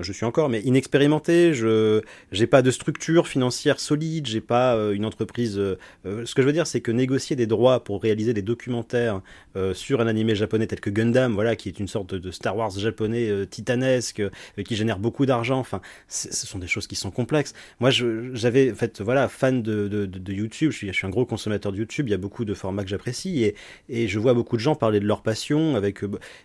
je 0.00 0.12
suis 0.12 0.26
encore 0.26 0.50
mais 0.50 0.60
inexpérimenté 0.60 1.54
je 1.54 2.02
j'ai 2.30 2.46
pas 2.46 2.60
de 2.60 2.70
structure 2.70 3.26
financière 3.26 3.80
solide 3.80 4.26
j'ai 4.26 4.42
pas 4.42 4.76
euh, 4.76 4.92
une 4.92 5.06
entreprise 5.06 5.58
euh, 5.58 5.76
ce 6.04 6.34
que 6.34 6.42
je 6.42 6.46
veux 6.46 6.52
dire 6.52 6.66
c'est 6.66 6.82
que 6.82 6.92
négocier 6.92 7.34
des 7.34 7.46
droits 7.46 7.82
pour 7.82 8.02
réaliser 8.02 8.34
des 8.34 8.42
documentaires 8.42 9.22
euh, 9.54 9.74
sur 9.74 10.00
un 10.00 10.06
animé 10.06 10.34
japonais 10.34 10.66
tel 10.66 10.80
que 10.80 10.88
Gundam 10.88 11.34
voilà 11.34 11.56
qui 11.56 11.68
est 11.68 11.78
une 11.78 11.86
sorte 11.86 12.14
de, 12.14 12.30
Star 12.30 12.56
Wars 12.56 12.70
japonais 12.70 13.28
euh, 13.28 13.44
titanesque 13.44 14.20
euh, 14.20 14.30
qui 14.64 14.76
génère 14.76 14.98
beaucoup 14.98 15.26
d'argent 15.26 15.58
enfin 15.58 15.82
ce 16.08 16.46
sont 16.46 16.58
des 16.58 16.66
choses 16.66 16.86
qui 16.86 16.96
sont 16.96 17.10
complexes. 17.10 17.52
Moi 17.78 17.90
j'avais 17.90 18.72
en 18.72 18.74
fait 18.74 19.02
voilà 19.02 19.28
fan 19.28 19.62
de, 19.62 20.08
YouTube 20.32 20.70
je 20.72 20.76
suis, 20.76 20.86
je 20.88 20.92
suis 20.92 21.06
un 21.06 21.10
gros 21.10 21.26
consommateur 21.26 21.70
de 21.70 21.76
YouTube 21.76 22.08
il 22.08 22.12
y 22.12 22.14
a 22.14 22.18
beaucoup 22.18 22.46
de 22.46 22.54
formats 22.54 22.82
que 22.82 22.88
j'apprécie 22.88 23.44
et, 23.44 23.54
et 23.90 24.08
je 24.08 24.18
vois 24.18 24.32
beaucoup 24.32 24.56
de 24.56 24.62
gens 24.62 24.74
parler 24.74 25.00
de 25.00 25.06
leur 25.06 25.22
passion 25.22 25.76
avec 25.76 26.00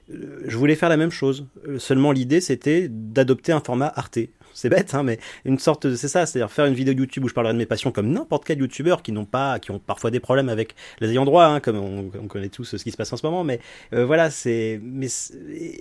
je 0.10 0.58
voulais 0.58 0.76
faire 0.76 0.90
la 0.90 0.98
même 0.98 1.12
chose 1.12 1.17
Euh, 1.24 1.80
Seulement 1.80 2.12
l'idée 2.12 2.42
c'était 2.42 2.88
d'adopter 2.90 3.52
un 3.52 3.62
format 3.62 3.92
Arte. 3.96 4.20
C'est 4.54 4.70
bête, 4.70 4.96
hein, 4.96 5.04
mais 5.04 5.20
une 5.46 5.60
sorte, 5.60 5.94
c'est 5.96 6.08
ça, 6.08 6.26
c'est-à-dire 6.26 6.52
faire 6.52 6.66
une 6.66 6.74
vidéo 6.74 6.96
YouTube 6.96 7.24
où 7.26 7.30
je 7.30 7.34
parlerai 7.36 7.54
de 7.54 7.60
mes 7.60 7.68
passions 7.68 7.92
comme 7.92 8.10
n'importe 8.10 8.44
quel 8.44 8.58
YouTuber 8.58 8.96
qui 9.04 9.12
n'ont 9.12 9.26
pas, 9.26 9.60
qui 9.60 9.70
ont 9.70 9.78
parfois 9.78 10.10
des 10.10 10.20
problèmes 10.20 10.50
avec 10.50 10.74
les 11.00 11.12
ayants 11.12 11.26
droit, 11.26 11.46
hein, 11.46 11.60
comme 11.60 11.78
on, 11.78 12.10
on 12.20 12.28
connaît 12.28 12.50
tous 12.50 12.76
ce 12.76 12.84
qui 12.84 12.90
se 12.90 12.98
passe 12.98 13.14
en 13.14 13.18
ce 13.18 13.26
moment, 13.26 13.44
mais 13.44 13.60
euh, 13.94 14.04
voilà, 14.08 14.32
c'est, 14.32 14.80
mais 14.82 15.10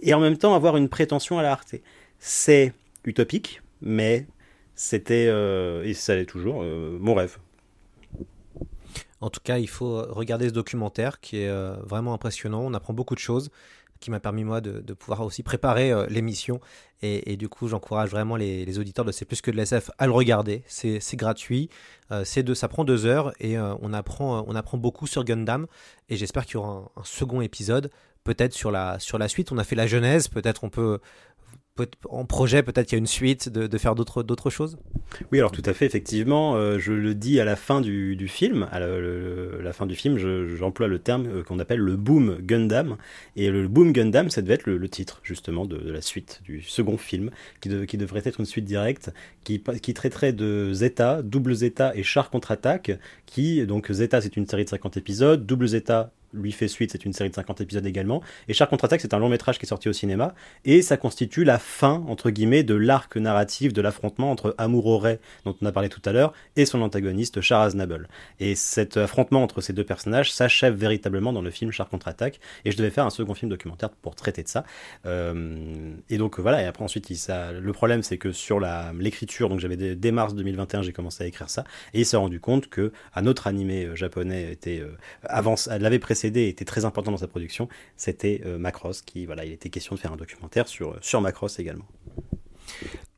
et 0.03 0.13
en 0.13 0.21
même 0.21 0.37
temps 0.37 0.55
avoir 0.55 0.77
une 0.77 0.91
prétention 0.91 1.39
à 1.39 1.43
la 1.43 1.53
Arte. 1.53 1.77
C'est 2.19 2.75
utopique, 3.07 3.63
mais 3.81 4.27
c'était 4.75 5.27
euh, 5.29 5.83
et 5.85 5.95
ça 5.95 6.15
l'est 6.15 6.27
toujours 6.27 6.61
euh, 6.63 6.99
mon 7.01 7.15
rêve. 7.15 7.39
En 9.23 9.31
tout 9.31 9.41
cas, 9.43 9.57
il 9.57 9.69
faut 9.69 10.03
regarder 10.11 10.49
ce 10.49 10.53
documentaire 10.53 11.21
qui 11.21 11.39
est 11.39 11.49
euh, 11.49 11.75
vraiment 11.83 12.13
impressionnant. 12.13 12.61
On 12.63 12.75
apprend 12.75 12.93
beaucoup 12.93 13.15
de 13.15 13.21
choses 13.21 13.51
qui 14.01 14.11
m'a 14.11 14.21
permis 14.21 14.45
moi 14.45 14.61
de, 14.61 14.93
pouvoir 14.95 15.21
aussi 15.23 15.43
préparer 15.43 15.93
euh, 15.93 16.07
l'émission. 16.09 16.61
Et, 17.03 17.37
du 17.37 17.49
coup 17.49 17.69
j'encourage 17.69 18.11
vraiment 18.11 18.37
les, 18.37 18.79
auditeurs 18.79 19.05
de 19.05 19.13
C'est 19.13 19.27
plus 19.27 19.43
que 19.43 19.51
de 19.51 19.61
l'SF 19.61 19.91
à 19.99 20.07
le 20.07 20.13
regarder. 20.13 20.63
C'est 20.67 21.17
gratuit. 21.17 21.69
Euh, 22.13 22.25
de 22.37 22.55
ça 22.55 22.69
prend 22.69 22.85
deux 22.85 23.05
heures 23.07 23.33
et 23.41 23.59
euh, 23.59 23.75
on 23.83 23.93
apprend 23.93 24.39
euh, 24.39 24.43
on 24.47 24.55
apprend 24.55 24.79
beaucoup 24.79 25.07
sur 25.07 25.25
Gundam. 25.25 25.67
Et 26.09 26.17
j'espère 26.17 26.47
qu'il 26.47 26.55
y 26.55 26.57
aura 26.59 26.91
un, 26.97 27.01
un 27.01 27.05
second 27.05 27.41
épisode 27.41 27.91
peut-être 28.25 28.53
sur 28.53 28.71
la 28.71 28.99
sur 28.99 29.19
la 29.19 29.29
suite. 29.29 29.53
On 29.53 29.59
a 29.59 29.65
fait 29.65 29.77
la 29.77 29.87
genèse. 29.87 30.29
Peut-être 30.29 30.65
on 30.65 30.71
peut- 30.71 31.01
en 32.09 32.25
projet 32.25 32.63
peut-être 32.63 32.87
qu'il 32.87 32.97
y 32.97 32.99
a 32.99 33.01
une 33.01 33.07
suite 33.07 33.49
de, 33.49 33.79
faire 33.79 33.95
d'autres 33.95 34.51
choses? 34.51 34.79
Oui, 35.33 35.39
alors 35.39 35.53
tout 35.53 35.63
à 35.65 35.73
fait, 35.75 35.87
effectivement, 35.87 36.57
euh, 36.57 36.79
je 36.79 36.93
le 36.93 37.15
dis 37.15 37.41
à 37.41 37.45
la 37.45 37.57
fin 37.57 37.81
du, 37.81 38.29
film, 38.29 38.67
à 38.73 38.81
la, 38.81 39.73
fin 39.73 39.87
du 39.87 39.95
film, 39.95 40.19
je- 40.19 40.47
j'emploie 40.57 40.89
le 40.89 40.99
terme 40.99 41.27
euh, 41.27 41.43
qu'on 41.43 41.59
appelle 41.59 41.81
le 41.81 41.97
boom 41.97 42.39
Gundam, 42.41 42.97
et 43.37 43.51
le 43.51 43.69
boom 43.69 43.93
Gundam, 43.93 44.31
ça 44.31 44.43
devait 44.43 44.55
être 44.55 44.67
le, 44.67 44.89
titre 44.89 45.21
justement 45.23 45.65
de, 45.67 45.77
la 45.91 46.01
suite 46.01 46.41
du 46.45 46.63
second 46.63 46.97
film, 46.97 47.31
qui, 47.61 47.69
de- 47.69 47.85
qui 47.85 47.97
devrait 47.99 48.23
être 48.25 48.41
une 48.41 48.47
suite 48.47 48.65
directe, 48.65 49.11
qui, 49.45 49.63
qui 49.83 49.95
traiterait 49.95 50.33
de 50.33 50.73
Zeta, 50.73 51.23
Double 51.23 51.55
Zeta 51.55 51.95
et 51.95 52.03
Char 52.03 52.31
contre-attaque, 52.31 52.93
qui 53.27 53.67
donc 53.67 53.91
Zeta 53.93 54.21
c'est 54.21 54.37
une 54.37 54.47
série 54.47 54.65
de 54.65 54.71
50 54.71 54.97
épisodes, 54.97 55.47
Double 55.47 55.69
Zeta 55.69 56.13
lui 56.33 56.53
fait 56.53 56.69
suite, 56.69 56.93
c'est 56.93 57.05
une 57.05 57.13
série 57.13 57.31
de 57.31 57.35
50 57.35 57.61
épisodes 57.61 57.87
également. 57.87 58.23
Et 58.49 58.55
Char 58.55 58.69
contre-attaque, 58.69 59.01
c'est 59.01 59.15
un 59.15 59.19
long 59.19 59.29
métrage 59.29 59.59
qui 59.59 59.67
est 59.67 59.69
sorti 59.69 59.89
au 59.89 59.93
cinéma. 59.93 60.35
Et 60.65 60.83
ça 60.83 60.97
constitue 60.97 61.45
la 61.45 61.59
fin, 61.59 62.05
entre 62.09 62.31
guillemets, 62.31 62.63
de 62.63 62.75
l'arc 62.75 63.17
narratif 63.17 63.73
de 63.73 63.81
l'affrontement 63.81 64.31
entre 64.31 64.55
Amuro 64.59 64.99
Ray, 64.99 65.19
dont 65.45 65.57
on 65.61 65.67
a 65.67 65.73
parlé 65.73 65.89
tout 65.89 66.03
à 66.05 66.13
l'heure, 66.13 66.33
et 66.57 66.67
son 66.67 66.83
antagoniste 66.83 67.41
Char 67.41 67.63
Aznable. 67.63 68.09
Et 68.41 68.55
cet 68.55 68.97
affrontement 68.97 69.43
entre 69.43 69.61
ces 69.61 69.73
deux 69.73 69.85
personnages 69.85 70.33
s'achève 70.33 70.75
véritablement 70.75 71.33
dans 71.33 71.43
le 71.43 71.51
film 71.51 71.71
Char 71.71 71.89
contre-attaque. 71.89 72.41
Et 72.65 72.71
je 72.71 72.77
devais 72.77 72.91
faire 72.91 73.07
un 73.07 73.11
second 73.11 73.35
film 73.35 73.51
documentaire 73.51 73.91
pour 73.91 74.15
traiter 74.15 74.43
de 74.43 74.49
ça. 74.49 74.65
Euh, 75.07 75.95
et 76.11 76.19
donc 76.19 76.39
voilà, 76.39 76.63
et 76.63 76.67
après 76.67 76.85
ensuite, 76.85 77.15
ça, 77.15 77.53
le 77.53 77.73
problème, 77.73 78.03
c'est 78.03 78.19
que 78.19 78.33
sur 78.33 78.61
l'écriture, 78.99 79.49
donc 79.49 79.61
j'avais 79.61 79.77
dès, 79.77 79.95
dès 79.95 80.13
mars 80.13 80.35
2021, 80.35 80.83
j'ai 80.83 80.93
commencé 80.93 81.25
à 81.25 81.27
écrire 81.27 81.51
ça. 81.51 81.65
Et 81.95 82.01
il 82.01 82.07
s'est 82.07 82.17
rendu 82.17 82.41
compte 82.41 82.69
que 82.69 82.93
un 83.15 83.27
autre 83.27 83.47
animé 83.47 83.85
euh, 83.85 83.97
japonais 83.97 84.53
était 84.53 84.81
euh, 84.81 84.97
avance, 85.25 85.69
l'avait 85.69 85.99
précédé 85.99 86.16
et 86.25 86.49
était 86.49 86.65
très 86.65 86.85
important 86.85 87.11
dans 87.11 87.19
sa 87.19 87.29
production, 87.29 87.69
c'était 87.97 88.41
euh, 88.45 88.59
Macross, 88.59 89.03
qui 89.03 89.27
voilà, 89.27 89.45
il 89.45 89.53
était 89.53 89.71
question 89.71 89.95
de 89.95 90.01
faire 90.01 90.13
un 90.13 90.17
documentaire 90.17 90.69
sur, 90.69 90.97
sur 91.01 91.21
Macross 91.21 91.59
également. 91.59 91.87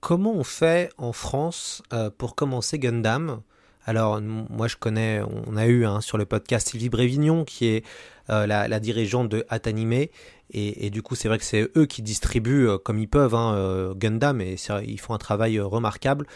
Comment 0.00 0.34
on 0.34 0.44
fait 0.44 0.90
en 0.98 1.12
France 1.12 1.82
euh, 1.92 2.10
pour 2.16 2.34
commencer 2.34 2.78
Gundam? 2.78 3.42
Alors, 3.84 4.20
moi 4.20 4.68
je 4.68 4.76
connais, 4.76 5.22
on 5.46 5.56
a 5.56 5.66
eu 5.66 5.86
hein, 5.86 6.02
sur 6.02 6.18
le 6.18 6.26
podcast 6.26 6.68
Sylvie 6.68 6.90
Brévignon 6.90 7.44
qui 7.44 7.68
est 7.68 7.84
euh, 8.28 8.46
la, 8.46 8.68
la 8.68 8.80
dirigeante 8.80 9.30
de 9.30 9.46
Atanime. 9.48 10.08
Et, 10.50 10.88
du 10.88 11.02
coup, 11.02 11.14
c'est 11.14 11.28
vrai 11.28 11.36
que 11.36 11.44
c'est 11.44 11.70
eux 11.76 11.84
qui 11.84 12.00
distribuent 12.00 12.68
euh, 12.68 12.78
comme 12.78 12.98
ils 12.98 13.08
peuvent 13.08 13.34
hein, 13.34 13.52
euh, 13.54 13.94
Gundam 13.94 14.40
et 14.40 14.56
ils 14.86 14.98
font 14.98 15.12
un 15.12 15.18
travail 15.18 15.58
euh, 15.58 15.66
remarquable. 15.66 16.26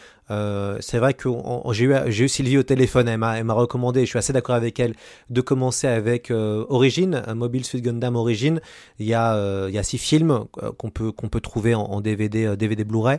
C'est 0.81 0.97
vrai 0.97 1.13
que 1.13 1.29
j'ai 1.73 1.85
eu, 1.85 2.29
Sylvie 2.29 2.57
au 2.57 2.63
téléphone, 2.63 3.07
elle 3.07 3.19
m'a 3.19 3.53
recommandé, 3.53 4.01
je 4.01 4.07
suis 4.07 4.19
assez 4.19 4.33
d'accord 4.33 4.55
avec 4.55 4.81
elle, 4.81 4.95
de 5.29 5.43
commencer 5.43 5.87
avec 5.87 6.31
Origin, 6.31 7.23
Mobile 7.35 7.67
Suit 7.67 7.83
Gundam 7.83 8.17
Origin. 8.17 8.59
Il 8.99 9.05
y 9.05 9.13
a, 9.13 9.83
six 9.83 9.99
films 9.99 10.47
qu'on 10.79 10.89
peut, 10.89 11.41
trouver 11.43 11.75
en, 11.75 12.01
DVD, 12.01 12.57
DVD 12.57 12.83
Blu-ray. 12.85 13.19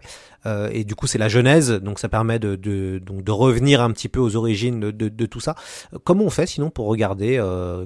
Et 0.71 0.85
du 0.85 0.95
coup, 0.95 1.05
c'est 1.05 1.19
la 1.19 1.29
genèse, 1.29 1.69
donc 1.73 1.99
ça 1.99 2.09
permet 2.09 2.39
de, 2.39 2.99
revenir 3.29 3.83
un 3.83 3.91
petit 3.91 4.09
peu 4.09 4.19
aux 4.19 4.35
origines 4.35 4.79
de, 4.79 5.25
tout 5.27 5.39
ça. 5.39 5.53
Comment 6.03 6.23
on 6.23 6.31
fait 6.31 6.47
sinon 6.47 6.71
pour 6.71 6.87
regarder 6.87 7.37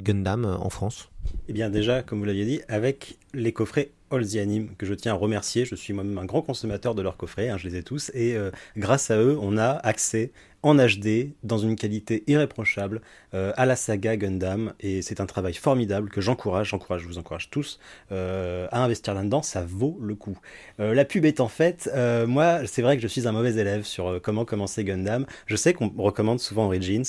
Gundam 0.06 0.46
en 0.46 0.70
France? 0.70 1.10
Eh 1.50 1.54
bien 1.54 1.70
déjà, 1.70 2.04
comme 2.04 2.20
vous 2.20 2.26
l'aviez 2.26 2.46
dit, 2.46 2.62
avec 2.68 3.18
les 3.34 3.54
coffrets 3.54 3.92
All 4.12 4.26
the 4.26 4.36
Anime, 4.36 4.76
que 4.78 4.86
je 4.86 4.94
tiens 4.94 5.14
à 5.14 5.16
remercier, 5.16 5.66
je 5.66 5.76
suis 5.76 5.94
moi-même 5.94 6.18
un 6.18 6.26
grand 6.26 6.42
consommateur 6.42 6.96
de 6.96 7.02
leurs 7.02 7.18
coffrets, 7.18 7.50
hein, 7.50 7.58
je 7.58 7.68
les 7.68 7.76
ai 7.78 7.84
tous, 7.84 8.12
et 8.14 8.36
euh, 8.36 8.52
grâce 8.78 9.12
à 9.12 9.18
eux, 9.18 9.38
on 9.42 9.58
a 9.58 9.72
accès 9.72 10.32
en 10.64 10.76
HD, 10.76 11.34
dans 11.44 11.58
une 11.58 11.76
qualité 11.76 12.24
irréprochable, 12.28 13.02
euh, 13.34 13.54
à 13.58 13.66
la 13.66 13.76
saga 13.76 14.18
Gundam, 14.18 14.74
et 14.80 15.02
c'est 15.02 15.22
un 15.22 15.26
travail 15.26 15.54
formidable 15.54 16.10
que 16.10 16.20
j'encourage, 16.20 16.70
j'encourage, 16.70 17.04
je 17.04 17.08
vous 17.08 17.18
encourage 17.18 17.50
tous 17.50 17.80
euh, 18.12 18.68
à 18.72 18.84
investir 18.84 19.14
là-dedans, 19.14 19.42
ça 19.44 19.64
vaut 19.66 19.98
le 20.02 20.16
coup. 20.16 20.38
La 20.80 21.06
pub 21.06 21.26
étant 21.26 21.48
faite, 21.48 21.90
euh, 21.94 22.28
moi, 22.28 22.66
c'est 22.66 22.82
vrai 22.82 22.98
que 22.98 23.04
je 23.04 23.08
suis 23.08 23.28
un 23.28 23.32
mauvais 23.32 23.56
élève 23.56 23.84
sur 23.84 24.20
comment 24.22 24.46
commencer 24.46 24.84
Gundam. 24.84 25.26
Je 25.46 25.56
sais 25.56 25.74
qu'on 25.74 25.92
recommande 25.98 26.40
souvent 26.40 26.66
Origins. 26.66 27.04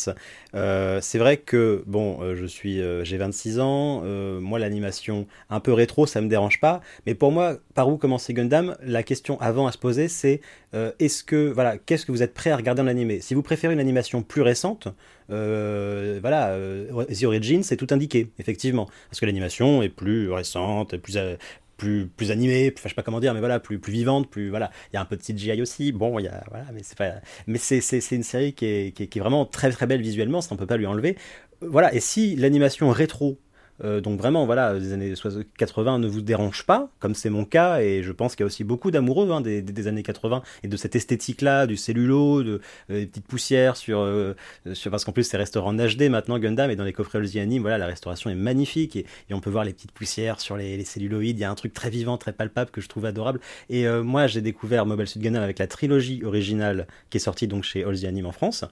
C'est 0.54 1.18
vrai 1.18 1.38
que, 1.38 1.82
bon, 1.86 2.34
je 2.34 2.46
suis, 2.46 2.80
j'ai 3.02 3.16
26 3.16 3.60
ans, 3.60 4.02
moi 4.40 4.58
l'animation 4.58 5.26
un 5.50 5.60
peu 5.60 5.72
rétro, 5.72 6.06
ça 6.06 6.20
me 6.20 6.28
dérange 6.28 6.60
pas, 6.60 6.80
mais 7.06 7.14
pour 7.14 7.32
moi, 7.32 7.58
par 7.74 7.88
où 7.88 7.96
commencer 7.96 8.34
Gundam, 8.34 8.76
la 8.82 9.02
question 9.02 9.40
avant 9.40 9.66
à 9.66 9.72
se 9.72 9.78
poser, 9.78 10.08
c'est 10.08 10.40
euh, 10.74 10.92
est-ce 10.98 11.24
que, 11.24 11.50
voilà, 11.50 11.78
qu'est-ce 11.78 12.06
que 12.06 12.12
vous 12.12 12.22
êtes 12.22 12.34
prêt 12.34 12.50
à 12.50 12.56
regarder 12.56 12.82
en 12.82 12.86
animé? 12.86 13.20
Si 13.20 13.34
vous 13.34 13.42
préférez 13.42 13.74
une 13.74 13.80
animation 13.80 14.22
plus 14.22 14.42
récente, 14.42 14.88
euh, 15.30 16.18
voilà, 16.20 16.48
euh, 16.50 17.04
The 17.04 17.24
Origins, 17.24 17.62
c'est 17.62 17.76
tout 17.76 17.88
indiqué, 17.90 18.30
effectivement, 18.38 18.88
parce 19.10 19.20
que 19.20 19.26
l'animation 19.26 19.82
est 19.82 19.88
plus 19.88 20.30
récente, 20.30 20.96
plus, 20.96 21.16
euh, 21.16 21.36
plus, 21.76 22.06
plus 22.06 22.30
animée, 22.30 22.70
plus, 22.70 22.82
je 22.84 22.88
sais 22.88 22.94
pas 22.94 23.02
comment 23.02 23.20
dire, 23.20 23.34
mais 23.34 23.40
voilà, 23.40 23.60
plus, 23.60 23.78
plus 23.78 23.92
vivante, 23.92 24.28
plus, 24.30 24.50
voilà, 24.50 24.70
il 24.92 24.96
y 24.96 24.98
a 24.98 25.00
un 25.00 25.04
peu 25.04 25.16
de 25.16 25.22
CGI 25.22 25.60
aussi, 25.60 25.92
bon, 25.92 26.18
il 26.18 26.24
y 26.24 26.28
a, 26.28 26.44
voilà, 26.48 26.66
mais 26.72 26.80
c'est 26.82 26.96
pas, 26.96 27.14
mais 27.46 27.58
c'est, 27.58 27.80
une 28.10 28.22
série 28.22 28.52
qui 28.52 28.66
est, 28.66 28.92
qui 28.94 29.04
est, 29.04 29.06
qui 29.06 29.18
est 29.18 29.22
vraiment 29.22 29.44
très 29.46 29.70
très 29.70 29.86
belle 29.86 30.02
visuellement, 30.02 30.40
ça 30.40 30.54
on 30.54 30.56
peut 30.56 30.66
pas 30.66 30.76
lui 30.76 30.86
enlever. 30.86 31.16
Voilà, 31.60 31.92
et 31.94 32.00
si 32.00 32.36
l'animation 32.36 32.88
rétro 32.90 33.38
euh, 33.84 34.00
donc 34.00 34.18
vraiment, 34.18 34.46
voilà, 34.46 34.78
des 34.78 34.92
années 34.92 35.12
80 35.58 35.98
ne 35.98 36.08
vous 36.08 36.20
dérange 36.20 36.64
pas, 36.64 36.90
comme 36.98 37.14
c'est 37.14 37.30
mon 37.30 37.44
cas, 37.44 37.80
et 37.80 38.02
je 38.02 38.12
pense 38.12 38.34
qu'il 38.34 38.42
y 38.42 38.44
a 38.44 38.46
aussi 38.46 38.64
beaucoup 38.64 38.90
d'amoureux 38.90 39.30
hein, 39.30 39.40
des, 39.40 39.62
des, 39.62 39.86
années 39.86 40.02
80 40.02 40.42
et 40.62 40.68
de 40.68 40.76
cette 40.76 40.96
esthétique-là, 40.96 41.66
du 41.66 41.76
cellulo, 41.76 42.42
de, 42.42 42.60
euh, 42.90 43.00
des 43.00 43.06
petites 43.06 43.26
poussières 43.26 43.76
sur, 43.76 44.00
euh, 44.00 44.34
sur 44.72 44.90
parce 44.90 45.04
qu'en 45.04 45.12
plus 45.12 45.24
c'est 45.24 45.36
restaurant 45.36 45.70
en 45.70 45.74
HD 45.74 46.08
maintenant 46.10 46.38
Gundam 46.38 46.70
et 46.70 46.76
dans 46.76 46.84
les 46.84 46.92
coffrets 46.92 47.18
Olzy 47.18 47.38
Anime, 47.40 47.62
voilà, 47.62 47.78
la 47.78 47.86
restauration 47.86 48.30
est 48.30 48.34
magnifique 48.34 48.96
et, 48.96 49.06
on 49.30 49.40
peut 49.40 49.50
voir 49.50 49.64
les 49.64 49.72
petites 49.72 49.92
poussières 49.92 50.40
sur 50.40 50.56
les, 50.56 50.76
les, 50.76 50.84
celluloïdes. 50.84 51.38
Il 51.38 51.42
y 51.42 51.44
a 51.44 51.50
un 51.50 51.54
truc 51.54 51.72
très 51.72 51.90
vivant, 51.90 52.18
très 52.18 52.32
palpable 52.32 52.72
que 52.72 52.80
je 52.80 52.88
trouve 52.88 53.04
adorable. 53.04 53.38
Et 53.70 53.86
moi, 53.88 54.26
j'ai 54.26 54.40
découvert 54.40 54.84
Mobile 54.84 55.06
Suit 55.06 55.20
Gundam 55.20 55.44
avec 55.44 55.60
la 55.60 55.68
trilogie 55.68 56.24
originale 56.24 56.88
qui 57.08 57.18
est 57.18 57.20
sortie 57.20 57.46
donc 57.46 57.62
chez 57.62 57.84
Olzy 57.84 58.08
Anime 58.08 58.26
en 58.26 58.32
France. 58.32 58.64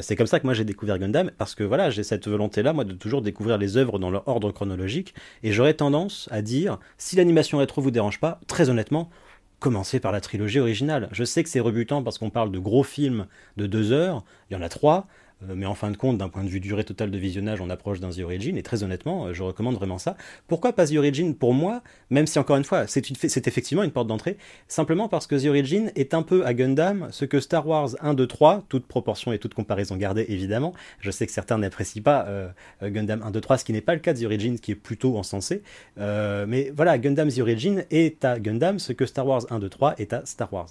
C'est 0.00 0.14
comme 0.14 0.28
ça 0.28 0.38
que 0.38 0.46
moi 0.46 0.54
j'ai 0.54 0.64
découvert 0.64 1.00
Gundam 1.00 1.32
parce 1.38 1.56
que 1.56 1.64
voilà, 1.64 1.90
j'ai 1.90 2.04
cette 2.04 2.28
volonté-là, 2.28 2.72
moi, 2.72 2.84
de 2.84 2.92
toujours 2.92 3.20
découvrir 3.20 3.58
les 3.58 3.76
œuvres 3.76 3.98
dans 3.98 4.10
leur 4.10 4.28
ordre 4.28 4.51
chronologique. 4.52 5.14
Et 5.42 5.52
j'aurais 5.52 5.74
tendance 5.74 6.28
à 6.30 6.42
dire, 6.42 6.78
si 6.98 7.16
l'animation 7.16 7.58
rétro 7.58 7.82
vous 7.82 7.90
dérange 7.90 8.20
pas, 8.20 8.40
très 8.46 8.70
honnêtement, 8.70 9.10
commencez 9.58 10.00
par 10.00 10.12
la 10.12 10.20
trilogie 10.20 10.60
originale. 10.60 11.08
Je 11.12 11.24
sais 11.24 11.42
que 11.42 11.48
c'est 11.48 11.60
rebutant 11.60 12.02
parce 12.02 12.18
qu'on 12.18 12.30
parle 12.30 12.50
de 12.50 12.58
gros 12.58 12.82
films 12.82 13.26
de 13.56 13.66
deux 13.66 13.92
heures, 13.92 14.24
il 14.50 14.54
y 14.54 14.56
en 14.56 14.62
a 14.62 14.68
trois, 14.68 15.06
mais 15.48 15.66
en 15.66 15.74
fin 15.74 15.90
de 15.90 15.96
compte, 15.96 16.18
d'un 16.18 16.28
point 16.28 16.44
de 16.44 16.48
vue 16.48 16.60
durée 16.60 16.84
totale 16.84 17.10
de 17.10 17.18
visionnage, 17.18 17.60
on 17.60 17.70
approche 17.70 18.00
d'un 18.00 18.10
The 18.10 18.20
Origin, 18.20 18.56
et 18.56 18.62
très 18.62 18.82
honnêtement, 18.82 19.26
euh, 19.26 19.32
je 19.32 19.42
recommande 19.42 19.74
vraiment 19.74 19.98
ça. 19.98 20.16
Pourquoi 20.48 20.72
pas 20.72 20.86
The 20.86 20.96
Origin 20.96 21.34
pour 21.34 21.54
moi, 21.54 21.82
même 22.10 22.26
si 22.26 22.38
encore 22.38 22.56
une 22.56 22.64
fois, 22.64 22.86
c'est 22.86 23.46
effectivement 23.46 23.82
une 23.82 23.90
porte 23.90 24.06
d'entrée, 24.06 24.36
simplement 24.68 25.08
parce 25.08 25.26
que 25.26 25.34
The 25.36 25.46
Origin 25.46 25.90
est 25.96 26.14
un 26.14 26.22
peu 26.22 26.46
à 26.46 26.54
Gundam 26.54 27.08
ce 27.10 27.24
que 27.24 27.40
Star 27.40 27.66
Wars 27.66 27.90
1, 28.00 28.14
2, 28.14 28.26
3, 28.26 28.64
toute 28.68 28.86
proportion 28.86 29.32
et 29.32 29.38
toute 29.38 29.54
comparaison 29.54 29.96
gardée 29.96 30.26
évidemment, 30.28 30.74
je 31.00 31.10
sais 31.10 31.26
que 31.26 31.32
certains 31.32 31.58
n'apprécient 31.58 32.02
pas 32.02 32.26
euh, 32.28 32.48
Gundam 32.82 33.22
1, 33.22 33.30
2, 33.30 33.40
3, 33.40 33.58
ce 33.58 33.64
qui 33.64 33.72
n'est 33.72 33.80
pas 33.80 33.94
le 33.94 34.00
cas 34.00 34.14
de 34.14 34.20
The 34.20 34.24
Origin, 34.24 34.58
qui 34.58 34.72
est 34.72 34.76
plutôt 34.76 35.16
encensé, 35.16 35.62
euh, 35.98 36.46
mais 36.48 36.72
voilà, 36.74 36.98
Gundam 36.98 37.30
The 37.30 37.38
Origin 37.38 37.84
est 37.90 38.24
à 38.24 38.38
Gundam 38.38 38.78
ce 38.78 38.92
que 38.92 39.06
Star 39.06 39.26
Wars 39.26 39.46
1, 39.50 39.58
2, 39.58 39.68
3 39.68 39.94
est 39.98 40.12
à 40.12 40.24
Star 40.24 40.52
Wars. 40.52 40.68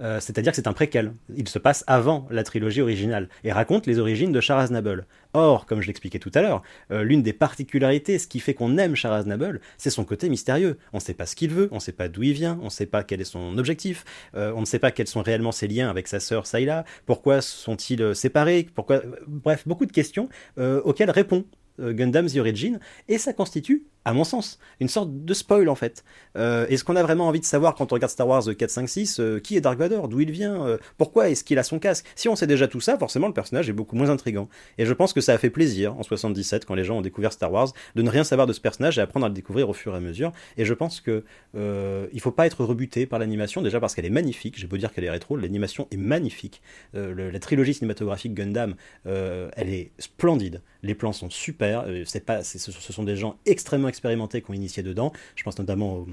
Euh, 0.00 0.20
C'est-à-dire 0.20 0.52
que 0.52 0.56
c'est 0.56 0.66
un 0.66 0.72
préquel, 0.72 1.12
il 1.36 1.48
se 1.48 1.58
passe 1.58 1.84
avant 1.86 2.26
la 2.30 2.42
trilogie 2.42 2.80
originale, 2.80 3.28
et 3.44 3.52
raconte 3.52 3.86
les 3.86 3.98
origines 3.98 4.32
de 4.32 4.40
Char 4.40 4.58
Aznable. 4.58 5.06
Or, 5.32 5.66
comme 5.66 5.80
je 5.80 5.86
l'expliquais 5.86 6.18
tout 6.18 6.30
à 6.34 6.42
l'heure, 6.42 6.62
euh, 6.90 7.02
l'une 7.02 7.22
des 7.22 7.32
particularités, 7.32 8.18
ce 8.18 8.26
qui 8.26 8.40
fait 8.40 8.54
qu'on 8.54 8.76
aime 8.78 8.94
Char 8.94 9.12
Aznable, 9.12 9.60
c'est 9.78 9.90
son 9.90 10.04
côté 10.04 10.28
mystérieux. 10.28 10.78
On 10.92 10.98
ne 10.98 11.02
sait 11.02 11.14
pas 11.14 11.26
ce 11.26 11.36
qu'il 11.36 11.50
veut, 11.50 11.68
on 11.72 11.76
ne 11.76 11.80
sait 11.80 11.92
pas 11.92 12.08
d'où 12.08 12.22
il 12.22 12.32
vient, 12.32 12.58
on 12.60 12.66
ne 12.66 12.70
sait 12.70 12.86
pas 12.86 13.02
quel 13.02 13.20
est 13.20 13.24
son 13.24 13.58
objectif, 13.58 14.04
euh, 14.34 14.52
on 14.54 14.60
ne 14.60 14.66
sait 14.66 14.78
pas 14.78 14.90
quels 14.90 15.08
sont 15.08 15.22
réellement 15.22 15.52
ses 15.52 15.68
liens 15.68 15.90
avec 15.90 16.08
sa 16.08 16.20
sœur 16.20 16.46
Sayla, 16.46 16.84
pourquoi 17.06 17.40
sont-ils 17.40 18.14
séparés, 18.14 18.68
pourquoi... 18.74 19.02
bref, 19.26 19.66
beaucoup 19.66 19.86
de 19.86 19.92
questions 19.92 20.28
auxquelles 20.56 21.10
répond 21.10 21.44
Gundam 21.78 22.26
The 22.26 22.36
Origin, 22.36 22.78
et 23.08 23.18
ça 23.18 23.32
constitue 23.32 23.84
à 24.04 24.12
mon 24.12 24.24
sens, 24.24 24.58
une 24.80 24.88
sorte 24.88 25.24
de 25.24 25.34
spoil 25.34 25.68
en 25.68 25.74
fait. 25.74 26.04
Euh, 26.36 26.66
est-ce 26.68 26.84
qu'on 26.84 26.96
a 26.96 27.02
vraiment 27.02 27.26
envie 27.28 27.40
de 27.40 27.44
savoir 27.44 27.74
quand 27.74 27.92
on 27.92 27.94
regarde 27.94 28.10
Star 28.10 28.28
Wars 28.28 28.44
4, 28.56 28.70
5, 28.70 28.88
6 28.88 29.20
qui 29.42 29.56
est 29.56 29.60
Dark 29.60 29.78
Vador, 29.78 30.08
d'où 30.08 30.20
il 30.20 30.30
vient, 30.30 30.66
euh, 30.66 30.78
pourquoi 30.98 31.30
est-ce 31.30 31.42
qu'il 31.42 31.58
a 31.58 31.62
son 31.62 31.78
casque? 31.78 32.06
Si 32.14 32.28
on 32.28 32.36
sait 32.36 32.46
déjà 32.46 32.68
tout 32.68 32.80
ça, 32.80 32.98
forcément 32.98 33.28
le 33.28 33.32
personnage 33.32 33.68
est 33.68 33.72
beaucoup 33.72 33.96
moins 33.96 34.10
intrigant. 34.10 34.48
Et 34.78 34.84
je 34.84 34.92
pense 34.92 35.12
que 35.12 35.20
ça 35.20 35.32
a 35.32 35.38
fait 35.38 35.50
plaisir 35.50 35.96
en 35.98 36.02
77 36.02 36.66
quand 36.66 36.74
les 36.74 36.84
gens 36.84 36.98
ont 36.98 37.02
découvert 37.02 37.32
Star 37.32 37.50
Wars 37.50 37.72
de 37.94 38.02
ne 38.02 38.10
rien 38.10 38.24
savoir 38.24 38.46
de 38.46 38.52
ce 38.52 38.60
personnage 38.60 38.98
et 38.98 39.00
apprendre 39.00 39.26
à 39.26 39.28
le 39.28 39.34
découvrir 39.34 39.68
au 39.68 39.72
fur 39.72 39.94
et 39.94 39.96
à 39.96 40.00
mesure. 40.00 40.32
Et 40.58 40.64
je 40.64 40.74
pense 40.74 41.00
que 41.00 41.24
euh, 41.56 42.06
il 42.12 42.20
faut 42.20 42.30
pas 42.30 42.46
être 42.46 42.64
rebuté 42.64 43.06
par 43.06 43.18
l'animation 43.18 43.62
déjà 43.62 43.80
parce 43.80 43.94
qu'elle 43.94 44.06
est 44.06 44.10
magnifique. 44.10 44.58
J'ai 44.58 44.66
beau 44.66 44.76
dire 44.76 44.92
qu'elle 44.92 45.04
est 45.04 45.10
rétro, 45.10 45.36
l'animation 45.36 45.88
est 45.90 45.96
magnifique. 45.96 46.60
La 46.92 47.38
trilogie 47.38 47.74
cinématographique 47.74 48.34
Gundam, 48.34 48.74
elle 49.04 49.68
est 49.68 49.92
splendide. 49.98 50.60
Les 50.82 50.94
plans 50.94 51.12
sont 51.12 51.30
super. 51.30 51.86
c'est 52.04 52.24
pas, 52.24 52.42
ce 52.42 52.58
sont 52.58 53.04
des 53.04 53.16
gens 53.16 53.36
extrêmement 53.46 53.88
expérimentés 53.94 54.42
qui 54.42 54.50
ont 54.50 54.54
initié 54.54 54.82
dedans. 54.82 55.12
Je 55.36 55.44
pense 55.44 55.58
notamment 55.58 56.04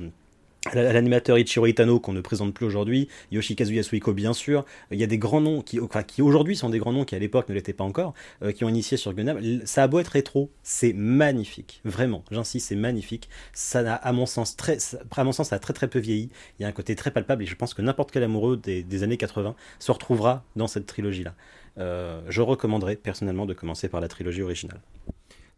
à 0.67 0.75
l'animateur 0.75 1.39
Ichiro 1.39 1.65
Itano 1.65 1.99
qu'on 1.99 2.13
ne 2.13 2.21
présente 2.21 2.53
plus 2.53 2.65
aujourd'hui, 2.65 3.07
Yoshikazu 3.31 3.73
Yasuhiko 3.73 4.13
bien 4.13 4.33
sûr, 4.33 4.63
il 4.91 4.99
y 4.99 5.03
a 5.03 5.07
des 5.07 5.17
grands 5.17 5.41
noms 5.41 5.61
qui, 5.61 5.79
qui 6.07 6.21
aujourd'hui 6.21 6.55
sont 6.55 6.69
des 6.69 6.77
grands 6.77 6.93
noms 6.93 7.03
qui 7.03 7.15
à 7.15 7.19
l'époque 7.19 7.49
ne 7.49 7.55
l'étaient 7.55 7.73
pas 7.73 7.83
encore, 7.83 8.13
euh, 8.43 8.51
qui 8.51 8.63
ont 8.63 8.69
initié 8.69 8.95
sur 8.95 9.13
Gundam. 9.13 9.39
Ça 9.65 9.83
a 9.83 9.87
beau 9.87 9.99
être 9.99 10.09
rétro, 10.09 10.51
c'est 10.61 10.93
magnifique, 10.93 11.81
vraiment, 11.83 12.23
j'insiste, 12.29 12.67
c'est 12.67 12.75
magnifique. 12.75 13.27
Ça 13.53 13.79
a 13.79 13.95
à 13.95 14.11
mon 14.11 14.27
sens 14.27 14.55
très, 14.55 14.77
à 15.15 15.23
mon 15.23 15.31
sens, 15.31 15.49
ça 15.49 15.55
a 15.55 15.59
très 15.59 15.73
très 15.73 15.87
peu 15.87 15.99
vieilli. 15.99 16.29
Il 16.59 16.61
y 16.61 16.65
a 16.65 16.67
un 16.67 16.73
côté 16.73 16.95
très 16.95 17.09
palpable 17.09 17.43
et 17.43 17.47
je 17.47 17.55
pense 17.55 17.73
que 17.73 17.81
n'importe 17.81 18.11
quel 18.11 18.23
amoureux 18.23 18.57
des, 18.57 19.03
années 19.03 19.17
80 19.17 19.55
se 19.79 19.91
retrouvera 19.91 20.43
dans 20.55 20.67
cette 20.67 20.85
trilogie 20.85 21.23
là. 21.23 21.33
Euh, 21.79 22.21
je 22.27 22.41
recommanderais 22.41 22.97
personnellement 22.97 23.45
de 23.45 23.53
commencer 23.53 23.87
par 23.87 24.01
la 24.01 24.09
trilogie 24.09 24.41
originale. 24.41 24.81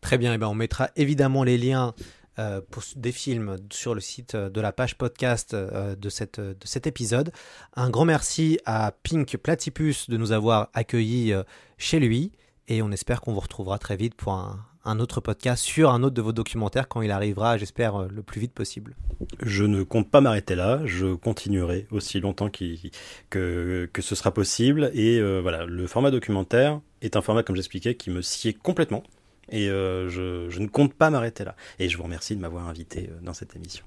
Très 0.04 0.18
bien, 0.18 0.34
et 0.34 0.38
ben 0.38 0.48
on 0.48 0.54
mettra 0.54 0.90
évidemment 0.98 1.44
les 1.44 1.58
liens 1.58 1.96
euh, 2.38 2.60
des 2.98 3.14
films 3.14 3.58
sur 3.72 3.96
le 3.96 4.02
site 4.02 4.36
de 4.36 4.62
la 4.62 4.74
page 4.74 4.98
podcast 4.98 5.54
euh, 5.54 5.96
de, 5.96 6.10
cette, 6.10 6.42
de 6.42 6.56
cet 6.66 6.88
épisode. 6.88 7.32
Un 7.76 7.90
grand 7.90 8.04
merci 8.04 8.60
à 8.66 8.92
Pink 9.04 9.38
Platypus 9.38 10.10
de 10.10 10.18
nous 10.18 10.34
avoir 10.34 10.70
accueillis 10.74 11.32
euh, 11.32 11.44
chez 11.78 12.00
lui 12.00 12.34
et 12.68 12.82
on 12.82 12.92
espère 12.92 13.22
qu'on 13.22 13.34
vous 13.34 13.40
retrouvera 13.40 13.80
très 13.80 13.96
vite 13.96 14.16
pour 14.16 14.34
un, 14.34 15.00
autre 15.00 15.22
podcast 15.22 15.64
sur 15.64 15.92
un 15.92 16.04
autre 16.04 16.16
de 16.16 16.22
vos 16.22 16.34
documentaires 16.34 16.90
quand 16.90 17.02
il 17.02 17.12
arrivera, 17.12 17.58
j'espère, 17.58 18.00
le 18.10 18.24
plus 18.24 18.42
vite 18.42 18.54
possible. 18.54 18.98
Je 19.42 19.64
ne 19.64 19.84
compte 19.84 20.12
pas 20.12 20.20
m'arrêter 20.20 20.56
là, 20.56 20.82
je 20.86 21.14
continuerai 21.14 21.88
aussi 21.92 22.20
longtemps 22.20 22.50
que, 22.50 23.86
que 23.86 24.02
ce 24.02 24.16
sera 24.16 24.34
possible. 24.34 24.92
Et 24.94 25.22
voilà, 25.42 25.66
le 25.66 25.88
format 25.88 26.12
documentaire 26.12 26.82
est 27.02 27.16
un 27.16 27.22
format, 27.22 27.44
comme 27.44 27.56
j'expliquais, 27.56 27.96
qui 27.96 28.10
me 28.10 28.22
sied 28.22 28.54
complètement. 28.54 29.04
Et 29.50 29.70
euh, 29.70 30.10
je, 30.10 30.60
ne 30.60 30.68
compte 30.68 30.94
pas 30.94 31.10
m'arrêter 31.10 31.44
là. 31.44 31.56
Et 31.80 31.90
je 31.90 31.98
vous 31.98 32.04
remercie 32.04 32.36
de 32.36 32.42
m'avoir 32.42 32.68
invité 32.68 33.10
euh, 33.10 33.20
dans 33.22 33.34
cette 33.34 33.56
émission. 33.56 33.86